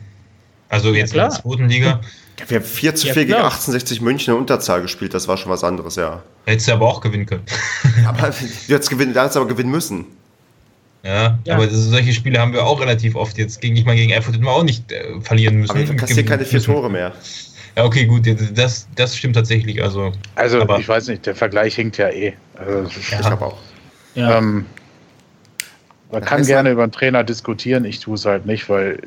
Also 0.69 0.95
jetzt 0.95 1.15
ja, 1.15 1.25
in 1.25 1.31
der 1.31 1.41
zweiten 1.41 1.69
Liga. 1.69 2.01
Ja, 2.39 2.49
wir 2.49 2.59
haben 2.59 2.65
4 2.65 2.95
zu 2.95 3.07
4 3.07 3.15
ja, 3.15 3.23
gegen 3.23 3.35
1860 3.35 4.01
München 4.01 4.35
in 4.35 4.41
Unterzahl 4.41 4.83
gespielt, 4.83 5.15
das 5.15 5.27
war 5.27 5.37
schon 5.37 5.51
was 5.51 5.65
anderes, 5.65 5.97
ja. 5.97 6.23
Hättest 6.47 6.69
du 6.69 6.73
aber 6.73 6.87
auch 6.87 7.01
gewinnen 7.01 7.27
können. 7.27 7.43
aber 8.07 8.31
du 8.31 8.75
hättest 8.75 8.91
gewinnen, 8.91 9.13
da 9.13 9.23
hättest 9.23 9.37
aber 9.37 9.49
gewinnen 9.49 9.71
müssen. 9.71 10.07
Ja, 11.03 11.39
ja, 11.45 11.55
aber 11.55 11.69
solche 11.71 12.13
Spiele 12.13 12.39
haben 12.39 12.53
wir 12.53 12.65
auch 12.65 12.81
relativ 12.81 13.15
oft 13.15 13.39
jetzt. 13.39 13.61
Gegen, 13.61 13.75
ich 13.77 13.85
meine, 13.87 13.99
gegen 13.99 14.13
Erfurt 14.13 14.35
hätten 14.35 14.45
wir 14.45 14.53
auch 14.53 14.63
nicht 14.63 14.93
äh, 14.93 15.21
verlieren 15.23 15.57
müssen. 15.57 15.71
Aber 15.71 15.83
du 15.83 15.97
kassierst 15.97 16.27
keine 16.29 16.45
vier 16.45 16.63
Tore 16.63 16.91
mehr. 16.91 17.13
Ja, 17.77 17.85
okay, 17.85 18.05
gut, 18.05 18.27
das, 18.55 18.89
das 18.97 19.17
stimmt 19.17 19.37
tatsächlich. 19.37 19.81
Also, 19.81 20.13
also 20.35 20.69
ich 20.77 20.89
weiß 20.89 21.07
nicht, 21.07 21.25
der 21.25 21.37
Vergleich 21.37 21.77
hinkt 21.77 21.99
ja 21.99 22.09
eh. 22.09 22.35
Also, 22.57 22.81
ja. 23.13 23.21
Ich 23.21 23.25
habe 23.25 23.47
auch. 23.47 23.59
Ja. 24.15 24.39
Ähm, 24.39 24.67
man 26.11 26.25
kann 26.25 26.45
gerne 26.45 26.73
über 26.73 26.83
einen 26.83 26.93
Trainer 26.93 27.23
diskutieren, 27.23 27.85
ich 27.85 28.01
tue 28.01 28.15
es 28.15 28.27
halt 28.27 28.45
nicht, 28.45 28.69
weil 28.69 28.99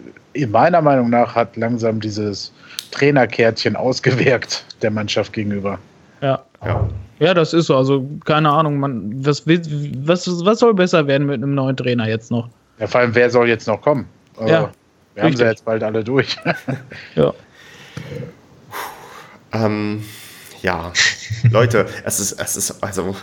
meiner 0.48 0.82
Meinung 0.82 1.10
nach 1.10 1.36
hat 1.36 1.58
langsam 1.58 2.00
dieses 2.00 2.54
Trainerkärtchen 2.92 3.76
ausgewirkt 3.76 4.64
der 4.82 4.92
Mannschaft 4.92 5.34
gegenüber. 5.34 5.80
Ja. 6.22 6.42
ja. 6.64 6.88
Ja, 7.20 7.34
das 7.34 7.54
ist 7.54 7.68
so. 7.68 7.78
Also, 7.78 8.06
keine 8.26 8.50
Ahnung, 8.50 8.80
man, 8.80 9.26
was, 9.26 9.48
was, 9.48 10.46
was 10.46 10.60
soll 10.60 10.74
besser 10.74 11.08
werden 11.08 11.28
mit 11.28 11.36
einem 11.36 11.56
neuen 11.56 11.78
Trainer 11.78 12.08
jetzt 12.08 12.32
noch? 12.32 12.50
Ja, 12.80 12.88
vor 12.88 13.02
allem, 13.02 13.16
wer 13.16 13.30
soll 13.30 13.48
jetzt 13.48 13.68
noch 13.68 13.82
kommen? 13.82 14.06
Also, 14.38 14.54
ja, 14.54 14.72
wir 15.14 15.24
haben 15.24 15.36
sie 15.36 15.44
jetzt 15.46 15.64
bald 15.64 15.84
alle 15.84 16.04
durch. 16.04 16.36
ja. 17.16 17.34
Ähm, 19.54 20.04
ja, 20.62 20.92
Leute, 21.52 21.86
es 22.04 22.20
ist, 22.20 22.34
es 22.34 22.58
ist, 22.58 22.84
also, 22.84 23.16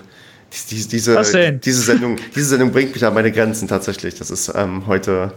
diese, 0.52 0.88
diese, 0.88 1.60
diese, 1.64 1.80
Sendung, 1.80 2.16
diese 2.34 2.48
Sendung 2.48 2.72
bringt 2.72 2.94
mich 2.94 3.04
an 3.04 3.14
meine 3.14 3.30
Grenzen 3.30 3.68
tatsächlich. 3.68 4.16
Das 4.16 4.30
ist 4.30 4.52
ähm, 4.54 4.86
heute. 4.86 5.32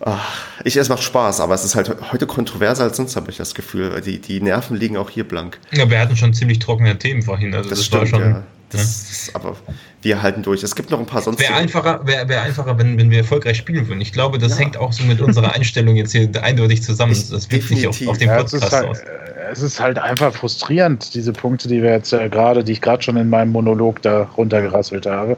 Ach, 0.00 0.28
ich, 0.64 0.76
es 0.76 0.88
macht 0.88 1.02
Spaß, 1.02 1.40
aber 1.40 1.54
es 1.54 1.64
ist 1.64 1.74
halt 1.76 1.96
heute 2.12 2.26
kontroverser 2.26 2.84
als 2.84 2.96
sonst, 2.96 3.16
habe 3.16 3.30
ich 3.30 3.38
das 3.38 3.54
Gefühl. 3.54 4.00
Die, 4.02 4.18
die 4.18 4.40
Nerven 4.40 4.76
liegen 4.76 4.96
auch 4.96 5.08
hier 5.08 5.26
blank. 5.26 5.58
Ja, 5.72 5.88
wir 5.88 5.98
hatten 5.98 6.16
schon 6.16 6.34
ziemlich 6.34 6.58
trockene 6.58 6.98
Themen 6.98 7.22
vorhin. 7.22 7.54
Also 7.54 7.70
das, 7.70 7.78
das 7.78 7.86
stimmt, 7.86 8.08
schon, 8.08 8.20
ja. 8.20 8.42
Das, 8.70 8.80
ja. 8.80 9.32
Das, 9.32 9.34
aber 9.34 9.56
wir 10.02 10.20
halten 10.20 10.42
durch. 10.42 10.62
Es 10.62 10.74
gibt 10.74 10.90
noch 10.90 10.98
ein 10.98 11.06
paar 11.06 11.22
sonst. 11.22 11.40
Wäre 11.40 11.54
einfacher, 11.54 12.06
wär, 12.06 12.28
wär 12.28 12.42
einfacher 12.42 12.76
wenn, 12.78 12.98
wenn 12.98 13.10
wir 13.10 13.18
erfolgreich 13.18 13.56
spielen 13.56 13.88
würden. 13.88 14.00
Ich 14.00 14.12
glaube, 14.12 14.38
das 14.38 14.52
ja. 14.52 14.58
hängt 14.58 14.76
auch 14.76 14.92
so 14.92 15.04
mit 15.04 15.20
unserer 15.20 15.52
Einstellung 15.52 15.96
jetzt 15.96 16.12
hier 16.12 16.28
eindeutig 16.42 16.82
zusammen. 16.82 17.12
Ich, 17.12 17.30
das 17.30 17.50
wirkt 17.50 17.68
sich 17.68 17.86
auf, 17.86 18.06
auf 18.06 18.18
den 18.18 18.28
Podcast 18.28 18.72
halt, 18.72 18.88
aus 18.88 18.98
es 19.54 19.62
ist 19.62 19.80
halt 19.80 19.98
einfach 19.98 20.34
frustrierend, 20.34 21.14
diese 21.14 21.32
Punkte, 21.32 21.68
die 21.68 21.80
wir 21.82 21.90
jetzt 21.90 22.12
äh, 22.12 22.28
gerade, 22.28 22.64
die 22.64 22.72
ich 22.72 22.80
gerade 22.80 23.02
schon 23.02 23.16
in 23.16 23.30
meinem 23.30 23.52
Monolog 23.52 24.02
da 24.02 24.24
runtergerasselt 24.36 25.06
habe. 25.06 25.36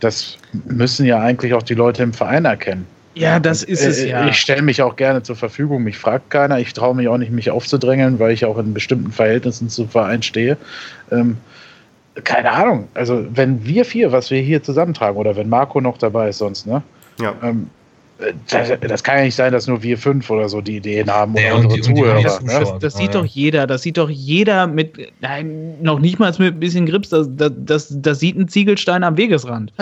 Das 0.00 0.38
müssen 0.64 1.04
ja 1.04 1.20
eigentlich 1.20 1.52
auch 1.52 1.62
die 1.62 1.74
Leute 1.74 2.02
im 2.02 2.14
Verein 2.14 2.46
erkennen. 2.46 2.86
Ja, 3.14 3.38
das 3.38 3.62
ist 3.62 3.84
es 3.84 3.98
äh, 3.98 4.10
ja. 4.10 4.28
Ich 4.28 4.36
stelle 4.36 4.62
mich 4.62 4.80
auch 4.80 4.96
gerne 4.96 5.22
zur 5.22 5.36
Verfügung. 5.36 5.82
Mich 5.82 5.98
fragt 5.98 6.30
keiner. 6.30 6.58
Ich 6.58 6.72
traue 6.72 6.94
mich 6.94 7.08
auch 7.08 7.18
nicht, 7.18 7.32
mich 7.32 7.50
aufzudrängeln, 7.50 8.18
weil 8.18 8.32
ich 8.32 8.46
auch 8.46 8.56
in 8.56 8.72
bestimmten 8.72 9.12
Verhältnissen 9.12 9.68
zum 9.68 9.90
Verein 9.90 10.22
stehe. 10.22 10.56
Ähm, 11.10 11.36
keine 12.24 12.52
Ahnung. 12.52 12.88
Also, 12.94 13.26
wenn 13.30 13.64
wir 13.64 13.84
vier, 13.84 14.10
was 14.10 14.30
wir 14.30 14.40
hier 14.40 14.62
zusammentragen, 14.62 15.18
oder 15.18 15.36
wenn 15.36 15.48
Marco 15.48 15.80
noch 15.80 15.98
dabei 15.98 16.30
ist, 16.30 16.38
sonst, 16.38 16.66
ne? 16.66 16.82
Ja. 17.20 17.34
Ähm, 17.42 17.68
das, 18.48 18.72
das, 18.80 19.02
kann 19.02 19.18
ja 19.18 19.24
nicht 19.24 19.34
sein, 19.34 19.52
dass 19.52 19.66
nur 19.66 19.82
wir 19.82 19.96
fünf 19.96 20.28
oder 20.30 20.48
so 20.48 20.60
die 20.60 20.76
Ideen 20.76 21.10
haben 21.10 21.32
oder 21.32 21.42
ja, 21.42 21.54
unsere 21.54 21.74
die, 21.74 21.80
Zuhörer. 21.80 22.22
Das, 22.22 22.40
ne? 22.42 22.60
das, 22.60 22.78
das 22.78 22.96
sieht 22.96 23.14
doch 23.14 23.24
jeder, 23.24 23.66
das 23.66 23.82
sieht 23.82 23.96
doch 23.96 24.10
jeder 24.10 24.66
mit, 24.66 25.12
nein, 25.20 25.80
noch 25.82 25.98
nicht 25.98 26.18
mal 26.18 26.34
mit 26.38 26.54
ein 26.54 26.60
bisschen 26.60 26.86
Grips, 26.86 27.08
das, 27.08 27.28
das, 27.30 27.88
das 27.90 28.20
sieht 28.20 28.36
ein 28.36 28.48
Ziegelstein 28.48 29.04
am 29.04 29.16
Wegesrand. 29.16 29.72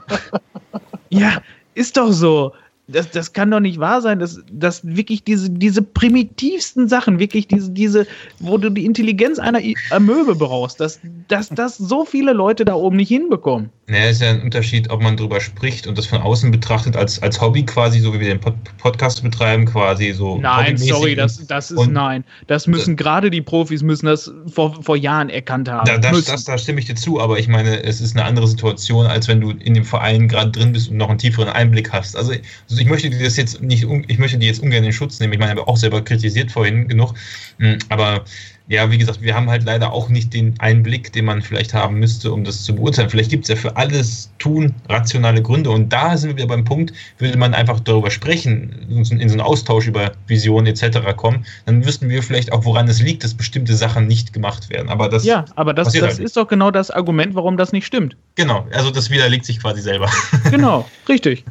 ja, 1.10 1.42
ist 1.74 1.96
doch 1.96 2.12
so 2.12 2.52
das, 2.92 3.10
das 3.10 3.32
kann 3.32 3.50
doch 3.50 3.60
nicht 3.60 3.78
wahr 3.78 4.00
sein, 4.00 4.18
dass, 4.18 4.40
dass 4.50 4.86
wirklich 4.86 5.24
diese, 5.24 5.50
diese 5.50 5.82
primitivsten 5.82 6.88
Sachen, 6.88 7.18
wirklich 7.18 7.48
diese, 7.48 7.70
diese, 7.70 8.06
wo 8.38 8.58
du 8.58 8.70
die 8.70 8.84
Intelligenz 8.84 9.38
einer 9.38 9.60
Amöbe 9.90 10.34
brauchst, 10.34 10.80
dass, 10.80 11.00
dass 11.28 11.48
das 11.48 11.76
so 11.76 12.04
viele 12.04 12.32
Leute 12.32 12.64
da 12.64 12.74
oben 12.74 12.96
nicht 12.96 13.08
hinbekommen. 13.08 13.70
Naja, 13.88 14.10
ist 14.10 14.22
ja 14.22 14.30
ein 14.30 14.42
Unterschied, 14.42 14.90
ob 14.90 15.02
man 15.02 15.16
drüber 15.16 15.40
spricht 15.40 15.86
und 15.86 15.98
das 15.98 16.06
von 16.06 16.22
außen 16.22 16.50
betrachtet 16.50 16.96
als, 16.96 17.20
als 17.20 17.40
Hobby 17.40 17.64
quasi, 17.64 17.98
so 17.98 18.14
wie 18.14 18.20
wir 18.20 18.28
den 18.28 18.40
Pod 18.40 18.54
Podcast 18.78 19.22
betreiben, 19.22 19.66
quasi 19.66 20.12
so. 20.12 20.38
Nein, 20.38 20.78
sorry, 20.78 21.14
das, 21.14 21.46
das 21.46 21.70
ist 21.70 21.88
nein. 21.88 22.24
Das 22.46 22.66
müssen 22.66 22.96
gerade 22.96 23.30
die 23.30 23.42
Profis 23.42 23.82
müssen 23.82 24.06
das 24.06 24.32
vor, 24.46 24.82
vor 24.82 24.96
Jahren 24.96 25.28
erkannt 25.28 25.68
haben. 25.68 25.84
Da, 25.84 25.98
das, 25.98 26.24
das, 26.24 26.44
da 26.44 26.56
stimme 26.58 26.80
ich 26.80 26.86
dir 26.86 26.94
zu, 26.94 27.20
aber 27.20 27.38
ich 27.38 27.48
meine, 27.48 27.82
es 27.82 28.00
ist 28.00 28.16
eine 28.16 28.24
andere 28.24 28.46
Situation, 28.46 29.06
als 29.06 29.28
wenn 29.28 29.40
du 29.40 29.50
in 29.50 29.74
dem 29.74 29.84
Verein 29.84 30.28
gerade 30.28 30.52
drin 30.52 30.72
bist 30.72 30.90
und 30.90 30.96
noch 30.96 31.08
einen 31.08 31.18
tieferen 31.18 31.48
Einblick 31.48 31.92
hast. 31.92 32.16
Also, 32.16 32.32
also 32.70 32.81
ich 32.82 32.88
möchte 32.88 33.08
die 33.08 33.18
das 33.18 33.36
jetzt 33.36 33.62
nicht, 33.62 33.86
ich 34.08 34.18
möchte 34.18 34.38
die 34.38 34.46
jetzt 34.46 34.60
ungern 34.60 34.82
in 34.82 34.92
Schutz 34.92 35.20
nehmen. 35.20 35.32
Ich 35.32 35.38
meine, 35.38 35.52
ich 35.52 35.58
habe 35.58 35.68
auch 35.68 35.76
selber 35.76 36.02
kritisiert 36.02 36.50
vorhin 36.50 36.88
genug. 36.88 37.14
Hm, 37.58 37.78
aber 37.88 38.24
ja, 38.68 38.90
wie 38.90 38.98
gesagt, 38.98 39.20
wir 39.20 39.34
haben 39.34 39.50
halt 39.50 39.64
leider 39.64 39.92
auch 39.92 40.08
nicht 40.08 40.32
den 40.32 40.54
Einblick, 40.58 41.12
den 41.12 41.24
man 41.24 41.42
vielleicht 41.42 41.74
haben 41.74 41.98
müsste, 41.98 42.32
um 42.32 42.44
das 42.44 42.62
zu 42.62 42.74
beurteilen. 42.74 43.10
Vielleicht 43.10 43.30
gibt 43.30 43.44
es 43.44 43.48
ja 43.48 43.56
für 43.56 43.76
alles 43.76 44.30
Tun 44.38 44.74
rationale 44.88 45.42
Gründe. 45.42 45.70
Und 45.70 45.92
da 45.92 46.16
sind 46.16 46.30
wir 46.30 46.36
wieder 46.36 46.46
beim 46.46 46.64
Punkt, 46.64 46.92
würde 47.18 47.36
man 47.38 47.54
einfach 47.54 47.80
darüber 47.80 48.10
sprechen, 48.10 48.86
in 48.88 49.04
so 49.04 49.14
einen 49.14 49.40
Austausch 49.40 49.88
über 49.88 50.12
Visionen 50.26 50.66
etc. 50.66 50.98
kommen, 51.16 51.44
dann 51.66 51.84
wüssten 51.84 52.08
wir 52.08 52.22
vielleicht 52.22 52.52
auch, 52.52 52.64
woran 52.64 52.88
es 52.88 53.00
liegt, 53.02 53.24
dass 53.24 53.34
bestimmte 53.34 53.74
Sachen 53.74 54.06
nicht 54.06 54.32
gemacht 54.32 54.70
werden. 54.70 54.88
Aber 54.88 55.08
das 55.08 55.24
ja, 55.24 55.44
aber 55.56 55.74
das, 55.74 55.92
das 55.92 56.02
halt 56.02 56.18
ist 56.20 56.36
doch 56.36 56.46
genau 56.46 56.70
das 56.70 56.90
Argument, 56.90 57.34
warum 57.34 57.56
das 57.56 57.72
nicht 57.72 57.86
stimmt. 57.86 58.16
Genau, 58.36 58.66
also 58.72 58.90
das 58.90 59.10
widerlegt 59.10 59.44
sich 59.44 59.60
quasi 59.60 59.80
selber. 59.82 60.10
Genau, 60.50 60.86
richtig. 61.08 61.44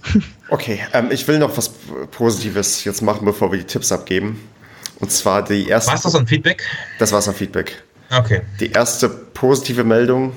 Okay, 0.50 0.80
ähm, 0.94 1.08
ich 1.12 1.28
will 1.28 1.40
noch 1.40 1.58
was 1.58 1.70
Positives 2.12 2.84
jetzt 2.84 3.02
machen, 3.02 3.26
bevor 3.26 3.52
wir 3.52 3.58
die 3.58 3.66
Tipps 3.66 3.92
abgeben. 3.92 4.40
Und 5.02 5.12
zwar 5.12 5.44
die 5.44 5.68
erste. 5.68 5.92
War 5.92 6.00
das 6.02 6.16
ein 6.16 6.28
Feedback? 6.28 6.64
Das 7.00 7.12
war 7.12 7.26
ein 7.26 7.34
Feedback. 7.34 7.84
Okay. 8.12 8.42
Die 8.60 8.72
erste 8.72 9.10
positive 9.10 9.84
Meldung. 9.84 10.34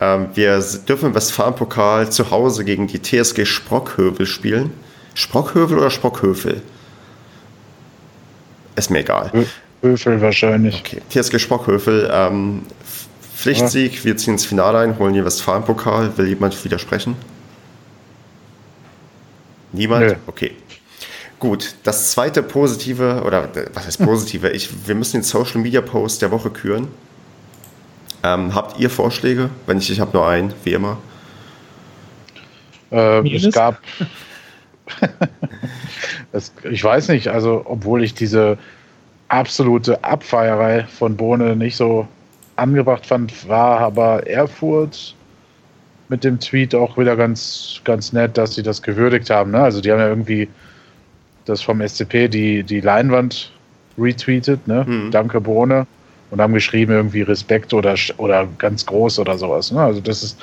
Ähm, 0.00 0.28
wir 0.34 0.58
dürfen 0.88 1.10
im 1.10 1.14
Westfalen-Pokal 1.14 2.10
zu 2.10 2.30
Hause 2.30 2.64
gegen 2.64 2.86
die 2.86 3.00
TSG 3.00 3.44
Sprockhövel 3.44 4.26
spielen. 4.26 4.72
Sprockhövel 5.14 5.78
oder 5.78 5.90
Sprockhövel? 5.90 6.62
Ist 8.76 8.90
mir 8.90 9.00
egal. 9.00 9.30
Höfel 9.82 10.20
wahrscheinlich. 10.22 10.80
Okay. 10.80 11.02
TSG 11.10 11.38
Sprockhövel. 11.38 12.08
Ähm, 12.10 12.62
Pflichtsieg. 13.36 14.04
Wir 14.04 14.16
ziehen 14.16 14.34
ins 14.34 14.46
Finale 14.46 14.78
ein, 14.78 14.98
holen 14.98 15.12
den 15.12 15.24
Westfalen-Pokal. 15.24 16.16
Will 16.16 16.28
jemand 16.28 16.64
widersprechen? 16.64 17.16
Niemand? 19.72 20.06
Nö. 20.06 20.14
Okay. 20.26 20.52
Gut, 21.40 21.74
das 21.84 22.12
zweite 22.12 22.42
positive, 22.42 23.22
oder 23.24 23.48
was 23.72 23.86
heißt 23.86 24.04
positive? 24.04 24.50
Ich, 24.50 24.86
wir 24.86 24.94
müssen 24.94 25.14
den 25.14 25.22
Social 25.22 25.62
Media 25.62 25.80
Post 25.80 26.20
der 26.20 26.30
Woche 26.30 26.50
küren. 26.50 26.88
Ähm, 28.22 28.54
habt 28.54 28.78
ihr 28.78 28.90
Vorschläge? 28.90 29.48
Wenn 29.64 29.78
nicht, 29.78 29.88
ich 29.88 30.00
habe 30.00 30.10
nur 30.12 30.28
einen, 30.28 30.52
wie 30.64 30.74
immer. 30.74 30.98
Äh, 32.92 33.26
es 33.34 33.50
gab. 33.54 33.80
es, 36.32 36.52
ich 36.70 36.84
weiß 36.84 37.08
nicht, 37.08 37.28
also, 37.28 37.62
obwohl 37.64 38.04
ich 38.04 38.12
diese 38.12 38.58
absolute 39.28 40.04
Abfeierei 40.04 40.84
von 40.84 41.16
Bohne 41.16 41.56
nicht 41.56 41.76
so 41.76 42.06
angebracht 42.56 43.06
fand, 43.06 43.48
war 43.48 43.78
aber 43.78 44.26
Erfurt 44.26 45.14
mit 46.10 46.22
dem 46.22 46.38
Tweet 46.38 46.74
auch 46.74 46.98
wieder 46.98 47.16
ganz, 47.16 47.80
ganz 47.84 48.12
nett, 48.12 48.36
dass 48.36 48.56
sie 48.56 48.62
das 48.62 48.82
gewürdigt 48.82 49.30
haben. 49.30 49.52
Ne? 49.52 49.62
Also, 49.62 49.80
die 49.80 49.90
haben 49.90 50.00
ja 50.00 50.08
irgendwie 50.08 50.46
das 51.44 51.62
vom 51.62 51.86
SCP 51.86 52.28
die, 52.28 52.62
die 52.62 52.80
Leinwand 52.80 53.52
retweetet, 53.98 54.66
ne? 54.66 54.84
Mhm. 54.86 55.10
Danke 55.10 55.40
Bohne. 55.40 55.86
Und 56.30 56.40
haben 56.40 56.54
geschrieben, 56.54 56.92
irgendwie 56.92 57.22
Respekt 57.22 57.74
oder, 57.74 57.96
oder 58.16 58.46
ganz 58.58 58.86
groß 58.86 59.18
oder 59.18 59.36
sowas. 59.36 59.72
Ne? 59.72 59.80
Also 59.82 60.00
das 60.00 60.22
ist 60.22 60.38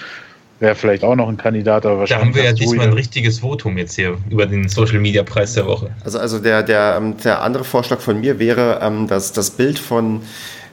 wäre 0.59 0.75
vielleicht 0.75 1.03
auch 1.03 1.15
noch 1.15 1.29
ein 1.29 1.37
Kandidat, 1.37 1.85
aber 1.85 1.99
wahrscheinlich. 1.99 2.21
Da 2.21 2.27
haben 2.27 2.35
wir 2.35 2.43
ja 2.43 2.53
diesmal 2.53 2.87
ein 2.87 2.93
richtiges 2.93 3.39
Votum 3.39 3.77
jetzt 3.77 3.95
hier 3.95 4.17
über 4.29 4.45
den 4.45 4.67
Social 4.67 4.99
Media 4.99 5.23
Preis 5.23 5.53
der 5.53 5.65
Woche. 5.65 5.91
Also, 6.03 6.19
also 6.19 6.39
der, 6.39 6.63
der, 6.63 6.95
ähm, 6.97 7.15
der 7.23 7.41
andere 7.41 7.63
Vorschlag 7.63 7.99
von 7.99 8.19
mir 8.19 8.39
wäre, 8.39 8.79
ähm, 8.81 9.07
dass 9.07 9.33
das 9.33 9.51
Bild 9.51 9.77
von 9.77 10.21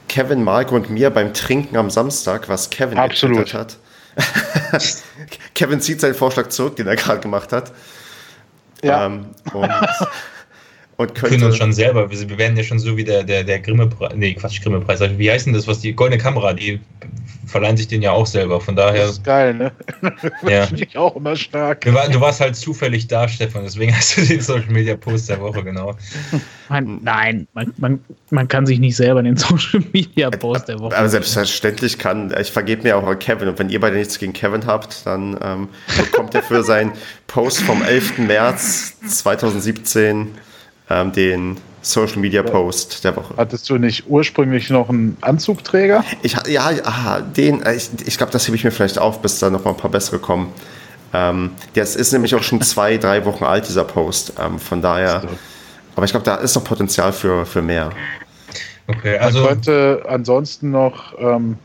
Kevin, 0.07 0.43
Marco 0.43 0.75
und 0.75 0.89
mir 0.89 1.09
beim 1.09 1.33
Trinken 1.33 1.77
am 1.77 1.89
Samstag, 1.89 2.49
was 2.49 2.69
Kevin 2.69 2.97
Absolut. 2.97 3.53
hat. 3.53 3.77
Kevin 5.55 5.81
zieht 5.81 5.99
seinen 5.99 6.15
Vorschlag 6.15 6.49
zurück, 6.49 6.77
den 6.77 6.87
er 6.87 6.95
gerade 6.95 7.19
gemacht 7.19 7.51
hat. 7.51 7.71
Ja. 8.85 9.05
Ähm, 9.05 9.25
und, 9.53 9.69
und 10.97 11.13
könnte. 11.13 11.23
Wir 11.23 11.29
können 11.29 11.43
uns 11.43 11.57
schon 11.57 11.73
selber, 11.73 12.09
wir 12.09 12.37
werden 12.37 12.55
ja 12.57 12.63
schon 12.63 12.79
so 12.79 12.95
wie 12.95 13.03
der, 13.03 13.23
der, 13.23 13.43
der 13.43 13.59
Grimme-Preis, 13.59 14.13
nee, 14.15 14.33
Quatsch, 14.33 14.61
Grimme-Preis, 14.61 15.01
wie 15.17 15.29
heißt 15.29 15.45
denn 15.45 15.53
das, 15.53 15.67
was 15.67 15.79
die 15.79 15.93
Goldene 15.93 16.21
Kamera, 16.21 16.53
die 16.53 16.79
verleihen 17.47 17.77
sich 17.77 17.87
den 17.87 18.01
ja 18.01 18.11
auch 18.11 18.25
selber, 18.25 18.59
von 18.59 18.75
daher. 18.75 19.03
Das 19.03 19.11
ist 19.11 19.23
geil, 19.23 19.53
ne? 19.53 19.71
Ja. 20.47 20.65
Finde 20.65 20.83
ich 20.83 20.97
auch 20.97 21.15
immer 21.15 21.35
stark. 21.35 21.81
Du, 21.81 21.93
war, 21.93 22.07
du, 22.09 22.19
warst 22.19 22.39
halt 22.39 22.55
zufällig 22.55 23.07
da, 23.07 23.27
Stefan, 23.27 23.63
deswegen 23.63 23.95
hast 23.95 24.17
du 24.17 24.21
den 24.25 24.41
Social 24.41 24.71
Media 24.71 24.95
Post 24.95 25.29
der 25.29 25.39
Woche, 25.39 25.63
genau. 25.63 25.95
Man, 26.69 26.99
nein, 27.03 27.47
man, 27.53 27.73
man, 27.77 27.99
man 28.31 28.47
kann 28.47 28.65
sich 28.65 28.79
nicht 28.79 28.95
selber 28.95 29.21
den 29.21 29.37
Social 29.37 29.83
Media 29.93 30.29
Post 30.29 30.67
der 30.67 30.79
Woche. 30.79 30.97
Aber 30.97 31.09
selbstverständlich 31.09 31.97
kann, 31.97 32.33
ich 32.39 32.51
vergebe 32.51 32.83
mir 32.83 32.97
auch 32.97 33.19
Kevin 33.19 33.49
und 33.49 33.59
wenn 33.59 33.69
ihr 33.69 33.79
beide 33.79 33.97
nichts 33.97 34.17
gegen 34.17 34.33
Kevin 34.33 34.65
habt, 34.65 35.05
dann 35.05 35.37
ähm, 35.41 35.69
bekommt 35.97 36.33
er 36.35 36.43
für 36.43 36.63
seinen 36.63 36.93
Post 37.27 37.61
vom 37.61 37.83
11. 37.83 38.17
März 38.19 38.97
2017 39.07 40.31
ähm, 40.89 41.11
den 41.11 41.57
Social 41.81 42.17
Media 42.17 42.41
Post 42.41 43.03
der 43.03 43.15
Woche. 43.15 43.33
Hattest 43.37 43.69
du 43.69 43.77
nicht 43.77 44.05
ursprünglich 44.07 44.69
noch 44.69 44.89
einen 44.89 45.17
Anzugträger? 45.21 46.03
Ich, 46.23 46.35
ja, 46.47 46.69
aha, 46.83 47.21
den, 47.21 47.61
äh, 47.61 47.75
ich, 47.75 47.89
ich 48.05 48.17
glaube, 48.17 48.31
das 48.31 48.47
hebe 48.47 48.57
ich 48.57 48.63
mir 48.63 48.71
vielleicht 48.71 48.97
auf, 48.97 49.21
bis 49.21 49.39
da 49.39 49.49
noch 49.49 49.63
mal 49.63 49.71
ein 49.71 49.77
paar 49.77 49.91
bessere 49.91 50.19
kommen. 50.19 50.51
Ähm, 51.13 51.51
das 51.75 51.95
ist 51.95 52.11
nämlich 52.11 52.33
auch 52.35 52.43
schon 52.43 52.61
zwei, 52.61 52.97
drei 52.97 53.23
Wochen 53.25 53.43
alt, 53.43 53.67
dieser 53.67 53.83
Post. 53.83 54.33
Ähm, 54.39 54.59
von 54.59 54.81
daher, 54.81 55.23
aber 55.95 56.05
ich 56.05 56.11
glaube, 56.11 56.25
da 56.25 56.35
ist 56.35 56.55
noch 56.55 56.63
Potenzial 56.63 57.13
für, 57.13 57.45
für 57.45 57.61
mehr. 57.61 57.91
Okay, 58.87 59.17
also. 59.17 59.39
Man 59.39 59.49
könnte 59.49 60.03
ansonsten 60.07 60.71
noch, 60.71 61.17
ähm, 61.19 61.57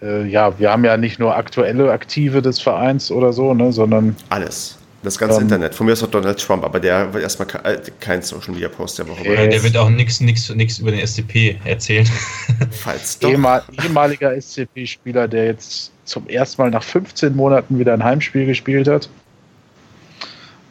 äh, 0.00 0.26
ja, 0.26 0.58
wir 0.58 0.70
haben 0.70 0.84
ja 0.84 0.96
nicht 0.96 1.18
nur 1.18 1.36
aktuelle 1.36 1.90
Aktive 1.90 2.42
des 2.42 2.60
Vereins 2.60 3.10
oder 3.10 3.32
so, 3.32 3.54
ne, 3.54 3.72
sondern. 3.72 4.16
Alles. 4.28 4.78
Das 5.08 5.16
ganze 5.16 5.36
um, 5.36 5.40
ähm. 5.40 5.46
Internet. 5.46 5.74
Von 5.74 5.86
mir 5.86 5.92
ist 5.92 6.02
auch 6.02 6.10
Donald 6.10 6.38
Trump, 6.38 6.64
aber 6.64 6.78
der 6.78 7.14
wird 7.14 7.22
erstmal 7.22 7.48
äh, 7.64 7.80
kein 7.98 8.20
Social 8.20 8.52
Media 8.52 8.68
Post 8.68 8.98
der 8.98 9.08
Woche. 9.08 9.20
Okay. 9.20 9.48
Der 9.48 9.62
wird 9.62 9.74
auch 9.78 9.88
nichts 9.88 10.20
über 10.20 10.90
den 10.90 11.06
SCP 11.06 11.56
erzählen. 11.64 12.06
Falls 12.70 13.18
doch. 13.18 13.30
Ehemal, 13.30 13.62
ehemaliger 13.82 14.38
SCP-Spieler, 14.38 15.26
der 15.26 15.46
jetzt 15.46 15.92
zum 16.04 16.28
ersten 16.28 16.60
Mal 16.60 16.70
nach 16.70 16.82
15 16.82 17.34
Monaten 17.34 17.78
wieder 17.78 17.94
ein 17.94 18.04
Heimspiel 18.04 18.44
gespielt 18.44 18.86
hat. 18.86 19.08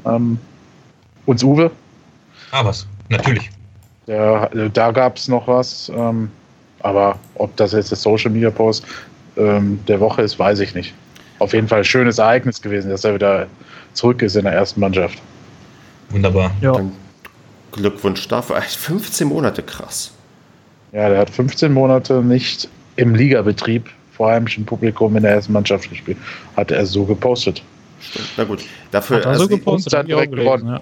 Ähm, 0.05 0.37
uns 1.25 1.43
Uwe. 1.43 1.71
Ah, 2.51 2.63
was? 2.63 2.85
Natürlich. 3.09 3.49
Der, 4.05 4.51
da 4.71 4.91
gab 4.91 5.17
es 5.17 5.27
noch 5.27 5.47
was. 5.47 5.89
Ähm, 5.89 6.29
aber 6.81 7.17
ob 7.33 7.55
das 7.55 7.71
jetzt 7.71 7.89
der 7.89 7.97
Social 7.97 8.29
Media 8.29 8.51
Post 8.51 8.85
ähm, 9.35 9.79
der 9.87 9.99
Woche 9.99 10.21
ist, 10.21 10.37
weiß 10.37 10.59
ich 10.59 10.75
nicht. 10.75 10.93
Auf 11.39 11.53
jeden 11.53 11.67
Fall 11.67 11.79
ein 11.79 11.85
schönes 11.85 12.17
Ereignis 12.17 12.61
gewesen, 12.61 12.89
dass 12.89 13.03
er 13.03 13.13
wieder 13.13 13.47
zurück 13.93 14.21
ist 14.21 14.35
in 14.35 14.43
der 14.43 14.53
ersten 14.53 14.79
Mannschaft. 14.79 15.21
Wunderbar. 16.09 16.51
Ja. 16.61 16.73
Dann 16.73 16.91
Glückwunsch 17.71 18.27
dafür. 18.27 18.61
15 18.61 19.27
Monate, 19.27 19.61
krass. 19.61 20.11
Ja, 20.91 21.09
der 21.09 21.19
hat 21.19 21.29
15 21.29 21.71
Monate 21.71 22.23
nicht 22.23 22.69
im 22.95 23.13
Ligabetrieb 23.13 23.89
vor 24.13 24.31
heimischem 24.31 24.65
Publikum 24.65 25.15
in 25.15 25.23
der 25.23 25.33
ersten 25.33 25.53
Mannschaft 25.53 25.89
gespielt. 25.89 26.17
Hat 26.55 26.71
er 26.71 26.85
so 26.85 27.05
gepostet. 27.05 27.61
Stimmt. 27.99 28.29
Na 28.37 28.43
gut, 28.45 28.63
dafür 28.91 29.17
hat 29.17 29.25
er 29.25 29.35
so 29.35 29.47
gepostet, 29.47 29.93
dann 29.93 30.07
direkt 30.07 30.35
gewonnen. 30.35 30.67
Ja. 30.67 30.81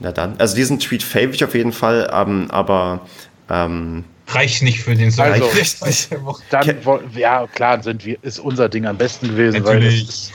Na 0.00 0.12
dann, 0.12 0.34
also 0.38 0.56
diesen 0.56 0.80
Tweet 0.80 1.02
fave 1.02 1.30
ich 1.30 1.44
auf 1.44 1.54
jeden 1.54 1.72
Fall, 1.72 2.10
ähm, 2.12 2.50
aber 2.50 3.02
ähm, 3.48 4.04
reicht 4.34 4.62
nicht 4.62 4.80
für 4.80 4.94
den 4.94 5.10
Song. 5.10 5.26
Also, 5.26 5.48
dann, 6.50 6.76
ja 7.14 7.46
klar, 7.46 7.82
sind 7.82 8.04
wir, 8.04 8.16
ist 8.22 8.38
unser 8.38 8.68
Ding 8.68 8.86
am 8.86 8.96
besten 8.96 9.28
gewesen. 9.28 9.62
Natürlich. 9.62 10.32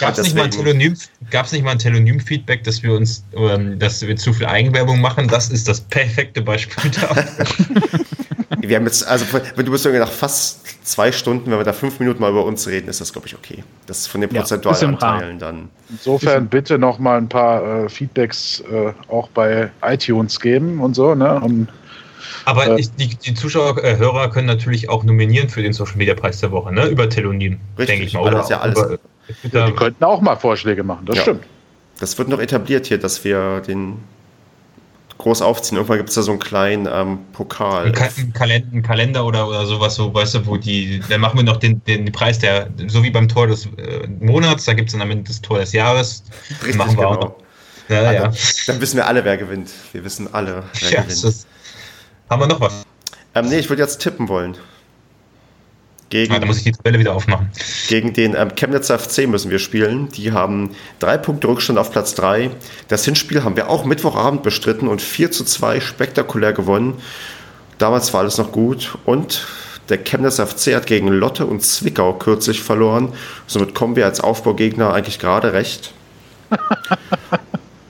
Gab 0.00 0.18
es 0.18 0.24
nicht, 0.24 0.36
mal 0.36 0.44
ein 0.44 0.50
Telonym, 0.50 0.96
nicht 1.30 1.64
mal 1.64 1.70
ein 1.70 1.78
Telonym-Feedback, 1.78 2.64
dass 2.64 2.82
wir 2.82 2.92
uns, 2.92 3.24
ähm, 3.36 3.78
dass 3.78 4.02
wir 4.02 4.16
zu 4.16 4.32
viel 4.32 4.46
Eigenwerbung 4.46 5.00
machen? 5.00 5.28
Das 5.28 5.48
ist 5.50 5.68
das 5.68 5.80
perfekte 5.80 6.42
Beispiel 6.42 6.90
dafür. 7.00 7.46
wir 8.58 8.76
haben 8.76 8.84
jetzt, 8.84 9.06
also 9.06 9.24
wenn 9.32 9.64
du 9.64 9.70
bist 9.70 9.84
nach 9.84 10.10
fast 10.10 10.84
zwei 10.84 11.12
Stunden, 11.12 11.50
wenn 11.50 11.58
wir 11.58 11.64
da 11.64 11.72
fünf 11.72 12.00
Minuten 12.00 12.20
mal 12.20 12.30
über 12.30 12.44
uns 12.44 12.66
reden, 12.66 12.88
ist 12.88 13.00
das, 13.00 13.12
glaube 13.12 13.28
ich, 13.28 13.34
okay. 13.36 13.62
Das 13.86 14.00
ist 14.00 14.06
von 14.08 14.20
den 14.20 14.30
prozentualen 14.30 14.80
ja, 14.80 14.88
Anteilen 14.88 15.38
dann. 15.38 15.68
Insofern 15.90 16.48
bitte 16.48 16.78
noch 16.78 16.98
mal 16.98 17.18
ein 17.18 17.28
paar 17.28 17.84
äh, 17.84 17.88
Feedbacks 17.88 18.60
äh, 18.72 18.92
auch 19.08 19.28
bei 19.28 19.70
iTunes 19.82 20.40
geben 20.40 20.80
und 20.80 20.94
so, 20.94 21.14
ne? 21.14 21.40
Um, 21.40 21.68
aber 22.44 22.68
äh, 22.68 22.80
ich, 22.80 22.90
die, 22.94 23.08
die, 23.08 23.34
Zuschauer, 23.34 23.82
äh, 23.82 23.96
Hörer 23.96 24.30
können 24.30 24.46
natürlich 24.46 24.88
auch 24.88 25.04
nominieren 25.04 25.48
für 25.48 25.62
den 25.62 25.72
Social 25.72 25.96
Media 25.96 26.14
Preis 26.14 26.40
der 26.40 26.50
Woche, 26.50 26.72
ne? 26.72 26.86
Über 26.86 27.08
Telonym, 27.08 27.58
denke 27.78 28.04
ich 28.04 28.14
mal. 28.14 28.22
Oder 28.22 28.46
ja 28.48 28.60
alles, 28.60 28.78
über, 28.78 28.98
ja, 29.52 29.66
die 29.66 29.72
könnten 29.72 30.04
auch 30.04 30.20
mal 30.20 30.36
Vorschläge 30.36 30.82
machen, 30.82 31.06
das 31.06 31.16
ja. 31.16 31.22
stimmt. 31.22 31.44
Das 32.00 32.18
wird 32.18 32.28
noch 32.28 32.40
etabliert 32.40 32.86
hier, 32.86 32.98
dass 32.98 33.24
wir 33.24 33.60
den 33.60 33.98
groß 35.18 35.40
aufziehen. 35.42 35.76
Irgendwann 35.76 35.98
gibt 35.98 36.08
es 36.08 36.16
da 36.16 36.22
so 36.22 36.32
einen 36.32 36.40
kleinen 36.40 36.88
ähm, 36.92 37.18
Pokal. 37.32 37.86
Ein, 37.86 37.92
Ka 37.92 38.08
ein, 38.16 38.32
Kalender, 38.32 38.68
ein, 38.72 38.82
Kalender, 38.82 39.24
oder, 39.24 39.48
oder 39.48 39.64
sowas, 39.66 39.94
so, 39.94 40.12
weißt 40.12 40.34
du, 40.34 40.46
wo 40.46 40.56
die, 40.56 41.00
dann 41.08 41.20
machen 41.20 41.38
wir 41.38 41.44
noch 41.44 41.58
den, 41.58 41.82
den, 41.84 42.06
den 42.06 42.12
Preis, 42.12 42.38
der, 42.40 42.68
so 42.88 43.02
wie 43.02 43.10
beim 43.10 43.28
Tor 43.28 43.46
des 43.46 43.66
äh, 43.76 44.08
Monats, 44.20 44.64
da 44.64 44.72
gibt 44.72 44.88
es 44.88 44.92
dann 44.92 45.02
am 45.02 45.10
Ende 45.10 45.24
das 45.28 45.40
Tor 45.40 45.58
des 45.58 45.72
Jahres. 45.72 46.24
Richtig, 46.60 46.76
machen 46.76 46.96
wir 46.96 47.06
genau. 47.06 47.20
auch. 47.20 47.34
Ja, 47.88 48.00
also, 48.00 48.24
ja. 48.24 48.32
Dann 48.66 48.80
wissen 48.80 48.96
wir 48.96 49.06
alle, 49.06 49.24
wer 49.24 49.36
gewinnt. 49.36 49.70
Wir 49.92 50.04
wissen 50.04 50.32
alle, 50.32 50.64
wer 50.80 50.90
ja, 50.90 51.00
gewinnt. 51.02 51.24
Ist, 51.24 51.46
haben 52.32 52.40
wir 52.40 52.46
noch 52.46 52.60
was? 52.60 52.84
Ähm, 53.34 53.48
nee, 53.48 53.58
ich 53.58 53.68
würde 53.68 53.82
jetzt 53.82 54.00
tippen 54.00 54.28
wollen. 54.28 54.56
Gegen, 56.08 56.34
ah, 56.34 56.38
da 56.38 56.46
muss 56.46 56.58
ich 56.58 56.64
die 56.64 56.72
Tabelle 56.72 56.98
wieder 56.98 57.14
aufmachen. 57.14 57.50
Gegen 57.88 58.12
den 58.12 58.34
ähm, 58.34 58.54
Chemnitzer 58.54 58.98
FC 58.98 59.26
müssen 59.26 59.50
wir 59.50 59.58
spielen. 59.58 60.10
Die 60.10 60.32
haben 60.32 60.70
drei 60.98 61.16
Punkte 61.16 61.48
Rückstand 61.48 61.78
auf 61.78 61.90
Platz 61.90 62.14
drei. 62.14 62.50
Das 62.88 63.04
Hinspiel 63.06 63.44
haben 63.44 63.56
wir 63.56 63.70
auch 63.70 63.84
Mittwochabend 63.84 64.42
bestritten 64.42 64.88
und 64.88 65.00
4 65.00 65.30
zu 65.30 65.44
2 65.44 65.80
spektakulär 65.80 66.52
gewonnen. 66.52 66.94
Damals 67.78 68.12
war 68.12 68.20
alles 68.20 68.36
noch 68.36 68.52
gut. 68.52 68.98
Und 69.06 69.46
der 69.88 70.04
Chemnitzer 70.04 70.46
FC 70.46 70.74
hat 70.74 70.86
gegen 70.86 71.08
Lotte 71.08 71.46
und 71.46 71.62
Zwickau 71.62 72.12
kürzlich 72.12 72.62
verloren. 72.62 73.14
Somit 73.46 73.74
kommen 73.74 73.96
wir 73.96 74.04
als 74.04 74.20
Aufbaugegner 74.20 74.92
eigentlich 74.92 75.18
gerade 75.18 75.54
recht. 75.54 75.94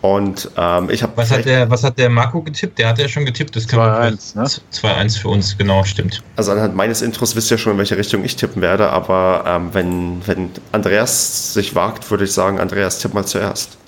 Und 0.02 0.50
ähm, 0.56 0.90
ich 0.90 1.04
habe. 1.04 1.12
Was, 1.16 1.30
hat 1.30 1.44
der, 1.44 1.70
was 1.70 1.84
hat 1.84 1.96
der 1.96 2.10
Marco 2.10 2.42
getippt? 2.42 2.76
Der 2.76 2.88
hat 2.88 2.98
ja 2.98 3.06
schon 3.06 3.24
getippt. 3.24 3.54
Das 3.54 3.68
2-1, 3.68 4.36
ne? 4.36 4.42
2-1 4.42 5.20
für 5.20 5.28
uns, 5.28 5.56
genau, 5.56 5.84
stimmt. 5.84 6.24
Also 6.34 6.50
anhand 6.50 6.74
meines 6.74 7.02
Intros 7.02 7.36
wisst 7.36 7.52
ihr 7.52 7.58
schon, 7.58 7.74
in 7.74 7.78
welche 7.78 7.96
Richtung 7.96 8.24
ich 8.24 8.34
tippen 8.34 8.60
werde. 8.62 8.90
Aber 8.90 9.44
ähm, 9.46 9.72
wenn, 9.72 10.26
wenn 10.26 10.50
Andreas 10.72 11.54
sich 11.54 11.76
wagt, 11.76 12.10
würde 12.10 12.24
ich 12.24 12.32
sagen, 12.32 12.58
Andreas, 12.58 12.98
tipp 12.98 13.14
mal 13.14 13.24
zuerst. 13.24 13.78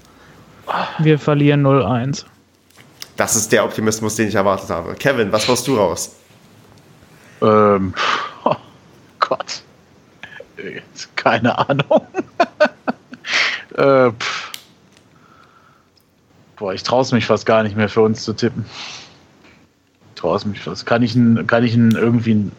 Wir 1.01 1.19
verlieren 1.19 1.67
0-1. 1.67 2.25
Das 3.17 3.35
ist 3.35 3.51
der 3.51 3.65
Optimismus, 3.65 4.15
den 4.15 4.29
ich 4.29 4.37
erwartet 4.37 4.71
habe. 4.71 4.95
Kevin, 4.95 5.33
was 5.33 5.49
haust 5.49 5.67
du 5.67 5.77
raus? 5.77 6.15
Ähm, 7.43 7.93
oh 8.45 8.57
Gott. 9.19 9.63
Keine 11.17 11.59
Ahnung. 11.59 12.07
äh, 13.77 14.13
pff. 14.13 14.44
Boah, 16.65 16.73
ich 16.73 16.83
traue 16.83 17.03
es 17.03 17.13
mich 17.13 17.27
fast 17.27 17.45
gar 17.45 17.63
nicht 17.63 17.77
mehr 17.77 17.91
für 17.91 18.01
uns 18.01 18.25
zu 18.25 18.33
tippen. 18.33 18.65
Traue 20.15 20.39
es 20.39 20.47
mich 20.47 20.61
fast. 20.61 20.87
Kann 20.87 21.03
ich, 21.03 21.15
ein, 21.15 21.47
kann 21.47 21.63
ich 21.63 21.75
ein, 21.75 21.91
irgendwie 21.91 22.37
ein, 22.37 22.53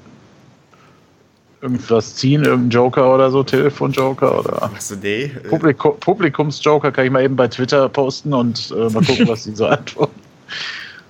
irgendwas 1.59 2.15
ziehen? 2.15 2.43
Irgendein 2.43 2.69
Joker 2.69 3.11
oder 3.15 3.31
so? 3.31 3.41
Telefonjoker 3.41 4.41
oder? 4.41 4.61
Achso, 4.61 4.93
nee. 5.01 5.29
Publikum, 5.49 5.99
Publikumsjoker 5.99 6.91
kann 6.91 7.05
ich 7.05 7.11
mal 7.11 7.23
eben 7.23 7.35
bei 7.35 7.47
Twitter 7.47 7.89
posten 7.89 8.31
und 8.31 8.71
äh, 8.77 8.89
mal 8.91 9.03
gucken, 9.03 9.27
was 9.27 9.45
die 9.45 9.55
so 9.55 9.65
antworten. 9.65 10.21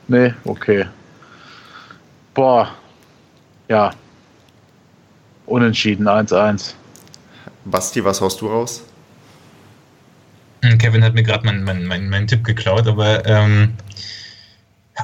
Nee, 0.07 0.33
okay. 0.45 0.85
Boah. 2.33 2.69
Ja. 3.67 3.91
Unentschieden, 5.47 6.07
1-1. 6.07 6.75
Basti, 7.65 8.05
was 8.05 8.21
haust 8.21 8.39
du 8.39 8.47
raus? 8.47 8.83
Hm, 10.65 10.77
Kevin 10.77 11.03
hat 11.03 11.13
mir 11.13 11.23
gerade 11.23 11.45
meinen 11.45 11.63
mein, 11.63 11.85
mein, 11.85 12.09
mein 12.09 12.27
Tipp 12.27 12.43
geklaut, 12.43 12.87
aber 12.87 13.25
ähm, 13.25 13.73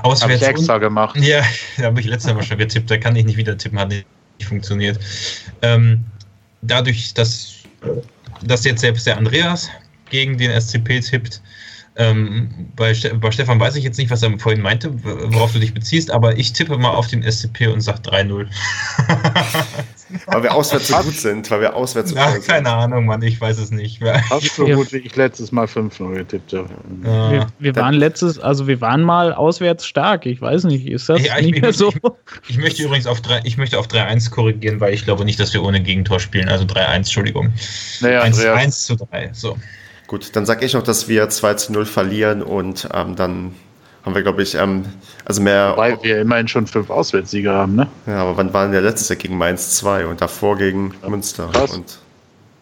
auswärts. 0.04 0.42
Hab 0.42 0.50
ich 0.50 0.60
extra 0.60 0.78
gemacht. 0.78 1.18
Ja, 1.18 1.44
da 1.78 1.86
habe 1.86 2.00
ich 2.00 2.08
letztes 2.08 2.34
Mal 2.34 2.44
schon 2.44 2.58
getippt. 2.58 2.90
Da 2.90 2.98
kann 2.98 3.16
ich 3.16 3.26
nicht 3.26 3.38
wieder 3.38 3.58
tippen, 3.58 3.80
hat 3.80 3.90
nicht 3.90 4.06
funktioniert. 4.44 5.00
Ähm, 5.62 6.04
dadurch, 6.62 7.14
dass, 7.14 7.56
dass 8.44 8.64
jetzt 8.66 8.82
selbst 8.82 9.06
der 9.06 9.18
Andreas 9.18 9.70
gegen 10.10 10.38
den 10.38 10.60
SCP 10.60 11.00
tippt, 11.02 11.42
ähm, 11.98 12.72
bei, 12.76 12.94
bei, 13.20 13.32
Stefan 13.32 13.60
weiß 13.60 13.76
ich 13.76 13.84
jetzt 13.84 13.98
nicht, 13.98 14.10
was 14.10 14.24
er 14.24 14.38
vorhin 14.40 14.62
meinte, 14.62 14.92
worauf 15.04 15.52
du 15.52 15.60
dich 15.60 15.74
beziehst, 15.74 16.10
aber 16.10 16.38
ich 16.38 16.54
tippe 16.54 16.78
mal 16.78 16.92
auf 16.92 17.08
den 17.08 17.22
SCP 17.30 17.68
und 17.68 17.82
sage 17.82 18.00
3-0. 18.00 18.48
weil 20.28 20.44
wir 20.44 20.54
auswärts 20.54 20.88
so 20.88 20.98
gut 20.98 21.16
sind, 21.16 21.50
weil 21.52 21.62
wir 21.62 21.76
auswärts 21.76 22.12
so 22.12 22.16
Ach, 22.18 22.32
sind. 22.32 22.48
Keine 22.48 22.70
Ahnung, 22.70 23.06
Mann, 23.06 23.22
ich 23.22 23.40
weiß 23.40 23.58
es 23.60 23.72
nicht. 23.72 24.02
Hast 24.02 24.56
so 24.56 24.66
gut 24.66 24.92
wie 24.94 24.98
ich 24.98 25.16
letztes 25.16 25.52
Mal 25.52 25.66
5-0 25.66 26.14
getippt 26.14 26.54
habe. 26.54 26.70
Ja. 27.04 27.32
Wir, 27.32 27.48
wir 27.60 27.76
waren 27.76 27.94
letztes, 27.94 28.40
also 28.40 28.68
wir 28.68 28.82
waren 28.82 29.02
mal 29.02 29.34
auswärts 29.34 29.86
stark, 29.86 30.26
ich 30.26 30.42
weiß 30.42 30.66
nicht, 30.66 30.88
ist 30.88 31.10
das 31.10 31.24
ja, 31.24 31.36
nicht 31.38 31.56
ich, 31.56 31.62
mehr 31.62 31.74
so? 31.74 31.90
Ich, 31.90 32.52
ich, 32.52 32.58
möchte 32.58 32.84
übrigens 32.84 33.08
auf 33.08 33.22
3, 33.22 33.42
ich 33.44 33.58
möchte 33.58 33.78
auf 33.80 33.88
3-1 33.88 34.32
korrigieren, 34.32 34.80
weil 34.80 34.94
ich 34.94 35.06
glaube 35.06 35.26
nicht, 35.26 35.40
dass 35.40 35.54
wir 35.54 35.64
ohne 35.64 35.82
Gegentor 35.82 36.20
spielen, 36.20 36.50
also 36.50 36.66
3-1, 36.66 36.96
Entschuldigung. 36.96 37.54
Naja, 38.02 38.22
1, 38.22 38.46
1 38.46 38.86
zu 38.86 38.96
3, 38.96 39.32
so. 39.34 39.58
Gut, 40.08 40.36
dann 40.36 40.46
sage 40.46 40.66
ich 40.66 40.74
noch, 40.74 40.84
dass 40.84 41.08
wir 41.08 41.30
2 41.30 41.54
zu 41.54 41.74
0 41.74 41.86
verlieren 41.86 42.42
und 42.42 42.88
ähm, 42.94 43.16
dann 43.16 43.56
haben 44.04 44.16
wir, 44.16 44.24
glaube 44.24 44.42
ich, 44.42 44.56
ähm, 44.56 44.86
also 45.26 45.42
mehr. 45.42 45.74
Weil 45.76 46.02
wir 46.02 46.22
immerhin 46.22 46.48
schon 46.48 46.68
fünf 46.68 46.90
Auswärtssiege 46.90 47.52
haben, 47.52 47.76
ne? 47.76 47.88
Ja, 48.08 48.18
aber 48.24 48.38
wann 48.38 48.54
war 48.54 48.64
denn 48.64 48.72
der 48.72 48.82
letzte 48.82 49.16
gegen 49.16 49.38
Mainz 49.38 49.76
2 49.76 50.08
und 50.08 50.22
davor 50.22 50.58
gegen 50.58 50.94
ja, 51.02 51.10
Münster? 51.10 51.50
Krass. 51.52 51.72
Und 51.74 52.00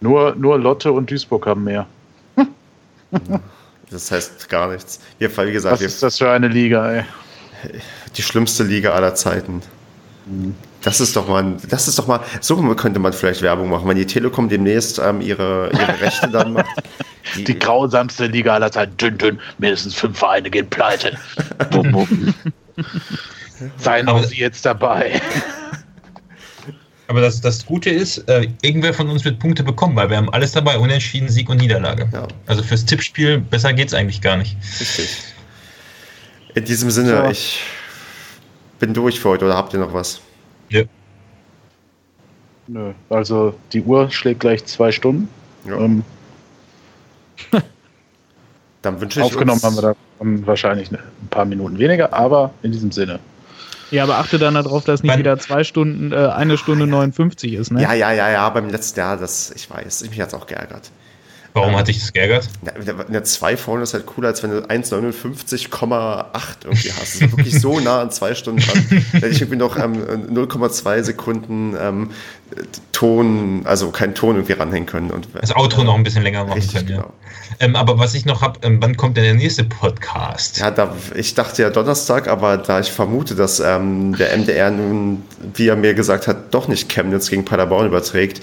nur, 0.01 0.35
nur 0.35 0.59
Lotte 0.59 0.91
und 0.91 1.09
Duisburg 1.09 1.45
haben 1.47 1.63
mehr. 1.63 1.87
das 3.89 4.11
heißt 4.11 4.49
gar 4.49 4.71
nichts. 4.71 4.99
Wir, 5.17 5.35
wie 5.37 5.51
gesagt, 5.51 5.73
Was 5.73 5.81
ist 5.81 6.03
das 6.03 6.17
für 6.17 6.29
eine 6.29 6.47
Liga, 6.47 6.91
ey? 6.91 7.03
Die 8.15 8.21
schlimmste 8.21 8.63
Liga 8.63 8.91
aller 8.91 9.15
Zeiten. 9.15 9.61
Mhm. 10.25 10.55
Das 10.81 11.01
ist 11.01 11.15
doch 11.15 11.27
mal, 11.27 11.57
das 11.67 11.87
ist 11.87 11.99
doch 11.99 12.07
mal, 12.07 12.21
so 12.39 12.55
könnte 12.75 12.99
man 12.99 13.11
vielleicht 13.11 13.41
Werbung 13.41 13.69
machen, 13.69 13.87
wenn 13.87 13.97
die 13.97 14.05
Telekom 14.05 14.47
demnächst 14.47 14.99
ähm, 14.99 15.19
ihre, 15.19 15.69
ihre 15.73 16.01
Rechte 16.01 16.29
dann 16.29 16.53
macht. 16.53 16.67
Die, 17.35 17.43
die 17.43 17.59
grausamste 17.59 18.27
Liga 18.27 18.55
aller 18.55 18.71
Zeiten, 18.71 18.95
dünn, 18.97 19.17
dünn, 19.17 19.39
mindestens 19.57 19.93
fünf 19.93 20.17
Vereine 20.17 20.49
gehen 20.49 20.69
pleite. 20.69 21.17
bum, 21.71 21.91
bum. 21.91 22.33
Seien 23.77 24.07
auch 24.07 24.23
Sie 24.23 24.37
jetzt 24.37 24.65
dabei. 24.65 25.21
Aber 27.07 27.21
das, 27.21 27.41
das 27.41 27.65
Gute 27.65 27.89
ist, 27.89 28.19
äh, 28.29 28.47
irgendwer 28.61 28.93
von 28.93 29.09
uns 29.09 29.25
wird 29.25 29.39
Punkte 29.39 29.63
bekommen, 29.63 29.95
weil 29.95 30.09
wir 30.09 30.17
haben 30.17 30.29
alles 30.29 30.51
dabei, 30.53 30.77
Unentschieden, 30.77 31.27
Sieg 31.27 31.49
und 31.49 31.57
Niederlage. 31.57 32.07
Ja. 32.13 32.27
Also 32.45 32.63
fürs 32.63 32.85
Tippspiel, 32.85 33.39
besser 33.39 33.73
geht 33.73 33.87
es 33.89 33.93
eigentlich 33.93 34.21
gar 34.21 34.37
nicht. 34.37 34.55
Richtig. 34.79 35.17
In 36.53 36.65
diesem 36.65 36.91
Sinne, 36.91 37.23
so. 37.23 37.31
ich 37.31 37.61
bin 38.79 38.93
durch 38.93 39.19
für 39.19 39.29
heute, 39.29 39.45
oder 39.45 39.57
habt 39.57 39.73
ihr 39.73 39.79
noch 39.79 39.93
was? 39.93 40.21
Ja. 40.69 40.83
Nö, 42.67 42.93
also 43.09 43.55
die 43.73 43.81
Uhr 43.81 44.11
schlägt 44.11 44.41
gleich 44.41 44.65
zwei 44.65 44.91
Stunden. 44.91 45.27
Ja. 45.65 45.77
Ähm, 45.77 46.03
Dann 48.81 49.01
wünsche 49.01 49.19
ich 49.19 49.25
Aufgenommen 49.25 49.61
haben 49.61 49.75
wir 49.75 49.81
da 49.81 49.95
wahrscheinlich 50.19 50.91
ein 50.91 50.99
paar 51.29 51.45
Minuten 51.45 51.79
weniger, 51.79 52.13
aber 52.13 52.51
in 52.61 52.71
diesem 52.71 52.91
Sinne. 52.91 53.19
Ja, 53.91 54.03
aber 54.03 54.17
achte 54.17 54.37
dann 54.37 54.53
darauf, 54.53 54.85
dass 54.85 55.01
nicht 55.01 55.11
Wann? 55.11 55.19
wieder 55.19 55.39
zwei 55.39 55.63
Stunden, 55.63 56.11
äh, 56.11 56.15
eine 56.15 56.57
Stunde 56.57 56.85
59 56.85 57.53
ist, 57.53 57.71
ne? 57.71 57.81
Ja, 57.81 57.93
ja, 57.93 58.11
ja, 58.11 58.29
ja, 58.29 58.49
beim 58.49 58.69
letzten 58.69 58.99
Jahr, 58.99 59.17
das, 59.17 59.51
ich 59.51 59.69
weiß, 59.69 60.07
mich 60.09 60.21
hat 60.21 60.27
es 60.27 60.33
auch 60.33 60.45
geärgert. 60.45 60.91
Warum 61.53 61.75
hat 61.75 61.87
dich 61.87 61.99
das 61.99 62.13
geärgert? 62.13 62.47
Eine 63.07 63.23
2 63.23 63.57
vorne 63.57 63.83
ist 63.83 63.93
halt 63.93 64.05
cooler, 64.05 64.29
als 64.29 64.43
wenn 64.43 64.51
du 64.51 64.59
1,59,8 64.59 66.29
irgendwie 66.63 66.91
hast. 66.91 66.99
Das 66.99 67.15
ist 67.15 67.37
wirklich 67.37 67.59
so 67.59 67.79
nah 67.79 68.01
an 68.01 68.11
zwei 68.11 68.35
Stunden 68.35 68.61
dran. 68.61 68.85
Da 69.13 69.17
hätte 69.19 69.29
ich 69.29 69.41
irgendwie 69.41 69.57
noch 69.57 69.77
ähm, 69.77 69.95
0,2 70.31 71.03
Sekunden 71.03 71.75
ähm, 71.79 72.11
Ton, 72.91 73.61
also 73.65 73.91
keinen 73.91 74.15
Ton 74.15 74.35
irgendwie 74.35 74.53
ranhängen 74.53 74.85
können. 74.85 75.11
Und, 75.11 75.27
das 75.39 75.55
Auto 75.55 75.81
äh, 75.81 75.85
noch 75.85 75.95
ein 75.95 76.03
bisschen 76.03 76.23
länger 76.23 76.43
machen 76.43 76.53
richtig, 76.53 76.75
können, 76.75 76.87
genau. 76.87 77.01
ja. 77.01 77.13
Ähm, 77.59 77.75
aber 77.75 77.99
was 77.99 78.13
ich 78.13 78.25
noch 78.25 78.41
habe, 78.41 78.59
ähm, 78.63 78.77
wann 78.81 78.97
kommt 78.97 79.17
denn 79.17 79.23
der 79.23 79.33
nächste 79.35 79.63
Podcast? 79.63 80.59
Ja, 80.59 80.71
da, 80.71 80.95
ich 81.15 81.33
dachte 81.35 81.61
ja 81.61 81.69
Donnerstag, 81.69 82.27
aber 82.27 82.57
da 82.57 82.79
ich 82.79 82.91
vermute, 82.91 83.35
dass 83.35 83.59
ähm, 83.59 84.15
der 84.15 84.37
MDR 84.37 84.71
nun, 84.71 85.23
wie 85.53 85.67
er 85.67 85.75
mir 85.75 85.93
gesagt 85.93 86.27
hat, 86.27 86.53
doch 86.53 86.67
nicht 86.67 86.89
Chemnitz 86.89 87.29
gegen 87.29 87.45
Paderborn 87.45 87.87
überträgt, 87.87 88.41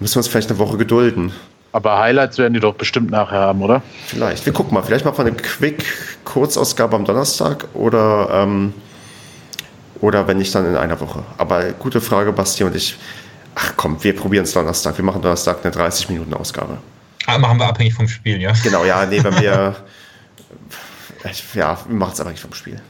müssen 0.00 0.14
wir 0.14 0.18
uns 0.18 0.28
vielleicht 0.28 0.50
eine 0.50 0.58
Woche 0.58 0.76
gedulden. 0.76 1.32
Aber 1.78 1.96
Highlights 2.00 2.38
werden 2.38 2.54
die 2.54 2.58
doch 2.60 2.74
bestimmt 2.74 3.12
nachher 3.12 3.38
haben, 3.38 3.62
oder? 3.62 3.82
Vielleicht. 4.06 4.44
Wir 4.44 4.52
gucken 4.52 4.74
mal. 4.74 4.82
Vielleicht 4.82 5.04
machen 5.04 5.16
wir 5.18 5.26
eine 5.26 5.36
Quick-Kurzausgabe 5.36 6.96
am 6.96 7.04
Donnerstag 7.04 7.68
oder, 7.72 8.30
ähm, 8.32 8.74
oder 10.00 10.26
wenn 10.26 10.38
nicht, 10.38 10.52
dann 10.56 10.66
in 10.66 10.76
einer 10.76 10.98
Woche. 10.98 11.22
Aber 11.36 11.62
gute 11.74 12.00
Frage, 12.00 12.32
Basti 12.32 12.64
und 12.64 12.74
ich. 12.74 12.98
Ach 13.54 13.74
komm, 13.76 14.02
wir 14.02 14.16
probieren 14.16 14.42
es 14.42 14.52
Donnerstag. 14.54 14.98
Wir 14.98 15.04
machen 15.04 15.22
Donnerstag 15.22 15.58
eine 15.62 15.72
30-Minuten-Ausgabe. 15.72 16.78
Ah, 17.26 17.38
machen 17.38 17.60
wir 17.60 17.66
abhängig 17.66 17.94
vom 17.94 18.08
Spiel, 18.08 18.40
ja? 18.40 18.52
Genau, 18.64 18.84
ja, 18.84 19.06
nee, 19.06 19.22
wenn 19.22 19.40
wir. 19.40 19.76
ja, 21.54 21.78
wir 21.86 21.94
machen 21.94 22.12
es 22.12 22.20
abhängig 22.20 22.40
vom 22.40 22.54
Spiel. 22.54 22.80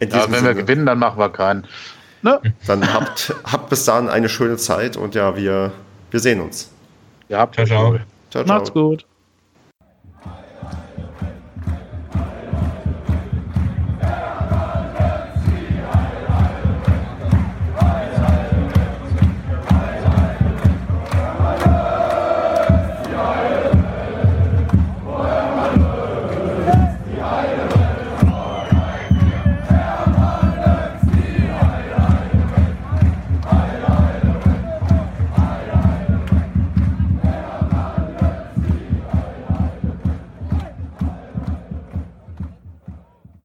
Ja, 0.00 0.24
wenn 0.30 0.32
Sinne, 0.32 0.44
wir 0.44 0.54
gewinnen, 0.54 0.86
dann 0.86 0.98
machen 0.98 1.18
wir 1.18 1.28
keinen. 1.28 1.66
Ne? 2.22 2.40
Dann 2.66 2.90
habt, 2.90 3.34
habt 3.44 3.68
bis 3.68 3.84
dahin 3.84 4.08
eine 4.08 4.30
schöne 4.30 4.56
Zeit 4.56 4.96
und 4.96 5.14
ja, 5.14 5.36
wir, 5.36 5.72
wir 6.10 6.20
sehen 6.20 6.40
uns. 6.40 6.71
Ja, 7.32 7.46
ciao, 7.50 7.64
ciao. 7.64 7.98
ciao, 8.28 8.44
ciao. 8.44 8.44
Macht's 8.44 8.72
gut. 8.74 9.06